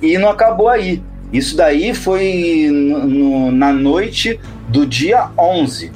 E 0.01 0.17
não 0.17 0.29
acabou 0.29 0.69
aí. 0.69 1.03
Isso 1.33 1.57
daí 1.57 1.93
foi 1.93 2.69
no, 2.71 3.51
na 3.51 3.73
noite 3.73 4.39
do 4.69 4.85
dia 4.85 5.29
11, 5.37 5.91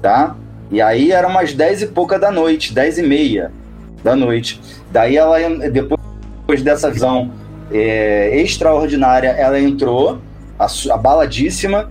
tá? 0.00 0.36
E 0.70 0.80
aí 0.80 1.12
era 1.12 1.26
umas 1.26 1.52
10 1.52 1.82
e 1.82 1.86
pouca 1.88 2.18
da 2.18 2.30
noite, 2.30 2.72
10 2.72 2.98
e 2.98 3.02
meia 3.02 3.52
da 4.02 4.14
noite. 4.14 4.60
Daí 4.90 5.16
ela, 5.16 5.38
depois 5.70 6.62
dessa 6.62 6.90
visão 6.90 7.30
é, 7.70 8.40
extraordinária, 8.40 9.28
ela 9.28 9.58
entrou, 9.58 10.18
abaladíssima, 10.90 11.90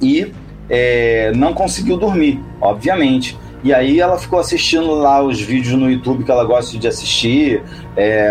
e 0.00 0.32
é, 0.68 1.32
não 1.34 1.52
conseguiu 1.54 1.96
dormir, 1.96 2.40
obviamente. 2.60 3.38
E 3.64 3.72
aí 3.72 3.98
ela 3.98 4.18
ficou 4.18 4.38
assistindo 4.38 4.90
lá 4.90 5.24
os 5.24 5.40
vídeos 5.40 5.74
no 5.74 5.90
YouTube 5.90 6.22
que 6.22 6.30
ela 6.30 6.44
gosta 6.44 6.76
de 6.76 6.86
assistir, 6.86 7.62
é, 7.96 8.30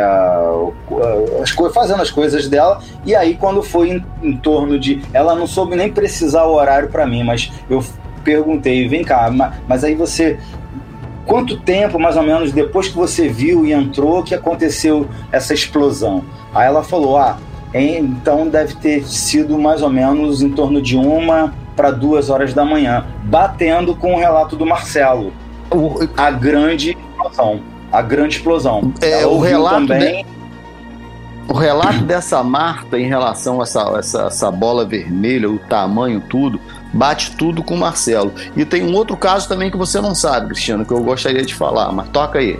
as 1.42 1.50
fazendo 1.74 2.04
as 2.04 2.12
coisas 2.12 2.48
dela. 2.48 2.80
E 3.04 3.16
aí 3.16 3.36
quando 3.36 3.64
foi 3.64 3.90
em, 3.90 4.06
em 4.22 4.38
torno 4.38 4.78
de, 4.78 5.02
ela 5.12 5.34
não 5.34 5.48
soube 5.48 5.76
nem 5.76 5.92
precisar 5.92 6.44
o 6.44 6.54
horário 6.54 6.90
para 6.90 7.08
mim, 7.08 7.24
mas 7.24 7.52
eu 7.68 7.84
perguntei, 8.24 8.88
vem 8.88 9.04
cá, 9.04 9.34
mas 9.68 9.84
aí 9.84 9.96
você 9.96 10.38
quanto 11.26 11.58
tempo 11.58 11.98
mais 11.98 12.16
ou 12.16 12.24
menos 12.24 12.52
depois 12.52 12.88
que 12.88 12.96
você 12.96 13.28
viu 13.28 13.66
e 13.66 13.74
entrou 13.74 14.22
que 14.22 14.36
aconteceu 14.36 15.10
essa 15.32 15.52
explosão? 15.52 16.24
Aí 16.54 16.68
ela 16.68 16.84
falou, 16.84 17.18
ah, 17.18 17.40
então 17.74 18.48
deve 18.48 18.76
ter 18.76 19.04
sido 19.08 19.58
mais 19.58 19.82
ou 19.82 19.90
menos 19.90 20.44
em 20.44 20.52
torno 20.52 20.80
de 20.80 20.96
uma 20.96 21.52
para 21.76 21.92
duas 21.92 22.30
horas 22.30 22.54
da 22.54 22.64
manhã, 22.64 23.06
batendo 23.24 23.96
com 23.96 24.14
o 24.16 24.20
relato 24.20 24.56
do 24.56 24.66
Marcelo. 24.66 25.34
O... 25.72 26.08
A 26.16 26.30
grande 26.32 26.92
explosão. 26.92 27.62
A 27.92 28.02
grande 28.02 28.38
explosão. 28.38 28.94
É, 29.02 29.26
o 29.26 29.40
relato. 29.40 29.88
Também... 29.88 30.24
De... 30.24 30.30
o 31.48 31.54
relato 31.54 32.04
dessa 32.04 32.44
Marta 32.44 33.00
em 33.00 33.08
relação 33.08 33.60
a 33.60 33.64
essa, 33.64 33.82
essa, 33.98 34.22
essa 34.24 34.52
bola 34.52 34.86
vermelha, 34.86 35.50
o 35.50 35.58
tamanho, 35.58 36.22
tudo, 36.22 36.60
bate 36.94 37.36
tudo 37.36 37.64
com 37.64 37.76
o 37.76 37.80
Marcelo. 37.80 38.34
E 38.56 38.66
tem 38.66 38.84
um 38.84 38.94
outro 38.94 39.18
caso 39.18 39.48
também 39.48 39.72
que 39.72 39.78
você 39.78 40.00
não 40.00 40.14
sabe, 40.14 40.48
Cristiano, 40.48 40.86
que 40.86 40.94
eu 40.94 41.04
gostaria 41.04 41.44
de 41.44 41.56
falar, 41.56 41.92
mas 41.92 42.08
toca 42.10 42.40
aí. 42.40 42.60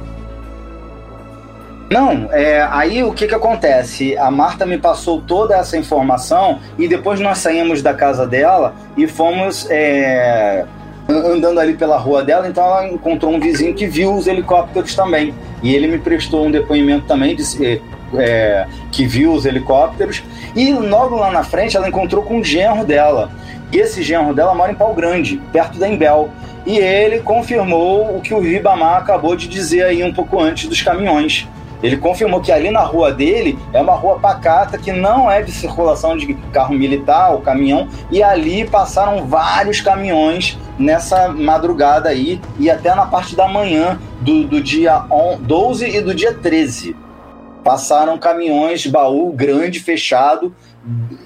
Não, 1.94 2.28
é, 2.32 2.68
aí 2.72 3.04
o 3.04 3.14
que 3.14 3.28
que 3.28 3.36
acontece? 3.36 4.18
A 4.18 4.32
Marta 4.32 4.66
me 4.66 4.80
passou 4.80 5.22
toda 5.22 5.56
essa 5.56 5.78
informação 5.78 6.58
e 6.76 6.88
depois 6.88 7.20
nós 7.20 7.38
saímos 7.38 7.84
da 7.84 7.94
casa 7.94 8.26
dela 8.26 8.74
e 8.98 9.06
fomos 9.06 9.68
é, 9.70 10.66
andando 11.08 11.60
ali 11.60 11.76
pela 11.76 11.96
rua 12.00 12.24
dela, 12.24 12.48
então 12.48 12.64
ela 12.64 12.88
encontrou 12.88 13.32
um 13.32 13.40
vizinho 13.40 13.76
que 13.76 13.86
viu 13.86 14.16
os 14.16 14.26
helicópteros 14.26 14.96
também. 14.96 15.36
E 15.62 15.76
ele 15.76 15.88
me 15.88 16.00
prestou 16.00 16.48
um 16.48 16.50
depoimento 16.50 17.06
também, 17.06 17.36
disse, 17.36 17.80
é, 18.16 18.66
que 18.92 19.06
viu 19.06 19.32
os 19.32 19.46
helicópteros. 19.46 20.24
E 20.56 20.74
logo 20.74 21.16
lá 21.16 21.30
na 21.30 21.44
frente 21.44 21.78
ela 21.78 21.88
encontrou 21.88 22.24
com 22.24 22.40
o 22.40 22.44
genro 22.44 22.84
dela. 22.84 23.30
E 23.72 23.78
esse 23.78 24.02
genro 24.02 24.34
dela 24.34 24.56
mora 24.56 24.72
em 24.72 24.76
Pau 24.76 24.96
Grande, 24.96 25.40
perto 25.52 25.78
da 25.78 25.88
Embel. 25.88 26.32
E 26.66 26.76
ele 26.76 27.20
confirmou 27.20 28.18
o 28.18 28.20
que 28.20 28.34
o 28.34 28.40
Ribamar 28.40 28.98
acabou 28.98 29.36
de 29.36 29.48
dizer 29.48 29.84
aí 29.84 30.04
um 30.04 30.12
pouco 30.12 30.42
antes 30.42 30.68
dos 30.68 30.82
caminhões. 30.82 31.48
Ele 31.84 31.98
confirmou 31.98 32.40
que 32.40 32.52
ali 32.52 32.72
na 32.72 32.80
rua 32.80 33.12
dele 33.12 33.60
é 33.74 33.82
uma 33.82 33.94
rua 33.94 34.18
pacata 34.18 34.78
que 34.78 34.94
não 34.94 35.30
é 35.30 35.42
de 35.42 35.52
circulação 35.52 36.16
de 36.16 36.34
carro 36.54 36.74
militar 36.74 37.34
ou 37.34 37.42
caminhão, 37.42 37.90
e 38.10 38.24
ali 38.24 38.66
passaram 38.66 39.28
vários 39.28 39.82
caminhões 39.82 40.58
nessa 40.80 41.28
madrugada 41.28 42.08
aí 42.08 42.40
e 42.58 42.70
até 42.70 42.96
na 42.96 43.06
parte 43.06 43.36
da 43.36 43.48
manhã 43.50 44.00
do, 44.22 44.46
do 44.46 44.62
dia 44.62 45.06
12 45.42 45.98
e 45.98 46.02
do 46.02 46.16
dia 46.16 46.34
13. 46.34 46.96
Passaram 47.66 48.18
caminhões, 48.18 48.88
baú 48.88 49.32
grande, 49.34 49.80
fechado, 49.80 50.56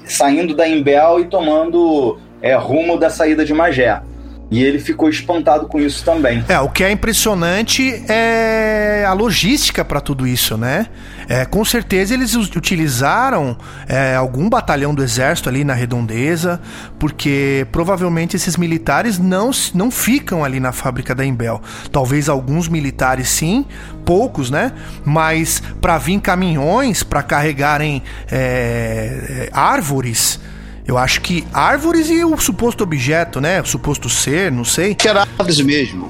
saindo 0.06 0.56
da 0.56 0.68
Embel 0.68 1.20
e 1.20 1.26
tomando 1.26 2.18
é, 2.42 2.56
rumo 2.56 2.98
da 2.98 3.10
saída 3.10 3.46
de 3.46 3.54
Magé. 3.54 4.02
E 4.50 4.64
ele 4.64 4.80
ficou 4.80 5.10
espantado 5.10 5.68
com 5.68 5.80
isso 5.80 6.04
também. 6.06 6.44
É, 6.48 6.60
o 6.60 6.70
que 6.70 6.84
é 6.84 6.92
impressionante 6.92 8.04
é 8.08 9.06
a 9.06 9.12
logística 9.12 9.84
para 9.84 10.00
tudo 10.00 10.26
isso, 10.26 10.58
né? 10.58 10.88
É, 11.30 11.44
com 11.44 11.66
certeza 11.66 12.14
eles 12.14 12.34
utilizaram 12.34 13.58
é, 13.88 14.16
algum 14.16 14.48
batalhão 14.48 14.96
do 14.96 15.04
exército 15.04 15.50
ali 15.50 15.66
na 15.66 15.74
redondeza, 15.74 16.62
porque 16.98 17.68
provavelmente 17.70 18.38
esses 18.38 18.56
militares 18.56 19.20
não, 19.20 19.52
não 19.74 19.92
ficam 19.92 20.46
ali 20.46 20.62
na 20.62 20.72
fábrica 20.72 21.14
da 21.14 21.26
Embel. 21.26 21.62
Talvez 21.92 22.30
alguns 22.30 22.70
militares 22.70 23.28
sim, 23.28 23.66
poucos, 24.06 24.50
né? 24.50 24.72
Mas 25.04 25.62
para 25.82 25.98
vir 25.98 26.22
caminhões 26.22 27.04
para 27.04 27.22
carregarem 27.22 28.02
é, 28.32 29.50
árvores 29.52 30.40
eu 30.88 30.98
acho 30.98 31.22
que 31.22 31.46
árvores 31.54 32.10
e 32.10 32.24
o 32.24 32.38
suposto 32.38 32.84
objeto, 32.84 33.42
né? 33.42 33.62
O 33.62 33.66
suposto 33.66 34.10
ser, 34.10 34.52
não 34.52 34.64
sei. 34.64 34.96
Que 34.96 35.08
era 35.08 35.22
árvores 35.22 35.60
mesmo. 35.60 36.10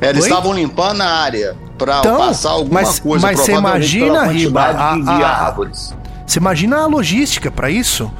É, 0.00 0.10
eles 0.10 0.24
estavam 0.24 0.52
limpando 0.52 1.00
a 1.00 1.08
área 1.08 1.56
para 1.78 2.00
então, 2.00 2.18
passar 2.18 2.50
alguma 2.50 2.82
mas, 2.82 2.98
coisa. 2.98 3.26
Mas 3.26 3.40
você 3.40 3.52
imagina, 3.52 4.24
Riba, 4.24 4.60
a, 4.60 4.94
a, 4.94 5.46
árvores. 5.46 5.94
Você 6.26 6.38
imagina 6.38 6.78
a 6.78 6.86
logística 6.86 7.50
para 7.50 7.70
isso? 7.70 8.12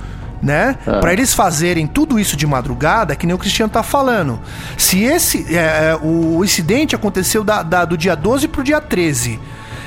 né? 0.43 0.77
É. 0.85 0.99
Para 0.99 1.13
eles 1.13 1.33
fazerem 1.33 1.87
tudo 1.87 2.19
isso 2.19 2.37
de 2.37 2.47
madrugada, 2.47 3.15
que 3.15 3.27
nem 3.27 3.35
o 3.35 3.39
Cristiano 3.39 3.71
tá 3.71 3.83
falando. 3.83 4.41
Se 4.77 5.05
esse 5.05 5.57
é, 5.57 5.91
é 5.91 5.99
o 6.03 6.45
incidente 6.45 6.97
aconteceu 6.97 7.45
da, 7.45 7.63
da, 7.63 7.85
do 7.85 7.97
dia 7.97 8.17
12 8.17 8.49
pro 8.49 8.65
dia 8.65 8.81
13. 8.81 9.39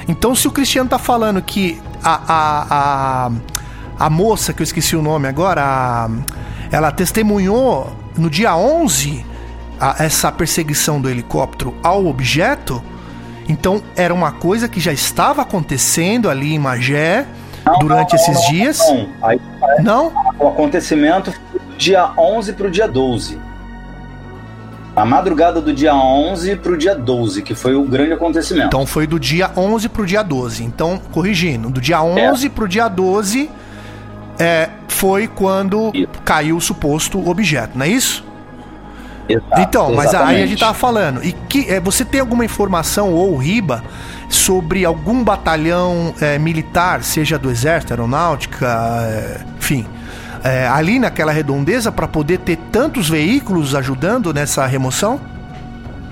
Então, 0.08 0.34
se 0.34 0.48
o 0.48 0.52
Cristiano 0.52 0.90
tá 0.90 0.98
falando 0.98 1.42
que 1.42 1.82
a, 2.02 2.22
a, 2.28 2.66
a, 2.70 3.32
a 4.00 4.10
moça, 4.10 4.54
que 4.54 4.62
eu 4.62 4.64
esqueci 4.64 4.96
o 4.96 5.02
nome 5.02 5.28
agora, 5.28 5.62
a, 5.64 6.10
ela 6.72 6.92
testemunhou 6.92 7.96
no 8.18 8.30
dia 8.30 8.56
11 8.56 9.26
a, 9.80 10.04
essa 10.04 10.32
perseguição 10.32 11.00
do 11.00 11.10
helicóptero 11.10 11.74
ao 11.82 12.06
objeto. 12.06 12.84
Então 13.48 13.82
era 13.96 14.14
uma 14.14 14.32
coisa 14.32 14.68
que 14.68 14.80
já 14.80 14.92
estava 14.92 15.42
acontecendo 15.42 16.30
ali 16.30 16.54
em 16.54 16.60
Magé 16.60 17.26
não, 17.66 17.80
durante 17.80 18.14
não, 18.14 18.22
esses 18.22 18.36
não, 18.36 18.50
dias. 18.50 18.80
Não, 18.80 19.10
Aí, 19.24 19.42
não? 19.82 20.12
O 20.40 20.48
acontecimento 20.48 21.32
foi 21.32 21.60
do 21.60 21.78
dia 21.78 22.12
11 22.18 22.54
para 22.54 22.68
o 22.68 22.72
dia 22.72 22.88
12. 22.88 23.40
A 24.96 25.04
madrugada 25.04 25.60
do 25.60 25.74
dia 25.74 25.94
11 25.94 26.56
para 26.56 26.72
o 26.72 26.78
dia 26.78 26.96
12, 26.96 27.42
que 27.42 27.54
foi 27.54 27.76
o 27.76 27.84
grande 27.84 28.14
acontecimento. 28.14 28.68
Então 28.68 28.86
foi 28.86 29.06
do 29.06 29.20
dia 29.20 29.52
11 29.56 29.90
para 29.90 30.02
o 30.02 30.06
dia 30.06 30.24
12. 30.24 30.64
Então, 30.64 30.98
corrigindo, 31.12 31.70
do 31.70 31.82
dia 31.82 32.02
11 32.02 32.46
é. 32.46 32.50
para 32.50 32.64
o 32.64 32.68
dia 32.68 32.88
12 32.88 33.50
é, 34.40 34.70
foi 34.88 35.28
quando 35.28 35.92
isso. 35.94 36.10
caiu 36.24 36.58
o 36.58 36.62
suposto 36.62 37.28
objeto, 37.30 37.78
não 37.78 37.86
é 37.86 37.90
isso? 37.90 38.24
Exato, 39.28 39.62
então, 39.62 39.94
mas 39.94 40.10
exatamente. 40.10 40.38
aí 40.38 40.44
a 40.44 40.48
gente 40.48 40.60
tava 40.60 40.74
falando. 40.74 41.24
E 41.24 41.32
que 41.32 41.70
é, 41.70 41.80
você 41.80 42.06
tem 42.06 42.22
alguma 42.22 42.46
informação 42.46 43.12
ou 43.12 43.36
riba 43.36 43.84
sobre 44.30 44.86
algum 44.86 45.24
batalhão 45.24 46.14
é, 46.22 46.38
militar, 46.38 47.04
seja 47.04 47.38
do 47.38 47.50
exército, 47.50 47.94
aeronáutica, 47.94 48.68
é, 49.02 49.42
enfim, 49.58 49.86
é, 50.44 50.68
ali 50.68 51.00
naquela 51.00 51.32
redondeza 51.32 51.92
para 51.92 52.08
poder 52.08 52.40
ter 52.40 52.58
tantos 52.72 53.10
veículos 53.10 53.74
ajudando 53.74 54.34
nessa 54.34 54.66
remoção? 54.66 55.20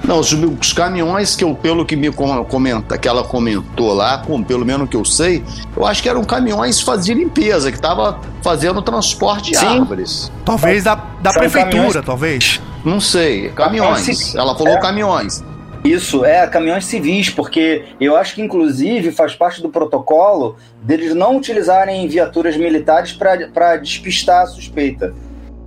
Não, 0.04 0.20
os, 0.20 0.34
os, 0.34 0.74
caminhões 0.74 1.36
que 1.36 1.44
eu, 1.44 1.56
pelo 1.56 1.86
que 1.86 1.96
me 1.96 2.12
comenta, 2.12 2.98
que 2.98 3.08
ela 3.08 3.24
comentou 3.24 3.94
lá, 3.94 4.18
com, 4.18 4.44
pelo 4.44 4.66
menos 4.66 4.90
que 4.90 4.98
eu 4.98 5.06
sei, 5.06 5.42
eu 5.76 5.86
acho 5.86 6.04
que 6.04 6.10
eram 6.10 6.24
caminhões 6.26 6.80
que 6.80 6.86
faziam 6.86 7.18
limpeza, 7.18 7.72
que 7.72 7.80
tava 7.80 8.20
fazendo 8.42 8.82
transporte 8.82 9.52
de 9.52 9.58
Sim. 9.58 9.80
árvores. 9.80 10.32
Talvez 10.44 10.84
da, 10.84 10.96
da 10.96 11.32
prefeitura, 11.32 11.72
caminhões... 11.72 12.06
talvez. 12.06 12.62
Não 12.84 13.00
sei, 13.00 13.50
caminhões. 13.50 14.36
Ela 14.36 14.54
falou 14.58 14.74
é. 14.74 14.80
caminhões. 14.80 15.42
Isso, 15.84 16.24
é, 16.24 16.48
caminhões 16.48 16.86
civis, 16.86 17.30
porque 17.30 17.84
eu 18.00 18.16
acho 18.16 18.36
que 18.36 18.42
inclusive 18.42 19.12
faz 19.12 19.36
parte 19.36 19.62
do 19.62 19.70
protocolo 19.70 20.56
deles 20.82 21.14
não 21.14 21.36
utilizarem 21.36 22.08
viaturas 22.08 22.56
militares 22.56 23.12
para 23.12 23.76
despistar 23.78 24.44
a 24.44 24.48
suspeita. 24.48 25.14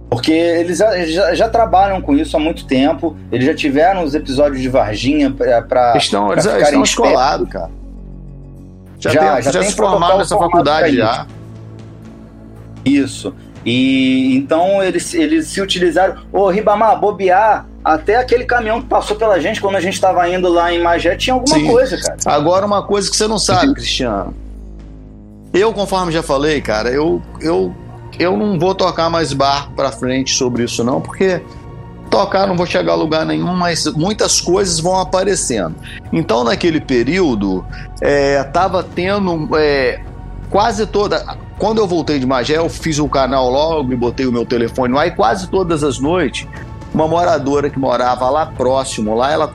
Porque 0.08 0.32
eles 0.32 0.78
já, 0.78 1.04
já, 1.04 1.34
já, 1.34 1.48
trabalham 1.48 2.00
com 2.00 2.14
isso 2.14 2.36
há 2.36 2.40
muito 2.40 2.64
tempo, 2.64 3.16
eles 3.30 3.44
já 3.44 3.54
tiveram 3.54 4.04
os 4.04 4.14
episódios 4.14 4.60
de 4.60 4.68
Varginha 4.68 5.30
para. 5.30 5.96
Estão, 5.96 6.32
eles 6.32 6.44
estão 6.44 6.82
escolados, 6.82 7.48
cara. 7.48 7.70
Já, 8.98 9.10
já, 9.10 9.20
tem, 9.20 9.42
já, 9.42 9.50
já 9.50 9.62
se 9.64 9.74
formaram 9.74 10.18
nessa 10.18 10.36
faculdade 10.36 10.96
já. 10.96 11.26
Isso. 12.84 13.34
E 13.64 14.36
então 14.36 14.80
eles, 14.80 15.12
eles 15.12 15.48
se 15.48 15.60
utilizaram. 15.60 16.22
Ô, 16.32 16.48
Ribamar, 16.48 17.00
bobear, 17.00 17.66
até 17.84 18.16
aquele 18.16 18.44
caminhão 18.44 18.80
que 18.80 18.86
passou 18.86 19.16
pela 19.16 19.40
gente 19.40 19.60
quando 19.60 19.74
a 19.74 19.80
gente 19.80 19.94
estava 19.94 20.28
indo 20.28 20.48
lá 20.48 20.72
em 20.72 20.80
Magé 20.80 21.16
tinha 21.16 21.34
alguma 21.34 21.58
Sim. 21.58 21.66
coisa, 21.66 22.00
cara. 22.00 22.16
Agora, 22.26 22.64
uma 22.64 22.84
coisa 22.84 23.10
que 23.10 23.16
você 23.16 23.26
não 23.26 23.38
sabe, 23.38 23.74
Cristiano. 23.74 24.32
Eu, 25.52 25.72
conforme 25.72 26.12
já 26.12 26.22
falei, 26.22 26.60
cara, 26.60 26.90
eu, 26.90 27.20
eu 27.40 27.74
eu 28.18 28.36
não 28.36 28.58
vou 28.58 28.74
tocar 28.74 29.10
mais 29.10 29.32
barco 29.32 29.72
para 29.74 29.92
frente 29.92 30.34
sobre 30.34 30.64
isso 30.64 30.82
não, 30.84 31.00
porque 31.00 31.42
tocar 32.10 32.46
não 32.46 32.56
vou 32.56 32.66
chegar 32.66 32.92
a 32.92 32.96
lugar 32.96 33.26
nenhum, 33.26 33.54
mas 33.54 33.86
muitas 33.86 34.40
coisas 34.40 34.78
vão 34.78 34.98
aparecendo. 34.98 35.74
Então 36.12 36.44
naquele 36.44 36.80
período 36.80 37.64
é, 38.00 38.44
tendo 38.94 39.48
é, 39.56 40.00
quase 40.50 40.86
toda. 40.86 41.36
Quando 41.58 41.78
eu 41.78 41.86
voltei 41.86 42.18
de 42.18 42.26
Magé, 42.26 42.58
eu 42.58 42.68
fiz 42.68 42.98
o 42.98 43.08
canal 43.08 43.50
logo 43.50 43.92
e 43.92 43.96
botei 43.96 44.26
o 44.26 44.32
meu 44.32 44.44
telefone 44.44 44.92
lá 44.92 45.06
e 45.06 45.10
quase 45.10 45.48
todas 45.48 45.82
as 45.82 45.98
noites 45.98 46.46
uma 46.92 47.06
moradora 47.06 47.68
que 47.68 47.78
morava 47.78 48.30
lá 48.30 48.46
próximo, 48.46 49.14
lá 49.14 49.30
ela 49.30 49.54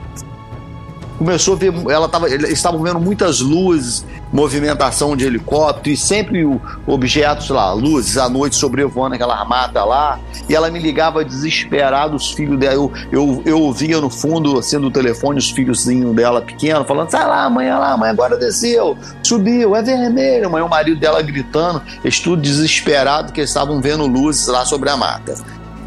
começou 1.22 1.54
a 1.54 1.56
ver, 1.56 1.72
ela 1.88 2.08
tava, 2.08 2.28
eles 2.28 2.50
estavam 2.50 2.82
vendo 2.82 2.98
muitas 2.98 3.40
luzes, 3.40 4.04
movimentação 4.32 5.16
de 5.16 5.24
helicóptero 5.24 5.94
e 5.94 5.96
sempre 5.96 6.44
objetos 6.84 7.48
lá, 7.48 7.72
luzes 7.72 8.18
à 8.18 8.28
noite 8.28 8.56
sobrevoando 8.56 9.14
aquela 9.14 9.44
mata 9.44 9.84
lá. 9.84 10.18
E 10.48 10.54
ela 10.54 10.68
me 10.68 10.80
ligava 10.80 11.24
desesperado, 11.24 12.16
os 12.16 12.32
filhos 12.32 12.58
dela, 12.58 12.74
eu, 12.74 12.92
eu, 13.12 13.42
eu 13.46 13.60
ouvia 13.60 14.00
no 14.00 14.10
fundo, 14.10 14.58
assim, 14.58 14.80
do 14.80 14.90
telefone, 14.90 15.38
os 15.38 15.50
filhozinhos 15.50 16.14
dela 16.14 16.42
pequenos, 16.42 16.88
falando: 16.88 17.08
sai 17.08 17.24
lá, 17.24 17.44
amanhã 17.44 17.78
lá, 17.78 17.96
mãe 17.96 18.10
agora 18.10 18.36
desceu, 18.36 18.96
subiu, 19.22 19.76
é 19.76 19.82
vermelho. 19.82 20.50
Mãe, 20.50 20.62
o 20.62 20.68
marido 20.68 20.98
dela 20.98 21.22
gritando, 21.22 21.80
eles 22.02 22.18
tudo 22.18 22.42
desesperado, 22.42 23.32
que 23.32 23.40
eles 23.40 23.50
estavam 23.50 23.80
vendo 23.80 24.06
luzes 24.08 24.48
lá 24.48 24.64
sobre 24.64 24.90
a 24.90 24.96
mata. 24.96 25.34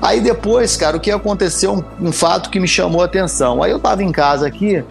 Aí 0.01 0.21
depois, 0.21 0.77
cara, 0.77 0.95
o 0.95 0.99
que 0.99 1.11
aconteceu, 1.11 1.73
um, 1.73 2.07
um 2.07 2.11
fato 2.11 2.49
que 2.49 2.59
me 2.59 2.67
chamou 2.67 3.01
a 3.01 3.05
atenção. 3.05 3.61
Aí 3.61 3.71
eu 3.71 3.79
tava 3.79 4.03
em 4.03 4.11
casa 4.11 4.45
aqui, 4.47 4.83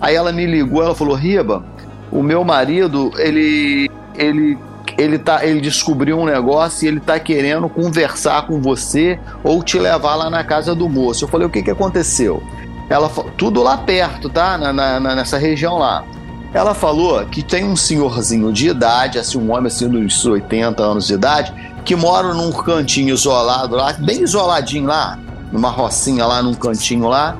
Aí 0.00 0.14
ela 0.14 0.32
me 0.32 0.46
ligou, 0.46 0.82
ela 0.82 0.94
falou: 0.94 1.14
Riba, 1.14 1.64
o 2.10 2.22
meu 2.22 2.44
marido, 2.44 3.12
ele, 3.16 3.90
ele, 4.14 4.58
ele, 4.96 5.18
tá, 5.18 5.44
ele 5.44 5.60
descobriu 5.60 6.18
um 6.18 6.24
negócio 6.24 6.84
e 6.84 6.88
ele 6.88 7.00
tá 7.00 7.18
querendo 7.18 7.68
conversar 7.68 8.46
com 8.46 8.60
você 8.60 9.18
ou 9.42 9.62
te 9.62 9.78
levar 9.78 10.14
lá 10.14 10.30
na 10.30 10.44
casa 10.44 10.74
do 10.74 10.88
moço. 10.88 11.24
Eu 11.24 11.28
falei: 11.28 11.46
o 11.46 11.50
que, 11.50 11.62
que 11.62 11.70
aconteceu? 11.70 12.42
Ela 12.88 13.08
tudo 13.36 13.62
lá 13.62 13.76
perto, 13.76 14.28
tá? 14.30 14.56
Na, 14.56 14.72
na, 14.72 15.14
nessa 15.14 15.36
região 15.36 15.78
lá. 15.78 16.04
Ela 16.52 16.72
falou 16.72 17.24
que 17.26 17.42
tem 17.42 17.64
um 17.64 17.76
senhorzinho 17.76 18.50
de 18.52 18.68
idade, 18.68 19.18
assim, 19.18 19.36
um 19.36 19.52
homem 19.52 19.66
assim 19.66 19.86
dos 19.86 20.24
80 20.24 20.82
anos 20.82 21.06
de 21.06 21.12
idade, 21.12 21.52
que 21.84 21.94
mora 21.94 22.32
num 22.32 22.50
cantinho 22.50 23.12
isolado 23.12 23.76
lá, 23.76 23.92
bem 23.92 24.22
isoladinho 24.22 24.86
lá, 24.86 25.18
numa 25.52 25.68
rocinha 25.68 26.24
lá, 26.24 26.42
num 26.42 26.54
cantinho 26.54 27.06
lá. 27.06 27.36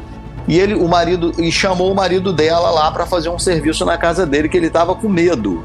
E 0.49 0.59
ele, 0.59 0.75
o 0.75 0.89
marido, 0.89 1.33
e 1.39 1.53
chamou 1.53 1.93
o 1.93 1.95
marido 1.95 2.33
dela 2.33 2.70
lá 2.70 2.91
para 2.91 3.05
fazer 3.05 3.29
um 3.29 3.39
serviço 3.39 3.85
na 3.85 3.99
casa 3.99 4.25
dele 4.25 4.49
que 4.49 4.57
ele 4.57 4.69
estava 4.69 4.95
com 4.95 5.09
medo. 5.09 5.62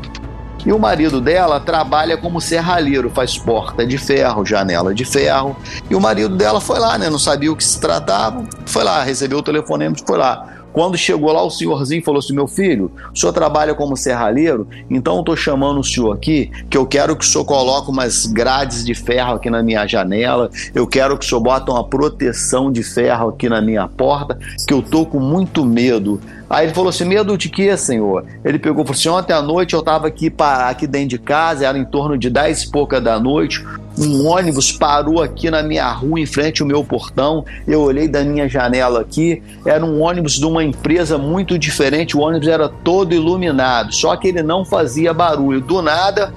E 0.66 0.72
o 0.72 0.80
marido 0.80 1.20
dela 1.20 1.60
trabalha 1.60 2.18
como 2.18 2.40
serralheiro, 2.40 3.10
faz 3.10 3.38
porta 3.38 3.86
de 3.86 3.98
ferro, 3.98 4.46
janela 4.46 4.94
de 4.94 5.04
ferro. 5.04 5.56
E 5.90 5.96
o 5.96 6.00
marido 6.00 6.36
dela 6.36 6.62
foi 6.62 6.80
lá, 6.80 6.98
né? 6.98 7.10
Não 7.10 7.20
sabia 7.20 7.52
o 7.52 7.56
que 7.56 7.64
se 7.64 7.80
tratava. 7.80 8.44
Foi 8.66 8.84
lá, 8.84 9.04
recebeu 9.04 9.40
o 9.40 9.44
telefonema 9.44 9.96
e 9.98 10.08
foi 10.08 10.18
lá. 10.18 10.53
Quando 10.74 10.98
chegou 10.98 11.32
lá, 11.32 11.44
o 11.44 11.52
senhorzinho 11.52 12.04
falou 12.04 12.18
assim: 12.18 12.34
Meu 12.34 12.48
filho, 12.48 12.91
o 13.14 13.18
senhor 13.18 13.32
trabalha 13.32 13.76
como 13.76 13.95
serralheiro, 13.95 14.68
então 14.90 15.16
eu 15.16 15.20
estou 15.20 15.36
chamando 15.36 15.80
o 15.80 15.84
senhor 15.84 16.12
aqui, 16.12 16.50
que 16.70 16.76
eu 16.76 16.86
quero 16.86 17.16
que 17.16 17.24
o 17.24 17.28
senhor 17.28 17.45
coloque 17.45 17.91
umas 17.91 18.26
grades 18.26 18.84
de 18.84 18.95
ferro 18.95 19.36
aqui 19.36 19.52
na 19.52 19.62
minha 19.62 19.86
janela, 19.86 20.50
eu 20.74 20.88
quero 20.88 21.18
que 21.18 21.26
o 21.26 21.30
senhor 21.30 21.41
bote 21.41 21.70
uma 21.70 21.84
proteção 21.84 22.72
de 22.72 22.82
ferro 22.82 23.30
aqui 23.30 23.48
na 23.48 23.62
minha 23.62 23.88
porta, 23.88 24.38
que 24.68 24.74
eu 24.74 24.80
estou 24.80 25.06
com 25.06 25.20
muito 25.20 25.64
medo. 25.64 26.20
Aí 26.50 26.66
ele 26.66 26.74
falou 26.74 26.90
assim: 26.90 27.06
medo 27.06 27.38
de 27.38 27.50
quê, 27.50 27.76
senhor? 27.78 28.26
Ele 28.44 28.58
pegou 28.58 28.84
e 28.84 28.88
falou 28.88 28.98
assim: 29.00 29.10
ontem 29.10 29.34
à 29.34 29.41
noite 29.41 29.74
eu 29.74 29.80
estava 29.80 30.08
aqui, 30.08 30.34
aqui 30.40 30.88
dentro 30.88 31.10
de 31.10 31.20
casa, 31.20 31.68
era 31.68 31.78
em 31.78 31.86
torno 31.86 32.18
de 32.18 32.30
10 32.30 32.64
e 32.64 32.72
pouca 32.72 33.00
da 33.00 33.20
noite. 33.20 33.64
Um 33.98 34.28
ônibus 34.28 34.72
parou 34.72 35.22
aqui 35.22 35.52
na 35.52 35.61
minha 35.61 35.91
rua, 35.91 36.20
em 36.20 36.26
frente 36.26 36.61
ao 36.61 36.68
meu 36.68 36.84
portão. 36.84 37.45
Eu 37.68 37.82
olhei 37.82 38.07
da 38.07 38.24
minha 38.24 38.48
janela 38.49 39.02
aqui, 39.02 39.41
era 39.65 39.86
um 39.86 40.02
ônibus 40.02 40.34
de 40.34 40.45
uma 40.45 40.64
empresa 40.64 41.18
muito 41.18 41.57
diferente. 41.60 42.18
O 42.18 42.22
ônibus 42.22 42.48
era 42.48 42.68
todo 42.68 43.14
iluminado, 43.14 43.94
só 43.94 44.15
que 44.15 44.28
ele 44.28 44.41
não 44.41 44.65
fazia 44.65 45.14
barulho. 45.14 45.61
Do 45.61 45.82
nada, 45.82 46.34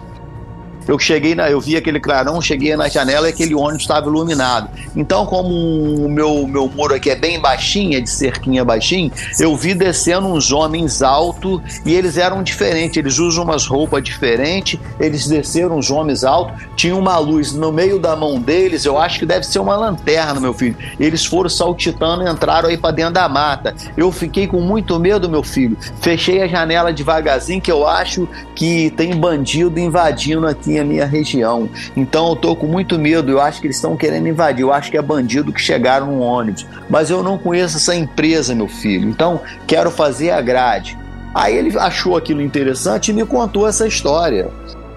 eu 0.87 0.99
cheguei 0.99 1.35
na, 1.35 1.51
eu 1.51 1.61
vi 1.61 1.77
aquele 1.77 2.01
clarão, 2.01 2.41
cheguei 2.41 2.77
na 2.77 2.89
janela 2.89 3.29
e 3.29 3.33
aquele 3.33 3.55
ônibus 3.55 3.83
estava 3.83 4.07
iluminado. 4.07 4.69
Então, 4.95 5.27
como 5.27 5.49
o 5.49 6.09
meu, 6.09 6.47
meu 6.47 6.69
muro 6.69 6.95
aqui 6.95 7.11
é 7.11 7.17
bem 7.17 7.41
baixinho, 7.41 7.97
é 7.97 8.01
de 8.01 8.11
cerquinha 8.11 8.65
baixinho, 8.65 9.11
eu 9.39 9.57
vi 9.57 9.75
descendo 9.75 10.27
uns 10.27 10.53
homens 10.53 11.03
altos 11.03 11.61
e 11.85 11.95
eles 11.95 12.17
eram 12.17 12.43
diferentes, 12.43 12.97
eles 12.97 13.19
usam 13.19 13.45
umas 13.45 13.67
roupas 13.67 14.03
diferentes, 14.03 14.79
eles 15.01 15.27
desceram 15.27 15.77
uns 15.77 15.91
homens 15.91 16.25
altos, 16.25 16.63
tinha 16.77 16.95
uma 16.95 17.19
luz 17.19 17.53
no 17.53 17.73
meio 17.73 17.99
da 17.99 18.15
mão 18.15 18.41
deles, 18.41 18.85
eu 18.85 18.99
acho 18.99 19.19
que 19.19 19.27
deve 19.27 19.45
ser 19.45 19.59
uma 19.59 19.77
lanterna, 19.77 20.41
meu 20.41 20.55
filho. 20.55 20.77
Eles 20.99 21.25
foram 21.25 21.49
saltitando 21.49 22.23
e 22.23 22.31
entraram 22.31 22.69
aí 22.69 22.77
para 22.77 22.95
dentro 22.95 23.15
da 23.15 23.29
mata. 23.29 23.75
Eu 23.97 24.13
fiquei 24.13 24.47
com 24.47 24.61
muito 24.61 24.99
medo, 24.99 25.29
meu 25.29 25.43
filho. 25.43 25.77
Fechei 26.01 26.43
a 26.43 26.47
janela 26.47 26.93
devagarzinho, 26.93 27.61
que 27.61 27.73
eu 27.73 27.87
acho 27.87 28.29
que 28.55 28.91
tem 28.91 29.15
bandido 29.17 29.79
invadindo 29.79 30.47
aqui 30.47 30.76
a 30.79 30.85
minha 30.85 31.07
região. 31.07 31.69
Então 31.97 32.29
eu 32.31 32.37
tô 32.37 32.57
com 32.57 32.67
muito 32.67 32.99
medo, 32.99 33.31
eu 33.31 33.41
acho 33.41 33.61
que 33.61 33.67
eles 33.67 33.77
estão 33.77 33.97
querendo 33.97 34.29
invadir, 34.29 34.63
eu 34.63 34.73
acho 34.73 34.91
que 34.91 34.97
é 34.97 35.03
bandido 35.03 35.53
que 35.53 35.61
chegaram 35.61 36.07
no 36.07 36.21
ônibus. 36.21 36.67
Mas 36.89 37.11
eu 37.11 37.23
não 37.23 37.39
conheço 37.39 37.77
essa 37.77 37.95
empresa, 37.95 38.55
meu 38.55 38.69
filho, 38.69 39.09
então 39.09 39.41
quero 39.67 39.91
fazer 39.91 40.31
a 40.31 40.41
grade. 40.41 40.99
Aí 41.35 41.55
ele 41.55 41.79
achou 41.79 42.17
aquilo 42.17 42.41
interessante 42.41 43.11
e 43.11 43.15
me 43.15 43.25
contou 43.25 43.69
essa 43.69 43.87
história. 43.87 44.49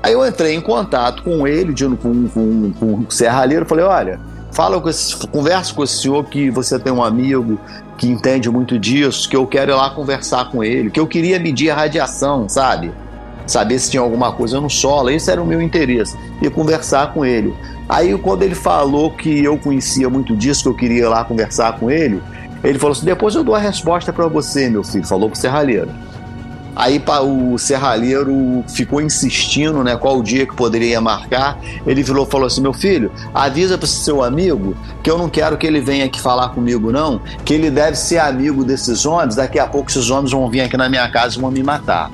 Aí 0.01 0.13
eu 0.13 0.25
entrei 0.25 0.55
em 0.55 0.61
contato 0.61 1.23
com 1.23 1.45
ele, 1.45 1.73
com, 1.97 2.27
com, 2.29 2.71
com 2.71 2.85
o 3.07 3.11
serralheiro, 3.11 3.65
falei, 3.65 3.83
olha, 3.83 4.19
fala 4.51 4.79
com 4.79 4.89
esse, 4.89 5.15
conversa 5.27 5.73
com 5.73 5.83
esse 5.83 6.01
senhor 6.01 6.23
que 6.25 6.49
você 6.49 6.79
tem 6.79 6.93
um 6.93 7.03
amigo 7.03 7.59
que 7.97 8.07
entende 8.07 8.49
muito 8.49 8.79
disso, 8.79 9.29
que 9.29 9.35
eu 9.35 9.45
quero 9.45 9.71
ir 9.71 9.75
lá 9.75 9.89
conversar 9.89 10.49
com 10.49 10.63
ele, 10.63 10.89
que 10.89 10.99
eu 10.99 11.05
queria 11.05 11.37
medir 11.37 11.69
a 11.69 11.75
radiação, 11.75 12.47
sabe? 12.47 12.91
Saber 13.51 13.79
se 13.79 13.91
tinha 13.91 14.01
alguma 14.01 14.31
coisa 14.31 14.59
no 14.59 14.69
solo, 14.69 15.09
esse 15.09 15.31
era 15.31 15.41
o 15.41 15.45
meu 15.45 15.61
interesse, 15.61 16.17
e 16.41 16.49
conversar 16.49 17.13
com 17.13 17.25
ele. 17.25 17.53
Aí, 17.87 18.15
quando 18.17 18.43
ele 18.43 18.55
falou 18.55 19.11
que 19.11 19.43
eu 19.43 19.57
conhecia 19.57 20.09
muito 20.09 20.35
disso, 20.35 20.63
que 20.63 20.69
eu 20.69 20.75
queria 20.75 21.03
ir 21.05 21.07
lá 21.07 21.23
conversar 21.23 21.79
com 21.79 21.89
ele, 21.89 22.21
ele 22.63 22.77
falou 22.77 22.91
assim: 22.91 23.05
depois 23.05 23.35
eu 23.35 23.43
dou 23.43 23.55
a 23.55 23.59
resposta 23.59 24.13
para 24.13 24.27
você, 24.27 24.69
meu 24.69 24.83
filho. 24.83 25.07
Falou 25.07 25.29
pro 25.29 25.39
serralheiro. 25.39 25.89
Aí 26.75 27.03
o 27.23 27.57
serralheiro 27.57 28.63
ficou 28.69 29.01
insistindo, 29.01 29.83
né, 29.83 29.97
qual 29.97 30.19
o 30.19 30.23
dia 30.23 30.45
que 30.45 30.55
poderia 30.55 31.01
marcar. 31.01 31.59
Ele 31.85 32.01
virou, 32.03 32.25
falou 32.25 32.47
assim: 32.47 32.61
"Meu 32.61 32.73
filho, 32.73 33.11
avisa 33.33 33.77
para 33.77 33.87
seu 33.87 34.23
amigo 34.23 34.77
que 35.03 35.09
eu 35.09 35.17
não 35.17 35.27
quero 35.27 35.57
que 35.57 35.67
ele 35.67 35.81
venha 35.81 36.05
aqui 36.05 36.21
falar 36.21 36.49
comigo 36.49 36.91
não, 36.91 37.19
que 37.43 37.53
ele 37.53 37.69
deve 37.69 37.97
ser 37.97 38.19
amigo 38.19 38.63
desses 38.63 39.05
homens. 39.05 39.35
Daqui 39.35 39.59
a 39.59 39.67
pouco 39.67 39.89
esses 39.89 40.09
homens 40.09 40.31
vão 40.31 40.49
vir 40.49 40.61
aqui 40.61 40.77
na 40.77 40.87
minha 40.87 41.09
casa 41.11 41.37
e 41.37 41.41
vão 41.41 41.51
me 41.51 41.63
matar." 41.63 42.09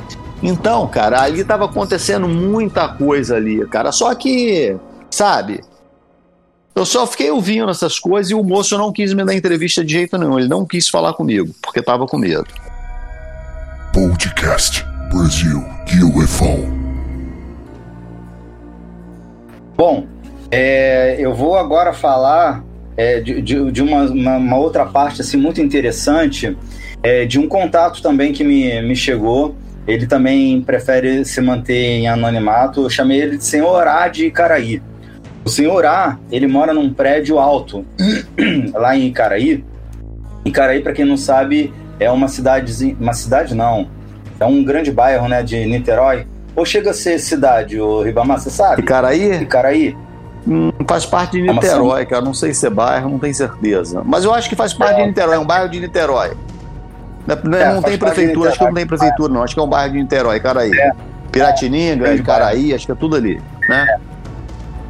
Então, 0.48 0.88
cara, 0.88 1.22
ali 1.22 1.42
estava 1.42 1.66
acontecendo 1.66 2.28
muita 2.28 2.88
coisa 2.88 3.36
ali, 3.36 3.66
cara. 3.68 3.92
Só 3.92 4.14
que, 4.14 4.78
sabe, 5.10 5.62
eu 6.76 6.86
só 6.86 7.08
fiquei 7.08 7.32
ouvindo 7.32 7.72
essas 7.72 7.98
coisas 7.98 8.32
e 8.32 8.36
o 8.36 8.44
moço 8.44 8.78
não 8.78 8.92
quis 8.92 9.12
me 9.14 9.26
dar 9.26 9.34
entrevista 9.34 9.84
de 9.84 9.94
jeito 9.94 10.18
nenhum. 10.18 10.38
Ele 10.38 10.48
não 10.48 10.66
quis 10.66 10.88
falar 10.88 11.14
comigo, 11.14 11.52
porque 11.62 11.80
estava 11.80 12.06
com 12.06 12.18
medo. 12.18 12.46
Podcast 13.92 14.86
Brasil 15.12 15.64
UFO. 16.16 16.70
Bom, 19.76 20.06
é, 20.52 21.16
eu 21.20 21.34
vou 21.34 21.58
agora 21.58 21.92
falar 21.92 22.64
é, 22.96 23.20
de, 23.20 23.42
de, 23.42 23.72
de 23.72 23.82
uma, 23.82 24.04
uma, 24.04 24.38
uma, 24.38 24.58
outra 24.58 24.86
parte 24.86 25.22
assim, 25.22 25.38
muito 25.38 25.62
interessante, 25.62 26.56
é, 27.02 27.26
de 27.26 27.40
um 27.40 27.48
contato 27.48 28.02
também 28.02 28.32
que 28.32 28.44
me, 28.44 28.82
me 28.82 28.96
chegou 28.96 29.56
ele 29.88 30.08
também 30.08 30.62
prefere 30.62 31.24
se 31.26 31.40
manter 31.42 31.76
em 31.76 32.08
anonimato. 32.08 32.84
Eu 32.84 32.90
chamei 32.90 33.22
ele 33.22 33.38
de 33.38 33.46
Senhor 33.46 33.88
A 33.88 34.08
de 34.08 34.28
Icaraí. 34.28 34.82
O 35.44 35.50
Senhor 35.50 35.86
A, 35.86 36.18
ele 36.32 36.48
mora 36.48 36.74
num 36.74 36.92
prédio 36.92 37.38
alto, 37.38 37.86
lá 38.74 38.96
em 38.96 39.08
Icaraí. 39.08 39.64
Icaraí, 40.44 40.82
para 40.82 40.92
quem 40.92 41.06
não 41.06 41.18
sabe, 41.18 41.72
é 42.00 42.10
uma 42.10 42.28
cidade, 42.28 42.98
uma 43.00 43.14
cidade 43.14 43.54
não, 43.54 43.88
é 44.40 44.46
um 44.46 44.64
grande 44.64 44.92
bairro, 44.92 45.28
né, 45.28 45.44
de 45.44 45.66
Niterói. 45.66 46.26
Ou 46.56 46.66
chega 46.66 46.92
a 46.92 46.94
ser 46.94 47.20
cidade, 47.20 47.80
o 47.80 48.02
Ribamar, 48.02 48.40
você 48.40 48.50
sabe? 48.50 48.82
Icaraí? 48.82 49.42
Icaraí. 49.44 49.96
Hum, 50.48 50.72
faz 50.88 51.06
parte 51.06 51.42
de 51.42 51.44
Niterói, 51.44 52.06
cara. 52.06 52.24
Não 52.24 52.34
sei 52.34 52.54
se 52.54 52.66
é 52.66 52.70
bairro, 52.70 53.10
não 53.10 53.20
tenho 53.20 53.34
certeza. 53.36 54.02
Mas 54.06 54.24
eu 54.24 54.34
acho 54.34 54.48
que 54.48 54.56
faz 54.56 54.74
parte 54.74 55.00
é, 55.00 55.02
de 55.02 55.08
Niterói, 55.10 55.36
é 55.36 55.40
um 55.40 55.46
bairro 55.46 55.70
de 55.70 55.80
Niterói. 55.80 56.32
Não, 57.28 57.58
é, 57.58 57.74
não 57.74 57.82
tem 57.82 57.98
prefeitura, 57.98 58.50
acho 58.50 58.60
que 58.60 58.66
não 58.66 58.74
tem 58.74 58.86
prefeitura, 58.86 59.34
não. 59.34 59.44
Acho 59.44 59.54
que 59.54 59.60
é 59.60 59.64
um 59.64 59.68
bairro 59.68 59.94
de 59.94 60.00
Niterói, 60.00 60.40
Caraí. 60.40 60.72
É. 60.78 60.92
Piratininga, 61.32 62.08
é, 62.08 62.18
Caraí, 62.20 62.74
acho 62.74 62.86
que 62.86 62.92
é 62.92 62.96
tudo 62.96 63.16
ali, 63.16 63.42
né? 63.68 63.86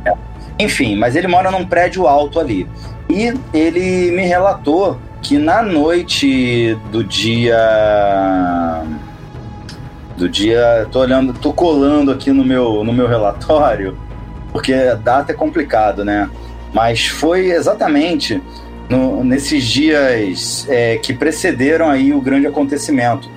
É. 0.06 0.14
Enfim, 0.60 0.96
mas 0.96 1.16
ele 1.16 1.28
mora 1.28 1.50
num 1.50 1.66
prédio 1.66 2.08
alto 2.08 2.40
ali. 2.40 2.68
E 3.10 3.34
ele 3.54 4.12
me 4.12 4.26
relatou 4.26 5.00
que 5.22 5.38
na 5.38 5.62
noite 5.62 6.78
do 6.92 7.04
dia. 7.04 7.58
Do 10.18 10.30
dia. 10.30 10.88
Tô 10.92 11.00
olhando, 11.00 11.34
tô 11.34 11.54
colando 11.54 12.12
aqui 12.12 12.32
no 12.32 12.44
meu, 12.44 12.84
no 12.84 12.94
meu 12.94 13.08
relatório, 13.08 13.98
porque 14.52 14.74
a 14.74 14.96
data 14.96 15.32
é 15.32 15.36
complicado, 15.36 16.04
né? 16.04 16.30
Mas 16.74 17.06
foi 17.08 17.52
exatamente 17.52 18.42
no, 18.90 19.24
nesses 19.24 19.64
dias 19.64 20.66
é, 20.70 20.98
que 20.98 21.14
precederam 21.14 21.90
aí 21.90 22.14
o 22.14 22.22
grande 22.22 22.48
acontecimento. 22.48 23.30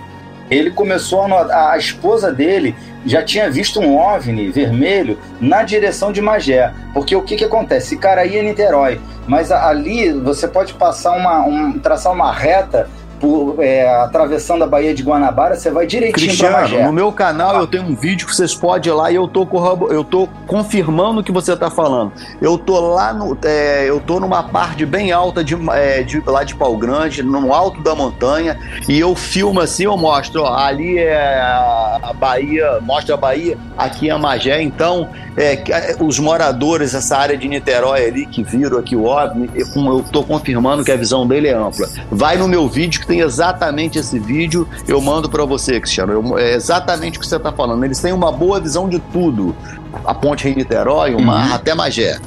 Ele 0.50 0.70
começou 0.70 1.22
a, 1.22 1.72
a 1.72 1.78
esposa 1.78 2.32
dele 2.32 2.74
já 3.04 3.22
tinha 3.22 3.50
visto 3.50 3.80
um 3.80 3.96
OVNI 3.96 4.50
vermelho 4.50 5.18
na 5.40 5.62
direção 5.62 6.10
de 6.10 6.20
Magé. 6.20 6.72
Porque 6.92 7.14
o 7.14 7.22
que, 7.22 7.36
que 7.36 7.44
acontece? 7.44 7.98
Aí 8.02 8.36
é 8.36 8.42
Niterói, 8.42 9.00
mas 9.26 9.52
ali 9.52 10.12
você 10.12 10.48
pode 10.48 10.74
passar 10.74 11.12
uma, 11.12 11.44
um, 11.44 11.78
traçar 11.78 12.12
uma 12.12 12.32
reta 12.32 12.88
por, 13.20 13.56
é, 13.62 13.88
atravessando 14.02 14.64
a 14.64 14.66
Baía 14.66 14.94
de 14.94 15.02
Guanabara, 15.02 15.56
você 15.56 15.70
vai 15.70 15.86
direitinho 15.86 16.26
Cristiano, 16.28 16.52
pra 16.54 16.62
Magé. 16.62 16.84
no 16.84 16.92
meu 16.92 17.12
canal 17.12 17.56
eu 17.56 17.66
tenho 17.66 17.84
um 17.84 17.94
vídeo 17.94 18.26
que 18.26 18.34
vocês 18.34 18.54
podem 18.54 18.92
ir 18.92 18.94
lá 18.94 19.10
e 19.10 19.14
eu 19.14 19.26
tô, 19.26 19.46
eu 19.90 20.04
tô 20.04 20.28
confirmando 20.46 21.20
o 21.20 21.24
que 21.24 21.32
você 21.32 21.56
tá 21.56 21.70
falando. 21.70 22.12
Eu 22.40 22.56
tô 22.58 22.80
lá 22.80 23.12
no. 23.12 23.36
É, 23.44 23.88
eu 23.88 24.00
tô 24.00 24.20
numa 24.20 24.42
parte 24.42 24.84
bem 24.84 25.12
alta 25.12 25.42
de, 25.42 25.56
é, 25.72 26.02
de, 26.02 26.20
lá 26.26 26.44
de 26.44 26.54
Pau 26.54 26.76
Grande, 26.76 27.22
no 27.22 27.52
alto 27.52 27.82
da 27.82 27.94
montanha, 27.94 28.58
e 28.88 28.98
eu 28.98 29.14
filmo 29.14 29.60
assim, 29.60 29.84
eu 29.84 29.96
mostro, 29.96 30.42
ó, 30.42 30.56
ali 30.56 30.98
é 30.98 31.40
a 31.40 32.12
Bahia, 32.14 32.78
mostra 32.80 33.14
a 33.14 33.18
Bahia, 33.18 33.58
aqui 33.76 34.08
é 34.08 34.12
a 34.12 34.18
Magé, 34.18 34.62
então 34.62 35.08
é, 35.36 35.54
é, 35.70 35.96
os 36.00 36.18
moradores 36.18 36.92
dessa 36.92 37.16
área 37.16 37.36
de 37.36 37.48
Niterói 37.48 38.06
ali 38.06 38.26
que 38.26 38.42
viram 38.42 38.78
aqui 38.78 38.96
o 38.96 39.04
OVNI, 39.04 39.50
eu, 39.54 39.66
eu 39.74 40.04
tô 40.10 40.24
confirmando 40.24 40.84
que 40.84 40.90
a 40.90 40.96
visão 40.96 41.26
dele 41.26 41.48
é 41.48 41.54
ampla. 41.54 41.88
Vai 42.10 42.36
no 42.36 42.48
meu 42.48 42.68
vídeo 42.68 43.00
que 43.00 43.06
tem 43.08 43.20
exatamente 43.20 43.98
esse 43.98 44.18
vídeo, 44.18 44.68
eu 44.86 45.00
mando 45.00 45.28
para 45.30 45.44
você, 45.46 45.80
Cristiano. 45.80 46.12
Eu, 46.12 46.38
é 46.38 46.52
exatamente 46.52 47.16
o 47.16 47.20
que 47.20 47.26
você 47.26 47.36
está 47.36 47.50
falando. 47.50 47.82
Eles 47.84 47.98
têm 47.98 48.12
uma 48.12 48.30
boa 48.30 48.60
visão 48.60 48.86
de 48.86 48.98
tudo. 48.98 49.56
A 50.04 50.14
ponte 50.14 50.44
Rio-Niterói, 50.44 51.14
uma, 51.14 51.46
uhum. 51.46 51.54
até 51.54 51.74
Magé. 51.74 52.18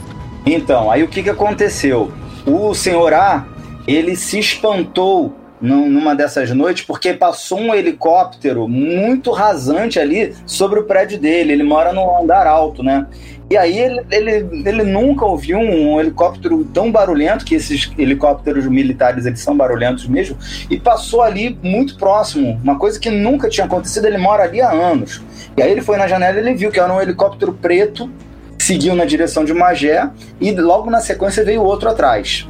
Então, 0.43 0.89
aí 0.89 1.03
o 1.03 1.07
que, 1.07 1.21
que 1.21 1.29
aconteceu? 1.29 2.11
O 2.45 2.73
senhor 2.73 3.13
A, 3.13 3.45
ele 3.87 4.15
se 4.15 4.39
espantou 4.39 5.35
numa 5.61 6.15
dessas 6.15 6.49
noites, 6.49 6.83
porque 6.83 7.13
passou 7.13 7.59
um 7.59 7.75
helicóptero 7.75 8.67
muito 8.67 9.29
rasante 9.29 9.99
ali 9.99 10.33
sobre 10.47 10.79
o 10.79 10.85
prédio 10.85 11.19
dele. 11.19 11.53
Ele 11.53 11.63
mora 11.63 11.93
no 11.93 12.19
andar 12.19 12.47
alto, 12.47 12.81
né? 12.81 13.05
E 13.51 13.57
aí 13.57 13.77
ele, 13.77 14.01
ele, 14.09 14.63
ele 14.65 14.83
nunca 14.83 15.25
ouviu 15.25 15.57
um 15.59 15.99
helicóptero 15.99 16.63
tão 16.73 16.89
barulhento, 16.89 17.43
que 17.43 17.53
esses 17.53 17.91
helicópteros 17.97 18.65
militares 18.65 19.25
eles 19.25 19.41
são 19.41 19.57
barulhentos 19.57 20.07
mesmo, 20.07 20.37
e 20.69 20.79
passou 20.79 21.21
ali 21.21 21.59
muito 21.61 21.97
próximo, 21.97 22.57
uma 22.63 22.79
coisa 22.79 22.97
que 22.97 23.09
nunca 23.09 23.49
tinha 23.49 23.65
acontecido, 23.65 24.05
ele 24.05 24.17
mora 24.17 24.43
ali 24.43 24.61
há 24.61 24.71
anos. 24.71 25.21
E 25.57 25.61
aí 25.61 25.69
ele 25.69 25.81
foi 25.81 25.97
na 25.97 26.07
janela 26.07 26.37
e 26.37 26.39
ele 26.39 26.53
viu 26.53 26.71
que 26.71 26.79
era 26.79 26.93
um 26.93 27.01
helicóptero 27.01 27.51
preto, 27.51 28.09
seguiu 28.57 28.95
na 28.95 29.03
direção 29.03 29.43
de 29.43 29.53
Magé, 29.53 30.09
e 30.39 30.51
logo 30.51 30.89
na 30.89 31.01
sequência 31.01 31.43
veio 31.43 31.61
outro 31.61 31.89
atrás. 31.89 32.47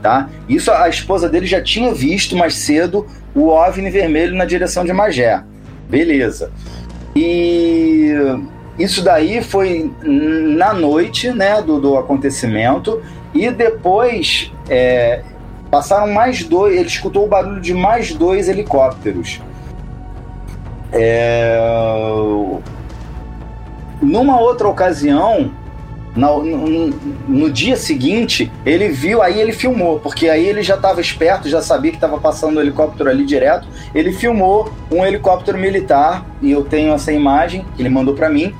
Tá? 0.00 0.30
Isso 0.48 0.70
a 0.70 0.88
esposa 0.88 1.28
dele 1.28 1.46
já 1.46 1.60
tinha 1.60 1.92
visto 1.92 2.36
mais 2.36 2.54
cedo 2.54 3.04
o 3.34 3.48
OVNI 3.48 3.90
vermelho 3.90 4.36
na 4.36 4.44
direção 4.44 4.84
de 4.84 4.92
Magé. 4.92 5.42
Beleza. 5.90 6.52
E 7.16 8.14
isso 8.78 9.02
daí 9.02 9.42
foi 9.42 9.90
na 10.02 10.72
noite 10.74 11.30
né, 11.30 11.62
do, 11.62 11.80
do 11.80 11.96
acontecimento, 11.96 13.02
e 13.34 13.50
depois 13.50 14.52
é, 14.68 15.22
passaram 15.70 16.12
mais 16.12 16.42
dois. 16.44 16.76
Ele 16.76 16.86
escutou 16.86 17.24
o 17.24 17.28
barulho 17.28 17.60
de 17.60 17.74
mais 17.74 18.12
dois 18.12 18.48
helicópteros. 18.48 19.40
É, 20.92 21.58
numa 24.00 24.40
outra 24.40 24.68
ocasião, 24.68 25.50
no, 26.16 26.42
no, 26.42 26.86
no, 27.28 27.50
dia 27.50 27.76
seguinte, 27.76 28.50
ele 28.64 28.88
viu, 28.88 29.22
aí 29.22 29.38
ele 29.38 29.52
filmou, 29.52 30.00
porque 30.00 30.28
aí 30.28 30.46
ele 30.46 30.62
já 30.62 30.74
estava 30.74 31.00
esperto, 31.00 31.48
já 31.48 31.60
sabia 31.60 31.90
que 31.90 31.98
estava 31.98 32.18
passando 32.18 32.56
o 32.56 32.60
helicóptero 32.60 33.10
ali 33.10 33.24
direto. 33.24 33.68
Ele 33.94 34.12
filmou 34.12 34.72
um 34.90 35.04
helicóptero 35.04 35.58
militar, 35.58 36.24
e 36.40 36.50
eu 36.50 36.64
tenho 36.64 36.94
essa 36.94 37.12
imagem 37.12 37.66
que 37.76 37.82
ele 37.82 37.90
mandou 37.90 38.14
para 38.14 38.30
mim. 38.30 38.54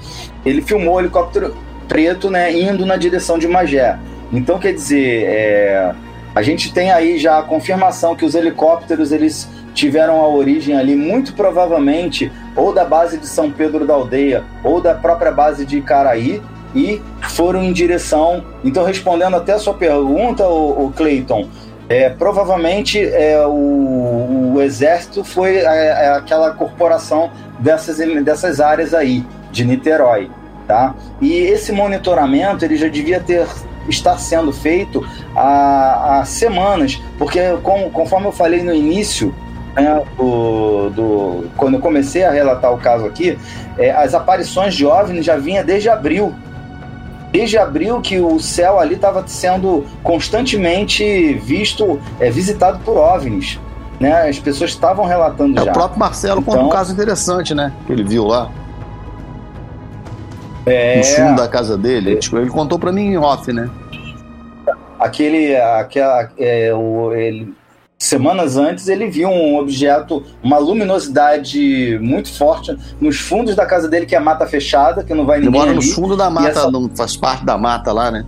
Ele 0.44 0.60
filmou 0.60 0.96
o 0.96 1.00
helicóptero 1.00 1.56
preto, 1.88 2.28
né, 2.30 2.52
indo 2.52 2.84
na 2.84 2.96
direção 2.96 3.38
de 3.38 3.48
Magé. 3.48 3.98
Então, 4.32 4.58
quer 4.58 4.74
dizer, 4.74 5.24
é, 5.24 5.94
a 6.34 6.42
gente 6.42 6.72
tem 6.72 6.90
aí 6.90 7.18
já 7.18 7.38
a 7.38 7.42
confirmação 7.42 8.14
que 8.14 8.24
os 8.24 8.34
helicópteros 8.34 9.12
eles 9.12 9.48
tiveram 9.72 10.20
a 10.20 10.28
origem 10.28 10.76
ali, 10.76 10.94
muito 10.94 11.32
provavelmente, 11.32 12.30
ou 12.54 12.72
da 12.72 12.84
base 12.84 13.18
de 13.18 13.26
São 13.26 13.50
Pedro 13.50 13.86
da 13.86 13.94
Aldeia, 13.94 14.44
ou 14.62 14.80
da 14.80 14.94
própria 14.94 15.30
base 15.30 15.64
de 15.64 15.78
Icaraí, 15.78 16.42
e 16.76 17.00
foram 17.30 17.64
em 17.64 17.72
direção. 17.72 18.44
Então, 18.62 18.84
respondendo 18.84 19.34
até 19.34 19.54
a 19.54 19.58
sua 19.58 19.72
pergunta, 19.72 20.46
o, 20.46 20.86
o 20.86 20.92
Clayton, 20.92 21.48
é, 21.88 22.10
provavelmente 22.10 23.00
é, 23.02 23.44
o, 23.46 24.52
o, 24.54 24.62
exército 24.62 25.24
foi 25.24 25.56
é, 25.56 25.62
é, 25.62 26.08
aquela 26.10 26.50
corporação 26.50 27.30
dessas, 27.58 27.96
dessas 28.22 28.60
áreas 28.60 28.92
aí 28.92 29.24
de 29.50 29.64
Niterói, 29.64 30.28
tá? 30.66 30.94
E 31.20 31.32
esse 31.32 31.72
monitoramento 31.72 32.64
ele 32.64 32.76
já 32.76 32.88
devia 32.88 33.20
ter 33.20 33.46
estar 33.88 34.18
sendo 34.18 34.52
feito 34.52 35.06
há, 35.34 36.18
há 36.18 36.24
semanas, 36.24 37.00
porque 37.16 37.40
com, 37.62 37.88
conforme 37.90 38.26
eu 38.26 38.32
falei 38.32 38.62
no 38.64 38.74
início 38.74 39.32
né, 39.76 40.02
do, 40.16 40.90
do, 40.90 41.50
quando 41.56 41.74
eu 41.74 41.80
comecei 41.80 42.24
a 42.24 42.32
relatar 42.32 42.74
o 42.74 42.78
caso 42.78 43.06
aqui, 43.06 43.38
é, 43.78 43.92
as 43.92 44.12
aparições 44.12 44.74
de 44.74 44.84
OVNI 44.84 45.22
já 45.22 45.36
vinha 45.36 45.62
desde 45.62 45.88
abril 45.88 46.34
desde 47.36 47.58
abril 47.58 48.00
que 48.00 48.18
o 48.18 48.40
céu 48.40 48.80
ali 48.80 48.94
estava 48.94 49.22
sendo 49.26 49.84
constantemente 50.02 51.34
visto, 51.34 52.00
é, 52.18 52.30
visitado 52.30 52.78
por 52.78 52.96
OVNIs. 52.96 53.60
Né? 54.00 54.28
As 54.28 54.38
pessoas 54.38 54.70
estavam 54.70 55.04
relatando 55.04 55.60
é, 55.60 55.64
já. 55.64 55.70
O 55.70 55.74
próprio 55.74 55.98
Marcelo 55.98 56.40
então, 56.40 56.54
conta 56.54 56.66
um 56.66 56.70
caso 56.70 56.92
interessante, 56.92 57.54
né? 57.54 57.72
Que 57.86 57.92
ele 57.92 58.04
viu 58.04 58.24
lá. 58.24 58.50
É, 60.64 60.96
no 60.96 61.04
fundo 61.04 61.36
da 61.36 61.46
casa 61.46 61.76
dele. 61.76 62.16
Tipo, 62.16 62.38
ele 62.38 62.48
contou 62.48 62.78
para 62.78 62.90
mim 62.90 63.12
em 63.12 63.18
off, 63.18 63.52
né? 63.52 63.68
Aquele. 64.98 65.54
Aquela, 65.54 66.30
é, 66.38 66.74
o, 66.74 67.12
ele, 67.12 67.54
Semanas 67.98 68.58
antes, 68.58 68.88
ele 68.88 69.08
viu 69.08 69.28
um 69.30 69.56
objeto, 69.56 70.22
uma 70.42 70.58
luminosidade 70.58 71.98
muito 72.02 72.30
forte 72.30 72.76
nos 73.00 73.18
fundos 73.18 73.56
da 73.56 73.64
casa 73.64 73.88
dele, 73.88 74.04
que 74.04 74.14
é 74.14 74.18
a 74.18 74.20
mata 74.20 74.46
fechada, 74.46 75.02
que 75.02 75.14
não 75.14 75.24
vai 75.24 75.40
ninguém. 75.40 75.62
Ele 75.62 75.70
mora 75.70 75.74
no 75.74 75.82
fundo 75.82 76.14
da 76.14 76.28
mata, 76.28 76.48
essa... 76.50 76.70
não 76.70 76.90
faz 76.94 77.16
parte 77.16 77.44
da 77.46 77.56
mata 77.56 77.92
lá, 77.92 78.10
né? 78.10 78.26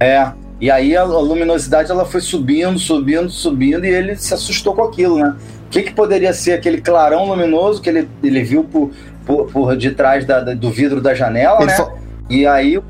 É. 0.00 0.32
E 0.58 0.70
aí 0.70 0.96
a, 0.96 1.04
luminosidade 1.04 1.90
ela 1.90 2.06
foi 2.06 2.22
subindo, 2.22 2.78
subindo, 2.78 3.28
subindo, 3.28 3.84
e 3.84 3.90
ele 3.90 4.16
se 4.16 4.32
assustou 4.32 4.74
com 4.74 4.82
aquilo, 4.82 5.18
né? 5.18 5.36
O 5.66 5.68
que, 5.68 5.82
que 5.82 5.92
poderia 5.92 6.32
ser 6.32 6.52
aquele 6.52 6.80
clarão 6.80 7.26
luminoso 7.26 7.82
que 7.82 7.90
ele, 7.90 8.08
ele 8.22 8.42
viu 8.42 8.64
por, 8.64 8.92
por, 9.26 9.52
por 9.52 9.76
detrás 9.76 10.24
da, 10.24 10.40
do 10.40 10.70
vidro 10.70 11.02
da 11.02 11.12
janela, 11.12 11.58
ele 11.58 11.66
né? 11.66 11.76
Fa... 11.76 11.92
E 12.30 12.46
aí 12.46 12.80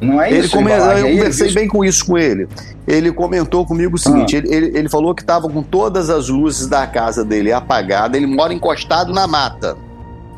não 0.00 0.20
é 0.20 0.30
ele 0.30 0.40
isso. 0.40 0.56
Come... 0.56 0.70
Eu 0.70 1.16
conversei 1.16 1.52
bem 1.52 1.68
com 1.68 1.84
isso 1.84 2.06
com 2.06 2.16
ele. 2.16 2.48
Ele 2.86 3.12
comentou 3.12 3.66
comigo 3.66 3.96
o 3.96 3.98
seguinte: 3.98 4.36
ah. 4.36 4.38
ele, 4.38 4.54
ele, 4.54 4.78
ele, 4.78 4.88
falou 4.88 5.14
que 5.14 5.22
estava 5.22 5.48
com 5.48 5.62
todas 5.62 6.08
as 6.08 6.28
luzes 6.28 6.66
da 6.66 6.86
casa 6.86 7.24
dele 7.24 7.52
apagadas. 7.52 8.16
Ele 8.16 8.26
mora 8.26 8.52
encostado 8.54 9.12
na 9.12 9.26
mata. 9.26 9.76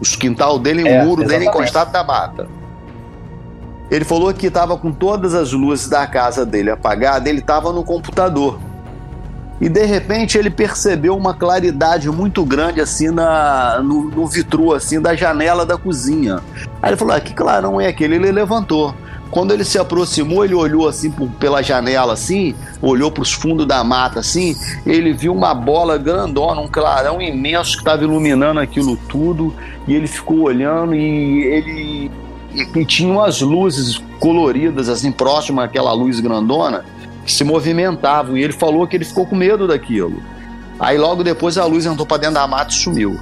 O 0.00 0.18
quintal 0.18 0.58
dele, 0.58 0.86
é, 0.88 1.02
o 1.02 1.06
muro 1.06 1.22
exatamente. 1.22 1.28
dele 1.28 1.44
encostado 1.46 1.92
na 1.92 2.02
mata. 2.02 2.48
Ele 3.90 4.04
falou 4.04 4.32
que 4.34 4.46
estava 4.46 4.76
com 4.76 4.90
todas 4.90 5.34
as 5.34 5.52
luzes 5.52 5.88
da 5.88 6.06
casa 6.06 6.44
dele 6.44 6.70
apagadas. 6.70 7.28
Ele 7.28 7.38
estava 7.38 7.72
no 7.72 7.84
computador. 7.84 8.58
E 9.60 9.68
de 9.68 9.84
repente 9.84 10.36
ele 10.36 10.50
percebeu 10.50 11.16
uma 11.16 11.34
claridade 11.34 12.10
muito 12.10 12.44
grande 12.44 12.80
assim 12.80 13.10
na, 13.10 13.78
no, 13.80 14.10
no 14.10 14.26
vitru 14.26 14.74
assim 14.74 15.00
da 15.00 15.14
janela 15.14 15.64
da 15.64 15.78
cozinha. 15.78 16.40
Aí 16.82 16.90
ele 16.90 16.96
falou: 16.96 17.14
ah, 17.14 17.20
que 17.20 17.32
clarão 17.32 17.80
é 17.80 17.86
aquele? 17.86 18.16
Ele 18.16 18.32
levantou. 18.32 18.92
Quando 19.32 19.52
ele 19.52 19.64
se 19.64 19.78
aproximou, 19.78 20.44
ele 20.44 20.54
olhou 20.54 20.86
assim 20.86 21.10
pela 21.40 21.62
janela, 21.62 22.12
assim, 22.12 22.54
olhou 22.82 23.10
para 23.10 23.22
os 23.22 23.32
fundos 23.32 23.66
da 23.66 23.82
mata, 23.82 24.20
assim, 24.20 24.54
ele 24.84 25.14
viu 25.14 25.32
uma 25.32 25.54
bola 25.54 25.96
grandona, 25.96 26.60
um 26.60 26.68
clarão 26.68 27.20
imenso 27.20 27.72
que 27.72 27.78
estava 27.78 28.04
iluminando 28.04 28.60
aquilo 28.60 28.94
tudo, 29.08 29.54
e 29.88 29.94
ele 29.94 30.06
ficou 30.06 30.40
olhando 30.40 30.94
e 30.94 31.44
ele 31.44 32.10
e, 32.54 32.84
tinha 32.84 33.10
umas 33.10 33.40
luzes 33.40 34.02
coloridas, 34.20 34.90
assim, 34.90 35.10
próximas 35.10 35.64
àquela 35.64 35.94
luz 35.94 36.20
grandona, 36.20 36.84
que 37.24 37.32
se 37.32 37.42
movimentavam, 37.42 38.36
e 38.36 38.42
ele 38.42 38.52
falou 38.52 38.86
que 38.86 38.96
ele 38.96 39.04
ficou 39.06 39.24
com 39.24 39.34
medo 39.34 39.66
daquilo. 39.66 40.22
Aí 40.78 40.98
logo 40.98 41.24
depois 41.24 41.56
a 41.56 41.64
luz 41.64 41.86
entrou 41.86 42.06
para 42.06 42.18
dentro 42.18 42.34
da 42.34 42.46
mata 42.46 42.70
e 42.70 42.74
sumiu. 42.74 43.18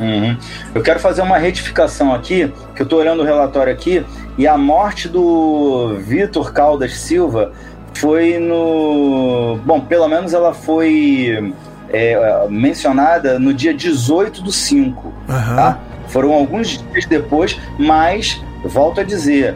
Uhum. 0.00 0.36
Eu 0.74 0.82
quero 0.82 0.98
fazer 0.98 1.22
uma 1.22 1.38
retificação 1.38 2.14
aqui, 2.14 2.50
que 2.74 2.82
eu 2.82 2.84
estou 2.84 2.98
olhando 2.98 3.20
o 3.20 3.24
relatório 3.24 3.72
aqui, 3.72 4.04
e 4.38 4.46
a 4.46 4.56
morte 4.56 5.08
do 5.08 5.96
Vitor 5.98 6.52
Caldas 6.52 6.96
Silva 6.96 7.52
foi 7.94 8.38
no. 8.38 9.58
Bom, 9.64 9.80
pelo 9.80 10.08
menos 10.08 10.32
ela 10.32 10.54
foi 10.54 11.52
é, 11.90 12.46
mencionada 12.48 13.38
no 13.38 13.52
dia 13.52 13.74
18 13.74 14.42
do 14.42 14.50
5. 14.50 15.06
Uhum. 15.06 15.14
Tá? 15.28 15.78
Foram 16.08 16.32
alguns 16.32 16.78
dias 16.78 17.06
depois, 17.06 17.58
mas, 17.78 18.42
volto 18.64 19.00
a 19.00 19.04
dizer, 19.04 19.54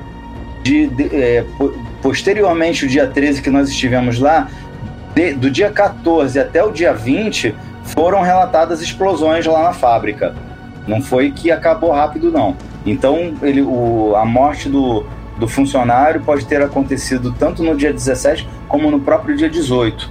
de, 0.62 0.86
de, 0.88 1.14
é, 1.14 1.44
posteriormente, 2.02 2.84
o 2.84 2.88
dia 2.88 3.06
13 3.06 3.42
que 3.42 3.50
nós 3.50 3.68
estivemos 3.68 4.18
lá, 4.18 4.48
de, 5.14 5.32
do 5.32 5.50
dia 5.50 5.70
14 5.70 6.38
até 6.38 6.62
o 6.62 6.70
dia 6.70 6.92
20, 6.92 7.54
foram 7.84 8.20
relatadas 8.20 8.80
explosões 8.82 9.46
lá 9.46 9.62
na 9.62 9.72
fábrica. 9.72 10.34
Não 10.86 11.00
foi 11.00 11.30
que 11.30 11.50
acabou 11.50 11.90
rápido, 11.90 12.30
não. 12.30 12.56
Então, 12.86 13.34
ele, 13.42 13.60
o, 13.60 14.14
a 14.16 14.24
morte 14.24 14.68
do, 14.68 15.04
do 15.38 15.48
funcionário 15.48 16.20
pode 16.20 16.46
ter 16.46 16.62
acontecido 16.62 17.34
tanto 17.36 17.62
no 17.62 17.76
dia 17.76 17.92
17 17.92 18.48
como 18.68 18.90
no 18.90 19.00
próprio 19.00 19.36
dia 19.36 19.50
18, 19.50 20.10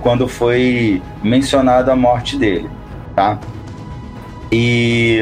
quando 0.00 0.26
foi 0.26 1.02
mencionada 1.22 1.92
a 1.92 1.96
morte 1.96 2.36
dele, 2.36 2.68
tá? 3.14 3.38
E, 4.50 5.20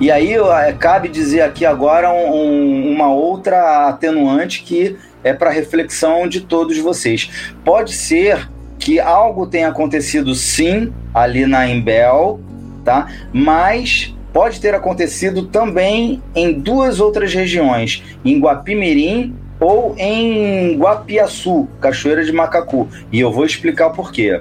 e 0.00 0.10
aí 0.10 0.34
cabe 0.78 1.08
dizer 1.08 1.42
aqui 1.42 1.66
agora 1.66 2.10
um, 2.10 2.90
uma 2.90 3.12
outra 3.12 3.88
atenuante 3.88 4.62
que 4.62 4.96
é 5.22 5.34
para 5.34 5.50
reflexão 5.50 6.26
de 6.26 6.40
todos 6.40 6.78
vocês. 6.78 7.30
Pode 7.62 7.92
ser 7.92 8.48
que 8.78 8.98
algo 8.98 9.46
tenha 9.46 9.68
acontecido 9.68 10.34
sim 10.34 10.92
ali 11.12 11.44
na 11.44 11.68
Embel, 11.68 12.40
tá? 12.82 13.08
Mas 13.32 14.14
pode 14.32 14.60
ter 14.60 14.74
acontecido 14.74 15.46
também 15.46 16.22
em 16.34 16.52
duas 16.52 17.00
outras 17.00 17.32
regiões, 17.32 18.02
em 18.24 18.38
Guapimirim 18.40 19.34
ou 19.58 19.94
em 19.98 20.76
Guapiaçu, 20.78 21.68
Cachoeira 21.80 22.24
de 22.24 22.32
Macacu. 22.32 22.88
E 23.12 23.20
eu 23.20 23.30
vou 23.30 23.44
explicar 23.44 23.88
o 23.88 23.92
porquê. 23.92 24.40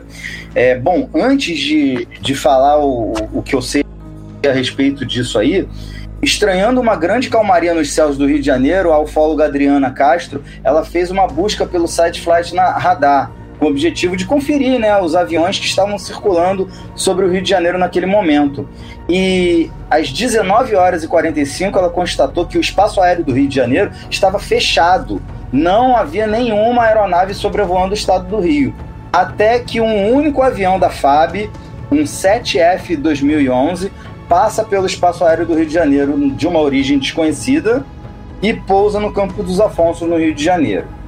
É, 0.56 0.78
bom, 0.78 1.10
antes 1.14 1.60
de, 1.60 2.07
de 2.22 2.34
falar 2.36 2.80
o, 2.80 3.14
o 3.34 3.41
que 3.41 3.56
eu 3.56 3.61
sei 3.61 3.84
a 4.48 4.52
respeito 4.52 5.06
disso 5.06 5.38
aí, 5.38 5.68
Estranhando 6.22 6.82
uma 6.82 6.98
grande 6.98 7.30
calmaria 7.30 7.74
nos 7.74 7.94
céus 7.94 8.18
do 8.18 8.28
Rio 8.28 8.40
de 8.41 8.45
Janeiro, 8.45 8.91
a 8.91 8.99
ufóloga 8.99 9.45
Adriana 9.45 9.90
Castro, 9.90 10.44
ela 10.66 10.84
fez 10.84 11.10
uma 11.10 11.26
busca 11.26 11.66
pelo 11.66 11.88
site 11.88 12.20
Flight 12.22 12.53
na 12.53 12.72
Radar 12.72 13.32
com 13.60 13.65
o 13.65 13.69
objetivo 13.69 14.15
de 14.15 14.26
conferir 14.26 14.80
né, 14.80 14.99
os 15.02 15.15
aviões 15.15 15.60
que 15.60 15.65
estavam 15.65 15.98
circulando 15.99 16.69
sobre 16.95 17.26
o 17.26 17.31
Rio 17.31 17.41
de 17.41 17.49
Janeiro 17.49 17.77
naquele 17.77 18.06
momento. 18.06 18.68
E 19.07 19.69
às 19.90 20.11
19 20.11 20.76
horas 20.76 21.03
e 21.03 21.07
45 21.07 21.77
ela 21.77 21.90
constatou 21.90 22.45
que 22.45 22.57
o 22.57 22.61
espaço 22.61 23.02
aéreo 23.02 23.26
do 23.26 23.34
Rio 23.34 23.48
de 23.48 23.56
Janeiro 23.56 23.91
estava 24.10 24.40
fechado. 24.40 25.22
Não 25.52 25.95
havia 25.95 26.26
nenhuma 26.26 26.84
aeronave 26.84 27.34
sobrevoando 27.34 27.91
o 27.91 27.98
estado 27.98 28.27
do 28.27 28.40
Rio. 28.40 28.73
Até 29.11 29.60
que 29.60 29.81
um 29.81 30.14
único 30.14 30.41
avião 30.41 30.80
da 30.80 30.90
FAB, 30.90 31.49
um 31.91 32.03
7F 32.03 32.95
2011, 32.95 33.91
passa 34.30 34.64
pelo 34.64 34.86
espaço 34.86 35.26
aéreo 35.26 35.48
do 35.48 35.56
Rio 35.56 35.65
de 35.65 35.73
Janeiro 35.73 36.30
de 36.31 36.48
uma 36.48 36.60
origem 36.60 36.99
desconhecida 36.99 37.84
e 38.41 38.53
pousa 38.53 38.99
no 38.99 39.11
Campo 39.11 39.41
dos 39.41 39.60
Afonsos, 39.60 40.07
no 40.07 40.18
Rio 40.18 40.34
de 40.34 40.44
Janeiro. 40.44 40.98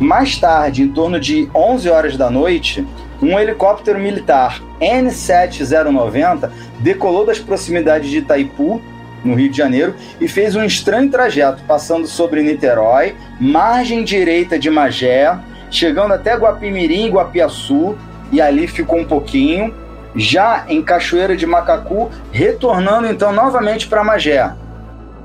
Mais 0.00 0.38
tarde, 0.38 0.82
em 0.82 0.88
torno 0.88 1.20
de 1.20 1.50
11 1.54 1.90
horas 1.90 2.16
da 2.16 2.30
noite, 2.30 2.86
um 3.20 3.38
helicóptero 3.38 3.98
militar 3.98 4.62
N7090 4.80 6.50
decolou 6.78 7.26
das 7.26 7.38
proximidades 7.38 8.08
de 8.08 8.18
Itaipu, 8.18 8.80
no 9.22 9.34
Rio 9.34 9.50
de 9.50 9.58
Janeiro, 9.58 9.94
e 10.18 10.26
fez 10.26 10.56
um 10.56 10.64
estranho 10.64 11.10
trajeto, 11.10 11.62
passando 11.68 12.06
sobre 12.06 12.42
Niterói, 12.42 13.14
margem 13.38 14.02
direita 14.02 14.58
de 14.58 14.70
Magé, 14.70 15.38
chegando 15.70 16.14
até 16.14 16.34
Guapimirim 16.34 17.10
Guapiaçu, 17.10 17.94
e 18.32 18.40
ali 18.40 18.66
ficou 18.66 19.00
um 19.00 19.04
pouquinho, 19.04 19.74
já 20.16 20.64
em 20.66 20.80
Cachoeira 20.80 21.36
de 21.36 21.46
Macacu, 21.46 22.10
retornando 22.32 23.06
então 23.06 23.32
novamente 23.34 23.86
para 23.86 24.02
Magé. 24.02 24.50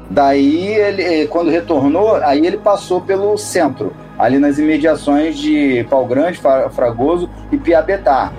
Daí, 0.09 0.67
ele, 0.67 1.01
eh, 1.01 1.27
quando 1.27 1.49
retornou, 1.49 2.17
aí 2.17 2.45
ele 2.45 2.57
passou 2.57 2.99
pelo 2.99 3.37
centro, 3.37 3.93
ali 4.17 4.39
nas 4.39 4.57
imediações 4.57 5.37
de 5.37 5.85
Pau 5.89 6.05
Grande, 6.05 6.39
Fragoso 6.71 7.29
e 7.51 7.57
Piabetá. 7.57 8.31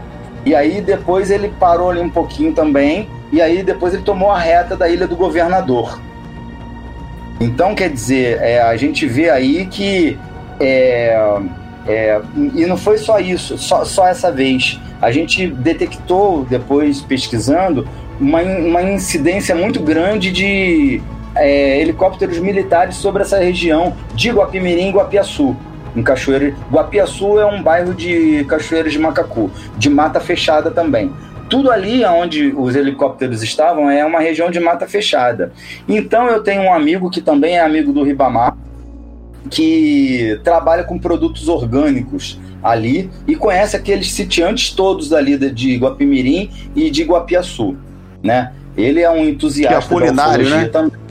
E 0.45 0.55
aí 0.55 0.81
depois 0.81 1.31
ele 1.31 1.53
parou 1.59 1.91
ali 1.91 2.01
um 2.01 2.11
pouquinho 2.11 2.53
também, 2.53 3.09
e 3.33 3.43
aí 3.43 3.63
depois 3.63 3.93
ele 3.93 4.03
tomou 4.03 4.31
a 4.31 4.39
reta 4.39 4.77
da 4.77 4.89
Ilha 4.89 5.07
do 5.07 5.17
Governador. 5.17 6.01
Então, 7.41 7.75
quer 7.75 7.91
dizer, 7.91 8.39
é, 8.41 8.63
a 8.63 8.77
gente 8.77 9.07
vê 9.07 9.29
aí 9.29 9.67
que. 9.67 10.19
É, 10.59 11.39
é, 11.87 12.21
e 12.55 12.65
não 12.67 12.77
foi 12.77 12.99
só 12.99 13.19
isso, 13.19 13.59
só, 13.59 13.85
só 13.85 14.07
essa 14.07 14.33
vez. 14.33 14.81
A 15.01 15.11
gente 15.11 15.47
detectou, 15.47 16.45
depois 16.45 17.03
pesquisando, 17.03 17.87
uma, 18.19 18.41
uma 18.41 18.83
incidência 18.83 19.55
muito 19.55 19.81
grande 19.81 20.33
de 20.33 21.03
é, 21.37 21.81
helicópteros 21.81 22.39
militares 22.39 22.97
sobre 22.97 23.23
essa 23.23 23.39
região 23.39 23.95
de 24.15 24.31
Guapimirim 24.31 24.89
e 24.89 24.93
Guapiaçu. 24.93 25.57
Em 25.95 26.03
Cachoeira. 26.03 26.55
Guapiaçu 26.71 27.41
é 27.41 27.47
um 27.47 27.63
bairro 27.63 27.95
de 27.95 28.45
Cachoeiras 28.45 28.93
de 28.93 28.99
Macacu, 28.99 29.51
de 29.79 29.89
mata 29.89 30.21
fechada 30.21 30.71
também. 30.71 31.11
Tudo 31.49 31.71
ali 31.71 32.05
onde 32.05 32.53
os 32.55 32.77
helicópteros 32.77 33.43
estavam 33.43 33.91
é 33.91 34.05
uma 34.05 34.21
região 34.21 34.51
de 34.51 34.61
mata 34.61 34.87
fechada. 34.87 35.53
Então 35.89 36.27
eu 36.27 36.43
tenho 36.43 36.63
um 36.63 36.73
amigo 36.73 37.09
que 37.09 37.23
também 37.23 37.57
é 37.57 37.61
amigo 37.61 37.93
do 37.93 38.03
Ribamar, 38.03 38.57
que 39.49 40.39
trabalha 40.45 40.85
com 40.85 40.99
produtos 40.99 41.49
orgânicos 41.49 42.39
ali 42.63 43.09
e 43.27 43.37
conhece 43.37 43.77
aqueles 43.77 44.13
sitiantes 44.13 44.73
todos 44.73 45.13
ali 45.13 45.39
de 45.51 45.77
Guapimirim 45.77 46.51
e 46.75 46.91
de 46.91 47.05
Guapiaçu, 47.05 47.77
né? 48.23 48.53
Ele 48.77 49.01
é 49.01 49.11
um 49.11 49.25
entusiasta 49.25 49.79
que 49.79 49.95
é 49.95 49.99
culinário, 49.99 50.51
né? 50.51 50.67
também. 50.67 51.06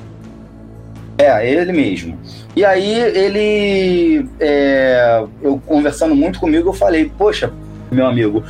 É, 1.18 1.50
ele 1.50 1.72
mesmo. 1.72 2.18
E 2.56 2.66
aí 2.66 2.94
ele, 2.94 4.28
é, 4.40 5.24
eu 5.42 5.62
conversando 5.66 6.14
muito 6.14 6.40
comigo, 6.40 6.70
eu 6.70 6.74
falei, 6.74 7.12
poxa, 7.18 7.52
meu 7.92 8.06
amigo, 8.06 8.44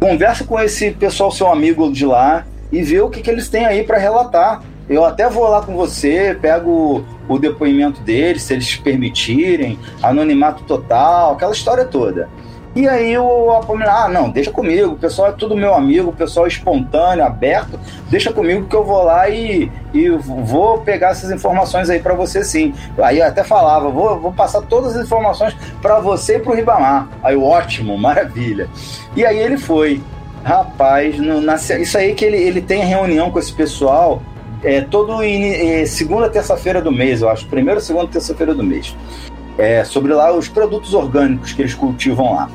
conversa 0.00 0.44
com 0.44 0.58
esse 0.58 0.90
pessoal, 0.90 1.30
seu 1.30 1.46
amigo 1.46 1.92
de 1.92 2.04
lá, 2.04 2.44
e 2.72 2.82
vê 2.82 3.00
o 3.00 3.08
que, 3.08 3.20
que 3.20 3.30
eles 3.30 3.48
têm 3.48 3.64
aí 3.64 3.84
para 3.84 3.98
relatar. 3.98 4.62
Eu 4.88 5.04
até 5.04 5.28
vou 5.28 5.48
lá 5.48 5.62
com 5.62 5.76
você, 5.76 6.36
pego 6.40 7.04
o 7.28 7.38
depoimento 7.38 8.00
deles, 8.00 8.42
se 8.42 8.52
eles 8.52 8.76
permitirem, 8.76 9.78
anonimato 10.02 10.64
total, 10.64 11.32
aquela 11.32 11.52
história 11.52 11.84
toda. 11.84 12.28
E 12.74 12.88
aí 12.88 13.18
o 13.18 13.50
Apominar, 13.50 14.06
ah, 14.06 14.08
não, 14.08 14.30
deixa 14.30 14.50
comigo, 14.50 14.92
o 14.92 14.96
pessoal 14.96 15.28
é 15.28 15.32
tudo 15.32 15.54
meu 15.54 15.74
amigo, 15.74 16.08
o 16.08 16.12
pessoal 16.12 16.46
é 16.46 16.48
espontâneo, 16.48 17.22
aberto, 17.22 17.78
deixa 18.08 18.32
comigo 18.32 18.66
que 18.66 18.74
eu 18.74 18.82
vou 18.82 19.04
lá 19.04 19.28
e, 19.28 19.70
e 19.92 20.08
vou 20.08 20.78
pegar 20.78 21.10
essas 21.10 21.30
informações 21.30 21.90
aí 21.90 21.98
para 21.98 22.14
você 22.14 22.42
sim. 22.42 22.72
Aí 22.98 23.18
eu 23.18 23.26
até 23.26 23.44
falava, 23.44 23.90
vou, 23.90 24.18
vou 24.18 24.32
passar 24.32 24.62
todas 24.62 24.96
as 24.96 25.04
informações 25.04 25.54
para 25.82 26.00
você 26.00 26.36
e 26.36 26.38
pro 26.38 26.54
Ribamar. 26.54 27.08
Aí 27.22 27.36
ótimo, 27.36 27.96
maravilha. 27.98 28.68
E 29.14 29.24
aí 29.26 29.38
ele 29.38 29.58
foi. 29.58 30.02
Rapaz, 30.42 31.18
no, 31.18 31.40
na, 31.40 31.54
isso 31.54 31.96
aí 31.96 32.14
que 32.14 32.24
ele, 32.24 32.36
ele 32.36 32.60
tem 32.60 32.84
reunião 32.84 33.30
com 33.30 33.38
esse 33.38 33.52
pessoal 33.52 34.20
é, 34.64 34.80
todo 34.80 35.22
in, 35.22 35.44
é, 35.44 35.86
segunda 35.86 36.28
terça-feira 36.28 36.80
do 36.80 36.90
mês, 36.90 37.22
eu 37.22 37.28
acho. 37.28 37.46
Primeira, 37.46 37.80
segunda, 37.80 38.08
terça-feira 38.08 38.54
do 38.54 38.62
mês. 38.62 38.96
É, 39.58 39.84
sobre 39.84 40.12
lá 40.12 40.32
os 40.32 40.48
produtos 40.48 40.94
orgânicos 40.94 41.52
que 41.52 41.62
eles 41.62 41.74
cultivam 41.74 42.34
lá. 42.34 42.50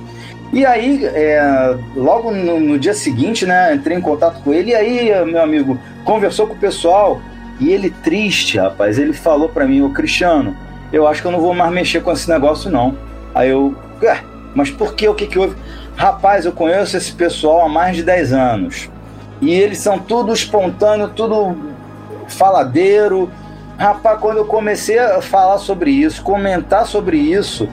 E 0.52 0.66
aí, 0.66 1.06
é, 1.06 1.78
logo 1.96 2.32
no, 2.32 2.60
no, 2.60 2.80
dia 2.80 2.94
seguinte, 2.94 3.46
né, 3.46 3.76
entrei 3.76 3.98
em 3.98 4.02
contato 4.02 4.42
com 4.42 4.54
ele, 4.54 4.72
e 4.72 4.76
aí, 4.76 5.26
meu 5.26 5.42
amigo, 5.42 5.78
conversou 6.04 6.48
com 6.48 6.54
o 6.54 6.58
pessoal, 6.58 7.22
e 7.60 7.72
ele 7.72 7.90
triste, 7.90 8.58
rapaz, 8.58 8.98
ele 8.98 9.14
falou 9.14 9.50
para 9.50 9.68
mim, 9.68 9.82
ô 9.82 9.90
Cristiano, 9.90 10.56
eu 10.92 11.06
acho 11.06 11.22
que 11.22 11.28
eu 11.28 11.32
não 11.32 11.40
vou 11.40 11.54
mais 11.54 11.72
mexer 11.72 12.02
com 12.02 12.12
esse 12.12 12.30
negócio, 12.30 12.72
não. 12.72 12.96
Aí 13.36 13.50
eu, 13.50 13.76
mas 14.56 14.72
por 14.72 14.96
que? 14.96 15.08
O 15.08 15.14
que 15.14 15.28
que 15.28 15.38
houve? 15.38 15.56
Rapaz, 15.96 16.46
eu 16.46 16.52
conheço 16.52 16.96
esse 16.96 17.12
pessoal 17.12 17.66
há 17.66 17.70
mais 17.70 17.96
de 17.96 18.04
10 18.04 18.34
anos. 18.34 18.90
E 19.42 19.52
eles 19.52 19.80
são 19.80 20.00
tudo 20.00 20.34
espontâneo, 20.34 21.10
tudo 21.10 21.56
faladeiro. 22.28 23.30
Rapaz, 23.78 24.20
quando 24.20 24.38
eu 24.38 24.46
comecei 24.46 24.98
a 24.98 25.22
falar 25.22 25.60
sobre 25.60 25.92
isso, 25.92 26.24
comentar 26.24 26.86
sobre 26.86 27.18
isso, 27.18 27.70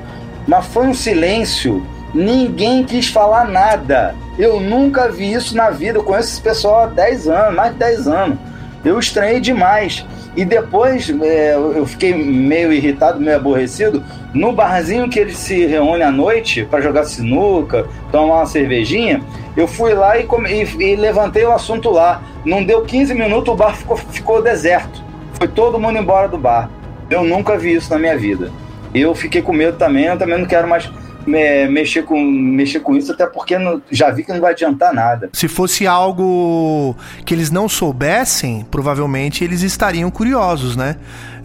mas 0.46 0.66
foi 0.66 0.86
um 0.86 0.94
silêncio 0.94 1.84
Ninguém 2.14 2.84
quis 2.84 3.08
falar 3.08 3.48
nada. 3.48 4.14
Eu 4.38 4.60
nunca 4.60 5.10
vi 5.10 5.32
isso 5.32 5.56
na 5.56 5.70
vida. 5.70 5.98
Eu 5.98 6.04
conheço 6.04 6.28
esse 6.28 6.40
pessoal 6.40 6.84
há 6.84 6.86
10 6.86 7.28
anos, 7.28 7.56
mais 7.56 7.72
de 7.72 7.78
10 7.80 8.06
anos. 8.06 8.38
Eu 8.84 9.00
estranhei 9.00 9.40
demais. 9.40 10.06
E 10.36 10.44
depois 10.44 11.10
é, 11.22 11.54
eu 11.54 11.84
fiquei 11.86 12.14
meio 12.14 12.72
irritado, 12.72 13.20
meio 13.20 13.36
aborrecido. 13.36 14.02
No 14.32 14.52
barzinho 14.52 15.08
que 15.08 15.18
eles 15.18 15.36
se 15.36 15.66
reúnem 15.66 16.04
à 16.04 16.12
noite 16.12 16.64
para 16.64 16.80
jogar 16.80 17.04
sinuca, 17.04 17.84
tomar 18.12 18.36
uma 18.36 18.46
cervejinha, 18.46 19.20
eu 19.56 19.66
fui 19.66 19.92
lá 19.92 20.16
e, 20.16 20.24
e, 20.48 20.82
e, 20.82 20.96
levantei 20.96 21.44
o 21.44 21.52
assunto 21.52 21.90
lá. 21.90 22.22
Não 22.44 22.62
deu 22.62 22.82
15 22.82 23.12
minutos, 23.14 23.52
o 23.52 23.56
bar 23.56 23.74
ficou, 23.74 23.96
ficou 23.96 24.42
deserto. 24.42 25.02
Foi 25.44 25.48
todo 25.48 25.78
mundo 25.78 25.98
embora 25.98 26.26
do 26.26 26.38
bar. 26.38 26.70
Eu 27.10 27.22
nunca 27.22 27.58
vi 27.58 27.74
isso 27.74 27.90
na 27.90 27.98
minha 27.98 28.16
vida. 28.16 28.50
Eu 28.94 29.14
fiquei 29.14 29.42
com 29.42 29.52
medo 29.52 29.76
também, 29.76 30.06
eu 30.06 30.16
também 30.16 30.38
não 30.38 30.46
quero 30.46 30.66
mais 30.66 30.90
me, 31.26 31.68
mexer, 31.68 32.02
com, 32.02 32.18
mexer 32.18 32.80
com 32.80 32.96
isso, 32.96 33.12
até 33.12 33.26
porque 33.26 33.58
não, 33.58 33.82
já 33.90 34.10
vi 34.10 34.24
que 34.24 34.32
não 34.32 34.40
vai 34.40 34.52
adiantar 34.52 34.94
nada. 34.94 35.28
Se 35.34 35.46
fosse 35.46 35.86
algo 35.86 36.96
que 37.26 37.34
eles 37.34 37.50
não 37.50 37.68
soubessem, 37.68 38.66
provavelmente 38.70 39.44
eles 39.44 39.60
estariam 39.60 40.10
curiosos, 40.10 40.76
né? 40.76 40.96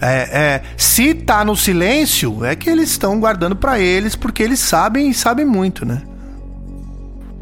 É, 0.02 0.30
é, 0.32 0.62
se 0.78 1.14
tá 1.14 1.44
no 1.44 1.58
silêncio, 1.58 2.46
é 2.46 2.56
que 2.56 2.70
eles 2.70 2.92
estão 2.92 3.20
guardando 3.20 3.58
para 3.58 3.82
eles, 3.82 4.16
porque 4.16 4.42
eles 4.42 4.62
sabem 4.62 5.10
e 5.10 5.14
sabem 5.14 5.46
muito, 5.46 5.86
né? 5.86 6.02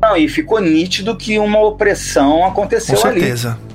Não, 0.01 0.17
e 0.17 0.27
ficou 0.27 0.59
nítido 0.59 1.15
que 1.15 1.37
uma 1.37 1.59
opressão 1.59 2.43
aconteceu 2.43 2.95
Com 2.95 3.01
certeza. 3.03 3.49
ali. 3.49 3.67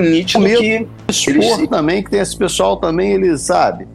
Nítido 0.00 0.44
que. 0.44 0.86
Eles... 1.28 1.68
também, 1.68 2.02
que 2.02 2.10
tem 2.10 2.20
esse 2.20 2.36
pessoal 2.36 2.76
também, 2.76 3.12
eles, 3.12 3.42
sabe? 3.42 3.86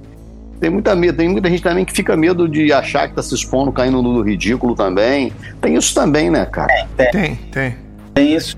Tem 0.60 0.70
muita 0.70 0.96
medo, 0.96 1.18
tem 1.18 1.30
muita 1.30 1.50
gente 1.50 1.64
também 1.64 1.86
que 1.86 1.94
fica 1.94 2.18
medo 2.18 2.48
de 2.48 2.74
achar 2.74 3.08
que 3.08 3.16
tá 3.16 3.22
se 3.24 3.34
expondo, 3.34 3.72
caindo 3.72 4.02
no 4.02 4.22
ridículo 4.22 4.76
também. 4.76 5.32
Tem 5.62 5.76
isso 5.76 5.96
também, 5.96 6.30
né, 6.30 6.46
cara? 6.46 6.68
Tem, 6.98 7.12
tem. 7.12 7.36
Tem, 7.36 7.76
tem 8.14 8.36
isso. 8.36 8.58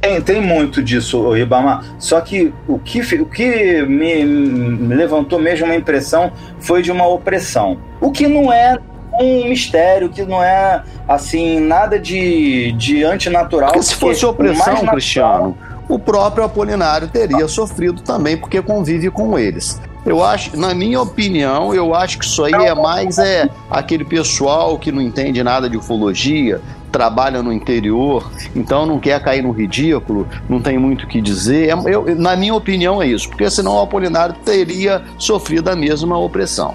Tem, 0.00 0.20
tem 0.20 0.40
muito 0.40 0.82
disso, 0.82 1.32
Ribamar. 1.32 1.84
Só 1.98 2.20
que 2.20 2.52
o 2.66 2.78
que, 2.78 3.00
o 3.16 3.26
que 3.26 3.82
me, 3.82 4.24
me 4.24 4.94
levantou 4.94 5.38
mesmo 5.38 5.66
uma 5.66 5.74
impressão 5.74 6.32
foi 6.60 6.82
de 6.82 6.90
uma 6.90 7.06
opressão. 7.06 7.78
O 8.00 8.10
que 8.10 8.26
não 8.26 8.52
é 8.52 8.78
um 9.20 9.48
mistério, 9.48 10.08
que 10.08 10.22
não 10.22 10.42
é 10.42 10.82
assim, 11.06 11.60
nada 11.60 11.98
de, 11.98 12.72
de 12.72 13.04
antinatural. 13.04 13.72
Porque 13.72 13.84
se 13.84 13.94
fosse 13.94 14.24
opressão, 14.24 14.86
Cristiano, 14.86 15.56
o 15.90 15.98
próprio 15.98 16.44
Apolinário 16.44 17.08
teria 17.08 17.48
sofrido 17.48 18.00
também, 18.00 18.36
porque 18.36 18.62
convive 18.62 19.10
com 19.10 19.36
eles. 19.36 19.80
Eu 20.06 20.24
acho, 20.24 20.56
na 20.56 20.72
minha 20.72 21.00
opinião, 21.02 21.74
eu 21.74 21.94
acho 21.94 22.18
que 22.18 22.24
isso 22.24 22.42
aí 22.44 22.54
é 22.54 22.74
mais 22.74 23.18
é 23.18 23.48
aquele 23.68 24.04
pessoal 24.04 24.78
que 24.78 24.90
não 24.90 25.02
entende 25.02 25.42
nada 25.42 25.68
de 25.68 25.76
ufologia, 25.76 26.60
trabalha 26.90 27.42
no 27.42 27.52
interior, 27.52 28.30
então 28.54 28.86
não 28.86 28.98
quer 28.98 29.20
cair 29.20 29.42
no 29.42 29.50
ridículo, 29.50 30.26
não 30.48 30.60
tem 30.60 30.78
muito 30.78 31.04
o 31.04 31.06
que 31.08 31.20
dizer. 31.20 31.68
É, 31.68 31.94
eu, 31.94 32.16
na 32.16 32.34
minha 32.36 32.54
opinião 32.54 33.02
é 33.02 33.06
isso, 33.06 33.28
porque 33.28 33.50
senão 33.50 33.74
o 33.74 33.80
Apolinário 33.80 34.34
teria 34.44 35.02
sofrido 35.18 35.68
a 35.68 35.76
mesma 35.76 36.16
opressão. 36.16 36.74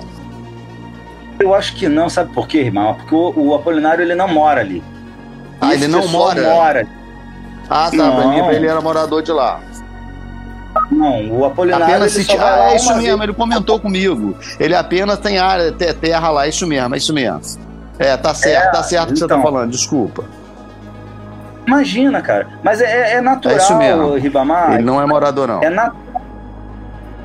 Eu 1.39 1.53
acho 1.53 1.75
que 1.75 1.89
não, 1.89 2.09
sabe 2.09 2.31
por 2.31 2.47
quê, 2.47 2.59
irmão? 2.59 2.93
Porque 2.93 3.15
o, 3.15 3.33
o 3.35 3.55
Apolinário 3.55 4.03
ele 4.03 4.15
não 4.15 4.27
mora 4.27 4.61
ali. 4.61 4.83
Ah, 5.59 5.73
ele 5.73 5.87
não 5.87 6.07
mora? 6.07 6.43
mora. 6.43 7.04
Ah, 7.69 7.89
tá. 7.89 7.97
Não. 7.97 8.15
Pra 8.15 8.27
mim, 8.27 8.55
ele 8.55 8.67
era 8.67 8.81
morador 8.81 9.21
de 9.21 9.31
lá. 9.31 9.59
Não, 10.91 11.31
o 11.31 11.45
Apolinário. 11.45 11.85
Apenas 11.85 12.11
se 12.11 12.25
t... 12.25 12.37
Ah, 12.37 12.71
é 12.71 12.75
isso 12.75 12.93
mesmo, 12.95 13.17
vez. 13.17 13.21
ele 13.21 13.33
comentou 13.33 13.79
comigo. 13.79 14.35
Ele 14.59 14.75
apenas 14.75 15.17
tem 15.19 15.37
área, 15.37 15.71
terra 15.71 16.29
lá, 16.29 16.47
isso 16.47 16.67
mesmo, 16.67 16.93
é 16.93 16.97
isso 16.97 17.13
mesmo. 17.13 17.41
É, 17.97 18.17
tá 18.17 18.33
certo, 18.33 18.67
é, 18.67 18.71
tá 18.71 18.83
certo 18.83 19.09
o 19.09 19.13
que 19.13 19.19
você 19.19 19.27
tá 19.27 19.37
então. 19.37 19.51
falando, 19.51 19.71
desculpa. 19.71 20.25
Imagina, 21.65 22.21
cara. 22.21 22.47
Mas 22.61 22.81
é, 22.81 23.13
é 23.13 23.21
natural, 23.21 23.57
é 23.57 23.61
isso 23.61 23.75
mesmo. 23.75 24.15
Ribamar. 24.15 24.73
Ele 24.73 24.83
não 24.83 25.01
é 25.01 25.05
morador, 25.05 25.47
não. 25.47 25.63
É 25.63 25.69
natural. 25.69 26.05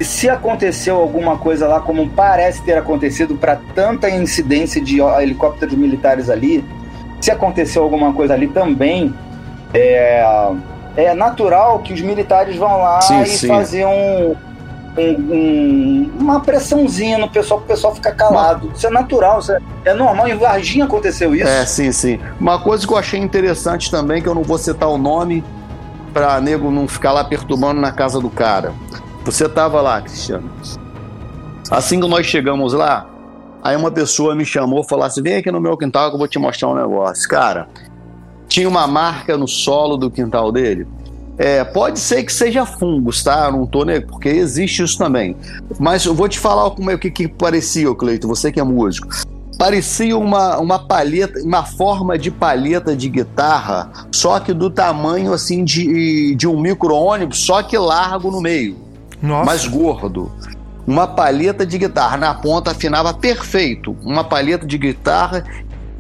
Se 0.01 0.31
aconteceu 0.31 0.97
alguma 0.97 1.37
coisa 1.37 1.69
lá, 1.69 1.81
como 1.81 2.09
parece 2.09 2.63
ter 2.63 2.79
acontecido 2.79 3.35
para 3.35 3.59
tanta 3.75 4.09
incidência 4.09 4.81
de 4.81 4.99
helicópteros 5.01 5.75
militares 5.75 6.31
ali, 6.31 6.65
se 7.21 7.31
aconteceu 7.31 7.83
alguma 7.83 8.15
coisa 8.15 8.33
ali 8.33 8.49
também, 8.49 9.15
é, 9.75 10.25
é 10.97 11.15
natural 11.15 11.81
que 11.81 11.93
os 11.93 12.01
militares 12.01 12.57
vão 12.57 12.79
lá 12.79 13.01
sim, 13.01 13.23
e 13.23 13.27
sim. 13.27 13.49
fazer 13.49 13.87
um, 13.87 14.37
um, 14.99 15.33
um, 15.33 16.11
uma 16.19 16.41
pressãozinha 16.41 17.19
no 17.19 17.29
pessoal, 17.29 17.61
para 17.61 17.67
o 17.67 17.69
pessoal 17.69 17.95
ficar 17.95 18.13
calado. 18.13 18.73
Isso 18.75 18.87
é 18.87 18.91
natural, 18.91 19.39
isso 19.39 19.53
é, 19.53 19.61
é, 19.85 19.95
normal. 19.95 20.29
Em 20.29 20.37
Varginha 20.37 20.85
aconteceu 20.85 21.35
isso. 21.35 21.49
É, 21.49 21.65
sim, 21.65 21.93
sim. 21.93 22.19
Uma 22.39 22.61
coisa 22.61 22.87
que 22.87 22.93
eu 22.93 22.99
achei 22.99 23.21
interessante 23.21 23.91
também, 23.91 24.21
que 24.23 24.29
eu 24.29 24.35
não 24.35 24.43
vou 24.43 24.59
citar 24.59 24.89
o 24.89 24.99
nome, 24.99 25.45
para 26.13 26.41
nego 26.41 26.71
não 26.71 26.89
ficar 26.89 27.13
lá 27.13 27.25
perturbando 27.25 27.81
na 27.81 27.93
casa 27.93 28.21
do 28.21 28.31
cara. 28.31 28.73
Você 29.25 29.49
tava 29.49 29.81
lá, 29.81 30.01
Cristiano. 30.01 30.51
Assim 31.71 32.01
que 32.01 32.09
nós 32.09 32.27
chegamos 32.27 32.73
lá, 32.73 33.07
aí 33.63 33.77
uma 33.77 33.93
pessoa 33.93 34.35
me 34.35 34.45
chamou 34.45 34.81
e 34.81 34.89
falou 34.89 35.05
assim: 35.05 35.23
vem 35.23 35.37
aqui 35.37 35.51
no 35.51 35.61
meu 35.61 35.77
quintal 35.77 36.09
que 36.09 36.15
eu 36.15 36.19
vou 36.19 36.27
te 36.27 36.39
mostrar 36.39 36.69
um 36.69 36.75
negócio. 36.75 37.29
Cara, 37.29 37.69
tinha 38.51 38.69
uma 38.69 38.87
marca 38.87 39.39
no 39.39 39.47
solo 39.47 39.97
do 39.97 40.11
quintal 40.11 40.51
dele. 40.51 40.87
É, 41.39 41.65
pode 41.65 41.99
ser 42.01 42.25
que 42.25 42.33
seja 42.33 42.67
fungos, 42.67 43.23
tá? 43.23 43.51
Não 43.51 43.65
tô 43.65 43.85
nem 43.85 44.03
porque 44.03 44.29
existe 44.29 44.83
isso 44.83 44.99
também. 44.99 45.35
Mas 45.79 46.05
eu 46.05 46.15
vou 46.15 46.29
te 46.29 46.39
falar 46.39 46.69
como 46.73 46.91
é 46.91 46.99
que, 46.99 47.11
que 47.11 47.27
parecia, 47.27 47.95
Cleito, 47.95 48.29
você 48.29 48.53
que 48.53 48.61
é 48.61 48.65
músico. 48.65 49.09
Parecia 49.57 50.19
uma, 50.19 50.59
uma 50.59 50.79
palheta, 50.79 51.41
uma 51.43 51.65
forma 51.65 52.19
de 52.19 52.31
palheta 52.31 52.95
de 52.95 53.09
guitarra, 53.09 53.91
só 54.11 54.41
que 54.41 54.53
do 54.53 54.69
tamanho 54.69 55.33
assim 55.33 55.65
de, 55.65 56.35
de 56.35 56.47
um 56.47 56.61
micro-ônibus, 56.61 57.39
só 57.39 57.63
que 57.63 57.79
largo 57.79 58.31
no 58.31 58.41
meio. 58.41 58.77
Nossa. 59.23 59.45
Mais 59.45 59.67
gordo. 59.67 60.31
Uma 60.87 61.07
palheta 61.07 61.65
de 61.65 61.79
guitarra. 61.79 62.17
Na 62.17 62.35
ponta 62.35 62.73
afinava 62.73 63.15
perfeito. 63.15 63.97
Uma 64.03 64.25
palheta 64.25 64.67
de 64.67 64.77
guitarra 64.77 65.45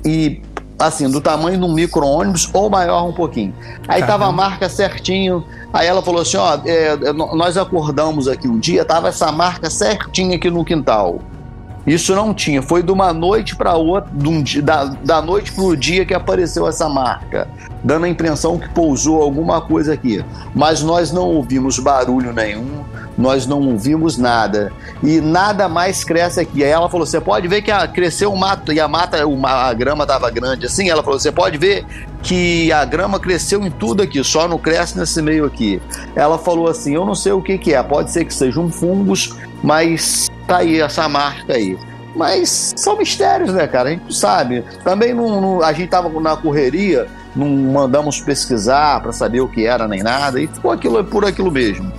e 0.04 0.42
assim, 0.80 1.10
do 1.10 1.20
tamanho 1.20 1.58
de 1.58 1.64
um 1.64 1.72
micro-ônibus 1.72 2.48
ou 2.52 2.70
maior 2.70 3.06
um 3.06 3.12
pouquinho. 3.12 3.54
Aí 3.86 4.00
Caramba. 4.00 4.06
tava 4.06 4.26
a 4.26 4.32
marca 4.32 4.68
certinho. 4.68 5.44
Aí 5.72 5.86
ela 5.86 6.02
falou 6.02 6.22
assim: 6.22 6.38
ó, 6.38 6.58
é, 6.64 6.96
nós 7.12 7.56
acordamos 7.56 8.26
aqui 8.26 8.48
um 8.48 8.58
dia, 8.58 8.84
tava 8.84 9.08
essa 9.08 9.30
marca 9.30 9.68
certinha 9.68 10.36
aqui 10.36 10.50
no 10.50 10.64
quintal. 10.64 11.20
Isso 11.86 12.14
não 12.14 12.34
tinha, 12.34 12.60
foi 12.60 12.82
de 12.82 12.92
uma 12.92 13.12
noite 13.12 13.56
para 13.56 13.74
outra, 13.74 14.10
um 14.28 14.42
dia, 14.42 14.60
da, 14.60 14.84
da 14.84 15.22
noite 15.22 15.50
para 15.50 15.64
o 15.64 15.74
dia 15.74 16.04
que 16.04 16.12
apareceu 16.12 16.68
essa 16.68 16.88
marca, 16.88 17.48
dando 17.82 18.04
a 18.04 18.08
impressão 18.08 18.58
que 18.58 18.68
pousou 18.68 19.22
alguma 19.22 19.62
coisa 19.62 19.94
aqui. 19.94 20.22
Mas 20.54 20.82
nós 20.82 21.10
não 21.10 21.28
ouvimos 21.28 21.78
barulho 21.78 22.34
nenhum, 22.34 22.84
nós 23.20 23.46
não 23.46 23.60
ouvimos 23.68 24.16
nada. 24.16 24.72
E 25.02 25.20
nada 25.20 25.68
mais 25.68 26.02
cresce 26.02 26.40
aqui. 26.40 26.64
Aí 26.64 26.70
ela 26.70 26.88
falou: 26.88 27.06
você 27.06 27.20
pode 27.20 27.46
ver 27.46 27.62
que 27.62 27.70
a, 27.70 27.86
cresceu 27.86 28.32
um 28.32 28.36
mato, 28.36 28.72
e 28.72 28.80
a 28.80 28.88
mata, 28.88 29.26
uma, 29.26 29.68
a 29.68 29.74
grama 29.74 30.04
estava 30.04 30.30
grande 30.30 30.66
assim. 30.66 30.88
Ela 30.88 31.02
falou: 31.02 31.20
você 31.20 31.30
pode 31.30 31.58
ver 31.58 31.84
que 32.22 32.72
a 32.72 32.84
grama 32.84 33.20
cresceu 33.20 33.64
em 33.64 33.70
tudo 33.70 34.02
aqui, 34.02 34.24
só 34.24 34.48
não 34.48 34.58
cresce 34.58 34.98
nesse 34.98 35.20
meio 35.20 35.44
aqui. 35.44 35.80
Ela 36.16 36.38
falou 36.38 36.68
assim: 36.68 36.94
eu 36.94 37.04
não 37.04 37.14
sei 37.14 37.32
o 37.32 37.42
que, 37.42 37.58
que 37.58 37.74
é, 37.74 37.82
pode 37.82 38.10
ser 38.10 38.24
que 38.24 38.32
seja 38.32 38.58
um 38.58 38.70
fungos, 38.70 39.36
mas 39.62 40.28
tá 40.46 40.58
aí 40.58 40.80
essa 40.80 41.08
marca 41.08 41.52
aí. 41.52 41.78
Mas 42.16 42.72
são 42.74 42.96
mistérios, 42.96 43.52
né, 43.52 43.68
cara? 43.68 43.90
A 43.90 43.92
gente 43.92 44.12
sabe. 44.14 44.64
Também 44.82 45.14
não, 45.14 45.40
não, 45.40 45.62
a 45.62 45.72
gente 45.72 45.90
tava 45.90 46.08
na 46.20 46.36
correria, 46.36 47.06
não 47.36 47.46
mandamos 47.46 48.20
pesquisar 48.20 49.00
para 49.00 49.12
saber 49.12 49.40
o 49.40 49.48
que 49.48 49.66
era 49.66 49.86
nem 49.86 50.02
nada, 50.02 50.40
e 50.40 50.48
ficou 50.48 50.72
aquilo 50.72 51.04
por 51.04 51.24
aquilo 51.24 51.50
mesmo. 51.50 51.92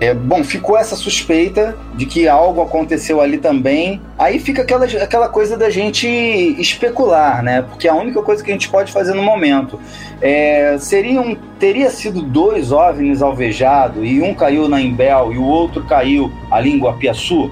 É, 0.00 0.14
bom, 0.14 0.44
ficou 0.44 0.78
essa 0.78 0.94
suspeita 0.94 1.76
de 1.94 2.06
que 2.06 2.28
algo 2.28 2.62
aconteceu 2.62 3.20
ali 3.20 3.38
também. 3.38 4.00
Aí 4.16 4.38
fica 4.38 4.62
aquela, 4.62 4.84
aquela 4.84 5.28
coisa 5.28 5.56
da 5.56 5.68
gente 5.70 6.06
especular, 6.06 7.42
né? 7.42 7.62
Porque 7.62 7.88
a 7.88 7.94
única 7.94 8.22
coisa 8.22 8.42
que 8.42 8.50
a 8.50 8.54
gente 8.54 8.68
pode 8.68 8.92
fazer 8.92 9.12
no 9.14 9.22
momento. 9.22 9.78
É, 10.20 10.76
seriam, 10.78 11.36
teria 11.58 11.90
sido 11.90 12.22
dois 12.22 12.70
OVNIs 12.70 13.22
alvejados 13.22 14.00
e 14.04 14.20
um 14.22 14.34
caiu 14.34 14.68
na 14.68 14.80
Imbel 14.80 15.32
e 15.32 15.38
o 15.38 15.44
outro 15.44 15.82
caiu 15.84 16.32
ali 16.48 16.72
em 16.72 16.78
Guapiaçu? 16.78 17.50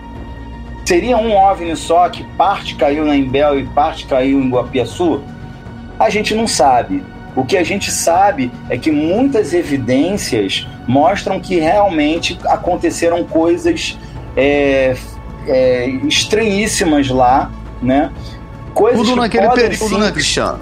Seria 0.85 1.17
um 1.17 1.35
OVNI 1.35 1.75
só 1.75 2.09
que 2.09 2.23
parte 2.37 2.77
caiu 2.77 3.05
na 3.05 3.17
Imbel 3.17 3.59
e 3.59 3.67
parte 3.67 4.07
caiu 4.07 4.41
em 4.41 4.49
Guapiaçu? 4.49 5.21
A 5.99 6.09
gente 6.09 6.33
não 6.33 6.47
sabe. 6.47 7.03
O 7.37 7.45
que 7.45 7.59
a 7.59 7.63
gente 7.63 7.93
sabe 7.93 8.51
é 8.71 8.79
que 8.79 8.91
muitas 8.91 9.53
evidências 9.53 10.67
mostram 10.89 11.39
que 11.39 11.57
realmente 11.61 12.39
aconteceram 12.47 13.23
coisas 13.25 13.99
é, 14.35 14.97
é, 15.47 15.87
estranhíssimas 16.09 17.11
lá, 17.11 17.53
né? 17.83 18.11
Coisas 18.73 19.07
Tudo 19.07 19.17
naquele 19.17 19.49
período, 19.51 19.89
sim, 19.89 19.99
né, 19.99 20.11
Cristiano? 20.11 20.61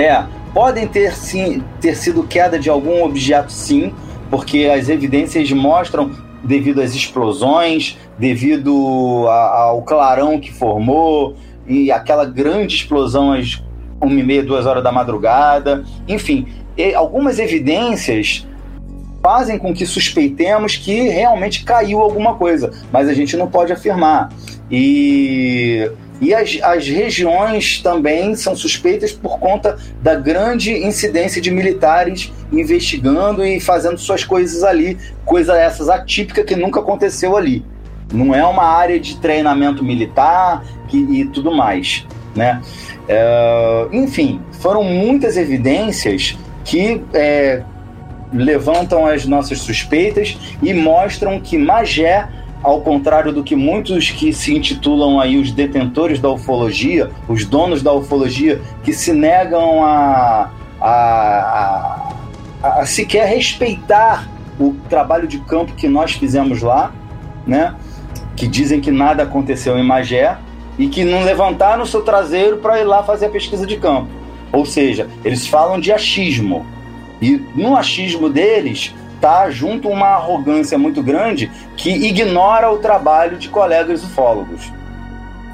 É, 0.00 0.24
podem 0.52 0.88
ter 0.88 1.14
sim 1.14 1.62
ter 1.80 1.96
sido 1.96 2.24
queda 2.24 2.58
de 2.58 2.68
algum 2.68 3.04
objeto, 3.04 3.52
sim, 3.52 3.94
porque 4.28 4.66
as 4.66 4.88
evidências 4.88 5.50
mostram 5.52 6.10
devido 6.42 6.80
às 6.80 6.92
explosões, 6.94 7.98
devido 8.18 9.26
ao 9.28 9.82
clarão 9.82 10.40
que 10.40 10.52
formou 10.52 11.36
e 11.66 11.92
aquela 11.92 12.24
grande 12.24 12.74
explosão 12.74 13.32
às 13.32 13.62
uma 14.00 14.20
e 14.20 14.22
meia, 14.22 14.42
duas 14.42 14.66
horas 14.66 14.82
da 14.82 14.90
madrugada. 14.90 15.84
Enfim, 16.08 16.48
algumas 16.94 17.38
evidências 17.38 18.46
fazem 19.22 19.58
com 19.58 19.74
que 19.74 19.84
suspeitemos 19.84 20.76
que 20.76 21.08
realmente 21.08 21.64
caiu 21.64 22.00
alguma 22.00 22.34
coisa, 22.34 22.72
mas 22.90 23.08
a 23.08 23.14
gente 23.14 23.36
não 23.36 23.46
pode 23.46 23.72
afirmar. 23.72 24.30
E, 24.70 25.90
e 26.20 26.34
as, 26.34 26.58
as 26.62 26.88
regiões 26.88 27.80
também 27.82 28.34
são 28.34 28.56
suspeitas 28.56 29.12
por 29.12 29.38
conta 29.38 29.76
da 30.02 30.14
grande 30.14 30.72
incidência 30.72 31.40
de 31.40 31.50
militares 31.50 32.32
investigando 32.52 33.44
e 33.44 33.60
fazendo 33.60 33.98
suas 33.98 34.24
coisas 34.24 34.62
ali, 34.64 34.98
coisas 35.24 35.56
essas 35.56 35.88
atípicas 35.88 36.44
que 36.44 36.56
nunca 36.56 36.80
aconteceu 36.80 37.36
ali. 37.36 37.64
Não 38.12 38.34
é 38.34 38.44
uma 38.44 38.64
área 38.64 38.98
de 38.98 39.18
treinamento 39.18 39.84
militar 39.84 40.64
que, 40.88 40.96
e 40.96 41.24
tudo 41.26 41.54
mais, 41.54 42.04
né? 42.34 42.60
É, 43.12 43.88
enfim, 43.92 44.40
foram 44.60 44.84
muitas 44.84 45.36
evidências 45.36 46.38
que 46.64 47.02
é, 47.12 47.64
levantam 48.32 49.04
as 49.04 49.26
nossas 49.26 49.58
suspeitas 49.58 50.38
e 50.62 50.72
mostram 50.72 51.40
que 51.40 51.58
Magé, 51.58 52.28
ao 52.62 52.80
contrário 52.82 53.32
do 53.32 53.42
que 53.42 53.56
muitos 53.56 54.12
que 54.12 54.32
se 54.32 54.56
intitulam 54.56 55.18
aí 55.18 55.36
os 55.38 55.50
detentores 55.50 56.20
da 56.20 56.30
ufologia, 56.30 57.10
os 57.26 57.44
donos 57.44 57.82
da 57.82 57.92
ufologia, 57.92 58.60
que 58.84 58.92
se 58.92 59.12
negam 59.12 59.84
a, 59.84 60.48
a, 60.80 62.14
a, 62.62 62.80
a 62.80 62.86
sequer 62.86 63.26
respeitar 63.26 64.28
o 64.56 64.72
trabalho 64.88 65.26
de 65.26 65.40
campo 65.40 65.72
que 65.72 65.88
nós 65.88 66.12
fizemos 66.12 66.62
lá, 66.62 66.92
né? 67.44 67.74
Que 68.36 68.46
dizem 68.46 68.80
que 68.80 68.92
nada 68.92 69.24
aconteceu 69.24 69.76
em 69.76 69.82
Magé, 69.82 70.38
e 70.80 70.88
que 70.88 71.04
não 71.04 71.22
levantaram 71.22 71.82
o 71.82 71.86
seu 71.86 72.00
traseiro 72.00 72.56
para 72.56 72.80
ir 72.80 72.84
lá 72.84 73.02
fazer 73.02 73.26
a 73.26 73.28
pesquisa 73.28 73.66
de 73.66 73.76
campo. 73.76 74.08
Ou 74.50 74.64
seja, 74.64 75.06
eles 75.22 75.46
falam 75.46 75.78
de 75.78 75.92
achismo. 75.92 76.66
E 77.20 77.36
no 77.54 77.76
achismo 77.76 78.30
deles 78.30 78.94
tá 79.20 79.50
junto 79.50 79.90
uma 79.90 80.06
arrogância 80.06 80.78
muito 80.78 81.02
grande 81.02 81.50
que 81.76 81.90
ignora 81.90 82.72
o 82.72 82.78
trabalho 82.78 83.36
de 83.36 83.50
colegas 83.50 84.02
ufólogos. 84.02 84.72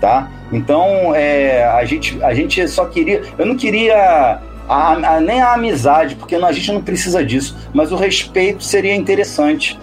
Tá? 0.00 0.30
Então, 0.52 1.12
é, 1.12 1.64
a, 1.64 1.84
gente, 1.84 2.22
a 2.22 2.32
gente 2.32 2.68
só 2.68 2.86
queria. 2.86 3.22
Eu 3.36 3.46
não 3.46 3.56
queria 3.56 4.40
a, 4.68 4.92
a, 5.16 5.20
nem 5.20 5.40
a 5.40 5.54
amizade, 5.54 6.14
porque 6.14 6.36
a 6.36 6.52
gente 6.52 6.70
não 6.70 6.80
precisa 6.80 7.24
disso, 7.24 7.56
mas 7.74 7.90
o 7.90 7.96
respeito 7.96 8.62
seria 8.62 8.94
interessante. 8.94 9.76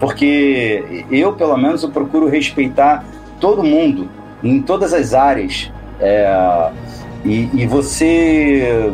Porque 0.00 1.04
eu, 1.10 1.34
pelo 1.34 1.56
menos, 1.58 1.82
eu 1.82 1.90
procuro 1.90 2.26
respeitar 2.28 3.04
todo 3.38 3.62
mundo, 3.62 4.08
em 4.42 4.60
todas 4.60 4.92
as 4.92 5.14
áreas. 5.14 5.70
É, 6.00 6.70
e, 7.24 7.50
e, 7.54 7.66
você 7.66 8.92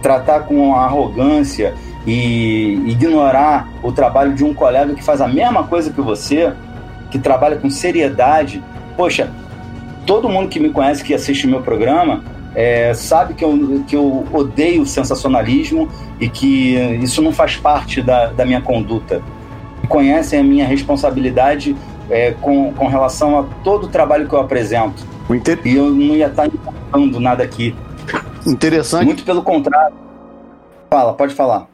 tratar 0.00 0.40
com 0.40 0.74
arrogância 0.74 1.74
e 2.06 2.74
ignorar 2.86 3.68
o 3.82 3.90
trabalho 3.90 4.32
de 4.32 4.44
um 4.44 4.54
colega 4.54 4.94
que 4.94 5.02
faz 5.02 5.20
a 5.20 5.26
mesma 5.26 5.64
coisa 5.64 5.92
que 5.92 6.00
você, 6.00 6.52
que 7.10 7.18
trabalha 7.18 7.56
com 7.56 7.68
seriedade, 7.68 8.62
poxa, 8.96 9.28
todo 10.06 10.28
mundo 10.28 10.48
que 10.48 10.60
me 10.60 10.70
conhece, 10.70 11.02
que 11.02 11.12
assiste 11.12 11.46
meu 11.46 11.60
programa, 11.60 12.22
é, 12.54 12.94
sabe 12.94 13.34
que 13.34 13.44
eu, 13.44 13.84
que 13.86 13.94
eu 13.94 14.24
odeio 14.32 14.82
o 14.82 14.86
sensacionalismo 14.86 15.88
e 16.18 16.28
que 16.28 16.74
isso 17.02 17.20
não 17.20 17.32
faz 17.32 17.56
parte 17.56 18.00
da, 18.00 18.28
da 18.28 18.46
minha 18.46 18.62
conduta. 18.62 19.20
Conhecem 19.88 20.40
a 20.40 20.42
minha 20.42 20.66
responsabilidade 20.66 21.76
é, 22.10 22.32
com, 22.32 22.72
com 22.72 22.86
relação 22.86 23.38
a 23.38 23.44
todo 23.64 23.84
o 23.84 23.88
trabalho 23.88 24.28
que 24.28 24.34
eu 24.34 24.40
apresento. 24.40 25.04
Inter... 25.30 25.60
E 25.64 25.76
eu 25.76 25.90
não 25.90 26.14
ia 26.14 26.28
estar 26.28 26.46
importando 26.46 27.20
nada 27.20 27.42
aqui. 27.42 27.74
Interessante. 28.46 29.04
Muito 29.04 29.24
pelo 29.24 29.42
contrário. 29.42 29.96
Fala, 30.88 31.14
pode 31.14 31.34
falar. 31.34 31.66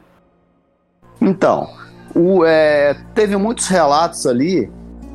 Então, 1.21 1.69
o, 2.15 2.43
é, 2.43 2.95
teve 3.13 3.37
muitos 3.37 3.67
relatos 3.67 4.25
ali 4.25 4.69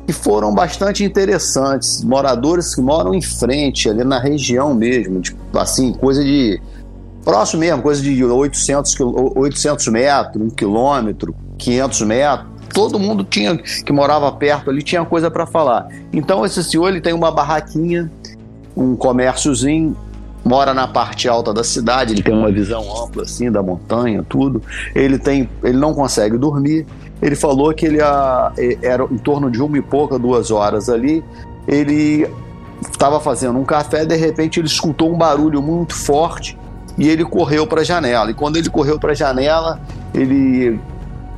que 0.07 0.13
foram 0.13 0.53
bastante 0.53 1.03
interessantes. 1.03 2.03
Moradores 2.03 2.73
que 2.73 2.81
moram 2.81 3.13
em 3.13 3.21
frente, 3.21 3.89
ali 3.89 4.03
na 4.03 4.19
região 4.19 4.73
mesmo, 4.73 5.21
tipo, 5.21 5.39
assim, 5.57 5.93
coisa 5.93 6.23
de. 6.23 6.59
Próximo 7.23 7.59
mesmo, 7.59 7.83
coisa 7.83 8.01
de 8.01 8.23
800, 8.23 8.95
800 9.35 9.87
metros, 9.89 10.41
um 10.41 10.49
quilômetro, 10.49 11.35
500 11.57 12.01
metros. 12.01 12.58
Todo 12.79 12.99
mundo 12.99 13.23
tinha 13.23 13.57
que 13.57 13.91
morava 13.91 14.31
perto 14.31 14.69
ali 14.69 14.81
tinha 14.81 15.03
coisa 15.03 15.29
para 15.29 15.45
falar. 15.45 15.87
Então 16.13 16.45
esse 16.45 16.63
senhor 16.63 16.87
ele 16.89 17.01
tem 17.01 17.13
uma 17.13 17.31
barraquinha, 17.31 18.11
um 18.75 18.95
comérciozinho, 18.95 19.95
mora 20.45 20.73
na 20.73 20.87
parte 20.87 21.27
alta 21.27 21.53
da 21.53 21.63
cidade, 21.63 22.13
ele 22.13 22.23
tem 22.23 22.33
uma 22.33 22.51
visão 22.51 22.83
ampla 23.03 23.23
assim 23.23 23.51
da 23.51 23.61
montanha, 23.61 24.23
tudo. 24.27 24.61
Ele 24.95 25.17
tem, 25.17 25.49
ele 25.63 25.77
não 25.77 25.93
consegue 25.93 26.37
dormir 26.37 26.85
ele 27.21 27.35
falou 27.35 27.73
que 27.73 27.85
ele 27.85 28.01
a, 28.01 28.51
era 28.81 29.03
em 29.03 29.17
torno 29.17 29.51
de 29.51 29.61
uma 29.61 29.77
e 29.77 29.81
pouca, 29.81 30.17
duas 30.17 30.51
horas 30.51 30.89
ali. 30.89 31.23
Ele 31.67 32.27
estava 32.81 33.19
fazendo 33.19 33.59
um 33.59 33.65
café, 33.65 34.05
de 34.05 34.15
repente 34.15 34.59
ele 34.59 34.67
escutou 34.67 35.13
um 35.13 35.17
barulho 35.17 35.61
muito 35.61 35.93
forte 35.93 36.57
e 36.97 37.07
ele 37.09 37.25
correu 37.25 37.67
para 37.67 37.81
a 37.81 37.83
janela. 37.83 38.31
E 38.31 38.33
quando 38.33 38.57
ele 38.57 38.69
correu 38.69 38.97
para 38.97 39.11
a 39.11 39.15
janela, 39.15 39.79
ele 40.13 40.79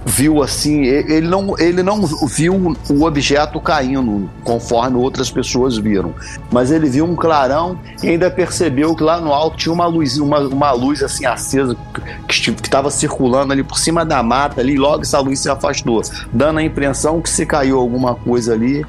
viu 0.05 0.41
assim, 0.41 0.81
ele 0.83 1.27
não, 1.27 1.57
ele 1.59 1.83
não 1.83 2.01
viu 2.05 2.75
o 2.89 3.03
objeto 3.03 3.59
caindo 3.59 4.29
conforme 4.43 4.97
outras 4.97 5.29
pessoas 5.29 5.77
viram, 5.77 6.13
mas 6.51 6.71
ele 6.71 6.89
viu 6.89 7.05
um 7.05 7.15
clarão 7.15 7.79
e 8.01 8.09
ainda 8.09 8.29
percebeu 8.31 8.95
que 8.95 9.03
lá 9.03 9.21
no 9.21 9.31
alto 9.31 9.57
tinha 9.57 9.73
uma 9.73 9.85
luz, 9.85 10.17
uma, 10.17 10.39
uma 10.39 10.71
luz 10.71 11.03
assim 11.03 11.25
acesa 11.25 11.77
que 12.27 12.49
estava 12.49 12.89
circulando 12.89 13.53
ali 13.53 13.63
por 13.63 13.77
cima 13.77 14.03
da 14.03 14.23
mata 14.23 14.59
ali, 14.61 14.75
logo 14.75 15.03
essa 15.03 15.19
luz 15.19 15.39
se 15.39 15.49
afastou, 15.49 16.01
dando 16.33 16.59
a 16.59 16.63
impressão 16.63 17.21
que 17.21 17.29
se 17.29 17.45
caiu 17.45 17.77
alguma 17.77 18.15
coisa 18.15 18.53
ali, 18.53 18.83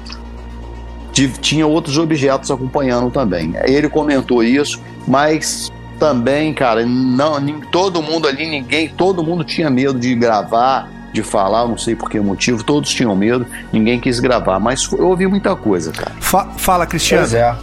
tinha 1.41 1.67
outros 1.67 1.99
objetos 1.99 2.49
acompanhando 2.49 3.11
também. 3.11 3.53
Ele 3.65 3.87
comentou 3.87 4.43
isso, 4.43 4.81
mas 5.07 5.71
também, 5.99 6.53
cara, 6.53 6.83
não, 6.85 7.39
todo 7.71 8.01
mundo 8.01 8.27
ali, 8.27 8.49
ninguém, 8.49 8.89
todo 8.89 9.23
mundo 9.23 9.43
tinha 9.43 9.69
medo 9.69 9.99
de 9.99 10.15
gravar, 10.15 10.89
de 11.13 11.21
falar, 11.21 11.67
não 11.67 11.77
sei 11.77 11.95
por 11.95 12.09
que 12.09 12.19
motivo, 12.19 12.63
todos 12.63 12.89
tinham 12.89 13.15
medo, 13.15 13.45
ninguém 13.71 13.99
quis 13.99 14.19
gravar, 14.19 14.59
mas 14.59 14.91
eu 14.91 15.07
ouvi 15.07 15.27
muita 15.27 15.55
coisa, 15.55 15.91
cara. 15.91 16.11
Fa 16.19 16.45
fala, 16.57 16.85
Cristiano. 16.87 17.21
Pois 17.21 17.33
é. 17.35 17.55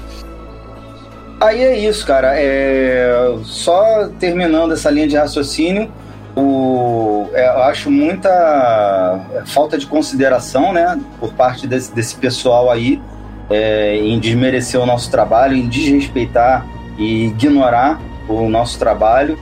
Aí 1.41 1.63
é 1.63 1.79
isso, 1.79 2.07
cara. 2.07 2.33
É... 2.35 3.35
Só 3.45 4.09
terminando 4.19 4.73
essa 4.73 4.91
linha 4.91 5.09
de 5.09 5.17
raciocínio, 5.17 5.91
o... 6.37 7.29
É, 7.33 7.49
eu 7.49 7.63
acho 7.65 7.91
muita 7.91 9.21
falta 9.47 9.77
de 9.77 9.87
consideração, 9.87 10.73
né, 10.73 10.99
por 11.19 11.33
parte 11.33 11.67
desse, 11.67 11.93
desse 11.95 12.15
pessoal 12.15 12.71
aí, 12.71 13.01
é, 13.49 13.97
em 13.97 14.19
desmerecer 14.19 14.81
o 14.81 14.87
nosso 14.87 15.11
trabalho, 15.11 15.57
em 15.57 15.69
desrespeitar 15.69 16.67
e 16.97 17.27
ignorar 17.27 18.01
o 18.29 18.49
nosso 18.49 18.79
trabalho. 18.79 19.39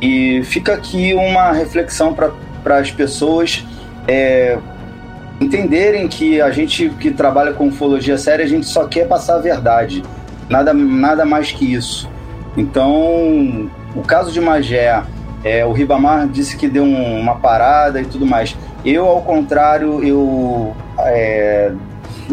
E 0.00 0.42
fica 0.44 0.74
aqui 0.74 1.14
uma 1.14 1.52
reflexão 1.52 2.12
para 2.12 2.30
para 2.64 2.78
as 2.78 2.90
pessoas 2.90 3.64
é, 4.08 4.58
entenderem 5.40 6.08
que 6.08 6.40
a 6.40 6.50
gente 6.50 6.88
que 6.98 7.10
trabalha 7.10 7.52
com 7.52 7.68
ufologia 7.68 8.18
séria, 8.18 8.44
a 8.44 8.48
gente 8.48 8.66
só 8.66 8.86
quer 8.86 9.06
passar 9.06 9.36
a 9.36 9.38
verdade, 9.38 10.02
nada, 10.48 10.74
nada 10.74 11.24
mais 11.24 11.52
que 11.52 11.72
isso. 11.72 12.10
Então, 12.56 13.70
o 13.94 14.02
caso 14.02 14.32
de 14.32 14.40
Magé, 14.40 15.02
é, 15.44 15.64
o 15.66 15.72
Ribamar 15.72 16.26
disse 16.26 16.56
que 16.56 16.66
deu 16.68 16.84
um, 16.84 17.20
uma 17.20 17.36
parada 17.36 18.00
e 18.00 18.04
tudo 18.04 18.24
mais. 18.24 18.56
Eu, 18.84 19.06
ao 19.06 19.22
contrário, 19.22 20.02
eu 20.02 20.74
é, 21.00 21.72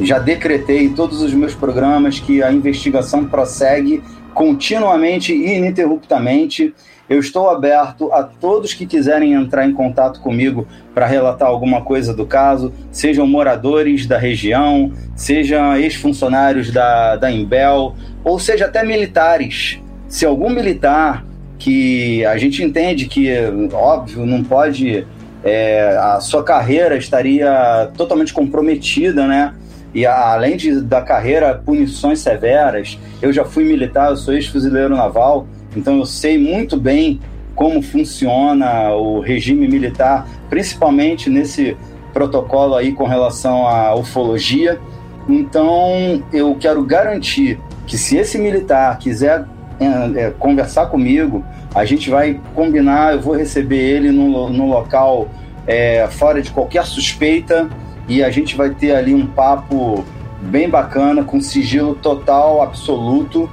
já 0.01 0.19
decretei 0.19 0.85
em 0.85 0.93
todos 0.93 1.21
os 1.21 1.33
meus 1.33 1.53
programas 1.53 2.19
que 2.19 2.41
a 2.41 2.51
investigação 2.51 3.25
prossegue 3.25 4.01
continuamente 4.33 5.33
e 5.33 5.57
ininterruptamente. 5.57 6.73
Eu 7.11 7.19
estou 7.19 7.49
aberto 7.49 8.09
a 8.13 8.23
todos 8.23 8.73
que 8.73 8.85
quiserem 8.85 9.33
entrar 9.33 9.67
em 9.67 9.73
contato 9.73 10.21
comigo 10.21 10.65
para 10.95 11.05
relatar 11.05 11.45
alguma 11.45 11.81
coisa 11.81 12.13
do 12.13 12.25
caso, 12.25 12.71
sejam 12.89 13.27
moradores 13.27 14.05
da 14.05 14.17
região, 14.17 14.93
sejam 15.13 15.75
ex-funcionários 15.75 16.71
da, 16.71 17.17
da 17.17 17.29
Imbel, 17.29 17.97
ou 18.23 18.39
seja 18.39 18.67
até 18.67 18.81
militares. 18.85 19.77
Se 20.07 20.25
algum 20.25 20.49
militar 20.49 21.25
que 21.59 22.25
a 22.25 22.37
gente 22.37 22.63
entende 22.63 23.05
que, 23.07 23.29
óbvio, 23.73 24.25
não 24.25 24.41
pode. 24.41 25.05
É, 25.43 25.97
a 25.97 26.21
sua 26.21 26.45
carreira 26.45 26.95
estaria 26.95 27.91
totalmente 27.97 28.31
comprometida, 28.31 29.27
né? 29.27 29.53
E 29.93 30.05
além 30.05 30.55
de, 30.55 30.79
da 30.79 31.01
carreira, 31.01 31.55
punições 31.55 32.19
severas. 32.19 32.97
Eu 33.21 33.33
já 33.33 33.43
fui 33.43 33.65
militar, 33.65 34.11
eu 34.11 34.15
sou 34.15 34.33
ex-fuzileiro 34.33 34.95
naval. 34.95 35.45
Então 35.75 35.97
eu 35.97 36.05
sei 36.05 36.37
muito 36.37 36.77
bem 36.77 37.19
como 37.55 37.81
funciona 37.81 38.91
o 38.93 39.19
regime 39.19 39.67
militar, 39.67 40.27
principalmente 40.49 41.29
nesse 41.29 41.77
protocolo 42.13 42.75
aí 42.75 42.91
com 42.91 43.05
relação 43.05 43.67
à 43.67 43.95
ufologia. 43.95 44.79
Então 45.27 46.23
eu 46.33 46.55
quero 46.59 46.83
garantir 46.83 47.59
que 47.85 47.97
se 47.97 48.17
esse 48.17 48.37
militar 48.37 48.97
quiser 48.97 49.45
é, 49.79 50.25
é, 50.25 50.29
conversar 50.31 50.87
comigo, 50.87 51.43
a 51.73 51.85
gente 51.85 52.09
vai 52.09 52.39
combinar, 52.53 53.13
eu 53.13 53.21
vou 53.21 53.35
receber 53.35 53.77
ele 53.77 54.11
no, 54.11 54.49
no 54.49 54.67
local 54.67 55.27
é, 55.65 56.07
fora 56.09 56.41
de 56.41 56.51
qualquer 56.51 56.85
suspeita 56.85 57.69
e 58.07 58.23
a 58.23 58.29
gente 58.29 58.55
vai 58.55 58.71
ter 58.71 58.93
ali 58.93 59.13
um 59.13 59.25
papo 59.25 60.03
bem 60.41 60.69
bacana, 60.69 61.23
com 61.23 61.39
sigilo 61.39 61.95
total, 61.95 62.61
absoluto 62.61 63.49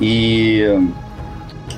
e 0.00 0.64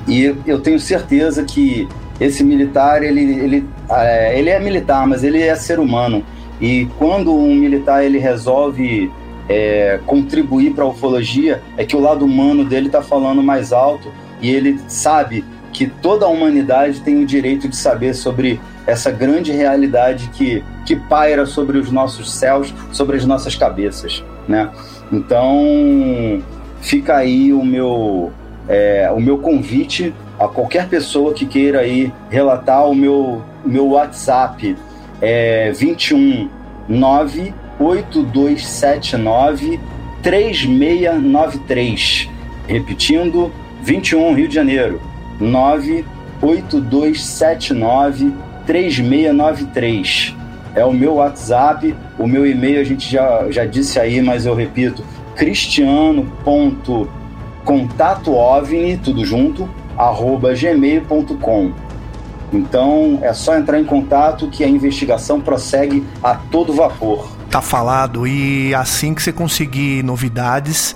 e 0.07 0.35
eu 0.47 0.61
tenho 0.61 0.79
certeza 0.79 1.45
que 1.45 1.89
esse 2.21 2.45
militar, 2.45 3.03
ele, 3.03 3.23
ele, 3.23 3.69
é, 3.91 4.39
ele 4.39 4.51
é 4.51 4.61
militar, 4.61 5.07
mas 5.07 5.25
ele 5.25 5.41
é 5.41 5.55
ser 5.55 5.79
humano. 5.79 6.25
E 6.61 6.87
quando 6.99 7.35
um 7.35 7.55
militar 7.55 8.05
ele 8.05 8.19
resolve 8.19 9.11
é, 9.49 9.99
contribuir 10.05 10.73
para 10.75 10.85
a 10.85 10.89
ufologia, 10.89 11.63
é 11.77 11.85
que 11.85 11.97
o 11.97 12.01
lado 12.01 12.25
humano 12.25 12.65
dele 12.65 12.87
está 12.87 13.01
falando 13.01 13.43
mais 13.43 13.73
alto 13.73 14.13
e 14.41 14.51
ele 14.51 14.79
sabe 14.87 15.45
que 15.73 15.87
toda 15.87 16.27
a 16.27 16.29
humanidade 16.29 17.01
tem 17.01 17.23
o 17.23 17.27
direito 17.27 17.69
de 17.69 17.77
saber 17.77 18.15
sobre 18.15 18.61
essa 18.87 19.11
grande 19.11 19.53
realidade 19.53 20.29
que, 20.31 20.63
que 20.85 20.97
paira 20.97 21.47
sobre 21.47 21.79
os 21.79 21.91
nossos 21.91 22.33
céus, 22.33 22.75
sobre 22.93 23.17
as 23.17 23.25
nossas 23.25 23.55
cabeças, 23.55 24.25
né? 24.49 24.71
Então, 25.13 26.43
fica 26.81 27.17
aí 27.17 27.53
o 27.53 27.65
meu 27.65 28.33
é, 28.71 29.11
o 29.13 29.21
meu 29.21 29.37
convite 29.39 30.15
a 30.39 30.47
qualquer 30.47 30.89
pessoa 30.89 31.35
que 31.35 31.45
queira 31.45 31.81
aí 31.81 32.13
relatar 32.31 32.87
o 32.87 32.95
meu, 32.95 33.43
meu 33.65 33.89
WhatsApp 33.89 34.77
é 35.21 35.73
21 35.73 36.49
98279 36.89 39.81
3693. 40.23 42.29
Repetindo, 42.69 43.51
21 43.83 44.35
Rio 44.35 44.47
de 44.47 44.55
Janeiro, 44.55 45.01
98279 45.41 48.33
3693. 48.67 50.37
É 50.77 50.85
o 50.85 50.93
meu 50.93 51.15
WhatsApp, 51.15 51.93
o 52.17 52.29
meu 52.29 52.47
e-mail 52.47 52.81
a 52.81 52.85
gente 52.85 53.11
já, 53.11 53.51
já 53.51 53.65
disse 53.65 53.99
aí, 53.99 54.23
mas 54.23 54.47
eu 54.47 54.55
repito, 54.55 55.05
cristiano.com 55.35 57.20
contato 57.65 58.35
ovni, 58.35 58.97
tudo 58.97 59.24
junto, 59.24 59.69
arroba 59.97 60.55
gmail.com. 60.55 61.73
Então 62.53 63.19
é 63.23 63.32
só 63.32 63.57
entrar 63.57 63.78
em 63.78 63.85
contato 63.85 64.49
que 64.49 64.65
a 64.65 64.69
investigação 64.69 65.41
prossegue 65.41 66.05
a 66.23 66.35
todo 66.35 66.73
vapor. 66.73 67.28
Tá 67.51 67.61
falado, 67.61 68.27
e 68.27 68.74
assim 68.74 69.12
que 69.12 69.23
você 69.23 69.32
conseguir 69.32 70.05
novidades, 70.05 70.95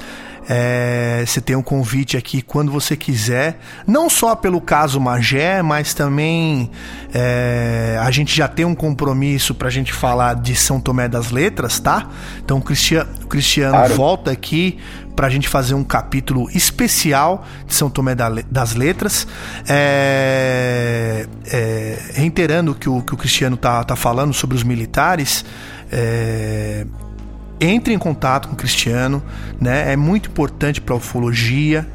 É, 0.49 1.25
você 1.27 1.41
tem 1.41 1.57
um 1.57 1.63
convite 1.63 2.17
aqui 2.17 2.43
quando 2.43 2.71
você 2.71 2.97
quiser, 2.97 3.59
não 3.87 4.11
só 4.11 4.35
pelo 4.35 4.61
caso 4.61 5.01
Magé, 5.01 5.63
mas 5.63 5.95
também 5.95 6.71
é, 7.15 7.99
a 8.01 8.11
gente 8.11 8.37
já 8.37 8.47
tem 8.47 8.65
um 8.65 8.75
compromisso 8.75 9.55
para 9.55 9.69
a 9.69 9.71
gente 9.71 9.93
falar 9.93 10.35
de 10.35 10.55
São 10.55 10.81
Tomé 10.81 11.09
das 11.09 11.31
Letras, 11.31 11.79
tá? 11.79 12.09
Então 12.45 12.59
o 12.59 12.63
Cristiano, 12.63 13.11
o 13.23 13.27
Cristiano 13.27 13.75
claro. 13.75 13.95
volta 13.95 14.31
aqui 14.31 14.79
para 15.15 15.29
a 15.29 15.31
gente 15.31 15.49
fazer 15.49 15.75
um 15.75 15.85
capítulo 15.85 16.49
especial 16.51 17.45
de 17.67 17.75
São 17.75 17.89
Tomé 17.89 18.15
das 18.51 18.75
Letras. 18.75 19.27
É, 19.69 21.27
é, 21.47 21.99
reiterando 22.15 22.73
o 22.73 22.75
que 22.75 22.89
o, 22.89 23.01
que 23.01 23.15
o 23.15 23.17
Cristiano 23.17 23.57
tá, 23.57 23.83
tá 23.85 23.97
falando 23.97 24.35
sobre 24.35 24.57
os 24.57 24.63
militares, 24.63 25.45
é, 25.91 26.85
entre 27.61 27.95
em 27.95 27.99
contato 27.99 28.49
com 28.49 28.55
o 28.55 28.57
Cristiano, 28.57 29.23
né? 29.61 29.93
É 29.93 29.97
muito 29.97 30.29
importante 30.29 30.81
para 30.81 30.95
a 30.95 30.99
ufologia. 30.99 31.87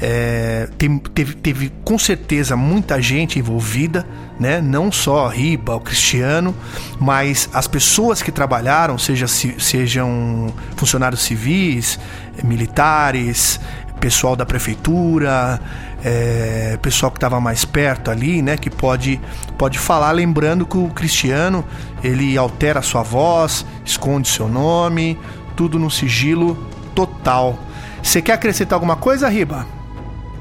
É, 0.00 0.68
teve, 1.12 1.34
teve 1.34 1.72
com 1.82 1.98
certeza 1.98 2.54
muita 2.56 3.02
gente 3.02 3.38
envolvida, 3.38 4.06
né? 4.38 4.60
Não 4.60 4.92
só 4.92 5.26
a 5.26 5.30
Riba, 5.30 5.74
o 5.74 5.80
Cristiano, 5.80 6.54
mas 7.00 7.48
as 7.52 7.66
pessoas 7.66 8.22
que 8.22 8.30
trabalharam, 8.30 8.96
seja, 8.96 9.26
sejam 9.26 10.54
funcionários 10.76 11.22
civis, 11.22 11.98
militares, 12.44 13.58
pessoal 13.98 14.36
da 14.36 14.46
prefeitura, 14.46 15.60
é, 16.04 16.78
pessoal 16.80 17.10
que 17.10 17.16
estava 17.16 17.40
mais 17.40 17.64
perto 17.64 18.10
ali, 18.10 18.40
né, 18.40 18.56
que 18.56 18.70
pode, 18.70 19.20
pode 19.56 19.78
falar, 19.78 20.12
lembrando 20.12 20.66
que 20.66 20.76
o 20.76 20.88
Cristiano 20.88 21.64
ele 22.02 22.36
altera 22.38 22.80
a 22.80 22.82
sua 22.82 23.02
voz, 23.02 23.66
esconde 23.84 24.28
seu 24.28 24.48
nome, 24.48 25.18
tudo 25.56 25.78
no 25.78 25.90
sigilo 25.90 26.56
total. 26.94 27.58
Você 28.02 28.22
quer 28.22 28.34
acrescentar 28.34 28.76
alguma 28.76 28.96
coisa, 28.96 29.28
Riba? 29.28 29.66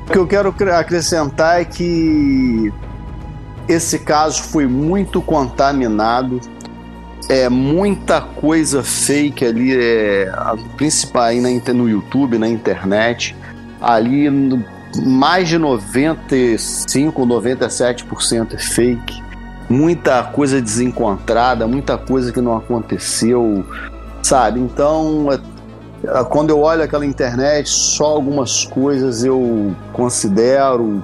O 0.07 0.11
que 0.11 0.17
eu 0.17 0.27
quero 0.27 0.55
acrescentar 0.73 1.61
é 1.61 1.65
que 1.65 2.71
esse 3.67 3.99
caso 3.99 4.43
foi 4.43 4.65
muito 4.67 5.21
contaminado, 5.21 6.39
é 7.27 7.49
muita 7.49 8.21
coisa 8.21 8.81
fake 8.83 9.43
ali, 9.43 9.75
é, 9.75 10.31
principal 10.77 11.23
aí 11.23 11.41
na, 11.41 11.73
no 11.73 11.89
YouTube, 11.89 12.37
na 12.37 12.47
internet, 12.47 13.35
ali 13.81 14.29
mais 15.05 15.47
de 15.47 15.57
95, 15.57 17.25
97% 17.25 18.53
é 18.53 18.57
fake. 18.57 19.23
Muita 19.69 20.23
coisa 20.23 20.61
desencontrada, 20.61 21.67
muita 21.67 21.97
coisa 21.97 22.31
que 22.31 22.39
não 22.39 22.55
aconteceu, 22.55 23.65
sabe? 24.23 24.59
Então, 24.59 25.27
é, 25.31 26.23
quando 26.25 26.51
eu 26.51 26.59
olho 26.59 26.83
aquela 26.83 27.05
internet, 27.05 27.69
só 27.69 28.05
algumas 28.05 28.63
coisas 28.65 29.25
eu 29.25 29.75
considero, 29.91 31.03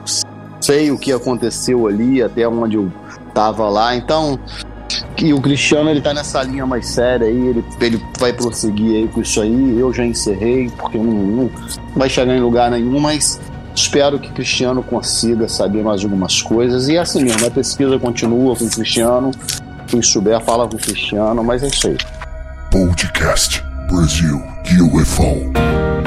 sei 0.61 0.91
o 0.91 0.97
que 0.97 1.11
aconteceu 1.11 1.87
ali, 1.87 2.23
até 2.23 2.47
onde 2.47 2.77
eu 2.77 2.91
tava 3.33 3.67
lá. 3.69 3.95
Então, 3.95 4.39
e 5.17 5.33
o 5.33 5.41
Cristiano 5.41 5.89
ele 5.89 6.01
tá 6.01 6.13
nessa 6.13 6.41
linha 6.43 6.65
mais 6.65 6.87
séria 6.87 7.27
aí, 7.27 7.47
ele, 7.47 7.65
ele 7.81 8.01
vai 8.19 8.31
prosseguir 8.31 8.95
aí 8.95 9.07
com 9.07 9.21
isso 9.21 9.41
aí. 9.41 9.77
Eu 9.77 9.91
já 9.93 10.05
encerrei, 10.05 10.69
porque 10.77 10.97
não, 10.97 11.13
não 11.13 11.51
vai 11.95 12.09
chegar 12.09 12.35
em 12.35 12.41
lugar 12.41 12.71
nenhum, 12.71 12.99
mas 12.99 13.41
Espero 13.75 14.19
que 14.19 14.31
Cristiano 14.31 14.83
consiga 14.83 15.47
saber 15.47 15.83
mais 15.83 16.03
algumas 16.03 16.41
coisas. 16.41 16.87
E 16.87 16.95
é 16.95 16.99
assim 16.99 17.23
mesmo, 17.23 17.45
a 17.45 17.51
pesquisa 17.51 17.97
continua 17.97 18.55
com 18.55 18.65
o 18.65 18.69
Cristiano. 18.69 19.31
Quem 19.87 20.01
souber, 20.01 20.39
fala 20.41 20.67
com 20.67 20.75
o 20.75 20.79
Cristiano, 20.79 21.43
mas 21.43 21.63
é 21.63 21.67
isso 21.67 21.87
aí. 21.87 21.97
Podcast 22.71 23.63
Brasil 23.89 24.41
UFO. 24.81 26.02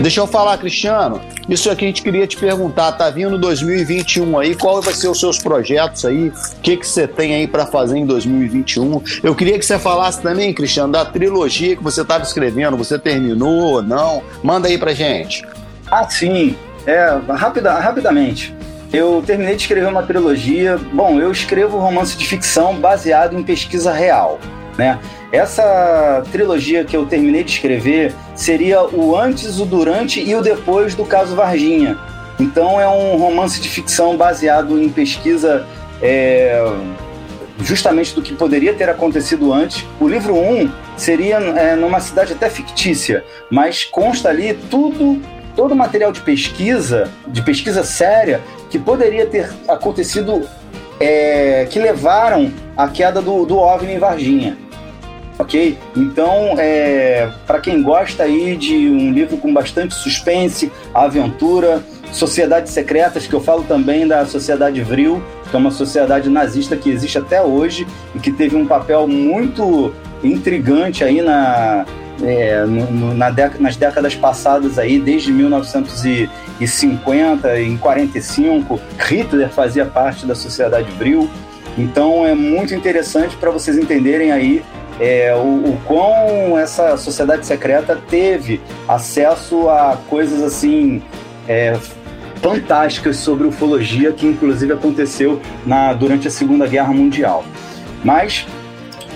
Deixa 0.00 0.20
eu 0.20 0.28
falar, 0.28 0.56
Cristiano. 0.58 1.20
Isso 1.48 1.68
aqui 1.68 1.84
a 1.84 1.88
gente 1.88 2.02
queria 2.02 2.24
te 2.24 2.36
perguntar. 2.36 2.92
Tá 2.92 3.10
vindo 3.10 3.36
2021 3.36 4.38
aí, 4.38 4.54
qual 4.54 4.80
vai 4.80 4.94
ser 4.94 5.08
os 5.08 5.18
seus 5.18 5.38
projetos 5.38 6.04
aí? 6.04 6.28
O 6.28 6.60
que 6.62 6.76
que 6.76 6.86
você 6.86 7.08
tem 7.08 7.34
aí 7.34 7.48
para 7.48 7.66
fazer 7.66 7.98
em 7.98 8.06
2021? 8.06 9.02
Eu 9.24 9.34
queria 9.34 9.58
que 9.58 9.66
você 9.66 9.76
falasse 9.76 10.22
também, 10.22 10.54
Cristiano, 10.54 10.92
da 10.92 11.04
trilogia 11.04 11.74
que 11.74 11.82
você 11.82 12.02
estava 12.02 12.22
escrevendo. 12.22 12.76
Você 12.76 12.96
terminou 12.96 13.74
ou 13.74 13.82
não? 13.82 14.22
Manda 14.42 14.68
aí 14.68 14.78
pra 14.78 14.94
gente. 14.94 15.44
Ah, 15.90 16.08
sim. 16.08 16.56
É, 16.86 17.18
rapida, 17.32 17.74
rapidamente. 17.74 18.54
Eu 18.92 19.22
terminei 19.26 19.56
de 19.56 19.62
escrever 19.62 19.88
uma 19.88 20.04
trilogia. 20.04 20.78
Bom, 20.92 21.18
eu 21.18 21.32
escrevo 21.32 21.76
romance 21.76 22.16
de 22.16 22.24
ficção 22.24 22.76
baseado 22.76 23.36
em 23.36 23.42
pesquisa 23.42 23.92
real, 23.92 24.38
né? 24.78 25.00
Essa 25.32 26.22
trilogia 26.30 26.84
que 26.84 26.96
eu 26.96 27.04
terminei 27.04 27.42
de 27.42 27.50
escrever 27.50 28.14
seria 28.34 28.82
o 28.82 29.16
antes, 29.16 29.58
o 29.58 29.66
durante 29.66 30.22
e 30.22 30.34
o 30.34 30.40
depois 30.40 30.94
do 30.94 31.04
caso 31.04 31.34
Varginha. 31.34 31.98
Então 32.38 32.80
é 32.80 32.88
um 32.88 33.16
romance 33.16 33.60
de 33.60 33.68
ficção 33.68 34.16
baseado 34.16 34.80
em 34.80 34.88
pesquisa 34.88 35.66
é, 36.00 36.64
justamente 37.60 38.14
do 38.14 38.22
que 38.22 38.32
poderia 38.32 38.72
ter 38.72 38.88
acontecido 38.88 39.52
antes. 39.52 39.84
O 40.00 40.06
livro 40.06 40.34
1 40.34 40.62
um 40.62 40.72
seria 40.96 41.36
é, 41.36 41.74
numa 41.74 41.98
cidade 41.98 42.32
até 42.32 42.48
fictícia, 42.48 43.24
mas 43.50 43.82
consta 43.84 44.28
ali 44.28 44.54
tudo, 44.70 45.20
todo 45.56 45.72
o 45.72 45.76
material 45.76 46.12
de 46.12 46.20
pesquisa, 46.20 47.10
de 47.26 47.42
pesquisa 47.42 47.82
séria, 47.82 48.40
que 48.70 48.78
poderia 48.78 49.26
ter 49.26 49.50
acontecido, 49.66 50.48
é, 51.00 51.66
que 51.68 51.80
levaram 51.80 52.52
à 52.76 52.86
queda 52.86 53.20
do, 53.20 53.44
do 53.44 53.58
OVNI 53.58 53.94
em 53.94 53.98
Varginha 53.98 54.67
ok? 55.38 55.78
Então, 55.96 56.56
é, 56.58 57.30
para 57.46 57.60
quem 57.60 57.82
gosta 57.82 58.24
aí 58.24 58.56
de 58.56 58.88
um 58.88 59.12
livro 59.12 59.36
com 59.36 59.52
bastante 59.52 59.94
suspense, 59.94 60.72
aventura, 60.92 61.82
sociedades 62.12 62.72
secretas, 62.72 63.26
que 63.26 63.34
eu 63.34 63.40
falo 63.40 63.64
também 63.64 64.06
da 64.06 64.24
Sociedade 64.26 64.82
Vril, 64.82 65.22
que 65.48 65.56
é 65.56 65.58
uma 65.58 65.70
sociedade 65.70 66.28
nazista 66.28 66.76
que 66.76 66.90
existe 66.90 67.16
até 67.18 67.42
hoje 67.42 67.86
e 68.14 68.18
que 68.18 68.32
teve 68.32 68.56
um 68.56 68.66
papel 68.66 69.06
muito 69.06 69.94
intrigante 70.22 71.04
aí 71.04 71.22
na, 71.22 71.86
é, 72.22 72.64
no, 72.64 73.14
na 73.14 73.30
nas 73.58 73.76
décadas 73.76 74.14
passadas 74.14 74.78
aí, 74.78 74.98
desde 74.98 75.32
1950, 75.32 77.60
em 77.60 77.76
45, 77.76 78.80
Hitler 78.98 79.50
fazia 79.50 79.84
parte 79.86 80.26
da 80.26 80.34
Sociedade 80.34 80.90
Vril. 80.92 81.30
Então 81.76 82.24
é 82.26 82.34
muito 82.34 82.74
interessante 82.74 83.36
para 83.36 83.50
vocês 83.52 83.78
entenderem 83.78 84.32
aí 84.32 84.64
é, 85.00 85.34
o, 85.34 85.70
o 85.70 85.80
quão 85.84 86.58
essa 86.58 86.96
sociedade 86.96 87.46
secreta 87.46 88.00
teve 88.08 88.60
acesso 88.86 89.68
a 89.68 89.98
coisas 90.08 90.42
assim 90.42 91.02
é, 91.48 91.76
fantásticas 92.42 93.16
sobre 93.16 93.46
ufologia 93.46 94.12
que 94.12 94.26
inclusive 94.26 94.72
aconteceu 94.72 95.40
na, 95.66 95.92
durante 95.92 96.28
a 96.28 96.30
Segunda 96.30 96.66
Guerra 96.66 96.92
Mundial. 96.92 97.44
Mas 98.04 98.46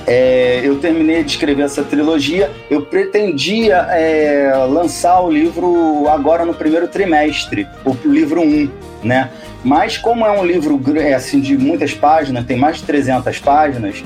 é, 0.06 0.60
eu 0.64 0.78
terminei 0.78 1.22
de 1.22 1.32
escrever 1.32 1.62
essa 1.62 1.82
trilogia, 1.82 2.50
eu 2.68 2.82
pretendia 2.82 3.86
é, 3.90 4.52
lançar 4.68 5.20
o 5.20 5.30
livro 5.30 6.08
agora 6.08 6.44
no 6.44 6.54
primeiro 6.54 6.88
trimestre, 6.88 7.66
o 7.84 7.96
livro 8.04 8.40
1, 8.40 8.70
né? 9.04 9.30
Mas 9.64 9.96
como 9.96 10.26
é 10.26 10.30
um 10.32 10.44
livro 10.44 10.80
é, 10.96 11.14
assim, 11.14 11.40
de 11.40 11.56
muitas 11.56 11.94
páginas, 11.94 12.44
tem 12.44 12.56
mais 12.56 12.78
de 12.78 12.82
300 12.82 13.38
páginas, 13.38 14.02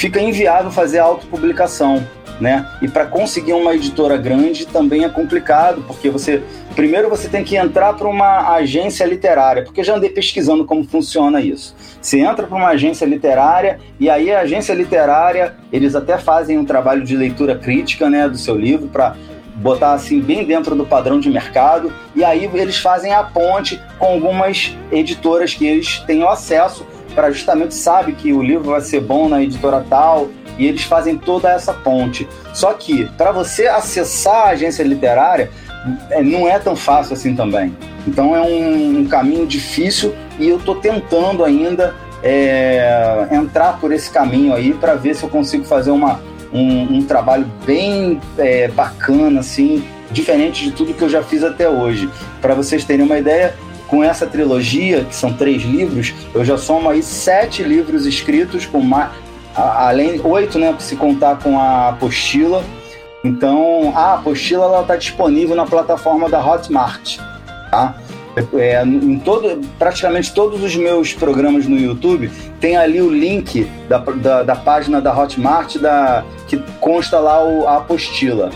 fica 0.00 0.18
inviável 0.18 0.70
fazer 0.70 0.98
autopublicação. 0.98 2.02
Né? 2.40 2.66
E 2.80 2.88
para 2.88 3.04
conseguir 3.04 3.52
uma 3.52 3.74
editora 3.74 4.16
grande 4.16 4.66
também 4.66 5.04
é 5.04 5.10
complicado, 5.10 5.84
porque 5.86 6.08
você 6.08 6.42
primeiro 6.74 7.10
você 7.10 7.28
tem 7.28 7.44
que 7.44 7.54
entrar 7.54 7.92
para 7.92 8.08
uma 8.08 8.54
agência 8.54 9.04
literária, 9.04 9.62
porque 9.62 9.84
já 9.84 9.94
andei 9.94 10.08
pesquisando 10.08 10.64
como 10.64 10.82
funciona 10.82 11.38
isso. 11.42 11.76
Você 12.00 12.20
entra 12.20 12.46
para 12.46 12.56
uma 12.56 12.68
agência 12.68 13.04
literária 13.04 13.78
e 13.98 14.08
aí 14.08 14.32
a 14.32 14.40
agência 14.40 14.72
literária, 14.72 15.54
eles 15.70 15.94
até 15.94 16.16
fazem 16.16 16.56
um 16.56 16.64
trabalho 16.64 17.04
de 17.04 17.14
leitura 17.14 17.54
crítica, 17.58 18.08
né, 18.08 18.26
do 18.26 18.38
seu 18.38 18.56
livro 18.56 18.88
para 18.88 19.16
botar 19.56 19.92
assim 19.92 20.18
bem 20.18 20.42
dentro 20.42 20.74
do 20.74 20.86
padrão 20.86 21.20
de 21.20 21.28
mercado, 21.28 21.92
e 22.16 22.24
aí 22.24 22.48
eles 22.54 22.78
fazem 22.78 23.12
a 23.12 23.22
ponte 23.22 23.78
com 23.98 24.06
algumas 24.06 24.74
editoras 24.90 25.52
que 25.52 25.66
eles 25.66 25.98
têm 26.06 26.26
acesso 26.26 26.86
para 27.10 27.30
justamente 27.30 27.74
sabe 27.74 28.12
que 28.12 28.32
o 28.32 28.42
livro 28.42 28.70
vai 28.70 28.80
ser 28.80 29.00
bom 29.00 29.28
na 29.28 29.42
editora 29.42 29.84
tal 29.88 30.28
e 30.58 30.66
eles 30.66 30.82
fazem 30.82 31.16
toda 31.16 31.50
essa 31.50 31.72
ponte. 31.72 32.28
Só 32.52 32.72
que 32.74 33.06
para 33.16 33.32
você 33.32 33.66
acessar 33.66 34.48
a 34.48 34.50
agência 34.50 34.82
literária 34.82 35.50
é, 36.10 36.22
não 36.22 36.48
é 36.48 36.58
tão 36.58 36.76
fácil 36.76 37.14
assim 37.14 37.34
também. 37.34 37.74
Então 38.06 38.34
é 38.34 38.40
um, 38.40 39.00
um 39.00 39.06
caminho 39.06 39.46
difícil 39.46 40.14
e 40.38 40.48
eu 40.48 40.58
estou 40.58 40.74
tentando 40.76 41.44
ainda 41.44 41.94
é, 42.22 43.28
entrar 43.30 43.78
por 43.78 43.92
esse 43.92 44.10
caminho 44.10 44.54
aí 44.54 44.72
para 44.74 44.94
ver 44.94 45.14
se 45.14 45.22
eu 45.22 45.28
consigo 45.28 45.64
fazer 45.64 45.90
uma, 45.90 46.20
um, 46.52 46.98
um 46.98 47.04
trabalho 47.04 47.46
bem 47.64 48.20
é, 48.38 48.68
bacana, 48.68 49.40
assim, 49.40 49.82
diferente 50.10 50.64
de 50.64 50.72
tudo 50.72 50.94
que 50.94 51.02
eu 51.02 51.08
já 51.08 51.22
fiz 51.22 51.42
até 51.42 51.68
hoje. 51.68 52.08
Para 52.40 52.54
vocês 52.54 52.84
terem 52.84 53.04
uma 53.04 53.18
ideia, 53.18 53.54
com 53.90 54.04
essa 54.04 54.24
trilogia, 54.24 55.04
que 55.04 55.14
são 55.14 55.32
três 55.32 55.62
livros, 55.64 56.14
eu 56.32 56.44
já 56.44 56.56
somo 56.56 56.88
aí 56.88 57.02
sete 57.02 57.64
livros 57.64 58.06
escritos, 58.06 58.64
com 58.64 58.80
mais, 58.80 59.10
além 59.52 60.20
oito, 60.22 60.60
né, 60.60 60.72
se 60.78 60.94
contar 60.94 61.40
com 61.40 61.58
a 61.58 61.88
apostila. 61.88 62.62
Então, 63.24 63.92
a 63.96 64.14
apostila 64.14 64.64
ela 64.64 64.82
está 64.82 64.94
disponível 64.94 65.56
na 65.56 65.66
plataforma 65.66 66.30
da 66.30 66.38
Hotmart, 66.38 67.18
tá? 67.70 67.96
É, 68.54 68.80
em 68.84 69.18
todo, 69.18 69.60
praticamente 69.76 70.32
todos 70.32 70.62
os 70.62 70.76
meus 70.76 71.12
programas 71.12 71.66
no 71.66 71.76
YouTube 71.76 72.30
tem 72.60 72.76
ali 72.76 73.02
o 73.02 73.10
link 73.10 73.68
da, 73.88 73.98
da, 73.98 74.42
da 74.44 74.54
página 74.54 75.00
da 75.00 75.12
Hotmart 75.12 75.78
da, 75.78 76.24
que 76.46 76.56
consta 76.78 77.18
lá 77.18 77.44
o, 77.44 77.66
a 77.66 77.78
apostila. 77.78 78.50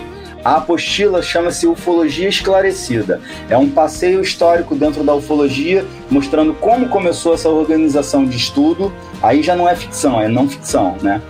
A 0.45 0.57
apostila 0.57 1.23
chama-se 1.23 1.67
Ufologia 1.67 2.29
Esclarecida. 2.29 3.19
É 3.49 3.57
um 3.57 3.71
passeio 3.71 4.21
histórico 4.21 4.75
dentro 4.75 5.03
da 5.03 5.15
ufologia, 5.15 5.87
mostrando 6.11 6.53
como 6.53 6.91
começou 6.91 7.33
essa 7.33 7.49
organização 7.49 8.27
de 8.27 8.37
estudo. 8.37 8.93
Aí 9.23 9.43
já 9.43 9.57
não 9.57 9.67
é 9.67 9.75
ficção, 9.75 10.21
é 10.21 10.29
não 10.29 10.47
ficção, 10.47 10.97
né? 11.01 11.23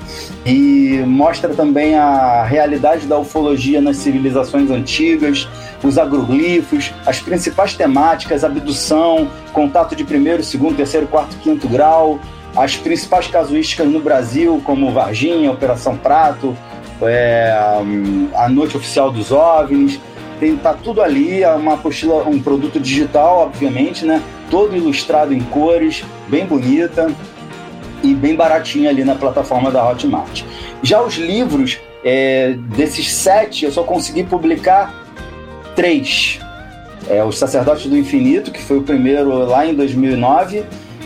E 0.44 1.00
mostra 1.06 1.54
também 1.54 1.94
a 1.94 2.42
realidade 2.42 3.06
da 3.06 3.16
ufologia 3.16 3.80
nas 3.80 3.98
civilizações 3.98 4.68
antigas, 4.68 5.48
os 5.84 5.96
agroglifos, 5.96 6.92
as 7.06 7.20
principais 7.20 7.74
temáticas, 7.74 8.42
abdução, 8.42 9.30
contato 9.52 9.94
de 9.94 10.02
primeiro, 10.02 10.42
segundo, 10.42 10.76
terceiro, 10.76 11.06
quarto, 11.06 11.36
quinto 11.36 11.68
grau, 11.68 12.18
as 12.56 12.76
principais 12.76 13.26
casuísticas 13.26 13.88
no 13.88 14.00
Brasil, 14.00 14.60
como 14.64 14.92
Varginha, 14.92 15.50
Operação 15.50 15.96
Prato, 15.96 16.56
é, 17.02 17.52
a 18.34 18.48
noite 18.48 18.76
oficial 18.76 19.10
dos 19.10 19.32
OVNIs, 19.32 20.00
tem, 20.38 20.56
tá 20.56 20.74
tudo 20.74 21.00
ali, 21.00 21.42
é 21.42 21.50
uma 21.50 21.74
apostila, 21.74 22.28
um 22.28 22.40
produto 22.40 22.80
digital, 22.80 23.38
obviamente, 23.38 24.04
né? 24.04 24.22
Todo 24.50 24.76
ilustrado 24.76 25.32
em 25.32 25.40
cores, 25.40 26.04
bem 26.28 26.44
bonita 26.44 27.10
e 28.02 28.14
bem 28.14 28.34
baratinha 28.34 28.90
ali 28.90 29.04
na 29.04 29.14
plataforma 29.14 29.70
da 29.70 29.88
Hotmart. 29.88 30.42
Já 30.82 31.02
os 31.02 31.14
livros, 31.14 31.78
é, 32.04 32.54
desses 32.76 33.10
sete, 33.10 33.64
eu 33.64 33.72
só 33.72 33.82
consegui 33.82 34.24
publicar 34.24 34.94
três. 35.74 36.38
É, 37.08 37.22
Os 37.22 37.38
Sacerdotes 37.38 37.86
do 37.86 37.96
Infinito, 37.96 38.50
que 38.50 38.62
foi 38.62 38.78
o 38.78 38.82
primeiro 38.82 39.30
lá 39.46 39.66
em 39.66 39.74
2009, 39.74 40.64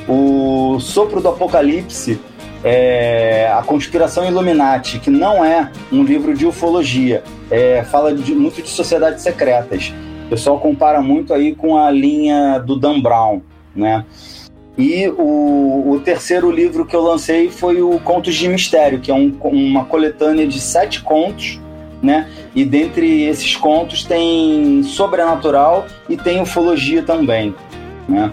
o 0.08 0.78
Sopro 0.80 1.20
do 1.20 1.28
Apocalipse, 1.28 2.20
é, 2.64 3.50
A 3.52 3.62
Conspiração 3.62 4.26
Illuminati, 4.26 4.98
que 4.98 5.10
não 5.10 5.44
é 5.44 5.70
um 5.92 6.02
livro 6.02 6.34
de 6.34 6.46
ufologia, 6.46 7.22
é, 7.50 7.84
fala 7.84 8.14
de, 8.14 8.34
muito 8.34 8.62
de 8.62 8.68
sociedades 8.68 9.22
secretas. 9.22 9.92
O 10.26 10.28
pessoal 10.28 10.58
compara 10.58 11.00
muito 11.00 11.32
aí 11.32 11.54
com 11.54 11.78
a 11.78 11.90
linha 11.90 12.58
do 12.58 12.76
Dan 12.76 13.00
Brown, 13.00 13.40
né? 13.74 14.04
E 14.76 15.08
o, 15.08 15.92
o 15.92 16.00
terceiro 16.04 16.50
livro 16.52 16.86
que 16.86 16.94
eu 16.94 17.00
lancei 17.00 17.50
foi 17.50 17.82
o 17.82 17.98
Contos 17.98 18.34
de 18.36 18.48
Mistério, 18.48 19.00
que 19.00 19.10
é 19.10 19.14
um, 19.14 19.34
uma 19.42 19.84
coletânea 19.84 20.46
de 20.46 20.60
sete 20.60 21.02
contos, 21.02 21.60
né? 22.00 22.28
E 22.54 22.64
dentre 22.64 23.24
esses 23.24 23.56
contos 23.56 24.04
tem 24.04 24.82
sobrenatural 24.84 25.86
e 26.08 26.16
tem 26.16 26.40
ufologia 26.40 27.02
também, 27.02 27.54
né? 28.08 28.30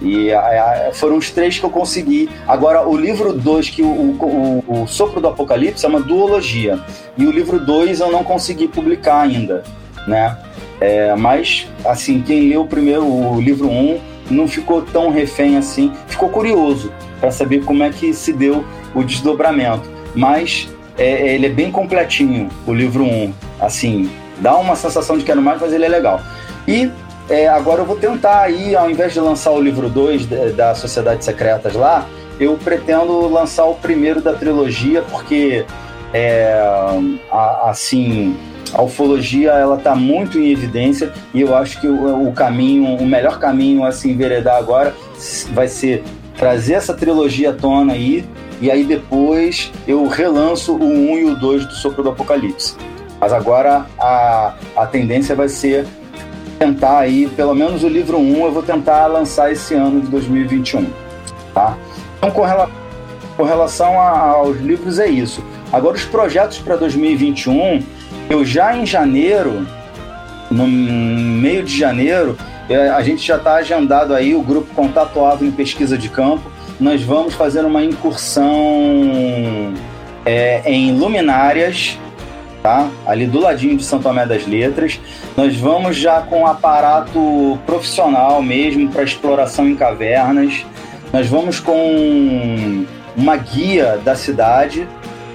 E 0.00 0.32
a, 0.32 0.88
a, 0.88 0.92
foram 0.92 1.16
os 1.16 1.30
três 1.30 1.58
que 1.58 1.64
eu 1.64 1.70
consegui. 1.70 2.28
Agora, 2.46 2.86
o 2.86 2.96
livro 2.96 3.32
2, 3.32 3.70
que 3.70 3.82
o, 3.82 3.86
o, 3.86 4.64
o, 4.66 4.86
Sopro 4.86 5.20
do 5.20 5.28
Apocalipse 5.28 5.84
é 5.84 5.88
uma 5.88 6.00
duologia. 6.00 6.78
E 7.16 7.26
o 7.26 7.30
livro 7.30 7.58
2 7.58 8.00
eu 8.00 8.10
não 8.10 8.22
consegui 8.22 8.68
publicar 8.68 9.20
ainda, 9.22 9.64
né? 10.06 10.38
É, 10.80 11.14
mas, 11.16 11.66
assim, 11.84 12.22
quem 12.22 12.48
leu 12.48 12.64
primeiro 12.64 13.04
o 13.04 13.40
livro 13.40 13.68
1 13.68 13.70
um, 13.70 14.00
não 14.30 14.46
ficou 14.46 14.82
tão 14.82 15.10
refém 15.10 15.56
assim. 15.56 15.92
Ficou 16.06 16.28
curioso 16.28 16.92
para 17.18 17.32
saber 17.32 17.64
como 17.64 17.82
é 17.82 17.90
que 17.90 18.14
se 18.14 18.32
deu 18.32 18.64
o 18.94 19.02
desdobramento. 19.02 19.90
Mas 20.14 20.68
é, 20.96 21.34
ele 21.34 21.46
é 21.46 21.50
bem 21.50 21.72
completinho, 21.72 22.48
o 22.66 22.72
livro 22.72 23.02
1. 23.02 23.06
Um, 23.06 23.32
assim, 23.60 24.10
dá 24.38 24.56
uma 24.56 24.76
sensação 24.76 25.18
de 25.18 25.24
quero 25.24 25.42
mais, 25.42 25.60
mas 25.60 25.72
ele 25.72 25.84
é 25.84 25.88
legal. 25.88 26.20
E 26.66 26.90
é, 27.28 27.48
agora 27.48 27.82
eu 27.82 27.86
vou 27.86 27.96
tentar 27.96 28.40
aí, 28.40 28.74
ao 28.74 28.90
invés 28.90 29.12
de 29.12 29.20
lançar 29.20 29.50
o 29.50 29.60
livro 29.60 29.88
2 29.88 30.26
da 30.54 30.74
Sociedade 30.74 31.24
Secretas 31.24 31.74
lá, 31.74 32.06
eu 32.40 32.56
pretendo 32.56 33.28
lançar 33.28 33.64
o 33.66 33.74
primeiro 33.74 34.20
da 34.20 34.32
trilogia, 34.32 35.02
porque 35.02 35.66
é, 36.12 36.58
a, 37.30 37.70
assim 37.70 38.36
a 38.72 38.82
ufologia 38.82 39.52
ela 39.52 39.76
está 39.76 39.94
muito 39.94 40.38
em 40.38 40.50
evidência 40.50 41.12
e 41.32 41.40
eu 41.40 41.54
acho 41.54 41.80
que 41.80 41.86
o, 41.86 42.28
o, 42.28 42.32
caminho, 42.32 42.96
o 42.96 43.06
melhor 43.06 43.38
caminho 43.38 43.84
a 43.84 43.92
se 43.92 44.10
enveredar 44.10 44.56
agora 44.56 44.94
vai 45.52 45.68
ser 45.68 46.02
trazer 46.36 46.74
essa 46.74 46.94
trilogia 46.94 47.50
à 47.50 47.52
tona 47.52 47.94
aí 47.94 48.24
e 48.60 48.70
aí 48.70 48.84
depois 48.84 49.72
eu 49.86 50.06
relanço 50.06 50.74
o 50.74 50.84
1 50.84 51.18
e 51.18 51.24
o 51.24 51.36
2 51.36 51.66
do 51.66 51.72
Sopro 51.74 52.02
do 52.02 52.10
Apocalipse. 52.10 52.76
Mas 53.20 53.32
agora 53.32 53.86
a, 53.98 54.54
a 54.76 54.86
tendência 54.86 55.34
vai 55.34 55.48
ser 55.48 55.86
tentar 56.58 56.98
aí, 56.98 57.28
pelo 57.28 57.54
menos 57.54 57.84
o 57.84 57.88
livro 57.88 58.18
1 58.18 58.44
eu 58.44 58.52
vou 58.52 58.62
tentar 58.62 59.06
lançar 59.06 59.52
esse 59.52 59.74
ano 59.74 60.00
de 60.00 60.08
2021, 60.08 60.86
tá? 61.54 61.76
Então, 62.18 62.30
com, 62.30 62.42
rela 62.42 62.68
com 63.36 63.44
relação 63.44 64.00
a, 64.00 64.30
aos 64.30 64.58
livros 64.58 64.98
é 64.98 65.08
isso. 65.08 65.42
Agora, 65.72 65.96
os 65.96 66.04
projetos 66.04 66.58
para 66.58 66.76
2021, 66.76 67.82
eu 68.28 68.44
já 68.44 68.76
em 68.76 68.84
janeiro, 68.84 69.66
no 70.50 70.66
meio 70.66 71.62
de 71.62 71.78
janeiro, 71.78 72.36
é, 72.68 72.88
a 72.88 73.00
gente 73.02 73.26
já 73.26 73.36
está 73.36 73.54
agendado 73.54 74.14
aí 74.14 74.34
o 74.34 74.42
grupo 74.42 74.74
Contato 74.74 75.24
Avo 75.24 75.44
em 75.44 75.50
Pesquisa 75.50 75.96
de 75.96 76.08
Campo. 76.08 76.50
Nós 76.80 77.02
vamos 77.02 77.34
fazer 77.34 77.64
uma 77.64 77.82
incursão 77.82 78.52
é, 80.24 80.62
em 80.70 80.92
luminárias, 80.96 81.98
tá? 82.68 82.90
Ali 83.06 83.26
do 83.26 83.40
ladinho 83.40 83.78
de 83.78 83.82
Santo 83.82 84.02
Tomé 84.02 84.26
das 84.26 84.46
Letras. 84.46 85.00
Nós 85.34 85.56
vamos 85.56 85.96
já 85.96 86.20
com 86.20 86.42
um 86.42 86.46
aparato 86.46 87.58
profissional 87.64 88.42
mesmo 88.42 88.90
para 88.90 89.02
exploração 89.02 89.66
em 89.66 89.74
cavernas. 89.74 90.66
Nós 91.10 91.26
vamos 91.26 91.58
com 91.60 92.84
uma 93.16 93.36
guia 93.36 93.98
da 94.04 94.14
cidade 94.14 94.86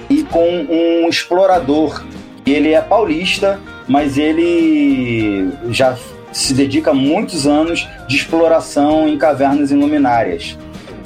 e 0.08 0.22
com 0.22 0.48
um 0.48 1.08
explorador. 1.08 2.04
Ele 2.46 2.72
é 2.72 2.80
paulista, 2.80 3.58
mas 3.88 4.16
ele 4.16 5.50
já 5.70 5.96
se 6.30 6.54
dedica 6.54 6.92
a 6.92 6.94
muitos 6.94 7.48
anos 7.48 7.88
de 8.06 8.14
exploração 8.14 9.08
em 9.08 9.18
cavernas 9.18 9.72
e 9.72 9.74
luminárias. 9.74 10.56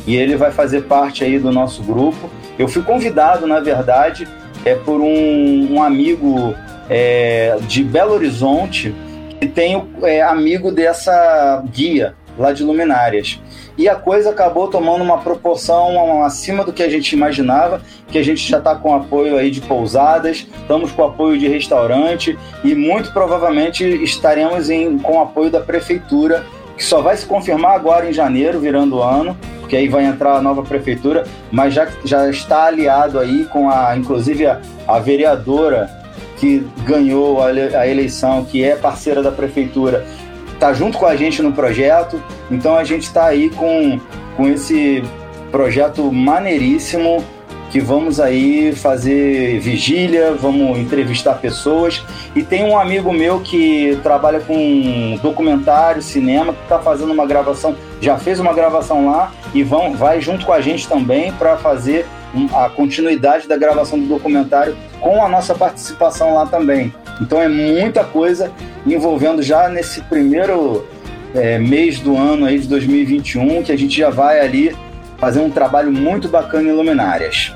E 0.07 0.15
ele 0.15 0.37
vai 0.37 0.51
fazer 0.51 0.83
parte 0.83 1.25
aí 1.25 1.39
do 1.39 1.51
nosso 1.51 1.83
grupo. 1.83 2.29
Eu 2.59 2.69
fui 2.69 2.83
convidado, 2.83 3.47
na 3.47 3.61
verdade, 3.61 4.29
é 4.69 4.75
por 4.75 5.01
um, 5.01 5.75
um 5.75 5.83
amigo 5.83 6.55
é, 6.89 7.57
de 7.63 7.83
Belo 7.83 8.15
Horizonte 8.15 8.95
que 9.41 9.47
tem 9.47 9.89
é, 10.03 10.23
amigo 10.23 10.73
dessa 10.73 11.63
guia 11.71 12.15
lá 12.37 12.53
de 12.53 12.63
luminárias. 12.63 13.41
E 13.77 13.89
a 13.89 13.95
coisa 13.95 14.31
acabou 14.31 14.69
tomando 14.69 15.03
uma 15.03 15.19
proporção 15.19 16.23
acima 16.25 16.65
do 16.65 16.73
que 16.73 16.83
a 16.83 16.89
gente 16.89 17.13
imaginava, 17.13 17.81
que 18.09 18.19
a 18.19 18.23
gente 18.23 18.49
já 18.49 18.59
está 18.59 18.75
com 18.75 18.95
apoio 18.95 19.37
aí 19.37 19.51
de 19.51 19.61
pousadas, 19.61 20.47
estamos 20.61 20.91
com 20.93 21.05
apoio 21.05 21.39
de 21.39 21.47
restaurante 21.47 22.37
e 22.65 22.75
muito 22.75 23.13
provavelmente 23.13 23.85
estaremos 24.03 24.71
em, 24.71 24.99
com 24.99 25.21
apoio 25.21 25.51
da 25.51 25.61
prefeitura, 25.61 26.45
que 26.77 26.85
só 26.85 27.01
vai 27.01 27.17
se 27.17 27.27
confirmar 27.27 27.73
agora 27.73 28.09
em 28.09 28.13
janeiro, 28.13 28.59
virando 28.59 28.97
o 28.97 29.03
ano, 29.03 29.37
porque 29.69 29.77
aí 29.77 29.87
vai 29.87 30.07
entrar 30.07 30.33
a 30.33 30.41
nova 30.41 30.63
prefeitura, 30.63 31.25
mas 31.53 31.75
já, 31.75 31.87
já 32.03 32.31
está 32.31 32.65
aliado 32.65 33.19
aí 33.19 33.45
com 33.45 33.69
a, 33.69 33.95
inclusive 33.99 34.47
a, 34.47 34.63
a 34.87 34.99
vereadora 34.99 35.91
que 36.39 36.67
ganhou 36.87 37.43
a, 37.43 37.49
a 37.49 37.87
eleição, 37.87 38.47
que 38.47 38.65
é 38.65 38.75
parceira 38.77 39.23
da 39.23 39.31
prefeitura, 39.31 40.07
está 40.55 40.73
junto 40.73 40.97
com 40.97 41.05
a 41.05 41.15
gente 41.15 41.43
no 41.43 41.53
projeto. 41.53 42.19
Então 42.51 42.79
a 42.79 42.83
gente 42.83 43.03
está 43.03 43.27
aí 43.27 43.51
com, 43.51 44.01
com 44.39 44.49
esse 44.49 45.05
projeto 45.53 46.11
maneiríssimo 46.11 47.23
que 47.71 47.79
vamos 47.79 48.19
aí 48.19 48.73
fazer 48.75 49.61
vigília, 49.61 50.33
vamos 50.33 50.79
entrevistar 50.79 51.35
pessoas. 51.35 52.03
E 52.35 52.43
tem 52.43 52.65
um 52.65 52.79
amigo 52.79 53.13
meu 53.13 53.41
que 53.41 53.99
trabalha 54.03 54.41
com 54.41 55.19
documentário, 55.23 56.01
cinema, 56.01 56.55
que 56.55 56.63
está 56.63 56.79
fazendo 56.79 57.13
uma 57.13 57.27
gravação, 57.27 57.77
já 58.01 58.17
fez 58.17 58.41
uma 58.41 58.55
gravação 58.55 59.05
lá 59.11 59.31
e 59.55 59.63
vão, 59.63 59.95
vai 59.95 60.21
junto 60.21 60.45
com 60.45 60.53
a 60.53 60.61
gente 60.61 60.89
também 60.89 61.33
para 61.33 61.57
fazer 61.57 62.07
a 62.55 62.69
continuidade 62.69 63.49
da 63.49 63.57
gravação 63.57 63.99
do 63.99 64.07
documentário 64.07 64.77
com 65.01 65.25
a 65.25 65.29
nossa 65.29 65.55
participação 65.55 66.35
lá 66.35 66.47
também. 66.47 66.93
Então 67.21 67.41
é 67.41 67.49
muita 67.49 68.05
coisa 68.05 68.53
envolvendo 68.87 69.43
já 69.43 69.69
nesse 69.69 70.03
primeiro 70.03 70.87
é, 71.35 71.59
mês 71.59 71.99
do 71.99 72.17
ano 72.17 72.47
aí 72.47 72.59
de 72.59 72.69
2021 72.69 73.63
que 73.63 73.73
a 73.73 73.79
gente 73.79 73.97
já 73.97 74.11
vai 74.11 74.41
ali 74.41 74.77
fazer 75.19 75.41
um 75.41 75.51
trabalho 75.51 75.91
muito 75.91 76.29
bacana 76.29 76.69
em 76.69 76.73
luminárias. 76.73 77.53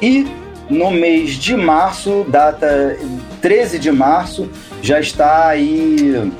E 0.00 0.26
no 0.68 0.90
mês 0.90 1.32
de 1.32 1.56
março, 1.56 2.24
data 2.28 2.96
13 3.40 3.78
de 3.78 3.92
março, 3.92 4.48
já 4.82 4.98
está 4.98 5.48
aí, 5.48 6.30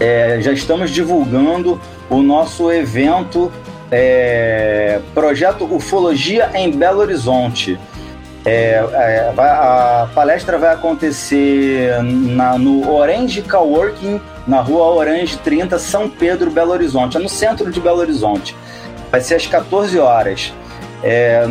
é, 0.00 0.38
já 0.40 0.52
estamos 0.52 0.90
divulgando 0.90 1.80
o 2.10 2.22
nosso 2.22 2.70
evento 2.70 3.50
é, 3.92 5.00
Projeto 5.12 5.64
Ufologia 5.66 6.50
em 6.54 6.70
Belo 6.70 7.00
Horizonte. 7.00 7.78
É, 8.44 8.84
é, 8.92 9.32
a 9.38 10.08
palestra 10.14 10.58
vai 10.58 10.72
acontecer 10.72 12.02
na, 12.02 12.58
no 12.58 12.90
Orange 12.90 13.42
Coworking, 13.42 14.20
na 14.48 14.60
rua 14.60 14.86
Orange 14.86 15.36
30, 15.38 15.78
São 15.78 16.08
Pedro, 16.08 16.50
Belo 16.50 16.72
Horizonte. 16.72 17.18
É 17.18 17.20
no 17.20 17.28
centro 17.28 17.70
de 17.70 17.78
Belo 17.78 17.98
Horizonte. 17.98 18.56
Vai 19.10 19.20
ser 19.20 19.34
às 19.34 19.46
14 19.46 19.98
horas. 19.98 20.52
É, 21.04 21.44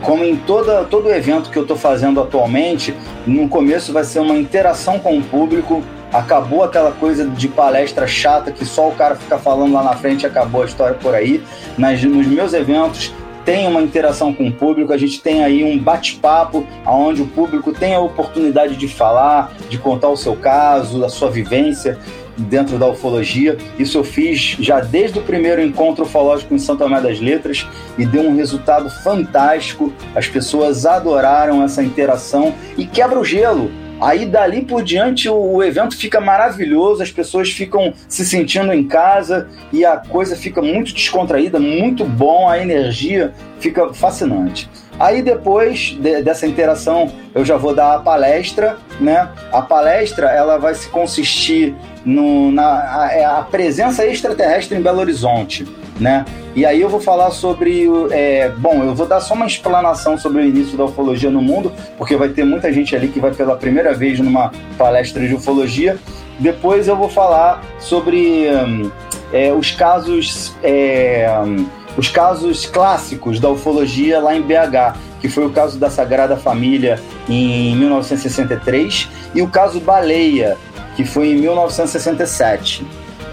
como 0.00 0.24
em 0.24 0.36
toda, 0.36 0.84
todo 0.84 1.10
evento 1.10 1.50
que 1.50 1.58
eu 1.58 1.62
estou 1.62 1.76
fazendo 1.76 2.20
atualmente, 2.20 2.94
no 3.26 3.48
começo 3.48 3.92
vai 3.92 4.04
ser 4.04 4.20
uma 4.20 4.34
interação 4.34 4.98
com 4.98 5.18
o 5.18 5.22
público. 5.22 5.82
Acabou 6.12 6.62
aquela 6.62 6.92
coisa 6.92 7.26
de 7.26 7.48
palestra 7.48 8.06
chata 8.06 8.52
que 8.52 8.64
só 8.64 8.88
o 8.88 8.94
cara 8.94 9.16
fica 9.16 9.38
falando 9.38 9.72
lá 9.72 9.82
na 9.82 9.96
frente 9.96 10.22
e 10.22 10.26
acabou 10.26 10.62
a 10.62 10.66
história 10.66 10.94
por 10.94 11.14
aí. 11.14 11.42
Nas, 11.78 12.02
nos 12.02 12.26
meus 12.26 12.52
eventos 12.52 13.12
tem 13.44 13.66
uma 13.66 13.82
interação 13.82 14.32
com 14.32 14.46
o 14.46 14.52
público, 14.52 14.92
a 14.92 14.96
gente 14.96 15.20
tem 15.20 15.42
aí 15.42 15.64
um 15.64 15.78
bate-papo 15.78 16.64
onde 16.86 17.22
o 17.22 17.26
público 17.26 17.72
tem 17.72 17.94
a 17.94 17.98
oportunidade 17.98 18.76
de 18.76 18.86
falar, 18.86 19.52
de 19.68 19.78
contar 19.78 20.10
o 20.10 20.16
seu 20.16 20.36
caso, 20.36 21.04
a 21.04 21.08
sua 21.08 21.30
vivência 21.30 21.98
dentro 22.36 22.78
da 22.78 22.86
ufologia. 22.86 23.56
Isso 23.78 23.98
eu 23.98 24.04
fiz 24.04 24.56
já 24.58 24.80
desde 24.80 25.18
o 25.18 25.22
primeiro 25.22 25.62
encontro 25.62 26.04
ufológico 26.04 26.54
em 26.54 26.58
Santa 26.58 26.84
Tomé 26.84 27.00
das 27.00 27.20
Letras 27.20 27.66
e 27.98 28.06
deu 28.06 28.22
um 28.22 28.36
resultado 28.36 28.88
fantástico. 29.02 29.92
As 30.14 30.28
pessoas 30.28 30.86
adoraram 30.86 31.62
essa 31.62 31.82
interação 31.82 32.54
e 32.76 32.86
quebra 32.86 33.18
o 33.18 33.24
gelo. 33.24 33.70
Aí 34.02 34.26
dali 34.26 34.62
por 34.62 34.82
diante 34.82 35.28
o, 35.28 35.36
o, 35.36 35.62
evento 35.62 35.96
fica 35.96 36.20
maravilhoso, 36.20 37.04
as 37.04 37.12
pessoas 37.12 37.52
ficam 37.52 37.94
se 38.08 38.26
sentindo 38.26 38.72
em 38.72 38.82
casa 38.82 39.48
e 39.72 39.84
a 39.84 39.96
coisa 39.96 40.34
fica 40.34 40.60
muito 40.60 40.92
descontraída, 40.92 41.60
muito 41.60 42.04
bom, 42.04 42.48
a 42.48 42.58
energia 42.58 43.32
fica 43.60 43.94
fascinante. 43.94 44.68
Aí 44.98 45.22
depois 45.22 45.96
de, 45.98 46.22
dessa 46.22 46.46
interação 46.46 47.10
eu 47.34 47.44
já 47.44 47.56
vou 47.56 47.74
dar 47.74 47.94
a 47.94 47.98
palestra, 47.98 48.76
né? 49.00 49.28
A 49.52 49.62
palestra 49.62 50.28
ela 50.28 50.58
vai 50.58 50.74
se 50.74 50.88
consistir 50.88 51.74
no, 52.04 52.50
na 52.52 53.02
a, 53.02 53.12
é 53.12 53.24
a 53.24 53.42
presença 53.42 54.06
extraterrestre 54.06 54.76
em 54.76 54.82
Belo 54.82 55.00
Horizonte, 55.00 55.66
né? 55.98 56.24
E 56.54 56.66
aí 56.66 56.80
eu 56.80 56.88
vou 56.88 57.00
falar 57.00 57.30
sobre, 57.30 57.86
é, 58.10 58.50
bom, 58.50 58.84
eu 58.84 58.94
vou 58.94 59.06
dar 59.06 59.20
só 59.20 59.32
uma 59.32 59.46
explanação 59.46 60.18
sobre 60.18 60.42
o 60.42 60.44
início 60.44 60.76
da 60.76 60.84
ufologia 60.84 61.30
no 61.30 61.40
mundo, 61.40 61.72
porque 61.96 62.14
vai 62.14 62.28
ter 62.28 62.44
muita 62.44 62.70
gente 62.70 62.94
ali 62.94 63.08
que 63.08 63.18
vai 63.18 63.32
pela 63.32 63.56
primeira 63.56 63.94
vez 63.94 64.20
numa 64.20 64.52
palestra 64.76 65.26
de 65.26 65.34
ufologia. 65.34 65.96
Depois 66.38 66.88
eu 66.88 66.96
vou 66.96 67.08
falar 67.08 67.62
sobre 67.78 68.48
hum, 68.50 68.90
é, 69.32 69.52
os 69.52 69.70
casos 69.70 70.54
é, 70.62 71.26
hum, 71.42 71.64
os 71.96 72.08
casos 72.08 72.66
clássicos 72.66 73.38
da 73.38 73.48
ufologia 73.50 74.20
lá 74.20 74.34
em 74.34 74.42
BH, 74.42 74.98
que 75.20 75.28
foi 75.28 75.46
o 75.46 75.50
caso 75.50 75.78
da 75.78 75.90
Sagrada 75.90 76.36
Família 76.36 77.00
em 77.28 77.76
1963 77.76 79.08
e 79.34 79.42
o 79.42 79.48
caso 79.48 79.80
Baleia, 79.80 80.56
que 80.96 81.04
foi 81.04 81.28
em 81.28 81.36
1967. 81.36 82.84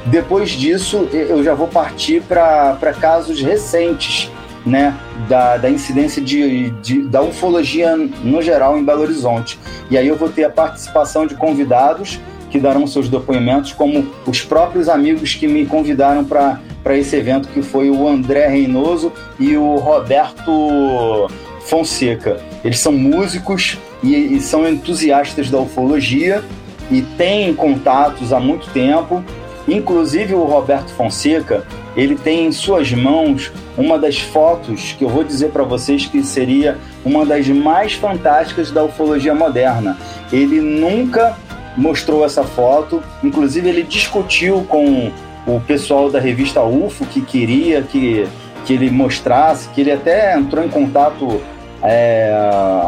Depois 0.05 0.51
disso, 0.51 1.07
eu 1.11 1.43
já 1.43 1.53
vou 1.53 1.67
partir 1.67 2.21
para 2.21 2.93
casos 2.99 3.41
recentes, 3.41 4.31
né, 4.65 4.95
da, 5.27 5.57
da 5.57 5.69
incidência 5.69 6.21
de, 6.21 6.69
de, 6.81 7.01
da 7.03 7.21
ufologia 7.21 7.95
no 7.95 8.41
geral 8.41 8.77
em 8.77 8.83
Belo 8.83 9.01
Horizonte. 9.01 9.59
E 9.89 9.97
aí 9.97 10.07
eu 10.07 10.15
vou 10.15 10.29
ter 10.29 10.43
a 10.43 10.49
participação 10.49 11.25
de 11.25 11.35
convidados 11.35 12.19
que 12.49 12.59
darão 12.59 12.85
seus 12.87 13.07
depoimentos, 13.09 13.73
como 13.73 14.07
os 14.25 14.41
próprios 14.41 14.89
amigos 14.89 15.35
que 15.35 15.47
me 15.47 15.65
convidaram 15.65 16.23
para 16.23 16.97
esse 16.97 17.15
evento, 17.15 17.47
que 17.49 17.61
foi 17.61 17.89
o 17.89 18.07
André 18.07 18.47
Reinoso 18.47 19.11
e 19.39 19.55
o 19.55 19.75
Roberto 19.75 21.29
Fonseca. 21.61 22.41
Eles 22.63 22.79
são 22.79 22.91
músicos 22.91 23.77
e, 24.01 24.15
e 24.15 24.41
são 24.41 24.67
entusiastas 24.67 25.49
da 25.49 25.59
ufologia 25.59 26.43
e 26.91 27.01
têm 27.01 27.53
contatos 27.53 28.33
há 28.33 28.39
muito 28.39 28.69
tempo. 28.71 29.23
Inclusive 29.67 30.33
o 30.33 30.45
Roberto 30.45 30.89
Fonseca, 30.89 31.63
ele 31.95 32.15
tem 32.15 32.47
em 32.47 32.51
suas 32.51 32.91
mãos 32.91 33.51
uma 33.77 33.99
das 33.99 34.17
fotos 34.17 34.95
que 34.97 35.03
eu 35.03 35.09
vou 35.09 35.23
dizer 35.23 35.51
para 35.51 35.63
vocês 35.63 36.05
que 36.05 36.23
seria 36.23 36.77
uma 37.05 37.25
das 37.25 37.47
mais 37.47 37.93
fantásticas 37.93 38.71
da 38.71 38.83
ufologia 38.83 39.35
moderna. 39.35 39.97
Ele 40.31 40.59
nunca 40.59 41.37
mostrou 41.79 42.25
essa 42.25 42.43
foto, 42.43 43.01
inclusive 43.23 43.69
ele 43.69 43.83
discutiu 43.83 44.65
com 44.67 45.11
o 45.47 45.59
pessoal 45.61 46.11
da 46.11 46.19
revista 46.19 46.61
UFO 46.61 47.05
que 47.05 47.21
queria 47.21 47.81
que, 47.81 48.27
que 48.65 48.73
ele 48.73 48.91
mostrasse, 48.91 49.69
que 49.69 49.81
ele 49.81 49.91
até 49.91 50.37
entrou 50.37 50.63
em 50.63 50.69
contato 50.69 51.41
é, 51.81 52.31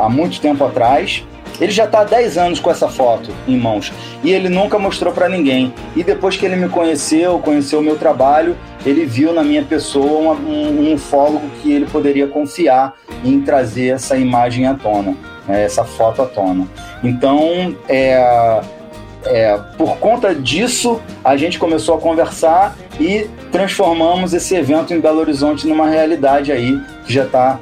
há 0.04 0.10
muito 0.10 0.40
tempo 0.42 0.64
atrás. 0.64 1.26
Ele 1.60 1.72
já 1.72 1.86
está 1.86 2.02
há 2.02 2.04
10 2.04 2.38
anos 2.38 2.60
com 2.60 2.72
essa 2.72 2.88
foto 2.88 3.32
em 3.48 3.56
mãos 3.56 3.94
e 4.24 4.32
ele 4.32 4.50
nunca 4.50 4.80
mostrou 4.80 5.14
para 5.14 5.30
ninguém. 5.30 5.74
E 5.96 6.04
depois 6.04 6.36
que 6.36 6.46
ele 6.46 6.56
me 6.56 6.68
conheceu, 6.68 7.38
conheceu 7.40 7.80
o 7.80 7.84
meu 7.84 7.98
trabalho, 7.98 8.58
ele 8.86 9.06
viu 9.06 9.32
na 9.32 9.44
minha 9.44 9.62
pessoa 9.64 10.20
uma, 10.20 10.34
um, 10.34 10.90
um 10.90 10.94
ufólogo 10.94 11.48
que 11.62 11.72
ele 11.72 11.86
poderia 11.86 12.28
confiar 12.28 12.96
em 13.24 13.42
trazer 13.42 13.90
essa 13.90 14.18
imagem 14.18 14.66
à 14.66 14.74
tona, 14.74 15.16
né, 15.48 15.64
essa 15.64 15.84
foto 15.84 16.24
à 16.24 16.26
tona. 16.26 16.68
Então, 17.04 17.76
é, 17.88 18.60
é, 19.26 19.58
por 19.78 19.98
conta 19.98 20.34
disso, 20.34 21.02
a 21.24 21.38
gente 21.38 21.60
começou 21.60 21.96
a 21.96 22.00
conversar 22.00 22.76
e 23.00 23.28
transformamos 23.52 24.34
esse 24.34 24.56
evento 24.56 24.94
em 24.94 25.00
Belo 25.00 25.20
Horizonte 25.20 25.68
numa 25.68 25.88
realidade 25.88 26.52
aí 26.52 26.80
que 27.06 27.14
já 27.14 27.26
está 27.26 27.60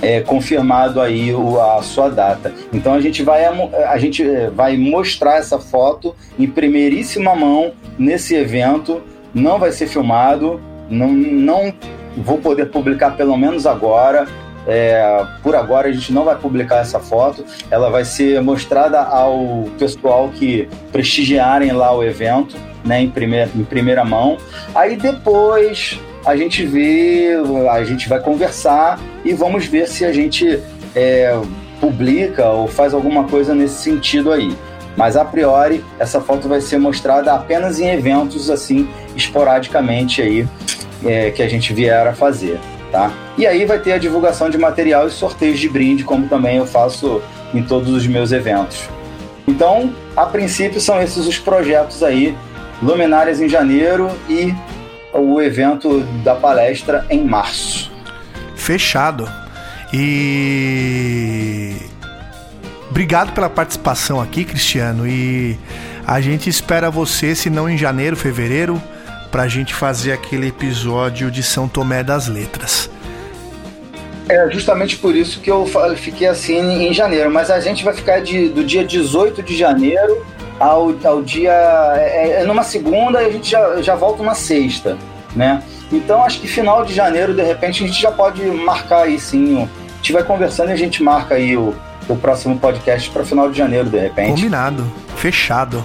é, 0.00 0.20
confirmado 0.20 1.00
aí 1.00 1.34
o, 1.34 1.60
a 1.60 1.82
sua 1.82 2.08
data. 2.08 2.52
Então 2.72 2.94
a 2.94 3.00
gente 3.00 3.22
vai 3.22 3.44
a 3.44 3.98
gente 3.98 4.22
é, 4.22 4.50
vai 4.50 4.76
mostrar 4.76 5.36
essa 5.36 5.58
foto 5.58 6.14
em 6.38 6.46
primeiríssima 6.46 7.34
mão 7.34 7.72
nesse 7.98 8.34
evento. 8.34 9.02
Não 9.34 9.58
vai 9.58 9.72
ser 9.72 9.86
filmado, 9.86 10.60
não, 10.88 11.08
não 11.08 11.72
vou 12.16 12.38
poder 12.38 12.66
publicar 12.66 13.16
pelo 13.16 13.36
menos 13.36 13.66
agora. 13.66 14.26
É, 14.70 15.26
por 15.42 15.56
agora 15.56 15.88
a 15.88 15.92
gente 15.92 16.12
não 16.12 16.24
vai 16.24 16.36
publicar 16.36 16.80
essa 16.80 17.00
foto, 17.00 17.42
ela 17.70 17.90
vai 17.90 18.04
ser 18.04 18.42
mostrada 18.42 19.00
ao 19.00 19.64
pessoal 19.78 20.28
que 20.28 20.68
prestigiarem 20.92 21.72
lá 21.72 21.96
o 21.96 22.04
evento, 22.04 22.54
né, 22.84 23.00
em 23.00 23.08
primeira, 23.08 23.50
em 23.54 23.64
primeira 23.64 24.04
mão. 24.04 24.36
Aí 24.74 24.94
depois 24.94 25.98
a 26.26 26.36
gente 26.36 26.66
vê, 26.66 27.30
a 27.70 27.82
gente 27.82 28.10
vai 28.10 28.20
conversar 28.20 29.00
e 29.24 29.32
vamos 29.32 29.64
ver 29.64 29.88
se 29.88 30.04
a 30.04 30.12
gente 30.12 30.60
é, 30.94 31.34
publica 31.80 32.46
ou 32.50 32.68
faz 32.68 32.92
alguma 32.92 33.24
coisa 33.24 33.54
nesse 33.54 33.82
sentido 33.82 34.30
aí. 34.30 34.54
Mas 34.98 35.16
a 35.16 35.24
priori 35.24 35.82
essa 35.98 36.20
foto 36.20 36.46
vai 36.46 36.60
ser 36.60 36.76
mostrada 36.76 37.32
apenas 37.32 37.80
em 37.80 37.88
eventos 37.88 38.50
assim 38.50 38.86
esporadicamente 39.16 40.20
aí 40.20 40.46
é, 41.06 41.30
que 41.30 41.42
a 41.42 41.48
gente 41.48 41.72
vier 41.72 42.06
a 42.06 42.12
fazer 42.12 42.58
tá? 42.90 43.12
E 43.38 43.46
aí 43.46 43.64
vai 43.64 43.78
ter 43.78 43.92
a 43.92 43.98
divulgação 43.98 44.50
de 44.50 44.58
material 44.58 45.06
e 45.06 45.10
sorteios 45.12 45.60
de 45.60 45.68
brinde, 45.68 46.02
como 46.02 46.26
também 46.26 46.56
eu 46.56 46.66
faço 46.66 47.22
em 47.54 47.62
todos 47.62 47.88
os 47.90 48.04
meus 48.04 48.32
eventos. 48.32 48.88
Então, 49.46 49.94
a 50.16 50.26
princípio 50.26 50.80
são 50.80 51.00
esses 51.00 51.24
os 51.24 51.38
projetos 51.38 52.02
aí, 52.02 52.36
Luminárias 52.82 53.40
em 53.40 53.48
janeiro 53.48 54.10
e 54.28 54.52
o 55.12 55.40
evento 55.40 56.00
da 56.24 56.34
palestra 56.34 57.06
em 57.08 57.24
março. 57.24 57.92
Fechado. 58.56 59.28
E 59.92 61.76
obrigado 62.90 63.32
pela 63.32 63.48
participação 63.48 64.20
aqui, 64.20 64.44
Cristiano. 64.44 65.06
E 65.06 65.56
a 66.04 66.20
gente 66.20 66.50
espera 66.50 66.90
você, 66.90 67.34
se 67.36 67.48
não 67.48 67.70
em 67.70 67.78
janeiro, 67.78 68.16
fevereiro, 68.16 68.82
para 69.30 69.44
a 69.44 69.48
gente 69.48 69.72
fazer 69.72 70.12
aquele 70.12 70.48
episódio 70.48 71.30
de 71.30 71.42
São 71.42 71.68
Tomé 71.68 72.02
das 72.02 72.26
Letras. 72.26 72.90
É 74.28 74.50
justamente 74.50 74.96
por 74.96 75.16
isso 75.16 75.40
que 75.40 75.50
eu 75.50 75.66
fiquei 75.96 76.26
assim 76.26 76.86
em 76.86 76.92
janeiro, 76.92 77.30
mas 77.30 77.50
a 77.50 77.60
gente 77.60 77.82
vai 77.82 77.94
ficar 77.94 78.20
de, 78.20 78.48
do 78.48 78.62
dia 78.62 78.84
18 78.84 79.42
de 79.42 79.56
janeiro 79.56 80.24
ao, 80.60 80.94
ao 81.04 81.22
dia. 81.22 81.52
É, 81.96 82.42
é 82.42 82.44
numa 82.44 82.62
segunda 82.62 83.22
e 83.22 83.26
a 83.26 83.30
gente 83.30 83.50
já, 83.50 83.80
já 83.80 83.94
volta 83.94 84.22
uma 84.22 84.34
sexta, 84.34 84.98
né? 85.34 85.62
Então 85.90 86.22
acho 86.22 86.40
que 86.40 86.46
final 86.46 86.84
de 86.84 86.92
janeiro, 86.92 87.32
de 87.32 87.42
repente, 87.42 87.82
a 87.82 87.86
gente 87.86 88.00
já 88.00 88.12
pode 88.12 88.42
marcar 88.42 89.04
aí 89.04 89.18
sim. 89.18 89.62
A 89.62 89.96
gente 89.96 90.12
vai 90.12 90.22
conversando 90.22 90.70
e 90.70 90.72
a 90.72 90.76
gente 90.76 91.02
marca 91.02 91.34
aí 91.34 91.56
o, 91.56 91.74
o 92.08 92.16
próximo 92.16 92.58
podcast 92.58 93.08
para 93.10 93.24
final 93.24 93.50
de 93.50 93.56
janeiro, 93.56 93.88
de 93.88 93.98
repente. 93.98 94.28
Combinado, 94.28 94.84
fechado. 95.16 95.84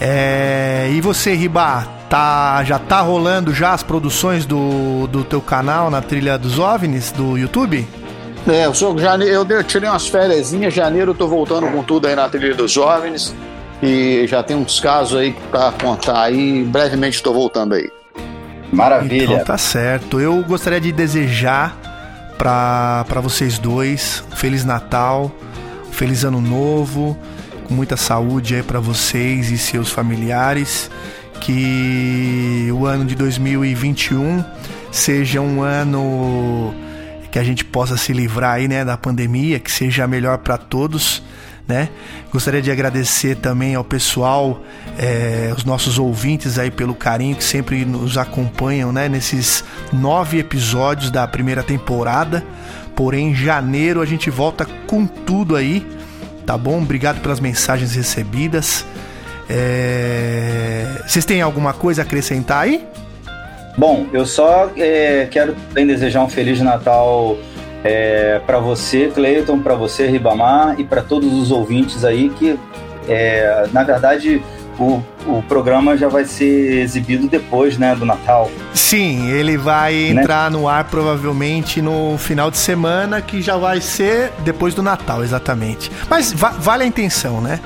É... 0.00 0.90
E 0.92 1.00
você, 1.00 1.34
Ribá, 1.34 1.86
Tá, 2.08 2.64
já 2.64 2.78
tá 2.78 3.00
rolando 3.00 3.52
já 3.52 3.72
as 3.72 3.82
produções 3.82 4.46
do, 4.46 5.06
do 5.08 5.24
teu 5.24 5.42
canal 5.42 5.90
na 5.90 6.00
trilha 6.00 6.38
dos 6.38 6.58
OVNIs 6.58 7.12
do 7.12 7.36
YouTube? 7.36 7.86
É, 8.46 8.64
eu, 8.64 8.72
sou, 8.72 8.98
janeiro, 8.98 9.46
eu 9.50 9.64
tirei 9.64 9.88
umas 9.88 10.06
férias, 10.06 10.50
janeiro 10.70 11.10
eu 11.10 11.14
tô 11.14 11.28
voltando 11.28 11.66
com 11.66 11.82
tudo 11.82 12.06
aí 12.06 12.16
na 12.16 12.26
trilha 12.28 12.54
dos 12.54 12.78
OVNIs 12.78 13.34
e 13.82 14.26
já 14.26 14.42
tem 14.42 14.56
uns 14.56 14.80
casos 14.80 15.18
aí 15.18 15.36
para 15.50 15.70
contar 15.72 16.22
aí, 16.22 16.64
brevemente 16.64 17.16
estou 17.16 17.34
voltando 17.34 17.74
aí. 17.74 17.90
Maravilha. 18.72 19.24
Então 19.24 19.44
tá 19.44 19.58
certo. 19.58 20.20
Eu 20.20 20.42
gostaria 20.44 20.80
de 20.80 20.92
desejar 20.92 21.76
para 22.36 23.20
vocês 23.20 23.58
dois 23.58 24.22
um 24.32 24.36
Feliz 24.36 24.64
Natal, 24.64 25.30
um 25.88 25.92
Feliz 25.92 26.24
Ano 26.24 26.40
Novo, 26.40 27.18
com 27.66 27.74
muita 27.74 27.96
saúde 27.96 28.54
aí 28.54 28.62
para 28.62 28.80
vocês 28.80 29.50
e 29.50 29.58
seus 29.58 29.90
familiares. 29.90 30.90
Que 31.40 32.68
o 32.72 32.86
ano 32.86 33.04
de 33.04 33.14
2021 33.14 34.44
seja 34.90 35.40
um 35.40 35.62
ano 35.62 36.74
que 37.30 37.38
a 37.38 37.44
gente 37.44 37.64
possa 37.64 37.96
se 37.96 38.12
livrar 38.12 38.54
aí, 38.54 38.68
né, 38.68 38.84
da 38.84 38.96
pandemia, 38.96 39.58
que 39.58 39.70
seja 39.70 40.06
melhor 40.06 40.38
para 40.38 40.56
todos 40.56 41.22
né? 41.68 41.90
Gostaria 42.32 42.62
de 42.62 42.70
agradecer 42.70 43.36
também 43.36 43.74
ao 43.74 43.84
pessoal, 43.84 44.62
é, 44.98 45.52
os 45.54 45.64
nossos 45.64 45.98
ouvintes 45.98 46.58
aí 46.58 46.70
pelo 46.70 46.94
carinho 46.94 47.36
que 47.36 47.44
sempre 47.44 47.84
nos 47.84 48.16
acompanham, 48.16 48.90
né? 48.90 49.06
Nesses 49.06 49.62
nove 49.92 50.38
episódios 50.38 51.10
da 51.10 51.28
primeira 51.28 51.62
temporada. 51.62 52.42
Porém, 52.96 53.30
em 53.30 53.34
janeiro 53.34 54.00
a 54.00 54.06
gente 54.06 54.30
volta 54.30 54.64
com 54.86 55.06
tudo 55.06 55.54
aí, 55.54 55.86
tá 56.46 56.56
bom? 56.56 56.80
Obrigado 56.80 57.20
pelas 57.20 57.38
mensagens 57.38 57.94
recebidas. 57.94 58.86
É... 59.48 61.02
Vocês 61.06 61.24
têm 61.24 61.40
alguma 61.40 61.72
coisa 61.72 62.02
a 62.02 62.04
acrescentar 62.04 62.64
aí? 62.64 62.86
Bom, 63.76 64.06
eu 64.12 64.26
só 64.26 64.70
é, 64.76 65.28
quero 65.30 65.54
também 65.68 65.86
desejar 65.86 66.22
um 66.22 66.28
Feliz 66.28 66.60
Natal 66.60 67.38
é, 67.84 68.40
para 68.44 68.58
você, 68.58 69.06
Cleiton, 69.14 69.60
para 69.60 69.74
você, 69.74 70.06
Ribamar, 70.06 70.78
e 70.80 70.84
para 70.84 71.00
todos 71.00 71.32
os 71.32 71.50
ouvintes 71.50 72.04
aí 72.04 72.28
que, 72.30 72.58
é, 73.08 73.68
na 73.72 73.84
verdade, 73.84 74.42
o, 74.78 75.02
o 75.26 75.42
programa 75.42 75.96
já 75.96 76.08
vai 76.08 76.24
ser 76.24 76.80
exibido 76.82 77.28
depois 77.28 77.76
né, 77.76 77.94
do 77.94 78.04
Natal. 78.04 78.50
Sim, 78.72 79.28
ele 79.30 79.56
vai 79.56 80.12
né? 80.12 80.22
entrar 80.22 80.50
no 80.50 80.68
ar 80.68 80.84
provavelmente 80.84 81.82
no 81.82 82.16
final 82.18 82.50
de 82.50 82.58
semana, 82.58 83.20
que 83.20 83.42
já 83.42 83.56
vai 83.56 83.80
ser 83.80 84.32
depois 84.44 84.74
do 84.74 84.82
Natal, 84.82 85.22
exatamente. 85.22 85.90
Mas 86.08 86.32
va 86.32 86.50
vale 86.50 86.84
a 86.84 86.86
intenção, 86.86 87.40
né? 87.40 87.60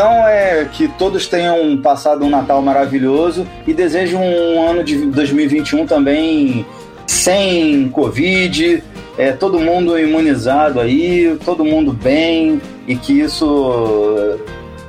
Então 0.00 0.26
é 0.26 0.64
que 0.64 0.88
todos 0.88 1.28
tenham 1.28 1.76
passado 1.76 2.24
um 2.24 2.30
Natal 2.30 2.62
maravilhoso 2.62 3.46
e 3.66 3.74
desejo 3.74 4.16
um 4.16 4.66
ano 4.66 4.82
de 4.82 4.96
2021 4.96 5.86
também 5.86 6.64
sem 7.06 7.86
Covid, 7.90 8.82
é, 9.18 9.32
todo 9.32 9.60
mundo 9.60 9.98
imunizado 9.98 10.80
aí, 10.80 11.38
todo 11.44 11.66
mundo 11.66 11.92
bem 11.92 12.62
e 12.88 12.96
que 12.96 13.20
isso 13.20 14.38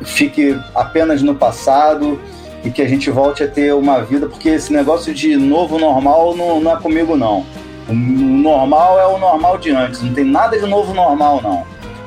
fique 0.02 0.58
apenas 0.74 1.22
no 1.22 1.36
passado 1.36 2.18
e 2.64 2.70
que 2.70 2.82
a 2.82 2.88
gente 2.88 3.10
volte 3.12 3.44
a 3.44 3.50
ter 3.50 3.74
uma 3.74 4.00
vida, 4.06 4.28
porque 4.28 4.48
esse 4.48 4.72
negócio 4.72 5.14
de 5.14 5.36
novo 5.36 5.78
normal 5.78 6.38
não, 6.38 6.62
não 6.62 6.72
é 6.72 6.80
comigo 6.80 7.18
não. 7.18 7.46
O 7.90 7.94
normal 7.94 8.98
é 8.98 9.08
o 9.08 9.18
normal 9.18 9.58
de 9.58 9.72
antes, 9.72 10.02
não 10.02 10.14
tem 10.14 10.24
nada 10.24 10.58
de 10.58 10.66
novo 10.66 10.94
normal 10.94 11.42
não. 11.44 11.66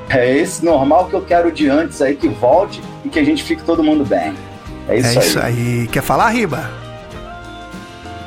É 0.09 0.39
esse 0.39 0.65
normal 0.65 1.09
que 1.09 1.15
eu 1.15 1.21
quero 1.21 1.53
de 1.53 1.69
antes 1.69 2.01
aí 2.01 2.17
que 2.17 2.29
volte 2.29 2.81
que 3.15 3.21
a 3.21 3.25
gente 3.25 3.43
fique 3.43 3.63
todo 3.63 3.83
mundo 3.83 4.05
bem. 4.05 4.35
É 4.89 4.99
isso 4.99 5.19
é 5.19 5.23
aí. 5.23 5.29
isso 5.29 5.39
aí. 5.41 5.89
Quer 5.91 6.03
falar, 6.03 6.29
Riba? 6.31 6.69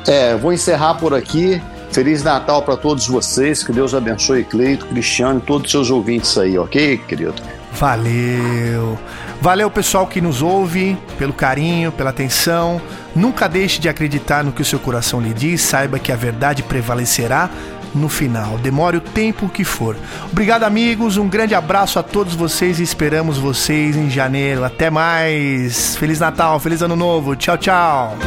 É, 0.06 0.34
vou 0.34 0.52
encerrar 0.52 0.94
por 0.94 1.14
aqui. 1.14 1.62
Feliz 1.92 2.22
Natal 2.22 2.62
para 2.62 2.76
todos 2.76 3.06
vocês. 3.06 3.62
Que 3.62 3.72
Deus 3.72 3.94
abençoe 3.94 4.44
Cleito, 4.44 4.86
Cristiano 4.86 5.38
e 5.38 5.42
todos 5.42 5.66
os 5.66 5.70
seus 5.70 5.90
ouvintes 5.90 6.36
aí, 6.38 6.58
ok, 6.58 6.98
querido? 7.06 7.34
Valeu. 7.72 8.98
Valeu, 9.40 9.70
pessoal 9.70 10.06
que 10.06 10.20
nos 10.20 10.42
ouve, 10.42 10.96
pelo 11.16 11.32
carinho, 11.32 11.92
pela 11.92 12.10
atenção. 12.10 12.80
Nunca 13.14 13.46
deixe 13.46 13.78
de 13.80 13.88
acreditar 13.88 14.42
no 14.42 14.50
que 14.50 14.62
o 14.62 14.64
seu 14.64 14.78
coração 14.78 15.20
lhe 15.20 15.32
diz. 15.32 15.60
Saiba 15.60 15.98
que 15.98 16.10
a 16.10 16.16
verdade 16.16 16.62
prevalecerá 16.62 17.50
no 17.94 18.08
final. 18.08 18.58
Demore 18.58 18.96
o 18.96 19.00
tempo 19.00 19.48
que 19.48 19.64
for. 19.64 19.96
Obrigado, 20.30 20.64
amigos. 20.64 21.16
Um 21.16 21.28
grande 21.28 21.54
abraço 21.54 21.98
a 21.98 22.02
todos 22.02 22.34
vocês 22.34 22.78
e 22.80 22.82
esperamos 22.82 23.38
vocês 23.38 23.96
em 23.96 24.10
janeiro. 24.10 24.64
Até 24.64 24.90
mais. 24.90 25.96
Feliz 25.96 26.20
Natal, 26.20 26.58
feliz 26.60 26.82
Ano 26.82 26.96
Novo. 26.96 27.36
Tchau, 27.36 27.56
tchau. 27.56 28.18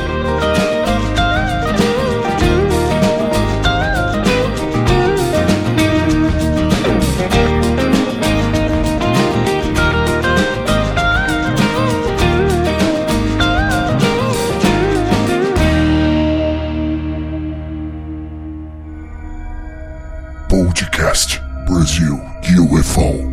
Podcast 21.81 21.81
Brasil 21.81 22.19
UFO. 22.43 23.30